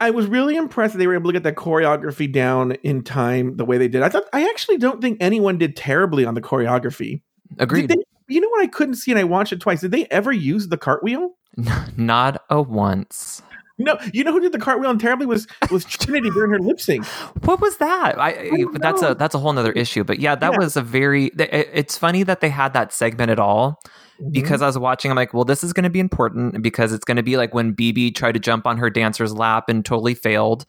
I 0.00 0.10
was 0.10 0.26
really 0.26 0.56
impressed 0.56 0.94
that 0.94 0.98
they 0.98 1.06
were 1.06 1.14
able 1.14 1.30
to 1.30 1.34
get 1.34 1.42
that 1.42 1.56
choreography 1.56 2.30
down 2.30 2.72
in 2.82 3.02
time 3.02 3.56
the 3.56 3.64
way 3.64 3.78
they 3.78 3.88
did. 3.88 4.02
I 4.02 4.08
thought 4.08 4.24
I 4.32 4.48
actually 4.48 4.78
don't 4.78 5.00
think 5.00 5.18
anyone 5.20 5.58
did 5.58 5.76
terribly 5.76 6.24
on 6.24 6.34
the 6.34 6.40
choreography. 6.40 7.22
Agreed. 7.58 7.88
They, 7.88 7.96
you 8.28 8.40
know 8.40 8.48
what 8.48 8.62
I 8.62 8.66
couldn't 8.66 8.94
see, 8.94 9.10
and 9.10 9.18
I 9.18 9.24
watched 9.24 9.52
it 9.52 9.60
twice. 9.60 9.82
Did 9.82 9.90
they 9.90 10.06
ever 10.06 10.32
use 10.32 10.68
the 10.68 10.78
cartwheel? 10.78 11.36
Not 11.96 12.42
a 12.50 12.60
once. 12.62 13.42
No, 13.78 13.98
you 14.12 14.24
know 14.24 14.32
who 14.32 14.40
did 14.40 14.52
the 14.52 14.58
cartwheel 14.58 14.90
and 14.90 14.98
terribly 15.00 15.26
was 15.26 15.46
was 15.70 15.84
Trinity 16.04 16.30
during 16.30 16.50
her 16.50 16.58
lip 16.58 16.80
sync. 16.80 17.04
What 17.44 17.60
was 17.60 17.76
that? 17.76 18.18
I, 18.18 18.32
don't 18.48 18.80
that's 18.80 19.02
know. 19.02 19.10
a 19.10 19.14
that's 19.14 19.34
a 19.34 19.38
whole 19.38 19.52
nother 19.52 19.72
issue. 19.72 20.02
But 20.02 20.18
yeah, 20.18 20.34
that 20.34 20.52
Yeah. 20.52 20.58
was 20.58 20.76
a 20.76 20.82
very. 20.82 21.26
it- 21.26 21.70
It's 21.74 21.98
funny 21.98 22.22
that 22.22 22.40
they 22.40 22.48
had 22.48 22.72
that 22.72 22.92
segment 22.92 23.30
at 23.30 23.38
all 23.38 23.80
Mm-hmm. 24.18 24.30
because 24.30 24.62
I 24.62 24.66
was 24.66 24.78
watching. 24.78 25.10
I'm 25.10 25.16
like, 25.18 25.34
well, 25.34 25.44
this 25.44 25.62
is 25.62 25.74
going 25.74 25.84
to 25.84 25.90
be 25.90 26.00
important 26.00 26.62
because 26.62 26.94
it's 26.94 27.04
going 27.04 27.18
to 27.18 27.22
be 27.22 27.36
like 27.36 27.52
when 27.52 27.74
BB 27.76 28.14
tried 28.14 28.32
to 28.32 28.40
jump 28.40 28.66
on 28.66 28.78
her 28.78 28.88
dancer's 28.88 29.34
lap 29.34 29.68
and 29.68 29.84
totally 29.84 30.14
failed. 30.14 30.64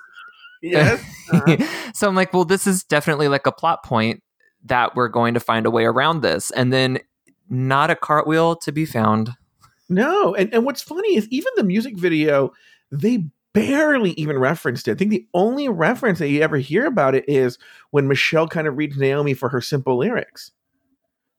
yes, 0.62 1.04
uh-huh. 1.30 1.92
so 1.94 2.08
I'm 2.08 2.14
like, 2.14 2.32
well, 2.32 2.46
this 2.46 2.66
is 2.66 2.84
definitely 2.84 3.28
like 3.28 3.46
a 3.46 3.52
plot 3.52 3.84
point 3.84 4.22
that 4.64 4.94
we're 4.96 5.08
going 5.08 5.34
to 5.34 5.40
find 5.40 5.66
a 5.66 5.70
way 5.70 5.84
around 5.84 6.22
this, 6.22 6.50
and 6.52 6.72
then 6.72 6.98
not 7.50 7.90
a 7.90 7.94
cartwheel 7.94 8.56
to 8.56 8.72
be 8.72 8.86
found. 8.86 9.32
No, 9.88 10.34
and 10.34 10.52
and 10.52 10.64
what's 10.64 10.82
funny 10.82 11.16
is 11.16 11.28
even 11.28 11.52
the 11.56 11.64
music 11.64 11.96
video 11.96 12.52
they 12.90 13.24
barely 13.52 14.12
even 14.12 14.38
referenced 14.38 14.88
it. 14.88 14.92
I 14.92 14.94
think 14.94 15.10
the 15.10 15.26
only 15.34 15.68
reference 15.68 16.18
that 16.20 16.28
you 16.28 16.40
ever 16.42 16.56
hear 16.58 16.86
about 16.86 17.14
it 17.14 17.24
is 17.28 17.58
when 17.90 18.08
Michelle 18.08 18.48
kind 18.48 18.66
of 18.66 18.76
reads 18.76 18.96
Naomi 18.96 19.34
for 19.34 19.48
her 19.48 19.60
simple 19.60 19.98
lyrics. 19.98 20.52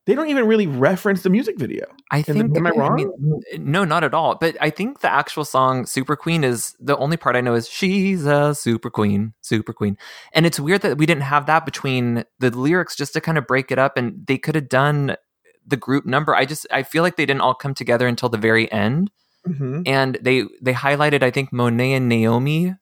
They 0.05 0.15
don't 0.15 0.29
even 0.29 0.47
really 0.47 0.65
reference 0.65 1.21
the 1.21 1.29
music 1.29 1.59
video. 1.59 1.85
I 2.09 2.23
the- 2.23 2.33
think. 2.33 2.57
am 2.57 2.65
I 2.65 2.71
wrong? 2.71 2.95
mean, 2.95 3.43
no, 3.59 3.83
not 3.85 4.03
at 4.03 4.15
all. 4.15 4.35
But 4.35 4.57
I 4.59 4.71
think 4.71 5.01
the 5.01 5.11
actual 5.11 5.45
song 5.45 5.85
"Super 5.85 6.15
Queen" 6.15 6.43
is 6.43 6.75
the 6.79 6.97
only 6.97 7.15
part 7.15 7.35
I 7.35 7.41
know 7.41 7.53
is 7.53 7.69
"She's 7.69 8.25
a 8.25 8.55
super 8.55 8.89
queen, 8.89 9.33
super 9.41 9.71
queen," 9.71 9.97
and 10.33 10.47
it's 10.47 10.59
weird 10.59 10.81
that 10.81 10.97
we 10.97 11.05
didn't 11.05 11.23
have 11.23 11.45
that 11.45 11.63
between 11.63 12.23
the 12.39 12.49
lyrics 12.49 12.95
just 12.95 13.13
to 13.13 13.21
kind 13.21 13.37
of 13.37 13.45
break 13.45 13.71
it 13.71 13.77
up, 13.77 13.97
and 13.97 14.25
they 14.25 14.39
could 14.39 14.55
have 14.55 14.69
done 14.69 15.15
the 15.69 15.77
group 15.77 16.05
number. 16.05 16.35
I 16.35 16.45
just 16.45 16.67
I 16.71 16.83
feel 16.83 17.03
like 17.03 17.15
they 17.15 17.25
didn't 17.25 17.41
all 17.41 17.53
come 17.55 17.73
together 17.73 18.07
until 18.07 18.29
the 18.29 18.37
very 18.37 18.71
end, 18.71 19.11
Mhm. 19.47 19.87
and 19.87 20.17
they 20.21 20.43
they 20.61 20.73
highlighted 20.73 21.23
I 21.23 21.31
think 21.31 21.53
Monet 21.53 21.93
and 21.93 22.09
Naomi 22.09 22.75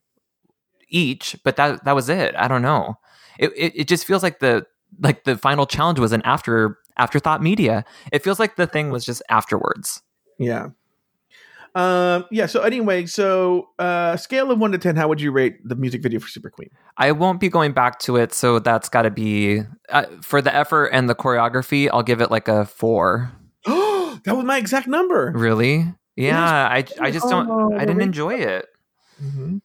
each, 0.90 1.36
but 1.44 1.56
that 1.58 1.84
that 1.86 1.96
was 1.96 2.10
it. 2.10 2.36
I 2.36 2.48
don't 2.48 2.62
know. 2.62 2.96
It 3.40 3.52
it, 3.56 3.74
it 3.76 3.88
just 3.88 4.06
feels 4.06 4.24
like 4.24 4.40
the 4.40 4.66
like 5.02 5.24
the 5.26 5.38
final 5.38 5.66
challenge 5.66 6.00
was 6.00 6.14
an 6.14 6.22
after 6.24 6.78
afterthought 6.98 7.42
media. 7.44 7.84
It 8.12 8.24
feels 8.24 8.40
like 8.40 8.56
the 8.56 8.68
thing 8.68 8.90
was 8.90 9.06
just 9.06 9.22
afterwards. 9.30 10.02
Yeah. 10.40 10.70
Um, 11.78 12.26
yeah. 12.32 12.48
So 12.48 12.62
anyway, 12.62 13.06
so 13.06 13.70
uh, 13.78 14.18
scale 14.18 14.50
of 14.50 14.58
one 14.58 14.72
to 14.72 14.80
ten, 14.80 14.96
how 14.96 15.08
would 15.08 15.22
you 15.22 15.32
rate 15.32 15.60
the 15.64 15.76
music 15.76 16.02
video 16.02 16.20
for 16.20 16.28
Super 16.28 16.50
Queen? 16.50 16.70
I 16.98 17.12
won't 17.12 17.40
be 17.40 17.50
going 17.50 17.72
back 17.72 18.00
to 18.00 18.16
it, 18.16 18.34
so 18.34 18.58
that's 18.58 18.90
got 18.90 19.04
to 19.04 19.12
be 19.12 19.62
uh, 19.90 20.06
for 20.24 20.42
the 20.42 20.54
effort 20.54 20.88
and 20.88 21.08
the 21.08 21.14
choreography. 21.14 21.88
I'll 21.94 22.02
give 22.02 22.20
it 22.20 22.32
like 22.32 22.48
a 22.48 22.66
four. 22.66 23.32
that 23.66 24.36
was 24.36 24.44
my 24.44 24.58
exact 24.58 24.88
number. 24.88 25.32
Really? 25.36 25.86
Yeah, 26.16 26.42
I 26.42 26.84
I 27.00 27.12
just 27.12 27.30
don't. 27.30 27.76
I 27.76 27.86
didn't 27.86 28.02
enjoy 28.02 28.34
it. 28.34 28.66
Mhm. 29.22 29.62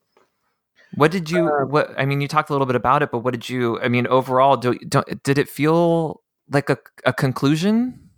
What 0.96 1.10
did 1.10 1.30
you? 1.30 1.48
Um, 1.48 1.70
what 1.70 1.94
I 1.96 2.04
mean, 2.04 2.20
you 2.20 2.28
talked 2.28 2.50
a 2.50 2.52
little 2.52 2.66
bit 2.66 2.76
about 2.76 3.02
it, 3.02 3.10
but 3.10 3.20
what 3.20 3.32
did 3.32 3.48
you? 3.48 3.80
I 3.80 3.88
mean, 3.88 4.06
overall, 4.06 4.58
do, 4.58 4.74
don't, 4.80 5.22
did 5.22 5.38
it 5.38 5.48
feel 5.48 6.20
like 6.50 6.68
a 6.68 6.76
a 7.06 7.14
conclusion? 7.14 8.10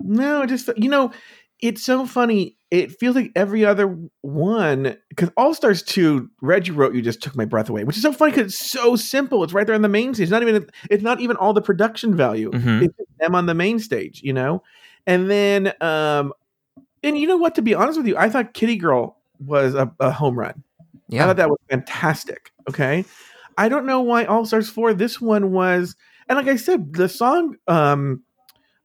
No, 0.00 0.46
just 0.46 0.70
you 0.78 0.88
know, 0.88 1.12
it's 1.60 1.82
so 1.84 2.06
funny. 2.06 2.57
It 2.70 2.92
feels 2.92 3.16
like 3.16 3.32
every 3.34 3.64
other 3.64 3.96
one 4.20 4.94
because 5.08 5.30
All 5.38 5.54
Stars 5.54 5.82
Two, 5.82 6.28
Read 6.42 6.66
U 6.68 6.74
Wrote 6.74 6.94
U 6.94 7.00
just 7.00 7.22
took 7.22 7.34
my 7.34 7.46
breath 7.46 7.70
away, 7.70 7.84
which 7.84 7.96
is 7.96 8.02
so 8.02 8.12
funny 8.12 8.32
because 8.32 8.52
it's 8.52 8.70
so 8.70 8.94
simple. 8.94 9.42
It's 9.42 9.54
right 9.54 9.66
there 9.66 9.74
on 9.74 9.80
the 9.82 9.88
main 9.88 10.12
stage. 10.12 10.24
It's 10.24 10.30
not 10.30 10.42
even 10.42 10.68
it's 10.90 11.02
not 11.02 11.20
even 11.20 11.36
all 11.36 11.54
the 11.54 11.62
production 11.62 12.14
value. 12.14 12.50
Mhm. 12.50 12.82
It's 12.84 12.96
just 12.96 13.08
them 13.18 13.34
on 13.34 13.46
the 13.46 13.54
main 13.54 13.78
stage, 13.78 14.20
you 14.22 14.34
know. 14.34 14.62
And 15.06 15.30
then, 15.30 15.72
um, 15.80 16.34
and 17.02 17.16
you 17.16 17.26
know 17.26 17.38
what? 17.38 17.54
To 17.54 17.62
be 17.62 17.74
honest 17.74 17.96
with 17.96 18.06
you, 18.06 18.16
I 18.18 18.28
thought 18.28 18.52
Kitty 18.52 18.76
Girl 18.76 19.16
was 19.46 19.74
a, 19.74 19.90
a 20.00 20.10
home 20.10 20.38
run. 20.38 20.62
Yeah, 21.08 21.24
I 21.24 21.26
thought 21.28 21.36
that 21.36 21.48
was 21.48 21.58
fantastic. 21.70 22.52
Okay. 22.68 23.04
I 23.56 23.70
don't 23.70 23.86
know 23.86 24.02
why 24.02 24.24
All 24.26 24.44
Stars 24.44 24.68
4, 24.68 24.92
this 24.94 25.20
one 25.20 25.52
was, 25.52 25.96
and 26.28 26.36
like 26.36 26.46
I 26.48 26.56
said, 26.56 26.92
the 26.92 27.08
song 27.08 27.56
um 27.66 28.22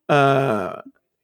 uh 0.08 0.82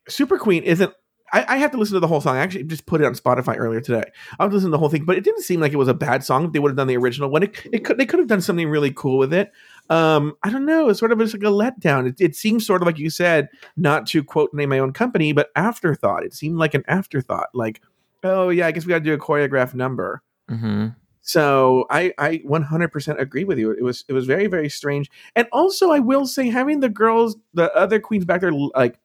Super 0.10 0.38
Queen 0.38 0.64
isn't 0.64 0.92
I, 1.32 1.56
I 1.56 1.58
have 1.58 1.72
to 1.72 1.78
listen 1.78 1.94
to 1.96 2.00
the 2.00 2.08
whole 2.08 2.22
song. 2.22 2.36
I 2.36 2.40
actually 2.40 2.64
just 2.64 2.86
put 2.86 3.02
it 3.02 3.06
on 3.06 3.14
Spotify 3.14 3.58
earlier 3.58 3.82
today. 3.82 4.04
I 4.40 4.46
was 4.46 4.54
listening 4.54 4.72
to 4.72 4.76
the 4.76 4.80
whole 4.80 4.90
thing, 4.90 5.06
but 5.06 5.18
it 5.18 5.24
didn't 5.24 5.44
seem 5.44 5.60
like 5.60 5.74
it 5.74 5.78
was 5.78 5.88
a 5.88 5.94
bad 5.94 6.24
song. 6.24 6.52
They 6.52 6.60
would 6.60 6.70
have 6.70 6.78
done 6.78 6.88
the 6.88 6.98
original 6.98 7.30
one. 7.30 7.44
It, 7.44 7.66
it 7.72 7.86
could 7.86 7.98
they 7.98 8.06
could 8.06 8.20
have 8.20 8.28
done 8.28 8.42
something 8.42 8.68
really 8.70 8.92
cool 8.92 9.18
with 9.18 9.34
it. 9.34 9.52
Um, 9.90 10.36
I 10.44 10.50
don't 10.50 10.66
know. 10.66 10.90
It's 10.90 11.00
sort 11.00 11.12
of 11.12 11.20
just 11.20 11.34
like 11.34 11.44
a 11.44 11.46
letdown. 11.46 12.08
It, 12.08 12.22
it 12.22 12.36
seems 12.36 12.66
sort 12.66 12.82
of 12.82 12.86
like 12.86 13.00
you 13.00 13.10
said, 13.10 13.50
not 13.78 14.06
to 14.08 14.24
quote 14.24 14.54
name 14.54 14.70
my 14.70 14.80
own 14.80 14.94
company, 14.94 15.32
but 15.32 15.50
afterthought. 15.56 16.24
It 16.24 16.34
seemed 16.34 16.58
like 16.58 16.74
an 16.74 16.84
afterthought. 16.88 17.50
Like, 17.54 17.82
oh 18.24 18.50
yeah, 18.50 18.68
I 18.68 18.72
guess 18.72 18.86
we 18.86 18.90
got 18.90 19.00
to 19.00 19.04
do 19.06 19.14
a 19.14 19.18
choreographed 19.18 19.74
number. 19.74 20.22
hmm 20.48 20.88
So 21.22 21.86
I 21.90 22.14
I 22.18 22.40
100% 22.40 23.20
agree 23.20 23.44
with 23.44 23.60
you. 23.60 23.72
It 23.72 23.84
was 23.84 24.06
it 24.08 24.14
was 24.14 24.26
very 24.26 24.48
very 24.48 24.70
strange. 24.70 25.10
And 25.36 25.48
also 25.52 25.92
I 25.92 26.00
will 26.00 26.26
say 26.26 26.50
having 26.50 26.80
the 26.80 26.90
girls 26.90 27.36
the 27.54 27.74
other 27.76 28.00
queens 28.00 28.26
back 28.26 28.42
there 28.42 28.52
like 28.52 29.00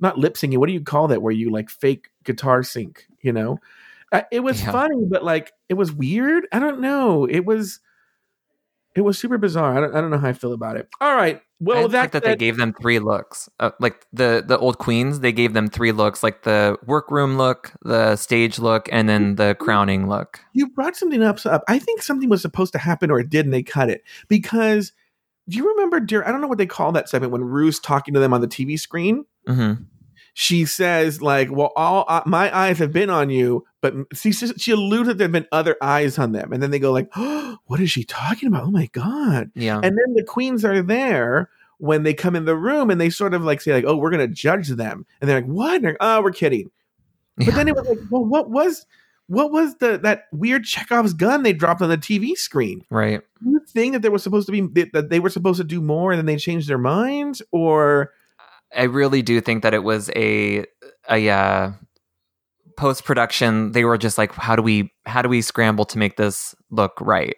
not 0.00 0.18
lip 0.18 0.34
syncing. 0.34 0.58
What 0.58 0.66
do 0.66 0.72
you 0.72 0.82
call 0.82 1.08
that 1.08 1.22
where 1.22 1.32
you 1.32 1.50
like 1.50 1.70
fake 1.70 2.08
guitar 2.24 2.62
sync, 2.62 3.06
you 3.20 3.32
know? 3.32 3.58
Uh, 4.12 4.22
it 4.32 4.40
was 4.40 4.62
Yeah. 4.62 4.72
funny 4.72 5.04
but 5.10 5.22
like 5.24 5.52
it 5.68 5.74
was 5.74 5.92
weird. 5.92 6.46
I 6.52 6.58
don't 6.58 6.80
know. 6.80 7.26
It 7.26 7.44
was 7.44 7.80
it 8.94 9.02
was 9.02 9.18
super 9.18 9.38
bizarre. 9.38 9.76
I 9.76 9.80
don't, 9.80 9.94
I 9.94 10.00
don't 10.00 10.10
know 10.10 10.18
how 10.18 10.28
I 10.28 10.32
feel 10.32 10.52
about 10.52 10.76
it. 10.76 10.88
All 11.00 11.14
right. 11.14 11.40
Well, 11.60 11.84
I 11.84 11.88
that, 11.88 12.00
like 12.00 12.10
that 12.12 12.24
they 12.24 12.36
gave 12.36 12.56
them 12.56 12.72
three 12.80 12.98
looks. 13.00 13.48
Uh, 13.60 13.70
like 13.80 14.06
the 14.12 14.44
the 14.46 14.58
old 14.58 14.78
queens, 14.78 15.20
they 15.20 15.32
gave 15.32 15.52
them 15.52 15.68
three 15.68 15.92
looks, 15.92 16.22
like 16.22 16.42
the 16.42 16.78
workroom 16.86 17.36
look, 17.36 17.72
the 17.82 18.16
stage 18.16 18.58
look, 18.58 18.88
and 18.92 19.08
then 19.08 19.34
the 19.34 19.56
crowning 19.60 20.08
look. 20.08 20.40
you 20.52 20.68
brought 20.70 20.96
something 20.96 21.22
up, 21.22 21.44
up. 21.46 21.64
I 21.68 21.78
think 21.78 22.02
something 22.02 22.28
was 22.28 22.42
supposed 22.42 22.72
to 22.72 22.78
happen 22.78 23.10
or 23.10 23.18
it 23.20 23.28
did 23.28 23.44
and 23.44 23.52
they 23.52 23.62
cut 23.62 23.90
it 23.90 24.04
because 24.28 24.92
do 25.48 25.56
you 25.56 25.68
remember 25.70 26.00
dear 26.00 26.24
I 26.24 26.30
don't 26.30 26.40
know 26.40 26.48
what 26.48 26.58
they 26.58 26.66
call 26.66 26.92
that 26.92 27.08
segment 27.08 27.32
when 27.32 27.42
Rue's 27.42 27.78
talking 27.80 28.14
to 28.14 28.20
them 28.20 28.32
on 28.34 28.40
the 28.40 28.48
TV 28.48 28.78
screen? 28.78 29.24
hmm 29.46 29.74
she 30.40 30.66
says 30.66 31.20
like, 31.20 31.50
"Well, 31.50 31.72
all 31.74 32.04
uh, 32.06 32.22
my 32.24 32.56
eyes 32.56 32.78
have 32.78 32.92
been 32.92 33.10
on 33.10 33.28
you," 33.28 33.64
but 33.80 33.92
she 34.14 34.30
she 34.30 34.70
alludes 34.70 35.08
that 35.08 35.18
there've 35.18 35.32
been 35.32 35.48
other 35.50 35.76
eyes 35.82 36.16
on 36.16 36.30
them, 36.30 36.52
and 36.52 36.62
then 36.62 36.70
they 36.70 36.78
go 36.78 36.92
like, 36.92 37.08
oh, 37.16 37.56
"What 37.66 37.80
is 37.80 37.90
she 37.90 38.04
talking 38.04 38.46
about? 38.46 38.62
Oh 38.62 38.70
my 38.70 38.86
god!" 38.92 39.50
Yeah. 39.56 39.80
And 39.82 39.98
then 39.98 40.14
the 40.14 40.22
queens 40.22 40.64
are 40.64 40.80
there 40.80 41.50
when 41.78 42.04
they 42.04 42.14
come 42.14 42.36
in 42.36 42.44
the 42.44 42.54
room, 42.54 42.88
and 42.88 43.00
they 43.00 43.10
sort 43.10 43.34
of 43.34 43.42
like 43.42 43.60
say 43.60 43.72
like, 43.72 43.84
"Oh, 43.84 43.96
we're 43.96 44.12
gonna 44.12 44.28
judge 44.28 44.68
them," 44.68 45.06
and 45.20 45.28
they're 45.28 45.40
like, 45.40 45.50
"What?" 45.50 45.74
And 45.74 45.84
they're 45.84 45.92
like, 45.92 45.98
"Oh, 46.00 46.22
we're 46.22 46.30
kidding." 46.30 46.70
But 47.36 47.48
Yeah. 47.48 47.54
then 47.56 47.68
it 47.68 47.74
was 47.74 47.86
like, 47.88 47.98
"Well, 48.08 48.24
what 48.24 48.48
was?" 48.48 48.86
What 49.28 49.52
was 49.52 49.76
the 49.76 49.98
that 49.98 50.24
weird 50.32 50.64
Chekhov's 50.64 51.12
gun 51.12 51.42
they 51.42 51.52
dropped 51.52 51.82
on 51.82 51.90
the 51.90 51.98
TV 51.98 52.32
screen? 52.32 52.84
Right. 52.90 53.20
You 53.44 53.60
think 53.68 53.92
that 53.92 54.02
there 54.02 54.10
was 54.10 54.22
supposed 54.22 54.46
to 54.46 54.52
be 54.52 54.84
that 54.92 55.10
they 55.10 55.20
were 55.20 55.30
supposed 55.30 55.58
to 55.58 55.64
do 55.64 55.80
more 55.80 56.12
and 56.12 56.18
then 56.18 56.26
they 56.26 56.36
changed 56.36 56.68
their 56.68 56.78
minds, 56.78 57.42
or 57.52 58.12
I 58.74 58.84
really 58.84 59.22
do 59.22 59.40
think 59.40 59.62
that 59.62 59.74
it 59.74 59.84
was 59.84 60.10
a 60.16 60.64
a 61.10 61.28
uh, 61.28 61.72
post 62.76 63.04
production. 63.04 63.72
They 63.72 63.84
were 63.84 63.98
just 63.98 64.16
like, 64.16 64.32
how 64.32 64.56
do 64.56 64.62
we 64.62 64.92
how 65.04 65.20
do 65.20 65.28
we 65.28 65.42
scramble 65.42 65.84
to 65.86 65.98
make 65.98 66.16
this 66.16 66.54
look 66.70 66.98
right? 67.00 67.36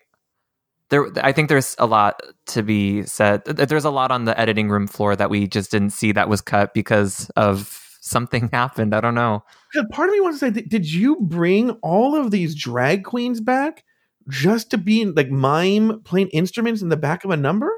There, 0.91 1.09
I 1.25 1.33
think 1.33 1.49
there's 1.49 1.77
a 1.79 1.87
lot 1.87 2.21
to 2.47 2.63
be 2.63 3.05
said. 3.05 3.45
There's 3.45 3.85
a 3.85 3.91
lot 3.91 4.11
on 4.11 4.25
the 4.25 4.39
editing 4.39 4.69
room 4.69 4.87
floor 4.87 5.17
that 5.17 5.31
we 5.31 5.47
just 5.49 5.71
didn't 5.71 5.91
see 5.91 6.13
that 6.13 6.29
was 6.29 6.41
cut 6.41 6.75
because 6.75 7.31
of 7.31 7.80
something 8.01 8.49
happened. 8.53 8.95
I 8.95 9.01
don't 9.01 9.15
know. 9.15 9.45
Part 9.93 10.09
of 10.09 10.15
me 10.15 10.21
wants 10.21 10.41
to 10.41 10.47
say, 10.47 10.51
did- 10.51 10.69
did 10.69 10.93
you 10.93 11.17
bring 11.21 11.71
all 11.83 12.17
of 12.17 12.31
these 12.31 12.55
drag 12.55 13.05
queens 13.05 13.41
back 13.41 13.85
just 14.29 14.71
to 14.71 14.79
be 14.79 15.05
like 15.05 15.31
mime 15.31 16.03
playing 16.03 16.29
instruments 16.29 16.83
in 16.83 16.89
the 16.89 16.97
back 16.97 17.25
of 17.25 17.31
a 17.31 17.37
number? 17.37 17.71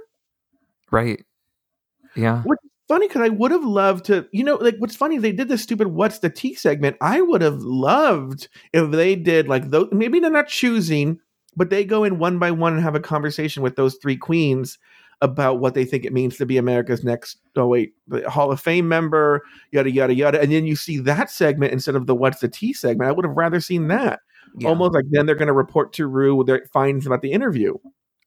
Right. 0.90 1.24
Yeah. 2.14 2.42
Which 2.42 2.58
funny 2.88 3.08
because 3.08 3.22
I 3.22 3.30
would 3.30 3.50
have 3.52 3.64
loved 3.64 4.04
to, 4.06 4.26
you 4.32 4.44
know, 4.44 4.56
like 4.56 4.76
what's 4.78 4.96
funny, 4.96 5.16
they 5.18 5.32
did 5.32 5.48
this 5.48 5.62
stupid 5.62 5.88
"What's 5.88 6.18
the 6.18 6.28
Tea" 6.28 6.54
segment. 6.54 6.96
I 7.00 7.20
would 7.22 7.40
have 7.40 7.60
loved 7.62 8.48
if 8.72 8.90
they 8.90 9.16
did 9.16 9.48
like 9.48 9.70
those. 9.70 9.88
Maybe 9.92 10.20
they're 10.20 10.30
not 10.30 10.48
choosing, 10.48 11.18
but 11.56 11.70
they 11.70 11.84
go 11.84 12.04
in 12.04 12.18
one 12.18 12.38
by 12.38 12.50
one 12.50 12.74
and 12.74 12.82
have 12.82 12.94
a 12.94 13.00
conversation 13.00 13.62
with 13.62 13.76
those 13.76 13.96
three 14.02 14.16
queens 14.16 14.78
about 15.22 15.60
what 15.60 15.72
they 15.72 15.86
think 15.86 16.04
it 16.04 16.12
means 16.12 16.36
to 16.36 16.44
be 16.44 16.58
America's 16.58 17.02
next. 17.02 17.38
Oh 17.56 17.68
wait, 17.68 17.94
the 18.08 18.28
Hall 18.28 18.52
of 18.52 18.60
Fame 18.60 18.88
member, 18.88 19.42
yada 19.70 19.90
yada 19.90 20.14
yada, 20.14 20.42
and 20.42 20.52
then 20.52 20.66
you 20.66 20.76
see 20.76 20.98
that 20.98 21.30
segment 21.30 21.72
instead 21.72 21.94
of 21.94 22.06
the 22.06 22.14
"What's 22.14 22.40
the 22.40 22.48
Tea" 22.48 22.74
segment. 22.74 23.08
I 23.08 23.12
would 23.12 23.24
have 23.24 23.36
rather 23.36 23.60
seen 23.60 23.88
that. 23.88 24.20
Yeah. 24.58 24.68
Almost 24.68 24.92
like 24.92 25.04
then 25.10 25.24
they're 25.24 25.34
going 25.34 25.46
to 25.46 25.54
report 25.54 25.94
to 25.94 26.06
Rue 26.06 26.34
with 26.34 26.48
their 26.48 26.66
finds 26.72 27.06
about 27.06 27.22
the 27.22 27.32
interview. 27.32 27.74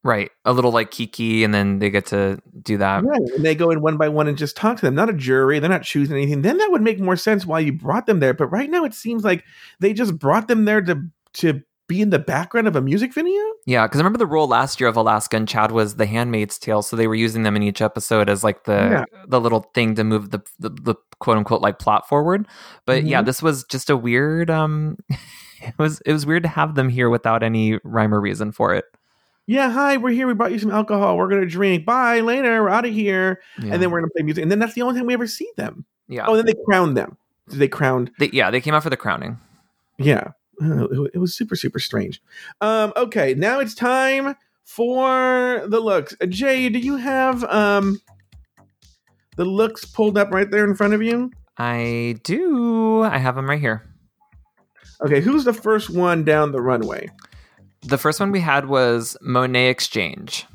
Right. 0.04 0.32
A 0.46 0.54
little 0.54 0.72
like 0.72 0.92
Kiki, 0.92 1.44
and 1.44 1.54
then 1.54 1.80
they 1.80 1.90
get 1.90 2.06
to 2.08 2.40
do 2.62 2.78
that. 2.78 3.04
Right. 3.04 3.22
And 3.36 3.44
they 3.44 3.56
go 3.56 3.72
in 3.72 3.82
one 3.82 3.98
by 3.98 4.08
one 4.08 4.28
and 4.28 4.38
just 4.38 4.56
talk 4.56 4.78
to 4.78 4.82
them, 4.86 4.96
not 4.96 5.10
a 5.10 5.14
jury. 5.14 5.60
They're 5.60 5.70
not 5.70 5.84
choosing 5.84 6.16
anything. 6.16 6.44
Then 6.44 6.60
that 6.60 6.72
would 6.72 6.84
make 6.84 7.00
more 7.00 7.16
sense 7.16 7.46
why 7.46 7.60
you 7.60 7.74
brought 7.74 8.06
them 8.06 8.20
there. 8.20 8.34
But 8.34 8.48
right 8.48 8.70
now, 8.70 8.86
it 8.86 8.94
seems 8.94 9.24
like 9.24 9.44
they 9.80 9.94
just 9.94 10.18
brought 10.18 10.48
them 10.48 10.66
there 10.66 10.82
to 10.84 11.02
to 11.34 11.62
be 11.88 12.02
in 12.02 12.10
the 12.10 12.20
background 12.20 12.68
of 12.68 12.76
a 12.76 12.82
music 12.82 13.14
video. 13.14 13.40
Yeah, 13.66 13.86
because 13.86 14.00
I 14.00 14.04
remember 14.04 14.18
the 14.20 14.26
role 14.26 14.48
last 14.48 14.80
year 14.80 14.90
of 14.90 14.98
Alaska 14.98 15.38
and 15.38 15.48
Chad 15.48 15.72
was 15.72 15.96
the 15.96 16.06
Handmaid's 16.06 16.58
Tale, 16.58 16.82
so 16.82 16.96
they 16.96 17.08
were 17.08 17.16
using 17.16 17.44
them 17.44 17.56
in 17.56 17.64
each 17.64 17.82
episode 17.82 18.30
as 18.30 18.44
like 18.44 18.64
the 18.66 18.74
Yeah. 18.74 19.04
the 19.28 19.40
little 19.42 19.70
thing 19.74 19.96
to 19.96 20.04
move 20.04 20.32
the, 20.32 20.40
the 20.60 20.70
the 20.70 20.96
quote 21.20 21.38
unquote 21.38 21.62
like 21.62 21.80
plot 21.80 22.08
forward. 22.10 22.48
But 22.86 23.04
yeah, 23.06 23.22
Mhm. 23.22 23.26
this 23.26 23.42
was 23.42 23.64
just 23.66 23.90
a 23.90 23.98
weird. 23.98 24.50
um 24.50 24.98
It 25.62 25.74
was 25.80 26.02
it 26.06 26.14
was 26.14 26.26
weird 26.26 26.44
to 26.44 26.50
have 26.50 26.76
them 26.76 26.90
here 26.90 27.10
without 27.10 27.42
any 27.42 27.80
rhyme 27.84 28.14
or 28.14 28.22
reason 28.22 28.52
for 28.52 28.74
it. 28.76 28.86
Yeah, 29.48 29.72
hi, 29.72 29.98
we're 29.98 30.10
here. 30.12 30.28
We 30.28 30.34
brought 30.34 30.52
you 30.52 30.60
some 30.60 30.72
alcohol. 30.72 31.18
We're 31.18 31.30
gonna 31.30 31.46
drink. 31.46 31.86
Bye, 31.86 32.20
later. 32.20 32.62
We're 32.64 32.70
out 32.70 32.86
of 32.86 32.94
here. 32.94 33.42
Yeah. 33.62 33.74
And 33.74 33.82
then 33.82 33.90
we're 33.92 34.02
gonna 34.02 34.12
play 34.12 34.24
music. 34.24 34.42
And 34.44 34.52
then 34.52 34.60
that's 34.60 34.74
the 34.74 34.82
only 34.82 35.00
time 35.00 35.08
we 35.08 35.14
ever 35.14 35.28
see 35.28 35.50
them. 35.56 35.86
yeah, 36.08 36.26
Oh, 36.28 36.32
and 36.36 36.40
then 36.40 36.46
they 36.48 36.62
crowned 36.66 36.98
them. 36.98 37.18
They 37.48 37.68
crowned. 37.68 38.12
they, 38.20 38.30
yeah, 38.34 38.50
they 38.52 38.60
came 38.62 38.74
out 38.74 38.84
for 38.84 38.90
the 38.90 38.98
crowning. 38.98 39.38
Yeah, 39.98 40.32
It, 40.62 41.12
it 41.16 41.18
was 41.18 41.36
super 41.36 41.56
super 41.56 41.80
strange. 41.80 42.22
Um, 42.62 42.94
okay, 42.96 43.34
now 43.34 43.60
it's 43.60 43.76
time 43.76 44.36
for 44.64 45.64
the 45.68 45.80
looks. 45.80 46.16
Uh, 46.22 46.26
Jay, 46.26 46.70
do 46.70 46.80
you 46.80 46.98
have 46.98 47.44
um 47.46 48.00
the 49.38 49.46
looks 49.46 49.86
pulled 49.86 50.18
up 50.18 50.32
right 50.32 50.50
there 50.50 50.64
in 50.64 50.76
front 50.76 50.94
of 50.94 51.02
you? 51.02 51.32
I 51.58 52.20
do. 52.24 53.04
I 53.04 53.18
have 53.18 53.36
them 53.36 53.50
right 53.50 53.60
here. 53.60 53.84
Okay, 55.02 55.22
who's 55.22 55.44
the 55.44 55.54
first 55.54 55.90
one 55.90 56.24
down 56.24 56.52
the 56.52 56.62
runway? 56.62 57.10
The 57.82 57.98
first 57.98 58.20
one 58.20 58.32
we 58.32 58.40
had 58.40 58.68
was 58.68 59.18
Monet 59.22 59.70
X 59.70 59.88
Change. 59.88 60.46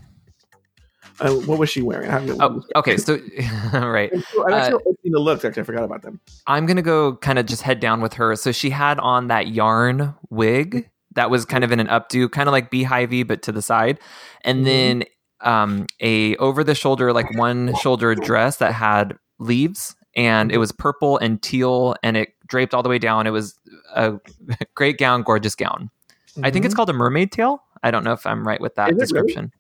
Uh, 1.21 1.35
what 1.47 1.59
was 1.59 1.69
she 1.71 1.83
wearing? 1.83 2.09
I 2.09 2.13
haven't. 2.13 2.41
Oh, 2.41 2.63
okay. 2.77 2.97
So, 2.97 3.15
right. 3.73 4.11
I'm 4.13 4.23
still- 4.23 4.45
I'm 4.47 4.53
actually 4.55 4.75
uh, 4.75 4.93
the 5.05 5.19
looks. 5.19 5.45
Actually, 5.45 5.63
I 5.63 5.65
forgot 5.65 5.85
about 5.85 6.03
them. 6.03 6.21
I'm 6.47 6.67
gonna 6.67 6.83
go 6.83 7.17
kind 7.17 7.39
of 7.39 7.47
just 7.47 7.63
head 7.63 7.81
down 7.81 8.01
with 8.01 8.15
her. 8.15 8.35
So 8.37 8.53
she 8.53 8.71
had 8.71 8.99
on 8.99 9.29
that 9.29 9.49
yarn 9.49 10.15
wig 10.31 10.89
that 11.15 11.31
was 11.31 11.45
kind 11.45 11.65
of 11.65 11.73
in 11.73 11.81
an 11.81 11.89
updo, 11.89 12.31
kind 12.31 12.49
of 12.49 12.53
like 12.53 12.71
beehivey, 12.71 13.27
but 13.27 13.43
to 13.43 13.53
the 13.53 13.63
side, 13.63 13.99
and 14.43 14.65
then 14.67 15.05
um, 15.41 15.87
a 16.01 16.37
over 16.37 16.63
the 16.63 16.75
shoulder, 16.75 17.13
like 17.13 17.37
one 17.37 17.75
shoulder 17.81 18.15
dress 18.15 18.59
that 18.59 18.73
had 18.73 19.19
leaves, 19.39 19.97
and 20.17 20.53
it 20.53 20.59
was 20.59 20.73
purple 20.73 21.19
and 21.19 21.43
teal, 21.43 21.97
and 22.03 22.17
it 22.17 22.35
draped 22.47 22.75
all 22.75 22.83
the 22.83 22.89
way 22.89 22.99
down. 22.99 23.27
It 23.27 23.31
was 23.31 23.59
a 23.95 24.19
great 24.75 24.99
gown, 24.99 25.23
gorgeous 25.23 25.55
gown. 25.55 25.91
I 26.43 26.51
think 26.51 26.65
it's 26.65 26.75
called 26.75 26.91
a 26.91 26.95
mermaid 26.95 27.33
tail. 27.33 27.63
I 27.83 27.91
don't 27.91 28.05
know 28.05 28.13
if 28.13 28.25
I'm 28.27 28.47
right 28.47 28.61
with 28.61 28.77
that 28.77 28.93
Is 28.93 28.99
description. 28.99 29.53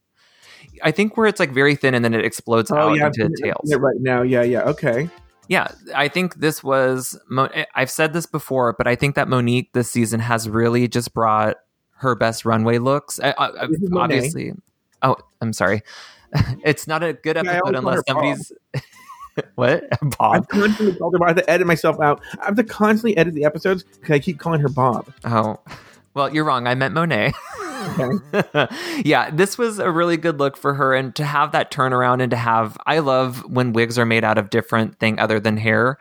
I 0.82 0.90
think 0.90 1.16
where 1.16 1.26
it's 1.26 1.40
like 1.40 1.50
very 1.52 1.74
thin 1.76 1.94
and 1.94 2.04
then 2.04 2.14
it 2.14 2.24
explodes 2.24 2.70
Oh 2.70 2.76
out 2.76 2.96
yeah, 2.96 3.06
into 3.06 3.24
I'm 3.24 3.34
tails. 3.34 3.62
yeah, 3.64 3.76
right 3.78 3.96
now. 4.00 4.22
Yeah, 4.22 4.42
yeah. 4.42 4.62
Okay. 4.62 5.08
Yeah, 5.48 5.68
I 5.96 6.06
think 6.08 6.36
this 6.36 6.62
was. 6.62 7.18
Mo- 7.28 7.48
eh, 7.52 7.64
I've 7.74 7.90
said 7.90 8.12
this 8.12 8.26
before, 8.26 8.72
but 8.78 8.86
I 8.86 8.94
think 8.94 9.16
that 9.16 9.28
Monique 9.28 9.72
this 9.72 9.90
season 9.90 10.20
has 10.20 10.48
really 10.48 10.86
just 10.86 11.12
brought 11.12 11.56
her 11.96 12.14
best 12.14 12.44
runway 12.44 12.78
looks. 12.78 13.18
I, 13.20 13.34
I, 13.36 13.66
This 13.66 13.82
is 13.82 13.90
Monet. 13.90 14.16
obviously, 14.16 14.52
oh, 15.02 15.16
I'm 15.40 15.52
sorry. 15.52 15.82
it's 16.64 16.86
not 16.86 17.02
a 17.02 17.12
good 17.14 17.36
episode 17.36 17.74
unless 17.74 18.00
somebody's. 18.06 18.52
what 19.56 19.84
Bob. 20.00 20.02
I've 20.02 20.18
Bob? 20.18 20.48
constantly 20.48 20.94
called 20.96 21.14
her. 21.14 21.18
Bob. 21.18 21.26
I 21.26 21.30
have 21.30 21.36
to 21.38 21.50
edit 21.50 21.66
myself 21.66 22.00
out. 22.00 22.22
I 22.40 22.44
have 22.46 22.54
to 22.56 22.64
constantly 22.64 23.16
edit 23.16 23.34
the 23.34 23.44
episodes 23.44 23.82
because 23.82 24.14
I 24.14 24.18
keep 24.20 24.38
calling 24.38 24.60
her 24.60 24.68
Bob. 24.68 25.12
Oh, 25.24 25.58
well, 26.14 26.32
you're 26.32 26.44
wrong. 26.44 26.66
I 26.66 26.74
meant 26.74 26.94
Monet. 26.94 27.32
Yeah, 29.04 29.30
this 29.30 29.56
was 29.56 29.78
a 29.78 29.90
really 29.90 30.16
good 30.16 30.38
look 30.38 30.56
for 30.56 30.74
her, 30.74 30.94
and 30.94 31.14
to 31.16 31.24
have 31.24 31.52
that 31.52 31.70
turnaround 31.70 32.22
and 32.22 32.30
to 32.30 32.36
have, 32.36 32.76
I 32.86 32.98
love 32.98 33.40
when 33.50 33.72
wigs 33.72 33.98
are 33.98 34.04
made 34.04 34.22
out 34.22 34.38
of 34.38 34.50
different 34.50 34.98
thing 34.98 35.18
other 35.18 35.40
than 35.40 35.56
hair. 35.56 35.98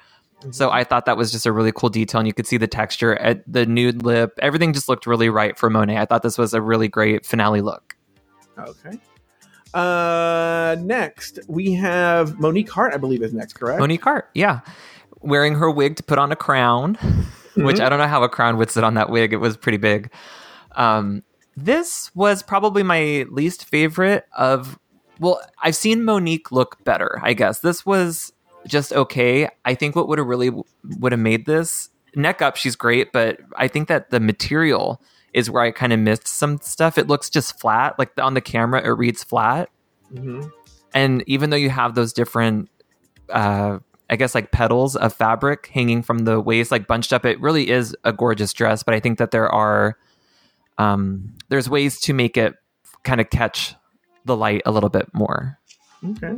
So 0.51 0.69
I 0.71 0.83
thought 0.83 1.05
that 1.05 1.17
was 1.17 1.31
just 1.31 1.45
a 1.45 1.51
really 1.51 1.71
cool 1.71 1.89
detail, 1.89 2.19
and 2.19 2.27
you 2.27 2.33
could 2.33 2.47
see 2.47 2.57
the 2.57 2.67
texture, 2.67 3.15
at 3.15 3.43
the 3.51 3.65
nude 3.65 4.03
lip, 4.03 4.37
everything 4.41 4.73
just 4.73 4.87
looked 4.87 5.07
really 5.07 5.29
right 5.29 5.57
for 5.57 5.69
Monet. 5.69 5.97
I 5.97 6.05
thought 6.05 6.21
this 6.21 6.37
was 6.37 6.53
a 6.53 6.61
really 6.61 6.87
great 6.87 7.25
finale 7.25 7.61
look. 7.61 7.95
Okay. 8.57 8.99
Uh, 9.73 10.75
next 10.79 11.39
we 11.47 11.73
have 11.73 12.39
Monique 12.39 12.69
Heart. 12.69 12.93
I 12.93 12.97
believe 12.97 13.21
is 13.21 13.33
next. 13.33 13.53
Correct. 13.53 13.79
Monique 13.79 14.03
Heart, 14.03 14.29
yeah, 14.33 14.61
wearing 15.21 15.55
her 15.55 15.69
wig 15.69 15.95
to 15.97 16.03
put 16.03 16.17
on 16.17 16.31
a 16.31 16.35
crown, 16.35 16.97
which 17.63 17.79
I 17.79 17.89
don't 17.89 17.99
know 17.99 18.07
how 18.07 18.23
a 18.23 18.29
crown 18.29 18.57
would 18.57 18.69
sit 18.71 18.83
on 18.83 18.93
that 18.95 19.09
wig. 19.09 19.33
It 19.33 19.37
was 19.37 19.57
pretty 19.57 19.77
big. 19.77 20.11
Um, 20.75 21.23
this 21.57 22.09
was 22.15 22.41
probably 22.43 22.83
my 22.83 23.25
least 23.29 23.65
favorite 23.65 24.25
of. 24.37 24.77
Well, 25.19 25.41
I've 25.61 25.75
seen 25.75 26.05
Monique 26.05 26.51
look 26.51 26.81
better. 26.85 27.19
I 27.21 27.33
guess 27.33 27.59
this 27.59 27.85
was 27.85 28.31
just 28.67 28.93
okay. 28.93 29.49
I 29.65 29.75
think 29.75 29.95
what 29.95 30.07
would 30.07 30.17
have 30.17 30.27
really 30.27 30.51
would 30.99 31.11
have 31.11 31.19
made 31.19 31.45
this 31.45 31.89
neck 32.15 32.41
up. 32.41 32.55
She's 32.55 32.75
great, 32.75 33.11
but 33.11 33.39
I 33.55 33.67
think 33.67 33.87
that 33.89 34.09
the 34.11 34.19
material 34.19 35.01
is 35.33 35.49
where 35.51 35.61
I 35.63 35.71
kind 35.71 35.91
of 35.93 35.99
missed 35.99 36.27
some 36.27 36.57
stuff. 36.61 36.97
It 36.97 37.07
looks 37.07 37.29
just 37.29 37.59
flat. 37.59 37.99
Like 37.99 38.11
on 38.19 38.33
the 38.33 38.41
camera, 38.41 38.81
it 38.83 38.89
reads 38.89 39.23
flat 39.23 39.69
Mhm. 40.13 40.49
and 40.93 41.23
even 41.27 41.49
though 41.51 41.57
you 41.57 41.69
have 41.69 41.93
those 41.95 42.13
different 42.13 42.69
uh 43.29 43.77
i 44.09 44.15
guess 44.15 44.35
like 44.35 44.51
petals 44.51 44.95
of 44.95 45.13
fabric 45.13 45.67
hanging 45.73 46.01
from 46.01 46.19
the 46.19 46.39
waist 46.39 46.71
like 46.71 46.87
bunched 46.87 47.13
up 47.13 47.25
it 47.25 47.39
really 47.41 47.69
is 47.69 47.95
a 48.03 48.13
gorgeous 48.13 48.53
dress 48.53 48.83
but 48.83 48.93
i 48.93 48.99
think 48.99 49.17
that 49.17 49.31
there 49.31 49.49
are 49.49 49.97
um 50.77 51.33
there's 51.49 51.69
ways 51.69 51.99
to 51.99 52.13
make 52.13 52.37
it 52.37 52.55
kind 53.03 53.21
of 53.21 53.29
catch 53.29 53.75
the 54.25 54.35
light 54.35 54.61
a 54.65 54.71
little 54.71 54.89
bit 54.89 55.07
more 55.13 55.59
Okay. 56.03 56.35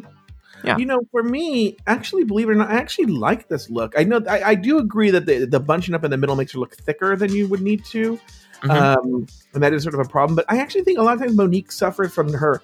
Yeah. 0.64 0.78
You 0.78 0.86
know, 0.86 1.02
for 1.12 1.24
me, 1.24 1.78
actually, 1.88 2.24
believe 2.24 2.48
it 2.48 2.52
or 2.52 2.56
not, 2.56 2.70
I 2.70 2.76
actually 2.76 3.08
like 3.08 3.48
this 3.48 3.70
look. 3.70 3.94
I 3.98 4.04
know 4.04 4.22
I, 4.30 4.44
I 4.44 4.56
do 4.56 4.78
agree 4.78 5.10
that 5.12 5.26
the, 5.26 5.46
the 5.46 5.60
bunching 5.60 5.96
up 5.96 6.04
in 6.04 6.12
the 6.12 6.18
middle 6.18 6.36
makes 6.36 6.52
her 6.54 6.60
look 6.60 6.76
thicker 6.76 7.16
than 7.16 7.34
you 7.34 7.48
would 7.48 7.62
need 7.62 7.84
to. 7.86 8.20
Mhm. 8.62 8.70
Um, 8.70 9.28
and 9.56 9.64
that 9.64 9.74
is 9.74 9.82
sort 9.82 9.96
of 9.96 10.02
a 10.02 10.06
problem. 10.06 10.36
But 10.36 10.46
I 10.50 10.60
actually 10.60 10.84
think 10.84 11.00
a 11.00 11.02
lot 11.02 11.16
of 11.16 11.20
times 11.20 11.36
Monique 11.36 11.72
suffers 11.72 12.14
from 12.14 12.32
her 12.34 12.62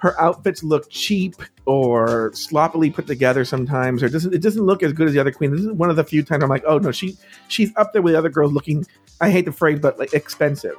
her 0.00 0.20
outfits 0.20 0.62
look 0.62 0.88
cheap 0.90 1.34
or 1.66 2.30
sloppily 2.34 2.90
put 2.90 3.06
together 3.06 3.44
sometimes, 3.44 4.02
or 4.02 4.06
it 4.06 4.10
doesn't 4.12 4.34
it 4.34 4.42
doesn't 4.42 4.64
look 4.64 4.82
as 4.82 4.92
good 4.92 5.06
as 5.08 5.14
the 5.14 5.20
other 5.20 5.30
queen. 5.32 5.50
This 5.52 5.60
is 5.60 5.72
one 5.72 5.90
of 5.90 5.96
the 5.96 6.04
few 6.04 6.22
times 6.22 6.42
I'm 6.42 6.50
like, 6.50 6.64
oh 6.66 6.78
no, 6.78 6.90
she 6.92 7.16
she's 7.48 7.70
up 7.76 7.92
there 7.92 8.02
with 8.02 8.12
the 8.14 8.18
other 8.18 8.28
girls 8.30 8.52
looking. 8.52 8.86
I 9.20 9.30
hate 9.30 9.44
the 9.44 9.52
phrase, 9.52 9.78
but 9.80 9.98
like 9.98 10.12
expensive. 10.14 10.74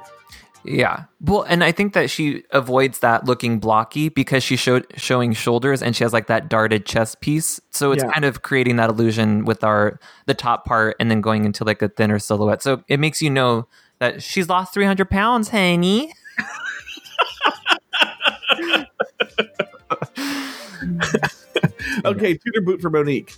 yeah 0.64 1.04
well 1.20 1.42
and 1.42 1.64
i 1.64 1.72
think 1.72 1.92
that 1.92 2.08
she 2.08 2.44
avoids 2.52 3.00
that 3.00 3.24
looking 3.24 3.58
blocky 3.58 4.08
because 4.08 4.44
she 4.44 4.54
showed 4.54 4.86
showing 4.96 5.32
shoulders 5.32 5.82
and 5.82 5.96
she 5.96 6.04
has 6.04 6.12
like 6.12 6.28
that 6.28 6.48
darted 6.48 6.86
chest 6.86 7.20
piece 7.20 7.60
so 7.70 7.90
it's 7.90 8.04
Yeah. 8.04 8.12
kind 8.12 8.24
of 8.24 8.42
creating 8.42 8.76
that 8.76 8.88
illusion 8.88 9.44
with 9.44 9.64
our 9.64 9.98
the 10.26 10.34
top 10.34 10.64
part 10.64 10.94
and 11.00 11.10
then 11.10 11.20
going 11.20 11.44
into 11.46 11.64
like 11.64 11.82
a 11.82 11.88
thinner 11.88 12.20
silhouette 12.20 12.62
so 12.62 12.84
it 12.86 13.00
makes 13.00 13.20
you 13.20 13.28
know 13.28 13.66
that 13.98 14.22
she's 14.22 14.48
lost 14.48 14.72
300 14.72 15.10
pounds 15.10 15.48
honey 15.48 16.12
Okay, 22.04 22.34
toot 22.34 22.56
or 22.56 22.62
boot 22.62 22.80
for 22.80 22.90
Monique. 22.90 23.34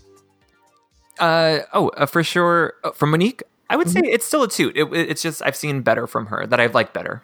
Uh 1.18 1.60
oh, 1.72 1.88
uh, 1.90 2.06
for 2.06 2.22
sure. 2.22 2.74
Uh, 2.84 2.90
for 2.92 3.06
Monique, 3.06 3.42
I 3.70 3.76
would 3.76 3.88
say 3.88 4.00
Mm-hmm. 4.00 4.12
it's 4.14 4.24
still 4.24 4.42
a 4.42 4.48
toot. 4.48 4.76
It, 4.76 4.92
it's 4.92 5.22
just 5.22 5.42
I've 5.42 5.56
seen 5.56 5.82
better 5.82 6.06
from 6.06 6.26
her 6.26 6.46
that 6.46 6.60
I've 6.60 6.74
liked 6.74 6.92
better. 6.94 7.22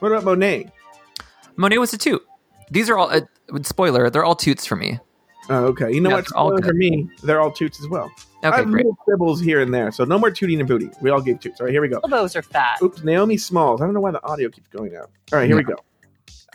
What 0.00 0.12
about 0.12 0.24
Monet? 0.24 0.70
Monet 1.56 1.78
was 1.78 1.92
a 1.92 1.98
toot. 1.98 2.22
These 2.70 2.88
are 2.90 2.96
all 2.98 3.10
uh, 3.10 3.20
spoiler. 3.62 4.10
They're 4.10 4.24
all 4.24 4.34
toots 4.36 4.64
for 4.66 4.76
me. 4.76 4.98
Oh, 5.48 5.64
okay. 5.66 5.92
You 5.92 6.00
know 6.00 6.10
Yeah, 6.10 6.16
what? 6.16 6.32
all 6.34 6.56
for 6.62 6.72
me, 6.74 7.10
they're 7.22 7.40
all 7.40 7.50
toots 7.50 7.80
as 7.80 7.88
well. 7.88 8.10
I 8.42 8.48
Okay, 8.48 8.56
have 8.58 8.66
great. 8.70 8.84
little 8.86 8.96
quibbles 9.04 9.40
here 9.42 9.60
and 9.60 9.74
there, 9.74 9.90
so 9.90 10.04
no 10.04 10.18
more 10.18 10.30
tooting 10.30 10.60
and 10.60 10.68
booty. 10.68 10.88
We 11.02 11.10
all 11.10 11.20
gave 11.20 11.40
toots. 11.40 11.60
All 11.60 11.66
right, 11.66 11.72
here 11.72 11.82
we 11.82 11.88
go. 11.88 12.00
Elbows 12.04 12.36
are 12.36 12.42
fat. 12.42 12.78
Oops, 12.82 13.02
Naomi 13.04 13.36
Smalls. 13.36 13.80
I 13.82 13.84
don't 13.84 13.92
know 13.94 14.00
why 14.00 14.12
the 14.12 14.24
audio 14.24 14.48
keeps 14.48 14.68
going 14.68 14.94
out. 14.96 15.10
All 15.32 15.38
right, 15.38 15.46
here 15.46 15.56
we 15.56 15.64
go. 15.64 15.76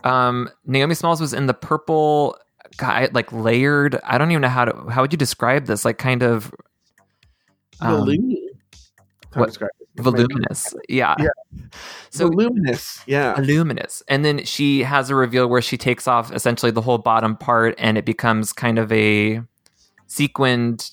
Um, 0.04 0.50
Naomi 0.66 0.96
Smalls 0.96 1.20
was 1.20 1.34
in 1.34 1.46
the 1.48 1.54
purple 1.54 2.38
guy, 2.78 3.10
like 3.14 3.32
layered. 3.32 4.00
I 4.04 4.18
don't 4.18 4.32
even 4.32 4.42
know 4.42 4.50
how 4.50 4.66
to. 4.66 4.90
How 4.90 5.02
would 5.02 5.12
you 5.14 5.18
describe 5.18 5.66
this? 5.66 5.86
Like 5.86 5.98
kind 5.98 6.24
of 6.24 6.54
um, 7.82 7.98
Voluminous. 7.98 8.40
What- 9.34 9.58
voluminous. 9.98 10.74
Yeah. 10.88 11.16
Yeah. 11.20 11.28
So 12.10 12.30
Voluminous. 12.30 13.02
Yeah. 13.06 13.36
Voluminous. 13.36 14.02
And 14.08 14.24
then 14.24 14.44
she 14.46 14.84
has 14.84 15.10
a 15.10 15.16
reveal 15.16 15.48
where 15.48 15.62
she 15.62 15.78
takes 15.78 16.08
off 16.08 16.32
essentially 16.34 16.72
the 16.72 16.82
whole 16.82 16.98
bottom 16.98 17.36
part 17.36 17.76
and 17.78 17.98
it 17.98 18.06
becomes 18.06 18.54
kind 18.54 18.80
of 18.80 18.92
a 18.92 19.42
sequined 20.08 20.92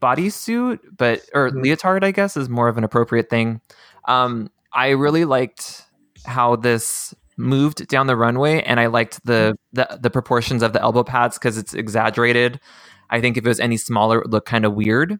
bodysuit, 0.00 0.78
but 0.96 1.22
or 1.34 1.50
Mhm. 1.50 1.62
leotard, 1.62 2.04
I 2.04 2.10
guess, 2.10 2.36
is 2.36 2.48
more 2.48 2.68
of 2.68 2.78
an 2.78 2.84
appropriate 2.84 3.28
thing. 3.30 3.60
Um, 4.06 4.50
I 4.72 4.90
really 4.90 5.24
liked 5.24 5.84
how 6.24 6.56
this 6.56 7.14
moved 7.38 7.88
down 7.88 8.06
the 8.06 8.16
runway 8.16 8.60
and 8.62 8.80
I 8.80 8.86
liked 8.86 9.24
the 9.24 9.56
the, 9.72 9.98
the 10.00 10.10
proportions 10.10 10.62
of 10.62 10.72
the 10.72 10.82
elbow 10.82 11.04
pads 11.04 11.38
because 11.38 11.56
it's 11.56 11.72
exaggerated. 11.72 12.60
I 13.10 13.20
think 13.20 13.36
if 13.36 13.46
it 13.46 13.48
was 13.48 13.60
any 13.60 13.76
smaller, 13.78 14.18
it 14.18 14.24
would 14.24 14.32
look 14.32 14.44
kind 14.44 14.64
of 14.64 14.74
weird. 14.74 15.18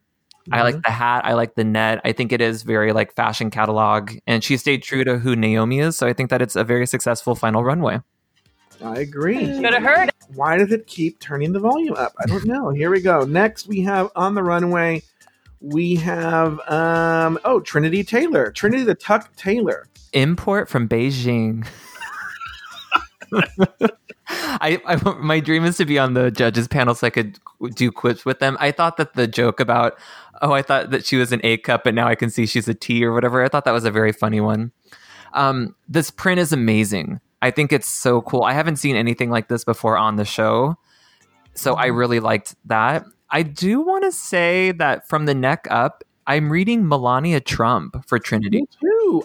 I 0.51 0.62
like 0.62 0.83
the 0.83 0.91
hat. 0.91 1.25
I 1.25 1.35
like 1.35 1.55
the 1.55 1.64
net. 1.64 2.01
I 2.05 2.12
think 2.12 2.33
it 2.33 2.41
is 2.41 2.62
very 2.62 2.93
like 2.93 3.14
fashion 3.14 3.51
catalog, 3.51 4.12
and 4.27 4.43
she 4.43 4.57
stayed 4.57 4.83
true 4.83 5.05
to 5.05 5.19
who 5.19 5.37
Naomi 5.37 5.81
is. 5.81 5.97
So 5.97 6.07
I 6.07 6.12
think 6.12 6.31
that 6.31 6.41
it's 6.41 6.57
a 6.57 6.64
very 6.64 6.87
successful 6.87 7.35
final 7.35 7.62
runway. 7.62 8.01
I 8.83 8.99
agree. 9.01 9.45
Should 9.45 9.75
have 9.75 9.83
heard. 9.83 10.11
Why 10.35 10.57
does 10.57 10.73
it 10.73 10.87
keep 10.87 11.19
turning 11.19 11.53
the 11.53 11.61
volume 11.61 11.95
up? 11.95 12.14
I 12.19 12.27
don't 12.27 12.45
know. 12.47 12.71
Here 12.71 12.91
we 12.91 13.01
go. 13.01 13.25
Next, 13.25 13.66
we 13.66 13.81
have 13.83 14.11
on 14.14 14.35
the 14.35 14.43
runway. 14.43 15.03
We 15.61 15.97
have 15.97 16.61
um 16.69 17.39
oh 17.45 17.61
Trinity 17.61 18.05
Taylor, 18.05 18.51
Trinity 18.53 18.85
the 18.85 18.95
Tuck 18.95 19.35
Taylor. 19.37 19.87
Import 20.12 20.69
from 20.69 20.89
Beijing. 20.89 21.66
I, 24.31 24.81
I 24.85 24.97
my 25.20 25.41
dream 25.41 25.64
is 25.64 25.76
to 25.79 25.85
be 25.85 25.99
on 25.99 26.14
the 26.14 26.31
judges 26.31 26.68
panel 26.68 26.95
so 26.95 27.07
I 27.07 27.11
could 27.11 27.39
do 27.74 27.91
quips 27.91 28.24
with 28.24 28.41
them. 28.41 28.57
I 28.61 28.72
thought 28.72 28.97
that 28.99 29.14
the 29.14 29.26
joke 29.26 29.61
about 29.61 29.99
oh 30.43 30.53
I 30.53 30.62
thought 30.62 30.91
that 30.91 31.07
she 31.07 31.16
was 31.16 31.33
an 31.33 31.41
A 31.45 31.57
cup 31.59 31.87
and 31.87 31.97
now 31.97 32.07
I 32.07 32.14
can 32.14 32.31
see 32.31 32.47
she's 32.47 32.68
a 32.68 32.74
T 32.74 33.05
or 33.05 33.12
whatever. 33.12 33.43
I 33.43 33.49
thought 33.49 33.64
that 33.64 33.72
was 33.72 33.85
a 33.85 33.91
very 33.91 34.12
funny 34.12 34.41
one. 34.41 34.72
Um, 35.33 35.74
this 35.89 36.11
print 36.11 36.41
is 36.41 36.53
amazing. 36.53 37.20
I 37.41 37.51
think 37.51 37.72
it's 37.72 37.89
so 37.89 38.20
cool. 38.22 38.43
I 38.43 38.53
haven't 38.53 38.76
seen 38.76 38.97
anything 38.97 39.31
like 39.31 39.49
this 39.49 39.64
before 39.64 39.97
on 39.97 40.16
the 40.16 40.24
show, 40.24 40.76
so 41.55 41.74
I 41.74 41.87
really 41.87 42.20
liked 42.20 42.57
that. 42.64 43.05
I 43.31 43.43
do 43.43 43.81
want 43.81 44.05
to 44.05 44.12
say 44.12 44.72
that 44.72 45.09
from 45.09 45.26
the 45.26 45.35
neck 45.35 45.66
up, 45.70 46.03
I'm 46.26 46.51
reading 46.51 46.89
Melania 46.89 47.41
Trump 47.41 48.07
for 48.07 48.18
Trinity. 48.18 48.64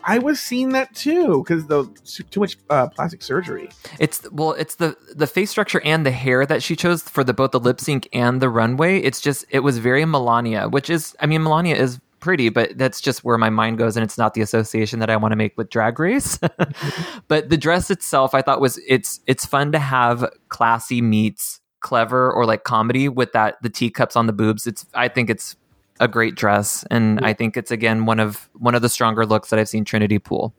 I 0.03 0.19
was 0.19 0.39
seeing 0.39 0.69
that 0.69 0.93
too 0.95 1.43
because 1.43 1.67
the 1.67 1.85
too 2.29 2.39
much 2.39 2.57
uh, 2.69 2.87
plastic 2.89 3.21
surgery. 3.21 3.69
It's 3.99 4.29
well, 4.31 4.53
it's 4.53 4.75
the 4.75 4.95
the 5.15 5.27
face 5.27 5.51
structure 5.51 5.81
and 5.83 6.05
the 6.05 6.11
hair 6.11 6.45
that 6.45 6.63
she 6.63 6.75
chose 6.75 7.03
for 7.03 7.23
the 7.23 7.33
both 7.33 7.51
the 7.51 7.59
lip 7.59 7.79
sync 7.79 8.07
and 8.13 8.41
the 8.41 8.49
runway. 8.49 8.99
It's 8.99 9.21
just 9.21 9.45
it 9.49 9.59
was 9.59 9.77
very 9.77 10.05
Melania, 10.05 10.69
which 10.69 10.89
is 10.89 11.15
I 11.19 11.25
mean 11.25 11.43
Melania 11.43 11.75
is 11.75 11.99
pretty, 12.19 12.47
but 12.47 12.77
that's 12.77 13.01
just 13.01 13.25
where 13.25 13.37
my 13.37 13.49
mind 13.49 13.77
goes, 13.77 13.97
and 13.97 14.03
it's 14.03 14.17
not 14.17 14.33
the 14.33 14.41
association 14.41 14.99
that 14.99 15.09
I 15.09 15.17
want 15.17 15.33
to 15.33 15.35
make 15.35 15.57
with 15.57 15.69
Drag 15.69 15.99
Race. 15.99 16.39
but 17.27 17.49
the 17.49 17.57
dress 17.57 17.91
itself, 17.91 18.33
I 18.33 18.41
thought 18.41 18.61
was 18.61 18.79
it's 18.87 19.19
it's 19.27 19.45
fun 19.45 19.71
to 19.73 19.79
have 19.79 20.25
classy 20.49 21.01
meets 21.01 21.59
clever 21.81 22.31
or 22.31 22.45
like 22.45 22.63
comedy 22.63 23.09
with 23.09 23.33
that 23.33 23.61
the 23.61 23.69
teacups 23.69 24.15
on 24.15 24.25
the 24.25 24.33
boobs. 24.33 24.65
It's 24.65 24.85
I 24.93 25.09
think 25.09 25.29
it's 25.29 25.57
a 25.99 26.07
great 26.07 26.35
dress, 26.35 26.83
and 26.89 27.19
I 27.21 27.33
think 27.33 27.57
it's 27.57 27.71
again 27.71 28.05
one 28.05 28.19
of 28.19 28.49
one 28.53 28.75
of 28.75 28.81
the 28.81 28.89
stronger 28.89 29.25
looks 29.25 29.49
that 29.49 29.59
I've 29.59 29.69
seen 29.69 29.85
Trinity 29.85 30.19
pull. 30.19 30.53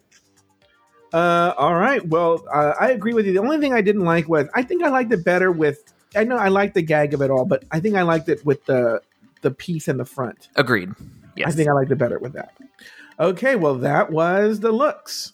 Uh, 1.12 1.54
all 1.56 1.74
right. 1.74 2.06
Well, 2.08 2.44
uh, 2.52 2.72
I 2.80 2.90
agree 2.90 3.14
with 3.14 3.26
you. 3.26 3.32
The 3.32 3.40
only 3.40 3.58
thing 3.58 3.72
I 3.72 3.82
didn't 3.82 4.04
like 4.04 4.28
was 4.28 4.48
I 4.54 4.62
think 4.62 4.82
I 4.82 4.88
liked 4.88 5.12
it 5.12 5.24
better 5.24 5.52
with. 5.52 5.92
I 6.16 6.24
know 6.24 6.36
I 6.36 6.48
like 6.48 6.74
the 6.74 6.82
gag 6.82 7.14
of 7.14 7.22
it 7.22 7.30
all, 7.30 7.44
but 7.44 7.64
I 7.70 7.80
think 7.80 7.96
I 7.96 8.02
liked 8.02 8.28
it 8.28 8.44
with 8.44 8.64
the 8.66 9.00
the 9.42 9.50
piece 9.50 9.88
in 9.88 9.96
the 9.96 10.04
front. 10.04 10.48
Agreed. 10.56 10.90
Yes. 11.36 11.48
I 11.48 11.52
think 11.52 11.68
I 11.68 11.72
liked 11.72 11.90
it 11.90 11.96
better 11.96 12.18
with 12.18 12.32
that. 12.32 12.56
Okay, 13.20 13.54
well, 13.56 13.76
that 13.76 14.10
was 14.10 14.60
the 14.60 14.72
looks. 14.72 15.32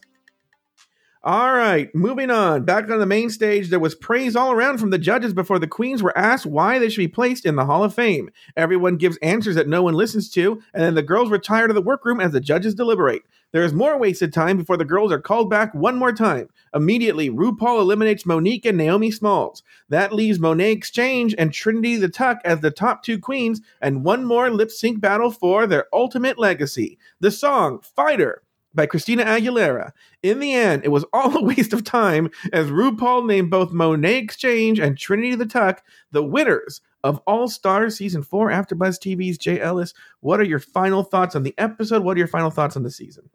All 1.23 1.53
right, 1.53 1.95
moving 1.95 2.31
on. 2.31 2.65
Back 2.65 2.89
on 2.89 2.99
the 2.99 3.05
main 3.05 3.29
stage, 3.29 3.69
there 3.69 3.79
was 3.79 3.95
praise 3.95 4.35
all 4.35 4.53
around 4.53 4.79
from 4.79 4.89
the 4.89 4.97
judges 4.97 5.35
before 5.35 5.59
the 5.59 5.67
queens 5.67 6.03
were 6.03 6.17
asked 6.17 6.47
why 6.47 6.79
they 6.79 6.89
should 6.89 7.03
be 7.03 7.09
placed 7.09 7.45
in 7.45 7.57
the 7.57 7.67
Hall 7.67 7.85
of 7.85 7.95
Fame. 7.95 8.31
Everyone 8.57 8.97
gives 8.97 9.19
answers 9.19 9.55
that 9.57 9.69
no 9.69 9.83
one 9.83 9.93
listens 9.93 10.31
to, 10.31 10.63
and 10.73 10.83
then 10.83 10.95
the 10.95 11.03
girls 11.03 11.29
retire 11.29 11.67
to 11.67 11.75
the 11.75 11.83
workroom 11.83 12.21
as 12.21 12.33
the 12.33 12.41
judges 12.41 12.75
deliberate. 12.75 13.21
There 13.53 13.63
is 13.63 13.75
more 13.75 13.99
wasted 13.99 14.33
time 14.33 14.57
before 14.57 14.79
the 14.79 14.85
girls 14.87 15.13
are 15.13 15.21
called 15.21 15.51
back 15.51 15.75
one 15.75 15.99
more 15.99 16.15
time. 16.15 16.49
Immediately, 16.73 17.29
RuPaul 17.29 17.81
eliminates 17.81 18.25
Monique 18.25 18.65
and 18.65 18.79
Naomi 18.79 19.11
Smalls. 19.11 19.63
That 19.91 20.15
leaves 20.15 20.39
Monet 20.39 20.73
X 20.73 20.91
Change 20.91 21.35
and 21.37 21.53
Trinity 21.53 21.97
the 21.97 22.09
Tuck 22.09 22.39
as 22.47 22.61
the 22.61 22.71
top 22.71 23.03
two 23.03 23.19
queens, 23.19 23.61
and 23.83 24.05
one 24.05 24.25
more 24.25 24.49
lip 24.49 24.71
sync 24.71 25.03
battle 25.03 25.31
for 25.31 25.67
their 25.67 25.85
ultimate 25.93 26.39
legacy. 26.39 26.99
The 27.21 27.31
song 27.31 27.81
Fighter 27.83 28.41
by 28.75 28.87
Christina 28.87 29.25
Aguilera. 29.25 29.93
In 30.23 30.41
the 30.41 30.55
end, 30.55 30.85
it 30.85 30.89
was 30.89 31.05
all 31.13 31.37
a 31.37 31.43
waste 31.43 31.73
of 31.73 31.85
time 31.85 32.31
as 32.53 32.69
RuPaul 32.69 33.27
named 33.27 33.51
both 33.51 33.73
Monet 33.73 34.25
X 34.25 34.37
Change 34.37 34.79
and 34.79 34.99
Trinity 34.99 35.35
the 35.35 35.47
Tuck 35.47 35.83
the 36.13 36.23
winners 36.23 36.81
of 37.03 37.21
All 37.27 37.49
Stars 37.49 37.97
Season 37.97 38.23
4 38.23 38.51
after 38.51 38.75
Buzz 38.75 38.99
TV's 38.99 39.39
Jay 39.39 39.61
Ellis. 39.61 39.95
What 40.21 40.41
are 40.41 40.45
your 40.45 40.59
final 40.59 41.03
thoughts 41.03 41.35
on 41.35 41.43
the 41.43 41.55
episode? 41.57 42.05
What 42.05 42.17
are 42.17 42.19
your 42.19 42.29
final 42.29 42.51
thoughts 42.51 42.77
on 42.77 42.83
the 42.83 42.91
season? 42.91 43.31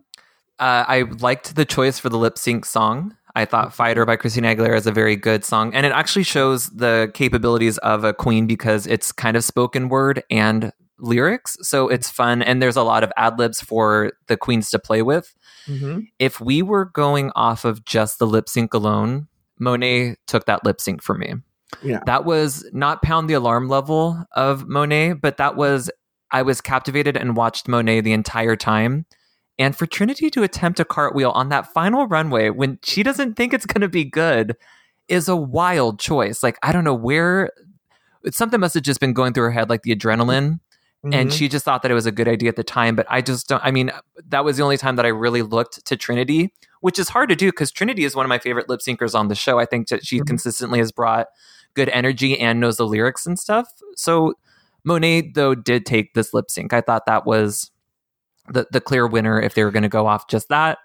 Uh, 0.60 0.86
I 0.88 1.02
liked 1.20 1.56
the 1.56 1.66
choice 1.66 2.00
for 2.00 2.10
the 2.10 2.18
lip 2.18 2.38
sync 2.38 2.66
song. 2.66 3.16
I 3.36 3.44
thought 3.44 3.74
Fighter 3.74 4.06
by 4.06 4.16
Christina 4.16 4.56
Aguilera 4.56 4.78
is 4.78 4.88
a 4.88 4.94
very 4.94 5.18
good 5.18 5.44
song. 5.44 5.74
And 5.74 5.86
it 5.86 5.92
actually 5.92 6.24
shows 6.24 6.70
the 6.70 7.12
capabilities 7.14 7.78
of 7.80 8.06
a 8.06 8.14
queen 8.14 8.48
because 8.48 8.88
it's 8.88 9.12
kind 9.12 9.36
of 9.36 9.44
spoken 9.44 9.90
word 9.90 10.24
and 10.30 10.72
lyrics. 11.00 11.58
So 11.62 11.88
it's 11.88 12.10
fun. 12.10 12.42
And 12.42 12.62
there's 12.62 12.76
a 12.76 12.84
lot 12.84 13.04
of 13.04 13.12
ad 13.18 13.38
libs 13.38 13.62
for 13.62 14.14
the 14.28 14.38
queens 14.38 14.70
to 14.70 14.80
play 14.80 15.02
with. 15.02 15.36
Mm-hmm. 15.68 16.02
If 16.20 16.40
we 16.40 16.62
were 16.62 16.86
going 16.86 17.32
off 17.36 17.66
of 17.66 17.86
just 17.86 18.20
the 18.20 18.28
lip 18.28 18.48
sync 18.48 18.74
alone, 18.74 19.28
Monet 19.60 20.16
took 20.28 20.46
that 20.46 20.64
lip 20.64 20.80
sync 20.80 21.02
for 21.02 21.16
me. 21.16 21.34
Yeah. 21.84 22.00
That 22.06 22.26
was 22.26 22.66
not 22.72 23.02
pound 23.02 23.30
the 23.30 23.34
alarm 23.34 23.68
level 23.68 24.24
of 24.34 24.68
Monet, 24.68 25.14
but 25.14 25.38
that 25.38 25.56
was, 25.56 25.90
I 26.32 26.42
was 26.42 26.62
captivated 26.62 27.18
and 27.18 27.36
watched 27.36 27.68
Monet 27.68 28.02
the 28.02 28.14
entire 28.14 28.56
time. 28.56 29.06
And 29.58 29.76
for 29.76 29.86
Trinity 29.86 30.30
to 30.32 30.44
attempt 30.44 30.80
a 30.80 30.86
cartwheel 30.86 31.32
on 31.32 31.50
that 31.50 31.72
final 31.74 32.08
runway 32.08 32.50
when 32.50 32.80
she 32.84 33.04
doesn't 33.04 33.36
think 33.36 33.54
it's 33.54 33.66
going 33.66 33.82
to 33.82 33.88
be 33.88 34.04
good 34.04 34.56
is 35.08 35.30
a 35.30 35.36
wild 35.36 36.00
choice. 36.00 36.44
Like, 36.44 36.58
I 36.62 36.72
don't 36.72 36.84
know 36.84 36.94
where 36.94 37.52
something 38.32 38.60
must 38.60 38.74
have 38.74 38.84
just 38.84 39.00
been 39.00 39.14
going 39.14 39.34
through 39.34 39.46
her 39.46 39.52
head, 39.52 39.70
like 39.70 39.84
the 39.84 39.96
adrenaline. 39.96 40.60
And 41.14 41.30
Mhm. 41.30 41.34
she 41.34 41.48
just 41.48 41.64
thought 41.66 41.82
that 41.84 41.92
it 41.92 41.94
was 41.94 42.06
a 42.08 42.12
good 42.12 42.28
idea 42.28 42.50
at 42.50 42.56
the 42.56 42.64
time. 42.64 42.96
But 42.96 43.06
I 43.10 43.22
just 43.22 43.48
don't, 43.48 43.64
I 43.64 43.70
mean, 43.72 43.92
that 44.30 44.44
was 44.44 44.58
the 44.58 44.64
only 44.64 44.78
time 44.78 44.96
that 44.96 45.06
I 45.06 45.10
really 45.10 45.44
looked 45.44 45.86
to 45.86 45.96
Trinity, 45.96 46.52
which 46.82 46.98
is 46.98 47.10
hard 47.10 47.30
to 47.30 47.36
do 47.36 47.52
because 47.52 47.72
Trinity 47.72 48.06
is 48.06 48.16
one 48.16 48.26
of 48.26 48.30
my 48.30 48.40
favorite 48.40 48.70
lip 48.70 48.80
syncers 48.80 49.14
on 49.14 49.28
the 49.28 49.36
show. 49.36 49.60
I 49.60 49.66
think 49.66 49.90
that 49.90 50.06
she 50.06 50.20
Mhm. 50.20 50.28
consistently 50.28 50.80
has 50.80 50.92
brought 50.92 51.28
good 51.76 51.90
energy 51.90 52.40
and 52.40 52.60
knows 52.60 52.78
the 52.78 52.88
lyrics 52.88 53.26
and 53.28 53.38
stuff. 53.38 53.68
So 53.96 54.34
Monet, 54.84 55.32
though, 55.36 55.54
did 55.56 55.86
take 55.86 56.14
this 56.14 56.34
lip 56.34 56.50
sync. 56.50 56.74
I 56.74 56.82
thought 56.82 57.06
that 57.06 57.26
was 57.26 57.72
the 58.50 58.68
the 58.72 58.82
clear 58.82 59.06
winner 59.08 59.40
if 59.42 59.54
they 59.56 59.64
were 59.64 59.72
going 59.72 59.84
to 59.84 59.90
go 59.90 60.08
off 60.08 60.28
just 60.28 60.50
that. 60.50 60.78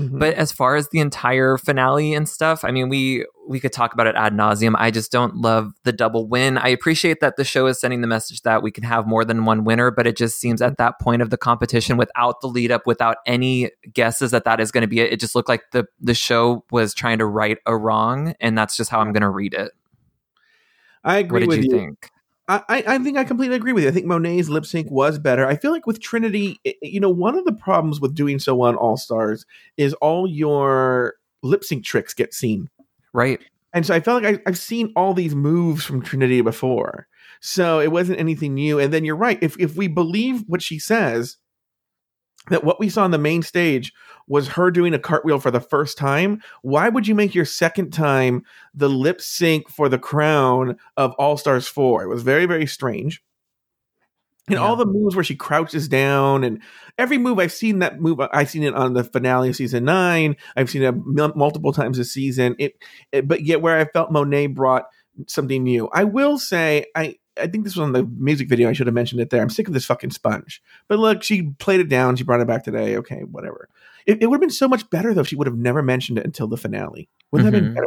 Mhm. 0.00 0.18
But 0.18 0.34
as 0.34 0.50
far 0.52 0.76
as 0.76 0.88
the 0.88 0.98
entire 1.00 1.58
finale 1.58 2.14
and 2.14 2.28
stuff, 2.28 2.64
I 2.64 2.70
mean, 2.70 2.88
we 2.88 3.26
we 3.48 3.60
could 3.60 3.72
talk 3.72 3.92
about 3.92 4.06
it 4.06 4.14
ad 4.16 4.32
nauseum. 4.32 4.74
I 4.78 4.90
just 4.90 5.10
don't 5.12 5.34
love 5.36 5.72
the 5.84 5.92
double 5.92 6.28
win. 6.28 6.56
I 6.56 6.68
appreciate 6.68 7.20
that 7.20 7.36
the 7.36 7.44
show 7.44 7.66
is 7.66 7.80
sending 7.80 8.00
the 8.00 8.06
message 8.06 8.42
that 8.42 8.62
we 8.62 8.70
can 8.70 8.84
have 8.84 9.06
more 9.06 9.24
than 9.24 9.44
one 9.44 9.64
winner, 9.64 9.90
but 9.90 10.06
it 10.06 10.16
just 10.16 10.38
seems 10.38 10.62
at 10.62 10.78
that 10.78 11.00
point 11.00 11.20
of 11.20 11.30
the 11.30 11.36
competition, 11.36 11.96
without 11.96 12.40
the 12.40 12.46
lead 12.46 12.70
up, 12.72 12.86
without 12.86 13.16
any 13.26 13.70
guesses 13.92 14.30
that 14.30 14.44
that 14.44 14.60
is 14.60 14.70
going 14.70 14.82
to 14.82 14.88
be 14.88 15.00
it, 15.00 15.12
it 15.12 15.20
just 15.20 15.34
looked 15.34 15.48
like 15.48 15.62
the 15.72 15.84
the 16.00 16.14
show 16.14 16.64
was 16.70 16.94
trying 16.94 17.18
to 17.18 17.26
right 17.26 17.58
a 17.66 17.76
wrong, 17.76 18.34
and 18.40 18.56
that's 18.56 18.76
just 18.76 18.90
how 18.90 19.00
I'm 19.00 19.12
going 19.12 19.22
to 19.22 19.28
read 19.30 19.52
it. 19.54 19.72
I 21.04 21.18
agree 21.18 21.46
What 21.46 21.50
did 21.50 21.58
with 21.58 21.64
you 21.64 21.70
you. 21.70 21.78
think? 21.78 22.10
I, 22.50 22.84
I 22.86 22.98
think 22.98 23.16
I 23.16 23.24
completely 23.24 23.56
agree 23.56 23.72
with 23.72 23.84
you. 23.84 23.90
I 23.90 23.92
think 23.92 24.06
Monet's 24.06 24.48
lip 24.48 24.66
sync 24.66 24.90
was 24.90 25.18
better. 25.18 25.46
I 25.46 25.56
feel 25.56 25.70
like 25.70 25.86
with 25.86 26.00
Trinity, 26.00 26.60
you 26.82 26.98
know, 26.98 27.10
one 27.10 27.36
of 27.36 27.44
the 27.44 27.52
problems 27.52 28.00
with 28.00 28.14
doing 28.14 28.38
so 28.38 28.60
on 28.62 28.76
All 28.76 28.96
Stars 28.96 29.46
is 29.76 29.94
all 29.94 30.26
your 30.26 31.14
lip 31.42 31.64
sync 31.64 31.84
tricks 31.84 32.14
get 32.14 32.34
seen. 32.34 32.68
Right. 33.12 33.40
And 33.72 33.86
so 33.86 33.94
I 33.94 34.00
felt 34.00 34.22
like 34.22 34.36
I, 34.36 34.42
I've 34.46 34.58
seen 34.58 34.92
all 34.96 35.14
these 35.14 35.34
moves 35.34 35.84
from 35.84 36.02
Trinity 36.02 36.40
before. 36.40 37.06
So 37.40 37.80
it 37.80 37.92
wasn't 37.92 38.18
anything 38.18 38.54
new. 38.54 38.78
And 38.78 38.92
then 38.92 39.04
you're 39.04 39.16
right. 39.16 39.38
If 39.40 39.58
if 39.58 39.76
we 39.76 39.88
believe 39.88 40.44
what 40.46 40.62
she 40.62 40.78
says, 40.78 41.36
that 42.48 42.64
what 42.64 42.80
we 42.80 42.88
saw 42.88 43.04
on 43.04 43.10
the 43.10 43.18
main 43.18 43.42
stage 43.42 43.92
was 44.26 44.48
her 44.48 44.70
doing 44.70 44.94
a 44.94 44.98
cartwheel 44.98 45.40
for 45.40 45.50
the 45.50 45.60
first 45.60 45.98
time. 45.98 46.40
Why 46.62 46.88
would 46.88 47.06
you 47.06 47.14
make 47.14 47.34
your 47.34 47.44
second 47.44 47.92
time 47.92 48.44
the 48.74 48.88
lip 48.88 49.20
sync 49.20 49.68
for 49.68 49.88
the 49.88 49.98
crown 49.98 50.76
of 50.96 51.12
All 51.12 51.36
Stars 51.36 51.68
4? 51.68 52.04
It 52.04 52.08
was 52.08 52.22
very, 52.22 52.46
very 52.46 52.66
strange. 52.66 53.22
And 54.48 54.58
all 54.58 54.74
the 54.74 54.86
moves 54.86 55.14
where 55.14 55.22
she 55.22 55.36
crouches 55.36 55.86
down 55.86 56.42
and 56.42 56.60
every 56.98 57.18
move 57.18 57.38
I've 57.38 57.52
seen 57.52 57.78
that 57.80 58.00
move 58.00 58.18
I've 58.32 58.50
seen 58.50 58.64
it 58.64 58.74
on 58.74 58.94
the 58.94 59.04
finale 59.04 59.50
of 59.50 59.54
season 59.54 59.84
9 59.84 60.34
I've 60.56 60.68
seen 60.68 60.82
it 60.82 60.88
m- 60.88 61.32
multiple 61.36 61.72
times 61.72 61.98
this 61.98 62.12
season 62.12 62.56
it, 62.58 62.74
it 63.12 63.28
but 63.28 63.44
yet 63.44 63.60
where 63.60 63.78
I 63.78 63.84
felt 63.84 64.10
Monet 64.10 64.48
brought 64.48 64.86
something 65.28 65.62
new 65.62 65.88
I 65.92 66.02
will 66.02 66.36
say 66.36 66.86
I 66.96 67.19
I 67.40 67.46
think 67.46 67.64
this 67.64 67.74
was 67.76 67.82
on 67.82 67.92
the 67.92 68.04
music 68.04 68.48
video. 68.48 68.68
I 68.68 68.72
should 68.72 68.86
have 68.86 68.94
mentioned 68.94 69.20
it 69.20 69.30
there. 69.30 69.42
I'm 69.42 69.50
sick 69.50 69.66
of 69.68 69.74
this 69.74 69.84
fucking 69.84 70.10
sponge. 70.10 70.62
But 70.88 70.98
look, 70.98 71.22
she 71.22 71.42
played 71.58 71.80
it 71.80 71.88
down. 71.88 72.16
She 72.16 72.24
brought 72.24 72.40
it 72.40 72.46
back 72.46 72.64
today. 72.64 72.96
Okay, 72.96 73.20
whatever. 73.22 73.68
It, 74.06 74.22
it 74.22 74.26
would 74.26 74.36
have 74.36 74.40
been 74.40 74.50
so 74.50 74.68
much 74.68 74.88
better 74.90 75.12
though 75.14 75.20
if 75.22 75.28
she 75.28 75.36
would 75.36 75.46
have 75.46 75.58
never 75.58 75.82
mentioned 75.82 76.18
it 76.18 76.24
until 76.24 76.46
the 76.46 76.56
finale. 76.56 77.08
Wouldn't 77.30 77.50
that 77.50 77.56
have 77.56 77.64
been 77.64 77.72
Mhm. 77.72 77.74
better? 77.76 77.86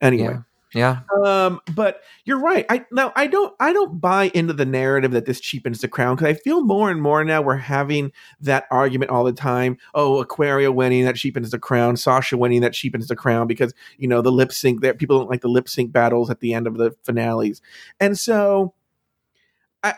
Anyway. 0.00 0.38
Yeah. 0.74 1.02
Um, 1.24 1.60
but 1.76 2.00
you're 2.24 2.40
right. 2.40 2.66
I 2.68 2.84
now 2.90 3.12
I 3.14 3.28
don't 3.28 3.54
I 3.60 3.72
don't 3.72 4.00
buy 4.00 4.32
into 4.34 4.52
the 4.52 4.66
narrative 4.66 5.12
that 5.12 5.24
this 5.24 5.38
cheapens 5.38 5.80
the 5.80 5.86
crown 5.86 6.16
because 6.16 6.28
I 6.28 6.34
feel 6.34 6.62
more 6.64 6.90
and 6.90 7.00
more 7.00 7.24
now 7.24 7.42
we're 7.42 7.54
having 7.56 8.10
that 8.40 8.64
argument 8.72 9.12
all 9.12 9.22
the 9.22 9.32
time. 9.32 9.78
Oh, 9.94 10.20
Aquaria 10.20 10.72
winning 10.72 11.04
that 11.04 11.14
cheapens 11.14 11.52
the 11.52 11.60
crown, 11.60 11.96
Sasha 11.96 12.36
winning 12.36 12.60
that 12.62 12.72
cheapens 12.72 13.06
the 13.06 13.14
crown 13.14 13.46
because 13.46 13.72
you 13.98 14.08
know 14.08 14.20
the 14.20 14.32
lip 14.32 14.50
sync 14.52 14.80
that 14.80 14.98
people 14.98 15.16
don't 15.16 15.30
like 15.30 15.42
the 15.42 15.48
lip 15.48 15.68
sync 15.68 15.92
battles 15.92 16.28
at 16.28 16.40
the 16.40 16.52
end 16.52 16.66
of 16.66 16.76
the 16.76 16.90
finales, 17.04 17.62
and 18.00 18.18
so. 18.18 18.74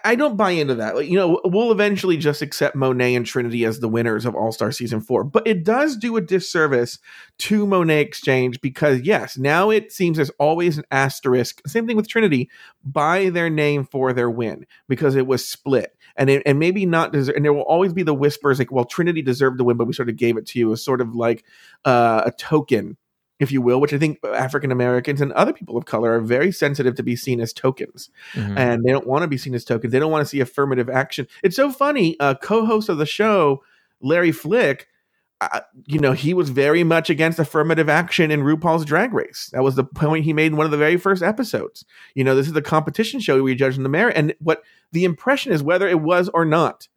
I, 0.04 0.16
don't 0.16 0.36
buy 0.36 0.50
into 0.50 0.74
that. 0.74 1.06
You 1.06 1.16
know, 1.16 1.40
we'll 1.44 1.70
eventually 1.70 2.16
just 2.16 2.42
accept 2.42 2.74
Monet 2.74 3.14
and 3.14 3.24
Trinity 3.24 3.64
as 3.64 3.78
the 3.78 3.88
winners 3.88 4.26
of 4.26 4.34
All 4.34 4.50
Star 4.50 4.72
Season 4.72 5.00
4. 5.00 5.22
But 5.22 5.46
it 5.46 5.62
does 5.62 5.96
do 5.96 6.16
a 6.16 6.20
disservice 6.20 6.98
to 7.38 7.66
Monet 7.66 8.06
X 8.06 8.20
Change 8.20 8.60
because, 8.60 9.02
yes, 9.02 9.38
now 9.38 9.70
it 9.70 9.92
seems 9.92 10.16
there's 10.16 10.30
always 10.40 10.78
an 10.78 10.84
asterisk. 10.90 11.60
Same 11.68 11.86
thing 11.86 11.96
with 11.96 12.08
Trinity 12.08 12.50
by 12.84 13.30
their 13.30 13.48
name 13.48 13.84
for 13.84 14.12
their 14.12 14.28
win 14.28 14.66
because 14.88 15.14
it 15.14 15.28
was 15.28 15.48
split. 15.48 15.96
And, 16.16 16.30
it, 16.30 16.42
and 16.46 16.58
maybe 16.58 16.84
not 16.84 17.12
deserve, 17.12 17.36
and 17.36 17.44
there 17.44 17.52
will 17.52 17.62
always 17.62 17.92
be 17.92 18.02
the 18.02 18.14
whispers 18.14 18.58
like, 18.58 18.72
well, 18.72 18.86
Trinity 18.86 19.22
deserved 19.22 19.58
the 19.58 19.64
win, 19.64 19.76
but 19.76 19.86
we 19.86 19.92
sort 19.92 20.08
of 20.08 20.16
gave 20.16 20.36
it 20.36 20.46
to 20.46 20.58
you 20.58 20.72
as 20.72 20.82
sort 20.82 21.00
of 21.00 21.14
like 21.14 21.44
uh, 21.84 22.22
a 22.26 22.32
token 22.32 22.96
if 23.38 23.52
you 23.52 23.60
will, 23.60 23.80
which 23.80 23.92
I 23.92 23.98
think 23.98 24.18
African 24.24 24.72
Americans 24.72 25.20
and 25.20 25.32
other 25.32 25.52
people 25.52 25.76
of 25.76 25.84
color 25.84 26.14
are 26.14 26.20
very 26.20 26.50
sensitive 26.52 26.94
to 26.94 27.02
be 27.02 27.16
seen 27.16 27.40
as 27.40 27.52
tokens. 27.52 28.10
Mhm. 28.34 28.56
And 28.56 28.84
they 28.84 28.92
don't 28.92 29.06
want 29.06 29.22
to 29.22 29.28
be 29.28 29.36
seen 29.36 29.54
as 29.54 29.64
tokens. 29.64 29.92
They 29.92 29.98
don't 29.98 30.10
want 30.10 30.22
to 30.22 30.28
see 30.28 30.40
affirmative 30.40 30.88
action. 30.88 31.26
It's 31.42 31.56
so 31.56 31.70
funny. 31.70 32.18
Uh, 32.18 32.34
co 32.34 32.64
host 32.64 32.88
of 32.88 32.98
the 32.98 33.06
show, 33.06 33.62
Larry 34.00 34.32
Flick, 34.32 34.88
uh, 35.40 35.60
you 35.84 35.98
know, 35.98 36.12
he 36.12 36.32
was 36.32 36.48
very 36.48 36.82
much 36.82 37.10
against 37.10 37.38
affirmative 37.38 37.90
action 37.90 38.30
in 38.30 38.40
RuPaul's 38.40 38.86
Drag 38.86 39.12
Race. 39.12 39.50
That 39.52 39.62
was 39.62 39.74
the 39.74 39.84
point 39.84 40.24
he 40.24 40.32
made 40.32 40.46
in 40.46 40.56
one 40.56 40.64
of 40.64 40.72
the 40.72 40.78
very 40.78 40.96
first 40.96 41.22
episodes. 41.22 41.84
You 42.14 42.24
know, 42.24 42.34
this 42.34 42.48
is 42.48 42.56
a 42.56 42.62
competition 42.62 43.20
show 43.20 43.42
we 43.42 43.54
judge 43.54 43.76
in 43.76 43.82
the 43.82 43.90
merit. 43.90 44.16
And 44.16 44.34
what 44.40 44.62
the 44.92 45.04
impression 45.04 45.52
is, 45.52 45.62
whether 45.62 45.86
it 45.86 46.00
was 46.00 46.30
or 46.30 46.46
not, 46.46 46.88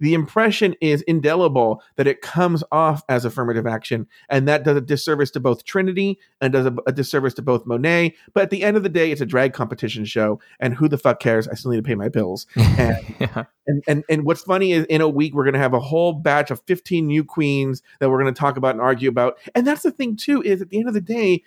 the 0.00 0.14
impression 0.14 0.74
is 0.80 1.02
indelible 1.02 1.82
that 1.96 2.06
it 2.06 2.20
comes 2.20 2.64
off 2.72 3.04
as 3.08 3.24
affirmative 3.24 3.66
action, 3.66 4.06
and 4.28 4.48
that 4.48 4.64
does 4.64 4.76
a 4.76 4.80
disservice 4.80 5.30
to 5.32 5.40
both 5.40 5.64
Trinity 5.64 6.18
and 6.40 6.52
does 6.52 6.66
a, 6.66 6.74
a 6.86 6.92
disservice 6.92 7.34
to 7.34 7.42
both 7.42 7.66
Monet. 7.66 8.14
But 8.32 8.44
at 8.44 8.50
the 8.50 8.62
end 8.62 8.76
of 8.76 8.82
the 8.82 8.88
day, 8.88 9.10
it's 9.10 9.20
a 9.20 9.26
drag 9.26 9.52
competition 9.52 10.04
show, 10.04 10.40
and 10.58 10.74
who 10.74 10.88
the 10.88 10.98
fuck 10.98 11.20
cares? 11.20 11.46
I 11.46 11.54
still 11.54 11.70
need 11.70 11.78
to 11.78 11.82
pay 11.82 11.94
my 11.94 12.08
bills. 12.08 12.46
And 12.76 13.14
yeah. 13.20 13.44
and, 13.68 13.84
and 13.86 14.04
and 14.08 14.24
what's 14.24 14.42
funny 14.42 14.72
is 14.72 14.84
in 14.86 15.00
a 15.00 15.08
week 15.08 15.32
we're 15.32 15.44
going 15.44 15.54
to 15.54 15.60
have 15.60 15.74
a 15.74 15.80
whole 15.80 16.12
batch 16.12 16.50
of 16.50 16.60
15 16.66 17.06
new 17.06 17.22
queens 17.22 17.82
that 18.00 18.10
we're 18.10 18.20
going 18.20 18.32
to 18.32 18.38
talk 18.38 18.56
about 18.56 18.72
and 18.72 18.80
argue 18.80 19.08
about. 19.08 19.38
And 19.54 19.64
that's 19.64 19.82
the 19.82 19.92
thing 19.92 20.16
too 20.16 20.42
is 20.42 20.60
at 20.60 20.70
the 20.70 20.78
end 20.78 20.88
of 20.88 20.94
the 20.94 21.00
day 21.00 21.44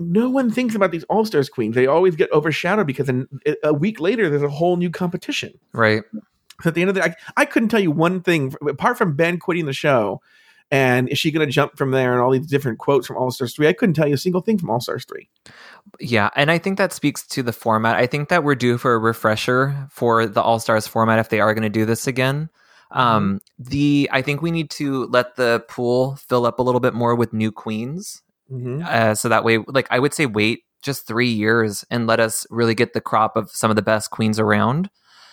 no 0.00 0.30
one 0.30 0.50
thinks 0.50 0.74
about 0.74 0.90
these 0.90 1.04
all-stars 1.04 1.48
queens. 1.50 1.74
They 1.74 1.86
always 1.86 2.16
get 2.16 2.32
overshadowed 2.32 2.86
because 2.86 3.08
in, 3.08 3.28
a 3.62 3.74
week 3.74 4.00
later 4.00 4.30
there's 4.30 4.42
a 4.42 4.48
whole 4.48 4.76
new 4.76 4.90
competition. 4.90 5.52
Right. 5.72 6.02
At 6.64 6.74
the 6.74 6.80
end 6.80 6.90
of 6.90 6.94
the 6.94 7.00
day, 7.00 7.14
I, 7.36 7.42
I 7.42 7.44
couldn't 7.44 7.68
tell 7.68 7.80
you 7.80 7.90
one 7.90 8.20
thing 8.20 8.54
apart 8.68 8.98
from 8.98 9.16
Ben 9.16 9.38
quitting 9.38 9.66
the 9.66 9.72
show 9.72 10.20
and 10.70 11.08
is 11.08 11.18
she 11.18 11.30
going 11.30 11.46
to 11.46 11.52
jump 11.52 11.76
from 11.76 11.90
there 11.90 12.12
and 12.12 12.20
all 12.20 12.30
these 12.30 12.46
different 12.46 12.78
quotes 12.78 13.06
from 13.06 13.16
All 13.16 13.30
Stars 13.30 13.54
3. 13.54 13.66
I 13.68 13.72
couldn't 13.72 13.94
tell 13.94 14.06
you 14.06 14.14
a 14.14 14.18
single 14.18 14.40
thing 14.40 14.56
from 14.58 14.70
All 14.70 14.80
Stars 14.80 15.04
3. 15.04 15.28
Yeah, 15.98 16.30
and 16.36 16.50
I 16.50 16.58
think 16.58 16.78
that 16.78 16.92
speaks 16.92 17.26
to 17.28 17.42
the 17.42 17.52
format. 17.52 17.96
I 17.96 18.06
think 18.06 18.28
that 18.28 18.44
we're 18.44 18.54
due 18.54 18.78
for 18.78 18.94
a 18.94 18.98
refresher 18.98 19.88
for 19.90 20.26
the 20.26 20.40
All 20.40 20.60
Stars 20.60 20.86
format 20.86 21.18
if 21.18 21.28
they 21.28 21.40
are 21.40 21.54
going 21.54 21.62
to 21.62 21.68
do 21.68 21.84
this 21.84 22.06
again. 22.06 22.50
Um, 22.92 23.40
the 23.58 24.08
I 24.12 24.20
think 24.20 24.42
we 24.42 24.50
need 24.50 24.70
to 24.70 25.06
let 25.06 25.36
the 25.36 25.64
pool 25.68 26.16
fill 26.16 26.44
up 26.44 26.58
a 26.58 26.62
little 26.62 26.80
bit 26.80 26.94
more 26.94 27.14
with 27.14 27.32
new 27.32 27.52
queens, 27.52 28.22
Mm-hmm. 28.50 28.82
uh, 28.84 29.14
so 29.14 29.28
that 29.28 29.44
way, 29.44 29.58
like 29.58 29.86
I 29.90 30.00
would 30.00 30.12
say, 30.12 30.26
wait 30.26 30.64
just 30.82 31.06
three 31.06 31.30
years 31.30 31.84
and 31.88 32.08
let 32.08 32.18
us 32.18 32.46
really 32.50 32.74
get 32.74 32.94
the 32.94 33.00
crop 33.00 33.36
of 33.36 33.48
some 33.50 33.70
of 33.70 33.76
the 33.76 33.82
best 33.82 34.10
queens 34.10 34.40
around. 34.40 34.90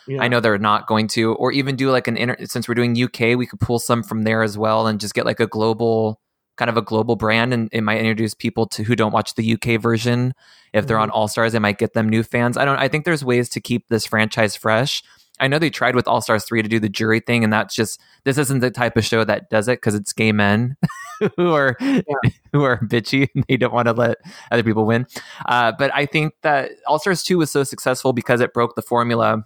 Yeah. 0.07 0.21
I 0.21 0.27
know 0.27 0.39
they're 0.39 0.57
not 0.57 0.87
going 0.87 1.07
to, 1.09 1.33
or 1.35 1.51
even 1.51 1.75
do 1.75 1.91
like 1.91 2.07
an 2.07 2.17
inter. 2.17 2.37
Since 2.45 2.67
we're 2.67 2.75
doing 2.75 3.01
UK, 3.01 3.37
we 3.37 3.45
could 3.45 3.59
pull 3.59 3.79
some 3.79 4.03
from 4.03 4.23
there 4.23 4.43
as 4.43 4.57
well, 4.57 4.87
and 4.87 4.99
just 4.99 5.13
get 5.13 5.25
like 5.25 5.39
a 5.39 5.47
global 5.47 6.19
kind 6.57 6.69
of 6.69 6.77
a 6.77 6.81
global 6.81 7.15
brand, 7.15 7.53
and 7.53 7.69
it 7.71 7.81
might 7.81 7.99
introduce 7.99 8.33
people 8.33 8.65
to 8.65 8.83
who 8.83 8.95
don't 8.95 9.11
watch 9.11 9.35
the 9.35 9.53
UK 9.53 9.79
version. 9.79 10.33
If 10.73 10.87
they're 10.87 10.97
on 10.97 11.09
All 11.11 11.27
Stars, 11.27 11.53
it 11.53 11.61
might 11.61 11.77
get 11.77 11.93
them 11.93 12.09
new 12.09 12.23
fans. 12.23 12.57
I 12.57 12.65
don't. 12.65 12.79
I 12.79 12.87
think 12.87 13.05
there's 13.05 13.23
ways 13.23 13.49
to 13.49 13.61
keep 13.61 13.87
this 13.87 14.05
franchise 14.05 14.55
fresh. 14.55 15.03
I 15.39 15.47
know 15.47 15.59
they 15.59 15.69
tried 15.69 15.95
with 15.95 16.07
All 16.07 16.21
Stars 16.21 16.45
three 16.45 16.61
to 16.61 16.69
do 16.69 16.79
the 16.79 16.89
jury 16.89 17.19
thing, 17.19 17.43
and 17.43 17.53
that's 17.53 17.75
just 17.75 18.01
this 18.25 18.37
isn't 18.37 18.59
the 18.59 18.71
type 18.71 18.97
of 18.97 19.05
show 19.05 19.23
that 19.23 19.49
does 19.49 19.67
it 19.67 19.77
because 19.77 19.95
it's 19.95 20.13
gay 20.13 20.31
men 20.31 20.75
who 21.37 21.53
are 21.53 21.77
who 22.51 22.63
are 22.63 22.79
bitchy 22.79 23.27
and 23.35 23.45
they 23.47 23.57
don't 23.57 23.73
want 23.73 23.87
to 23.87 23.93
let 23.93 24.17
other 24.51 24.63
people 24.63 24.85
win. 24.85 25.05
Uh, 25.45 25.71
but 25.77 25.93
I 25.93 26.05
think 26.05 26.33
that 26.41 26.71
All 26.87 26.99
Stars 26.99 27.23
two 27.23 27.37
was 27.37 27.51
so 27.51 27.63
successful 27.63 28.13
because 28.13 28.41
it 28.41 28.53
broke 28.53 28.75
the 28.75 28.81
formula. 28.81 29.43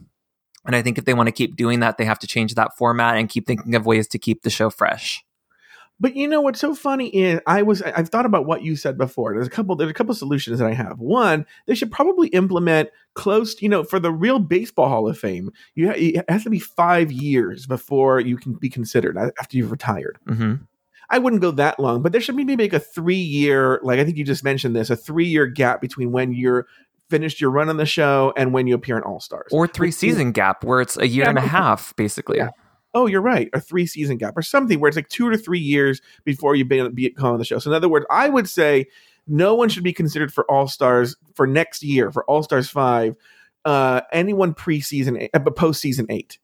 And 0.66 0.76
I 0.76 0.82
think 0.82 0.98
if 0.98 1.06
they 1.06 1.14
want 1.14 1.28
to 1.28 1.32
keep 1.32 1.56
doing 1.56 1.80
that, 1.80 1.98
they 1.98 2.06
have 2.06 2.20
to 2.20 2.28
change 2.28 2.56
that 2.56 2.78
format 2.78 3.18
and 3.18 3.30
keep 3.30 3.48
thinking 3.48 3.76
of 3.76 3.86
ways 3.86 4.08
to 4.10 4.20
keep 4.20 4.44
the 4.44 4.50
show 4.50 4.70
fresh. 4.70 5.24
But 6.02 6.16
you 6.16 6.28
know 6.28 6.42
what's 6.42 6.60
so 6.60 6.74
funny 6.74 7.10
is 7.10 7.40
I 7.46 7.62
was 7.62 7.84
I've 7.84 8.10
thought 8.10 8.26
about 8.26 8.48
what 8.48 8.64
you 8.64 8.76
said 8.76 8.98
before. 8.98 9.36
There's 9.36 9.46
a 9.46 9.52
couple 9.52 9.76
there's 9.76 9.92
a 9.92 9.94
couple 9.94 10.16
solutions 10.16 10.58
that 10.58 10.68
I 10.68 10.74
have. 10.74 10.98
One, 11.00 11.46
they 11.68 11.76
should 11.76 11.92
probably 11.92 12.30
implement 12.30 12.90
close, 13.14 13.62
you 13.62 13.70
know, 13.70 13.84
for 13.84 14.00
the 14.00 14.12
real 14.12 14.40
baseball 14.40 14.90
Hall 14.90 15.08
of 15.08 15.18
Fame. 15.18 15.52
You 15.76 15.90
ha- 15.90 15.96
it 15.96 16.26
has 16.28 16.44
to 16.46 16.50
be 16.50 16.58
five 16.58 17.12
years 17.12 17.68
before 17.68 18.20
you 18.20 18.36
can 18.36 18.54
be 18.54 18.68
considered 18.68 19.16
after 19.16 19.58
you've 19.58 19.70
retired. 19.70 20.18
Mm-hmm. 20.28 20.64
I 21.12 21.20
wouldn't 21.20 21.42
go 21.42 21.52
that 21.52 21.80
long, 21.80 22.02
but 22.02 22.14
there 22.14 22.22
should 22.22 22.36
maybe 22.36 22.56
make 22.56 22.74
a 22.74 22.80
three 22.80 23.16
year, 23.16 23.80
like 23.84 24.00
I 24.00 24.06
think 24.06 24.18
you 24.18 24.24
just 24.24 24.44
mentioned 24.44 24.76
this, 24.76 24.90
a 24.90 24.96
three 24.96 25.28
year 25.28 25.46
gap 25.46 25.82
between 25.82 26.12
when 26.12 26.34
you're 26.34 26.66
finished 27.12 27.40
your 27.40 27.52
run 27.52 27.70
on 27.70 27.78
the 27.78 27.86
show 27.86 28.34
and 28.36 28.54
when 28.54 28.66
you 28.66 28.74
appear 28.74 28.98
in 28.98 29.04
All 29.04 29.20
Stars. 29.20 29.50
Or 29.52 29.68
three 29.68 29.92
season 29.92 30.32
gap 30.32 30.64
where 30.64 30.82
it's 30.82 30.98
a 30.98 31.08
year 31.08 31.26
Yeah, 31.26 31.30
and 31.30 31.38
a 31.38 31.42
half, 31.42 31.96
basically. 31.96 32.38
Yeah. 32.38 32.50
oh, 32.96 33.06
you're 33.06 33.22
right, 33.22 33.50
a 33.54 33.60
three 33.60 33.86
season 33.86 34.18
gap 34.18 34.36
or 34.36 34.42
something 34.42 34.80
where 34.80 34.88
it's 34.88 34.98
like 34.98 35.10
two 35.10 35.30
to 35.30 35.38
three 35.38 35.60
years 35.60 36.02
before 36.26 36.56
you 36.56 36.66
be, 36.66 36.88
be 36.90 37.16
on 37.20 37.38
the 37.38 37.46
show. 37.46 37.60
So 37.60 37.70
in 37.70 37.76
other 37.76 37.88
words, 37.90 38.06
I 38.10 38.30
would 38.30 38.50
say 38.50 38.88
no 39.28 39.54
one 39.54 39.70
should 39.70 39.84
be 39.84 39.94
considered 39.94 40.34
for 40.34 40.50
All 40.50 40.68
Stars 40.68 41.16
for 41.36 41.46
next 41.46 41.84
year 41.84 42.12
for 42.12 42.26
All 42.26 42.42
Stars 42.42 42.70
five. 42.70 43.16
Uh, 43.64 44.02
anyone 44.12 44.56
preseason, 44.56 45.30
uh, 45.34 45.40
postseason 45.40 46.08
eight. 46.10 46.40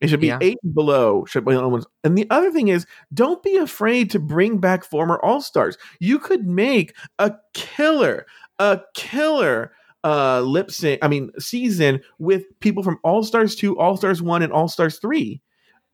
It 0.00 0.08
should 0.08 0.20
be 0.20 0.26
Yeah. 0.28 0.38
eight 0.42 0.58
below. 0.74 1.24
Should 1.26 1.44
be 1.44 1.56
ones. 1.56 1.86
And 2.04 2.16
the 2.18 2.26
other 2.30 2.50
thing 2.50 2.68
is, 2.68 2.86
don't 3.14 3.42
be 3.42 3.56
afraid 3.56 4.10
to 4.10 4.18
bring 4.18 4.58
back 4.58 4.84
former 4.84 5.18
All 5.22 5.40
Stars. 5.40 5.78
You 6.00 6.18
could 6.18 6.46
make 6.46 6.94
a 7.18 7.34
killer, 7.54 8.26
a 8.58 8.80
killer 8.94 9.72
uh 10.04 10.40
lip 10.40 10.70
sync 10.70 10.98
i 11.02 11.08
mean 11.08 11.30
season 11.38 12.00
with 12.18 12.44
people 12.60 12.82
from 12.82 12.98
all 13.02 13.22
stars 13.22 13.54
2 13.56 13.78
all 13.78 13.96
stars 13.96 14.22
1 14.22 14.42
and 14.42 14.52
all 14.52 14.68
stars 14.68 14.98
3 14.98 15.40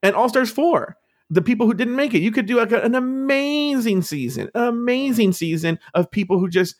and 0.03 0.15
all 0.15 0.29
stars 0.29 0.51
4 0.51 0.97
the 1.31 1.41
people 1.41 1.67
who 1.67 1.73
didn't 1.73 1.97
make 1.97 2.13
it. 2.13 2.21
You 2.21 2.31
could 2.31 2.45
do 2.45 2.59
like 2.59 2.73
a- 2.73 2.83
an 2.83 2.95
amazing 2.95 4.03
season 4.03 4.51
an 4.55 4.65
amazing 4.65 5.33
season 5.33 5.79
of 5.95 6.11
people 6.11 6.39
who 6.39 6.49
just 6.49 6.77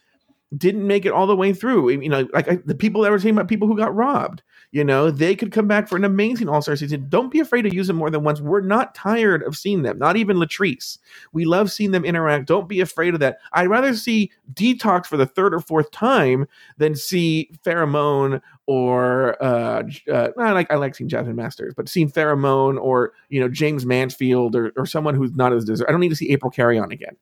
didn't 0.57 0.87
make 0.87 1.07
it 1.07 1.13
all 1.13 1.27
the 1.27 1.37
way 1.37 1.53
through 1.53 1.89
you 1.89 2.09
know 2.09 2.29
like 2.33 2.49
I, 2.49 2.57
the 2.65 2.75
people 2.75 3.03
that 3.03 3.11
were 3.11 3.19
talking 3.19 3.31
about 3.31 3.49
people 3.49 3.69
who 3.69 3.77
got 3.77 3.95
robbed 3.95 4.43
you 4.71 4.85
know 4.85 5.11
they 5.11 5.35
could 5.35 5.53
come 5.53 5.67
back 5.67 5.89
for 5.89 5.97
an 5.97 6.05
amazing 6.05 6.49
all-star 6.49 6.77
season 6.77 7.07
don't 7.09 7.31
be 7.31 7.41
afraid 7.41 7.63
to 7.63 7.75
use 7.75 7.87
them 7.87 7.97
more 7.97 8.11
than 8.11 8.23
once 8.23 8.41
we're 8.41 8.61
not 8.61 8.95
tired 8.95 9.43
of 9.43 9.57
seeing 9.57 9.83
them 9.83 9.99
not 9.99 10.17
even 10.17 10.37
latrice 10.37 10.99
we 11.33 11.45
love 11.45 11.71
seeing 11.71 11.91
them 11.91 12.05
interact 12.05 12.47
don't 12.47 12.69
be 12.69 12.81
afraid 12.81 13.15
of 13.15 13.21
that 13.21 13.39
i'd 13.55 13.69
rather 13.69 13.95
see 13.95 14.31
detox 14.53 15.07
for 15.07 15.17
the 15.17 15.27
third 15.27 15.55
or 15.55 15.61
fourth 15.61 15.91
time 15.91 16.47
than 16.79 16.95
see 16.95 17.51
Farrah 17.65 17.89
Moan 17.89 18.41
or 18.67 19.43
uh, 19.43 19.83
uh 20.11 20.29
I 20.39 20.53
like 20.53 20.71
I 20.71 20.77
like 20.77 20.95
seeing 20.95 21.09
Jasmine 21.09 21.37
Masters, 21.37 21.75
but 21.77 21.89
seeing 21.89 22.11
Farrah 22.11 22.39
Moan 22.39 22.79
or 22.79 23.13
you 23.29 23.41
know 23.41 23.49
Jaymes 23.49 23.85
Mansfield 23.85 24.55
or, 24.55 24.73
or 24.77 24.87
someone 24.87 25.15
who's 25.15 25.33
not 25.35 25.53
as 25.53 25.65
deserving. 25.65 25.89
I 25.89 25.93
don't 25.93 26.01
need 26.01 26.11
to 26.11 26.17
see 26.17 26.31
April 26.31 26.51
Carrión 26.51 26.93
again. 26.93 27.17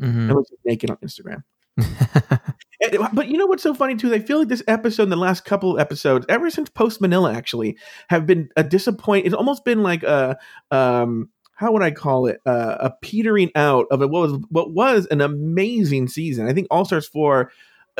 Mhm. 0.00 0.30
Unless 0.30 0.48
she's 0.50 0.58
naked 0.64 0.90
on 0.90 0.96
Instagram. 0.98 1.42
But 3.12 3.28
you 3.28 3.38
know 3.38 3.46
what's 3.46 3.62
so 3.62 3.74
funny 3.74 3.96
too? 3.96 4.12
I 4.12 4.18
feel 4.18 4.38
like 4.38 4.48
this 4.48 4.62
episode, 4.68 5.04
and 5.04 5.12
the 5.12 5.16
last 5.16 5.44
couple 5.44 5.72
of 5.74 5.80
episodes, 5.80 6.26
ever 6.28 6.50
since 6.50 6.68
Post 6.68 7.00
Manila, 7.00 7.32
actually, 7.32 7.78
have 8.08 8.26
been 8.26 8.50
a 8.56 8.62
disappoint. 8.62 9.26
It's 9.26 9.34
almost 9.34 9.64
been 9.64 9.82
like 9.82 10.02
a 10.02 10.36
um 10.70 11.30
how 11.54 11.72
would 11.72 11.82
I 11.82 11.90
call 11.90 12.26
it 12.26 12.38
uh, 12.44 12.76
a 12.80 12.90
petering 13.00 13.50
out 13.54 13.86
of 13.90 14.02
it 14.02 14.10
what 14.10 14.28
was 14.28 14.40
what 14.50 14.72
was 14.72 15.06
an 15.06 15.22
amazing 15.22 16.08
season. 16.08 16.46
I 16.46 16.52
think 16.52 16.66
All 16.70 16.84
Stars 16.84 17.08
four, 17.08 17.50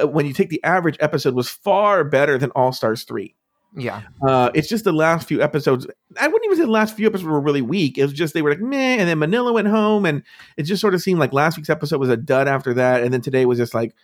uh, 0.01 0.07
when 0.07 0.27
you 0.27 0.35
take 0.35 0.51
the 0.51 0.63
average 0.63 0.99
episode, 1.01 1.35
was 1.35 1.49
far 1.49 2.05
better 2.05 2.37
than 2.39 2.51
All 2.51 2.73
Stars 2.73 3.05
three. 3.05 3.35
Yeah. 3.75 4.03
Uh, 4.27 4.51
it's 4.55 4.69
just 4.69 4.85
the 4.85 4.93
last 4.93 5.29
few 5.29 5.43
episodes. 5.43 5.87
I 6.19 6.27
wouldn't 6.29 6.45
even 6.45 6.57
say 6.57 6.65
the 6.65 6.71
last 6.71 6.97
few 6.97 7.07
episodes 7.07 7.29
were 7.29 7.41
really 7.41 7.63
weak. 7.63 7.99
It 7.99 8.03
was 8.03 8.13
just 8.13 8.35
they 8.35 8.43
were 8.43 8.51
like 8.51 8.61
meh, 8.61 8.97
and 8.97 9.09
then 9.09 9.19
Manila 9.19 9.53
went 9.53 9.69
home, 9.69 10.07
and 10.07 10.23
it 10.57 10.63
just 10.63 10.81
sort 10.81 10.95
of 10.95 11.03
seemed 11.03 11.21
like 11.21 11.33
last 11.33 11.57
week's 11.57 11.71
episode 11.71 11.99
was 11.99 12.09
a 12.09 12.17
dud 12.17 12.49
after 12.49 12.75
that, 12.75 13.03
and 13.03 13.13
then 13.13 13.21
today 13.21 13.45
was 13.45 13.59
just 13.59 13.75
like 13.75 13.95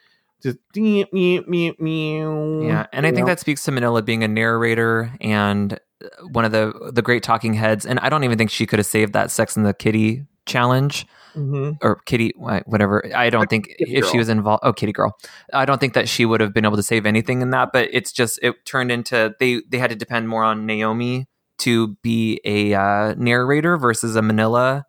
just 0.42 0.58
meow, 0.74 1.06
meow, 1.12 1.42
meow, 1.46 1.72
meow. 1.78 2.62
Yeah, 2.62 2.86
and 2.92 3.06
I 3.06 3.10
think 3.10 3.20
know? 3.20 3.26
that 3.26 3.40
speaks 3.40 3.64
to 3.64 3.72
Manila 3.72 4.02
being 4.02 4.24
a 4.24 4.28
narrator 4.28 5.12
and 5.20 5.74
uh, 6.04 6.08
one 6.32 6.44
of 6.44 6.52
the 6.52 6.90
the 6.92 7.02
great 7.02 7.22
talking 7.22 7.54
heads. 7.54 7.86
And 7.86 7.98
I 8.00 8.08
don't 8.08 8.24
even 8.24 8.36
think 8.36 8.50
she 8.50 8.66
could 8.66 8.78
have 8.78 8.86
saved 8.86 9.12
that 9.12 9.30
Sex 9.30 9.56
and 9.56 9.64
the 9.64 9.72
Kitty 9.72 10.26
challenge 10.44 11.06
Mhm. 11.36 11.78
or 11.82 11.96
Kitty, 12.06 12.32
whatever. 12.36 13.04
I 13.14 13.30
don't 13.30 13.48
think 13.48 13.68
Kitty 13.78 13.96
if 13.96 14.06
she 14.06 14.18
was 14.18 14.28
involved. 14.28 14.62
Oh, 14.64 14.72
Kitty 14.72 14.92
Girl. 14.92 15.16
I 15.52 15.64
don't 15.64 15.80
think 15.80 15.94
that 15.94 16.08
she 16.08 16.24
would 16.24 16.40
have 16.40 16.52
been 16.52 16.64
able 16.64 16.76
to 16.76 16.82
save 16.82 17.06
anything 17.06 17.42
in 17.42 17.50
that. 17.50 17.70
But 17.72 17.88
it's 17.92 18.12
just 18.12 18.38
it 18.42 18.54
turned 18.66 18.90
into 18.92 19.34
they 19.40 19.62
they 19.68 19.78
had 19.78 19.90
to 19.90 19.96
depend 19.96 20.28
more 20.28 20.44
on 20.44 20.66
Naomi 20.66 21.26
to 21.58 21.96
be 22.02 22.40
a 22.44 22.74
uh, 22.74 23.14
narrator 23.16 23.76
versus 23.76 24.16
a 24.16 24.22
Manila 24.22 24.84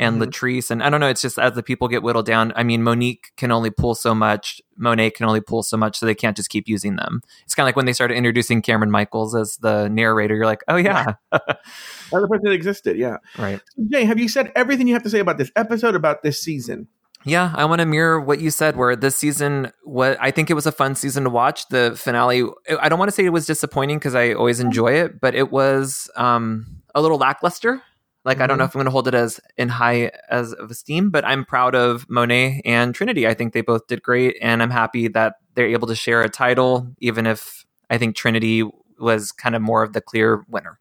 and 0.00 0.20
Mhm. 0.20 0.24
Latrice. 0.26 0.70
And 0.70 0.82
I 0.82 0.90
don't 0.90 0.98
know. 1.00 1.08
It's 1.08 1.20
just 1.20 1.38
as 1.38 1.52
the 1.52 1.62
people 1.62 1.86
get 1.86 2.02
whittled 2.02 2.26
down. 2.26 2.52
I 2.56 2.62
mean, 2.64 2.82
Monique 2.82 3.32
can 3.36 3.52
only 3.52 3.70
pull 3.70 3.94
so 3.94 4.14
much. 4.14 4.60
Monet 4.76 5.10
can 5.10 5.26
only 5.26 5.40
pull 5.40 5.62
so 5.62 5.76
much, 5.76 5.98
so 5.98 6.06
they 6.06 6.14
can't 6.14 6.36
just 6.36 6.48
keep 6.48 6.66
using 6.66 6.96
them. 6.96 7.20
It's 7.44 7.54
kind 7.54 7.64
of 7.64 7.68
like 7.68 7.76
when 7.76 7.86
they 7.86 7.92
started 7.92 8.14
introducing 8.16 8.62
Cameron 8.62 8.90
Michaels 8.90 9.34
as 9.36 9.58
the 9.58 9.88
narrator. 9.88 10.34
You're 10.34 10.46
like, 10.46 10.64
oh 10.68 10.76
yeah, 10.76 11.14
Other 11.30 12.26
person 12.26 12.44
that 12.44 12.52
existed, 12.52 12.96
yeah. 12.96 13.18
right. 13.38 13.60
Jay, 13.88 14.04
have 14.04 14.18
you 14.18 14.28
said 14.28 14.50
everything 14.56 14.88
you 14.88 14.94
have 14.94 15.02
to 15.04 15.10
say 15.10 15.20
about 15.20 15.38
this 15.38 15.52
episode, 15.54 15.94
about 15.94 16.22
this 16.22 16.42
season? 16.42 16.88
Yeah, 17.24 17.52
I 17.54 17.66
want 17.66 17.80
to 17.80 17.86
mirror 17.86 18.18
what 18.18 18.40
you 18.40 18.50
said. 18.50 18.76
Where 18.76 18.96
this 18.96 19.14
season, 19.16 19.70
what 19.84 20.16
I 20.22 20.30
think 20.30 20.48
it 20.48 20.54
was 20.54 20.66
a 20.66 20.72
fun 20.72 20.94
season 20.94 21.24
to 21.24 21.30
watch. 21.30 21.68
The 21.68 21.92
finale, 21.94 22.44
I 22.80 22.88
don't 22.88 22.98
want 22.98 23.10
to 23.10 23.14
say 23.14 23.26
it 23.26 23.28
was 23.28 23.44
disappointing 23.44 23.98
because 23.98 24.14
I 24.14 24.32
always 24.32 24.58
enjoy 24.58 24.92
it, 24.94 25.20
but 25.20 25.34
it 25.34 25.52
was 25.52 26.08
um, 26.16 26.64
a 26.94 27.02
little 27.02 27.18
lackluster. 27.18 27.82
Like 28.24 28.40
I 28.40 28.46
don't 28.46 28.58
know 28.58 28.64
mm-hmm. 28.64 28.70
if 28.70 28.74
I'm 28.74 28.80
going 28.80 28.84
to 28.86 28.90
hold 28.90 29.08
it 29.08 29.14
as 29.14 29.40
in 29.56 29.68
high 29.68 30.10
as 30.28 30.52
of 30.52 30.70
esteem, 30.70 31.10
but 31.10 31.24
I'm 31.24 31.44
proud 31.44 31.74
of 31.74 32.08
Monet 32.10 32.60
and 32.64 32.94
Trinity. 32.94 33.26
I 33.26 33.34
think 33.34 33.52
they 33.52 33.62
both 33.62 33.86
did 33.86 34.02
great, 34.02 34.36
and 34.42 34.62
I'm 34.62 34.70
happy 34.70 35.08
that 35.08 35.36
they're 35.54 35.68
able 35.68 35.88
to 35.88 35.94
share 35.94 36.22
a 36.22 36.28
title, 36.28 36.86
even 36.98 37.26
if 37.26 37.64
I 37.88 37.98
think 37.98 38.16
Trinity 38.16 38.68
was 38.98 39.32
kind 39.32 39.54
of 39.54 39.62
more 39.62 39.82
of 39.82 39.94
the 39.94 40.00
clear 40.00 40.44
winner. 40.48 40.78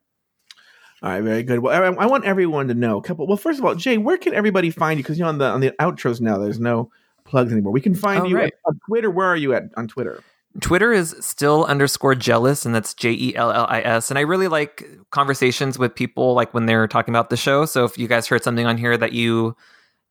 All 1.01 1.09
right, 1.09 1.21
very 1.21 1.43
good. 1.43 1.59
Well, 1.59 1.73
I, 1.73 2.03
I 2.03 2.05
want 2.07 2.25
everyone 2.25 2.67
to 2.67 2.73
know. 2.73 2.97
a 2.97 3.01
Couple. 3.01 3.25
Well, 3.25 3.37
first 3.37 3.57
of 3.57 3.65
all, 3.65 3.73
Jay, 3.73 3.97
where 3.97 4.17
can 4.17 4.33
everybody 4.33 4.69
find 4.69 4.99
you? 4.99 5.03
Because 5.03 5.17
you 5.17 5.23
know 5.23 5.29
on 5.29 5.37
the 5.37 5.45
on 5.45 5.61
the 5.61 5.71
outros 5.79 6.19
now, 6.19 6.37
there's 6.37 6.59
no 6.59 6.91
plugs 7.23 7.53
anymore. 7.53 7.71
We 7.71 7.79
can 7.79 7.95
find 7.95 8.23
Oh, 8.23 8.25
you 8.25 8.35
right. 8.35 8.53
on 8.65 8.79
Twitter. 8.85 9.09
Where 9.09 9.27
are 9.27 9.37
you 9.37 9.53
at 9.53 9.63
on 9.77 9.87
Twitter? 9.87 10.21
Twitter 10.61 10.91
is 10.91 11.15
still 11.19 11.65
underscore 11.65 12.15
jealous, 12.15 12.65
and 12.65 12.73
that's 12.73 12.93
J 12.93 13.11
E 13.11 13.35
L 13.35 13.51
L 13.51 13.65
I 13.69 13.81
S. 13.81 14.09
And 14.09 14.17
I 14.17 14.21
really 14.21 14.47
like 14.47 14.87
conversations 15.11 15.77
with 15.77 15.93
people, 15.93 16.33
like 16.33 16.53
when 16.53 16.65
they're 16.65 16.87
talking 16.87 17.13
about 17.13 17.29
the 17.29 17.37
show. 17.37 17.65
So 17.65 17.85
if 17.85 17.97
you 17.97 18.07
guys 18.07 18.27
heard 18.27 18.43
something 18.43 18.65
on 18.65 18.77
here 18.77 18.97
that 18.97 19.13
you 19.13 19.55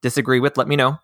disagree 0.02 0.40
with, 0.40 0.56
let 0.56 0.68
me 0.68 0.76
know, 0.76 0.98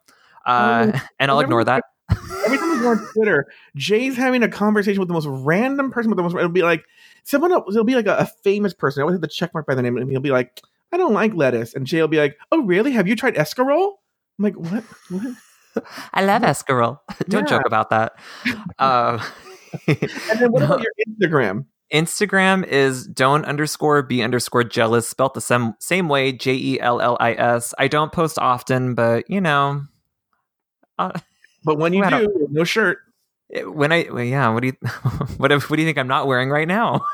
uh, 0.47 0.93
Oh, 0.95 1.01
and 1.19 1.31
I'll 1.31 1.41
ignore 1.41 1.65
that. 1.65 1.85
Every 2.45 2.59
time 2.59 2.79
I 2.79 2.83
go 2.83 2.89
on 2.91 3.07
Twitter, 3.15 3.47
Jay's 3.77 4.17
having 4.17 4.43
a 4.43 4.49
conversation 4.49 5.01
with 5.01 5.09
the 5.09 5.15
most 5.15 5.27
random 5.27 5.91
person. 5.91 6.11
With 6.11 6.19
the 6.19 6.23
most, 6.23 6.35
it'll 6.35 6.49
be 6.49 6.63
like 6.63 6.85
someone 7.25 7.53
else. 7.53 7.75
It'll 7.75 7.85
be 7.85 7.95
like 7.95 8.07
a, 8.07 8.17
a 8.19 8.27
famous 8.43 8.75
person. 8.75 9.01
I 9.01 9.03
always 9.03 9.15
have 9.15 9.23
the 9.23 9.29
check 9.29 9.55
mark 9.55 9.67
by 9.67 9.75
the 9.75 9.83
name, 9.83 9.97
and 9.97 10.11
he'll 10.11 10.21
be 10.21 10.31
like, 10.31 10.61
"I 10.93 10.99
don't 10.99 11.15
like 11.15 11.35
lettuce," 11.35 11.75
and 11.75 11.87
Jay 11.87 12.01
will 12.01 12.09
be 12.09 12.19
like, 12.19 12.37
"Oh, 12.53 12.63
really? 12.63 12.93
Have 12.93 13.09
you 13.09 13.17
tried 13.17 13.37
escarole?" 13.37 13.95
I'm 14.39 14.45
like, 14.45 14.57
"What? 14.57 14.85
What?" 15.09 15.35
I 16.13 16.25
love 16.25 16.43
escarole. 16.43 16.99
Don't 17.29 17.45
Yeah. 17.51 17.59
joke 17.59 17.67
about 17.67 17.91
that. 17.91 18.13
Uh, 18.79 19.19
And 19.89 20.41
then 20.41 20.53
what 20.53 20.63
about 20.63 20.81
your 21.21 21.31
Instagram? 21.31 21.67
Instagram 21.93 22.65
is 22.67 23.07
don't 23.07 23.45
underscore 23.45 24.03
b 24.03 24.23
underscore 24.23 24.65
jealous, 24.65 25.09
spelt 25.09 25.35
the 25.35 25.41
same 25.41 25.75
same 25.81 26.09
way, 26.09 26.33
J 26.33 26.55
E 26.55 26.81
L 26.81 27.01
L 27.01 27.17
I 27.21 27.33
S. 27.35 27.75
I 27.79 27.89
don't 27.89 28.13
post 28.13 28.39
often, 28.39 28.95
but 28.95 29.29
you 29.29 29.41
know, 29.41 29.83
uh, 30.99 31.13
But 31.65 31.79
when 31.79 31.93
you 31.93 32.09
do, 32.09 32.49
no 32.51 32.65
shirt. 32.65 32.99
when 33.65 33.93
I 33.93 34.07
well, 34.11 34.25
yeah, 34.25 34.49
what 34.49 34.61
do 34.63 34.69
you 34.69 34.89
what 35.37 35.53
if, 35.53 35.69
what 35.71 35.77
do 35.77 35.83
you 35.83 35.89
think 35.89 35.99
I'm 35.99 36.09
not 36.09 36.27
wearing 36.27 36.51
right 36.51 36.67
now? 36.69 37.05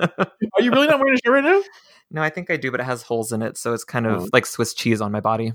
Are 0.00 0.60
you 0.60 0.70
really 0.72 0.88
not 0.88 0.98
wearing 0.98 1.14
a 1.14 1.18
shirt 1.24 1.32
right 1.32 1.44
now? 1.44 1.60
No, 2.10 2.22
I 2.22 2.30
think 2.30 2.50
I 2.50 2.56
do, 2.56 2.70
but 2.70 2.80
it 2.80 2.84
has 2.84 3.02
holes 3.02 3.32
in 3.32 3.42
it, 3.42 3.56
so 3.56 3.72
it's 3.72 3.84
kind 3.84 4.06
of 4.06 4.22
Oh. 4.24 4.28
like 4.32 4.44
Swiss 4.46 4.74
cheese 4.74 5.00
on 5.00 5.10
my 5.12 5.20
body. 5.20 5.52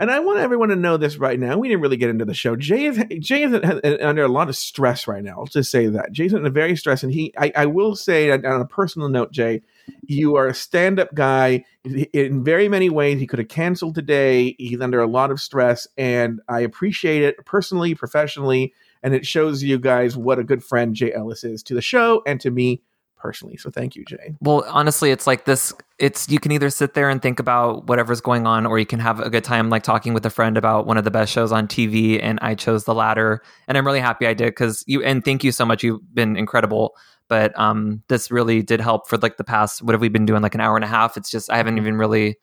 And 0.00 0.10
I 0.10 0.20
want 0.20 0.38
everyone 0.38 0.70
to 0.70 0.76
know 0.76 0.96
this 0.96 1.18
right 1.18 1.38
now. 1.38 1.58
We 1.58 1.68
didn't 1.68 1.82
really 1.82 1.96
get 1.96 2.10
into 2.10 2.24
the 2.24 2.34
show. 2.34 2.56
Jay 2.56 2.86
is 2.86 2.98
Jay 3.20 3.42
is 3.42 3.54
under 4.02 4.22
a 4.22 4.28
lot 4.28 4.48
of 4.48 4.56
stress 4.56 5.06
right 5.06 5.22
now. 5.22 5.38
I'll 5.38 5.46
just 5.46 5.70
say 5.70 5.86
that 5.86 6.12
Jay's 6.12 6.32
under 6.32 6.50
very 6.50 6.76
stress, 6.76 7.02
and 7.02 7.12
he. 7.12 7.32
I, 7.36 7.52
I 7.54 7.66
will 7.66 7.94
say 7.94 8.30
on 8.30 8.44
a 8.44 8.66
personal 8.66 9.08
note, 9.08 9.32
Jay, 9.32 9.62
you 10.06 10.36
are 10.36 10.48
a 10.48 10.54
stand-up 10.54 11.14
guy. 11.14 11.64
In 12.12 12.42
very 12.42 12.68
many 12.68 12.88
ways, 12.88 13.20
he 13.20 13.26
could 13.26 13.38
have 13.38 13.48
canceled 13.48 13.94
today. 13.94 14.54
He's 14.58 14.80
under 14.80 15.00
a 15.00 15.06
lot 15.06 15.30
of 15.30 15.40
stress, 15.40 15.86
and 15.98 16.40
I 16.48 16.60
appreciate 16.60 17.22
it 17.22 17.44
personally, 17.44 17.94
professionally, 17.94 18.72
and 19.02 19.14
it 19.14 19.26
shows 19.26 19.62
you 19.62 19.78
guys 19.78 20.16
what 20.16 20.38
a 20.38 20.44
good 20.44 20.64
friend 20.64 20.94
Jay 20.94 21.12
Ellis 21.12 21.44
is 21.44 21.62
to 21.64 21.74
the 21.74 21.82
show 21.82 22.22
and 22.26 22.40
to 22.40 22.50
me 22.50 22.82
personally. 23.22 23.56
So 23.56 23.70
thank 23.70 23.94
you, 23.96 24.04
Jay. 24.04 24.34
Well, 24.40 24.64
honestly, 24.68 25.12
it's 25.12 25.26
like 25.26 25.44
this. 25.44 25.72
It's 25.98 26.28
you 26.28 26.40
can 26.40 26.50
either 26.52 26.68
sit 26.68 26.94
there 26.94 27.08
and 27.08 27.22
think 27.22 27.38
about 27.38 27.86
whatever's 27.86 28.20
going 28.20 28.46
on, 28.46 28.66
or 28.66 28.78
you 28.78 28.84
can 28.84 28.98
have 28.98 29.20
a 29.20 29.30
good 29.30 29.44
time, 29.44 29.70
like 29.70 29.84
talking 29.84 30.12
with 30.12 30.26
a 30.26 30.30
friend 30.30 30.58
about 30.58 30.86
one 30.86 30.98
of 30.98 31.04
the 31.04 31.10
best 31.10 31.32
shows 31.32 31.52
on 31.52 31.68
TV. 31.68 32.20
And 32.20 32.38
I 32.42 32.56
chose 32.56 32.84
the 32.84 32.94
latter, 32.94 33.40
and 33.68 33.78
I'm 33.78 33.86
really 33.86 34.00
happy 34.00 34.26
I 34.26 34.34
did 34.34 34.46
because 34.46 34.84
you. 34.86 35.02
And 35.02 35.24
thank 35.24 35.44
you 35.44 35.52
so 35.52 35.64
much. 35.64 35.82
You've 35.82 36.14
been 36.14 36.36
incredible. 36.36 36.96
But 37.28 37.58
um, 37.58 38.02
this 38.08 38.30
really 38.30 38.62
did 38.62 38.80
help 38.80 39.08
for 39.08 39.16
like 39.16 39.38
the 39.38 39.44
past. 39.44 39.80
What 39.80 39.94
have 39.94 40.02
we 40.02 40.10
been 40.10 40.26
doing? 40.26 40.42
Like 40.42 40.54
an 40.54 40.60
hour 40.60 40.76
and 40.76 40.84
a 40.84 40.88
half. 40.88 41.16
It's 41.16 41.30
just 41.30 41.50
I 41.50 41.56
haven't 41.56 41.78
even 41.78 41.96
really. 41.96 42.36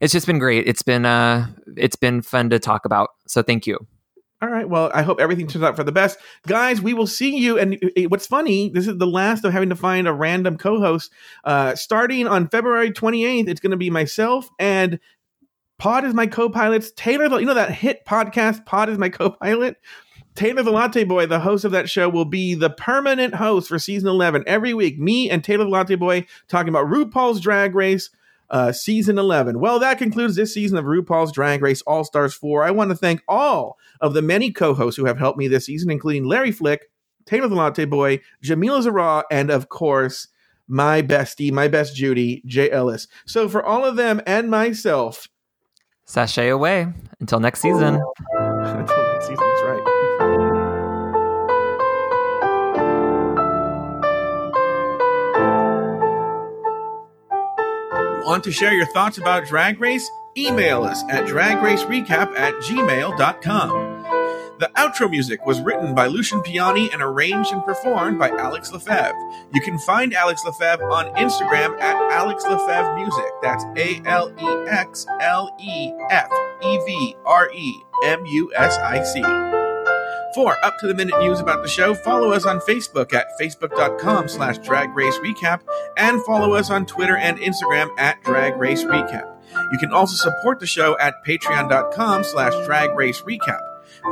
It's 0.00 0.12
just 0.12 0.26
been 0.26 0.38
great. 0.38 0.68
It's 0.68 0.82
been 0.82 1.06
uh, 1.06 1.48
it's 1.76 1.96
been 1.96 2.22
fun 2.22 2.50
to 2.50 2.58
talk 2.58 2.84
about. 2.84 3.10
So 3.26 3.42
thank 3.42 3.66
you. 3.66 3.78
All 4.44 4.50
right. 4.50 4.68
Well, 4.68 4.90
I 4.92 5.00
hope 5.00 5.20
everything 5.20 5.46
turns 5.46 5.64
out 5.64 5.74
for 5.74 5.84
the 5.84 5.90
best. 5.90 6.18
Guys, 6.46 6.82
we 6.82 6.92
will 6.92 7.06
see 7.06 7.38
you. 7.38 7.58
And 7.58 7.82
uh, 7.82 8.02
what's 8.08 8.26
funny, 8.26 8.68
this 8.68 8.86
is 8.86 8.98
the 8.98 9.06
last 9.06 9.42
of 9.42 9.54
having 9.54 9.70
to 9.70 9.74
find 9.74 10.06
a 10.06 10.12
random 10.12 10.58
co 10.58 10.78
host. 10.80 11.10
Uh, 11.44 11.74
starting 11.76 12.26
on 12.26 12.50
February 12.50 12.90
28th, 12.90 13.48
it's 13.48 13.60
going 13.60 13.70
to 13.70 13.78
be 13.78 13.88
myself 13.88 14.50
and 14.58 15.00
Pod 15.78 16.04
is 16.04 16.12
my 16.12 16.26
co 16.26 16.50
pilots. 16.50 16.92
Taylor, 16.94 17.40
you 17.40 17.46
know 17.46 17.54
that 17.54 17.70
hit 17.72 18.04
podcast, 18.04 18.66
Pod 18.66 18.90
is 18.90 18.98
my 18.98 19.08
co 19.08 19.30
pilot? 19.30 19.78
Taylor 20.34 20.62
the 20.62 20.70
Latte 20.70 21.04
Boy, 21.04 21.24
the 21.24 21.40
host 21.40 21.64
of 21.64 21.72
that 21.72 21.88
show, 21.88 22.10
will 22.10 22.26
be 22.26 22.54
the 22.54 22.68
permanent 22.68 23.34
host 23.34 23.68
for 23.68 23.78
season 23.78 24.10
11. 24.10 24.44
Every 24.46 24.74
week, 24.74 24.98
me 24.98 25.30
and 25.30 25.42
Taylor 25.42 25.64
the 25.64 25.70
Latte 25.70 25.94
Boy 25.94 26.26
talking 26.48 26.68
about 26.68 26.88
RuPaul's 26.88 27.40
Drag 27.40 27.74
Race, 27.74 28.10
uh, 28.50 28.72
season 28.72 29.18
11. 29.18 29.60
Well, 29.60 29.78
that 29.78 29.98
concludes 29.98 30.36
this 30.36 30.54
season 30.54 30.76
of 30.78 30.84
RuPaul's 30.84 31.32
Drag 31.32 31.62
Race 31.62 31.82
All 31.82 32.04
Stars 32.04 32.34
4. 32.34 32.64
I 32.64 32.70
want 32.70 32.90
to 32.90 32.96
thank 32.96 33.22
all 33.28 33.78
of 34.00 34.14
the 34.14 34.22
many 34.22 34.50
co 34.50 34.74
hosts 34.74 34.96
who 34.96 35.06
have 35.06 35.18
helped 35.18 35.38
me 35.38 35.48
this 35.48 35.66
season, 35.66 35.90
including 35.90 36.24
Larry 36.24 36.52
Flick, 36.52 36.90
Taylor 37.26 37.48
the 37.48 37.54
Latte 37.54 37.84
Boy, 37.84 38.20
Jamila 38.42 38.82
Zara, 38.82 39.24
and 39.30 39.50
of 39.50 39.68
course, 39.68 40.28
my 40.66 41.02
bestie, 41.02 41.52
my 41.52 41.68
best 41.68 41.94
Judy, 41.94 42.42
Jay 42.46 42.70
Ellis. 42.70 43.06
So, 43.26 43.48
for 43.48 43.64
all 43.64 43.84
of 43.84 43.96
them 43.96 44.20
and 44.26 44.50
myself, 44.50 45.28
Sashay 46.06 46.48
away 46.48 46.92
until 47.20 47.40
next 47.40 47.60
season. 47.60 48.00
Want 58.24 58.42
to 58.44 58.52
share 58.52 58.72
your 58.72 58.86
thoughts 58.86 59.18
about 59.18 59.46
Drag 59.46 59.78
Race? 59.80 60.10
Email 60.34 60.82
us 60.82 61.02
at 61.10 61.26
dragracerecap 61.26 62.34
at 62.38 62.54
gmail.com. 62.54 64.02
The 64.58 64.70
outro 64.76 65.10
music 65.10 65.44
was 65.44 65.60
written 65.60 65.94
by 65.94 66.06
Lucian 66.06 66.40
Piani 66.40 66.90
and 66.92 67.02
arranged 67.02 67.52
and 67.52 67.62
performed 67.64 68.18
by 68.18 68.30
Alex 68.30 68.72
Lefevre. 68.72 69.14
You 69.52 69.60
can 69.60 69.78
find 69.80 70.14
Alex 70.14 70.42
Lefevre 70.44 70.90
on 70.90 71.14
Instagram 71.16 71.78
at 71.80 71.96
Alex 72.12 72.44
Lefevre 72.44 72.94
Music. 72.96 73.30
That's 73.42 73.64
A 73.76 74.00
L 74.06 74.32
E 74.40 74.68
X 74.70 75.06
L 75.20 75.54
E 75.60 75.92
F 76.08 76.30
E 76.62 76.78
V 76.86 77.16
R 77.26 77.50
E 77.52 77.74
M 78.04 78.24
U 78.24 78.52
S 78.56 78.78
I 78.78 79.02
C. 79.02 79.63
For 80.34 80.56
up 80.64 80.78
to 80.80 80.88
the 80.88 80.94
minute 80.94 81.18
news 81.20 81.38
about 81.38 81.62
the 81.62 81.68
show, 81.68 81.94
follow 81.94 82.32
us 82.32 82.44
on 82.44 82.58
Facebook 82.60 83.12
at 83.12 83.28
facebook.com 83.40 84.28
slash 84.28 84.58
drag 84.58 84.94
race 84.96 85.16
recap 85.18 85.60
and 85.96 86.24
follow 86.24 86.54
us 86.54 86.70
on 86.70 86.86
Twitter 86.86 87.16
and 87.16 87.38
Instagram 87.38 87.88
at 87.98 88.22
drag 88.24 88.56
race 88.56 88.82
recap. 88.82 89.30
You 89.70 89.78
can 89.78 89.92
also 89.92 90.16
support 90.16 90.58
the 90.58 90.66
show 90.66 90.98
at 90.98 91.24
patreon.com 91.24 92.24
slash 92.24 92.66
drag 92.66 92.96
race 92.96 93.22
recap. 93.22 93.60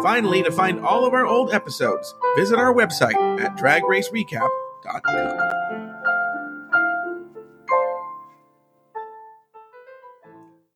Finally, 0.02 0.44
to 0.44 0.52
find 0.52 0.84
all 0.84 1.04
of 1.04 1.12
our 1.12 1.26
old 1.26 1.52
episodes, 1.52 2.14
visit 2.36 2.58
our 2.58 2.72
website 2.72 3.40
at 3.40 3.56
dragracerecap.com. 3.56 5.61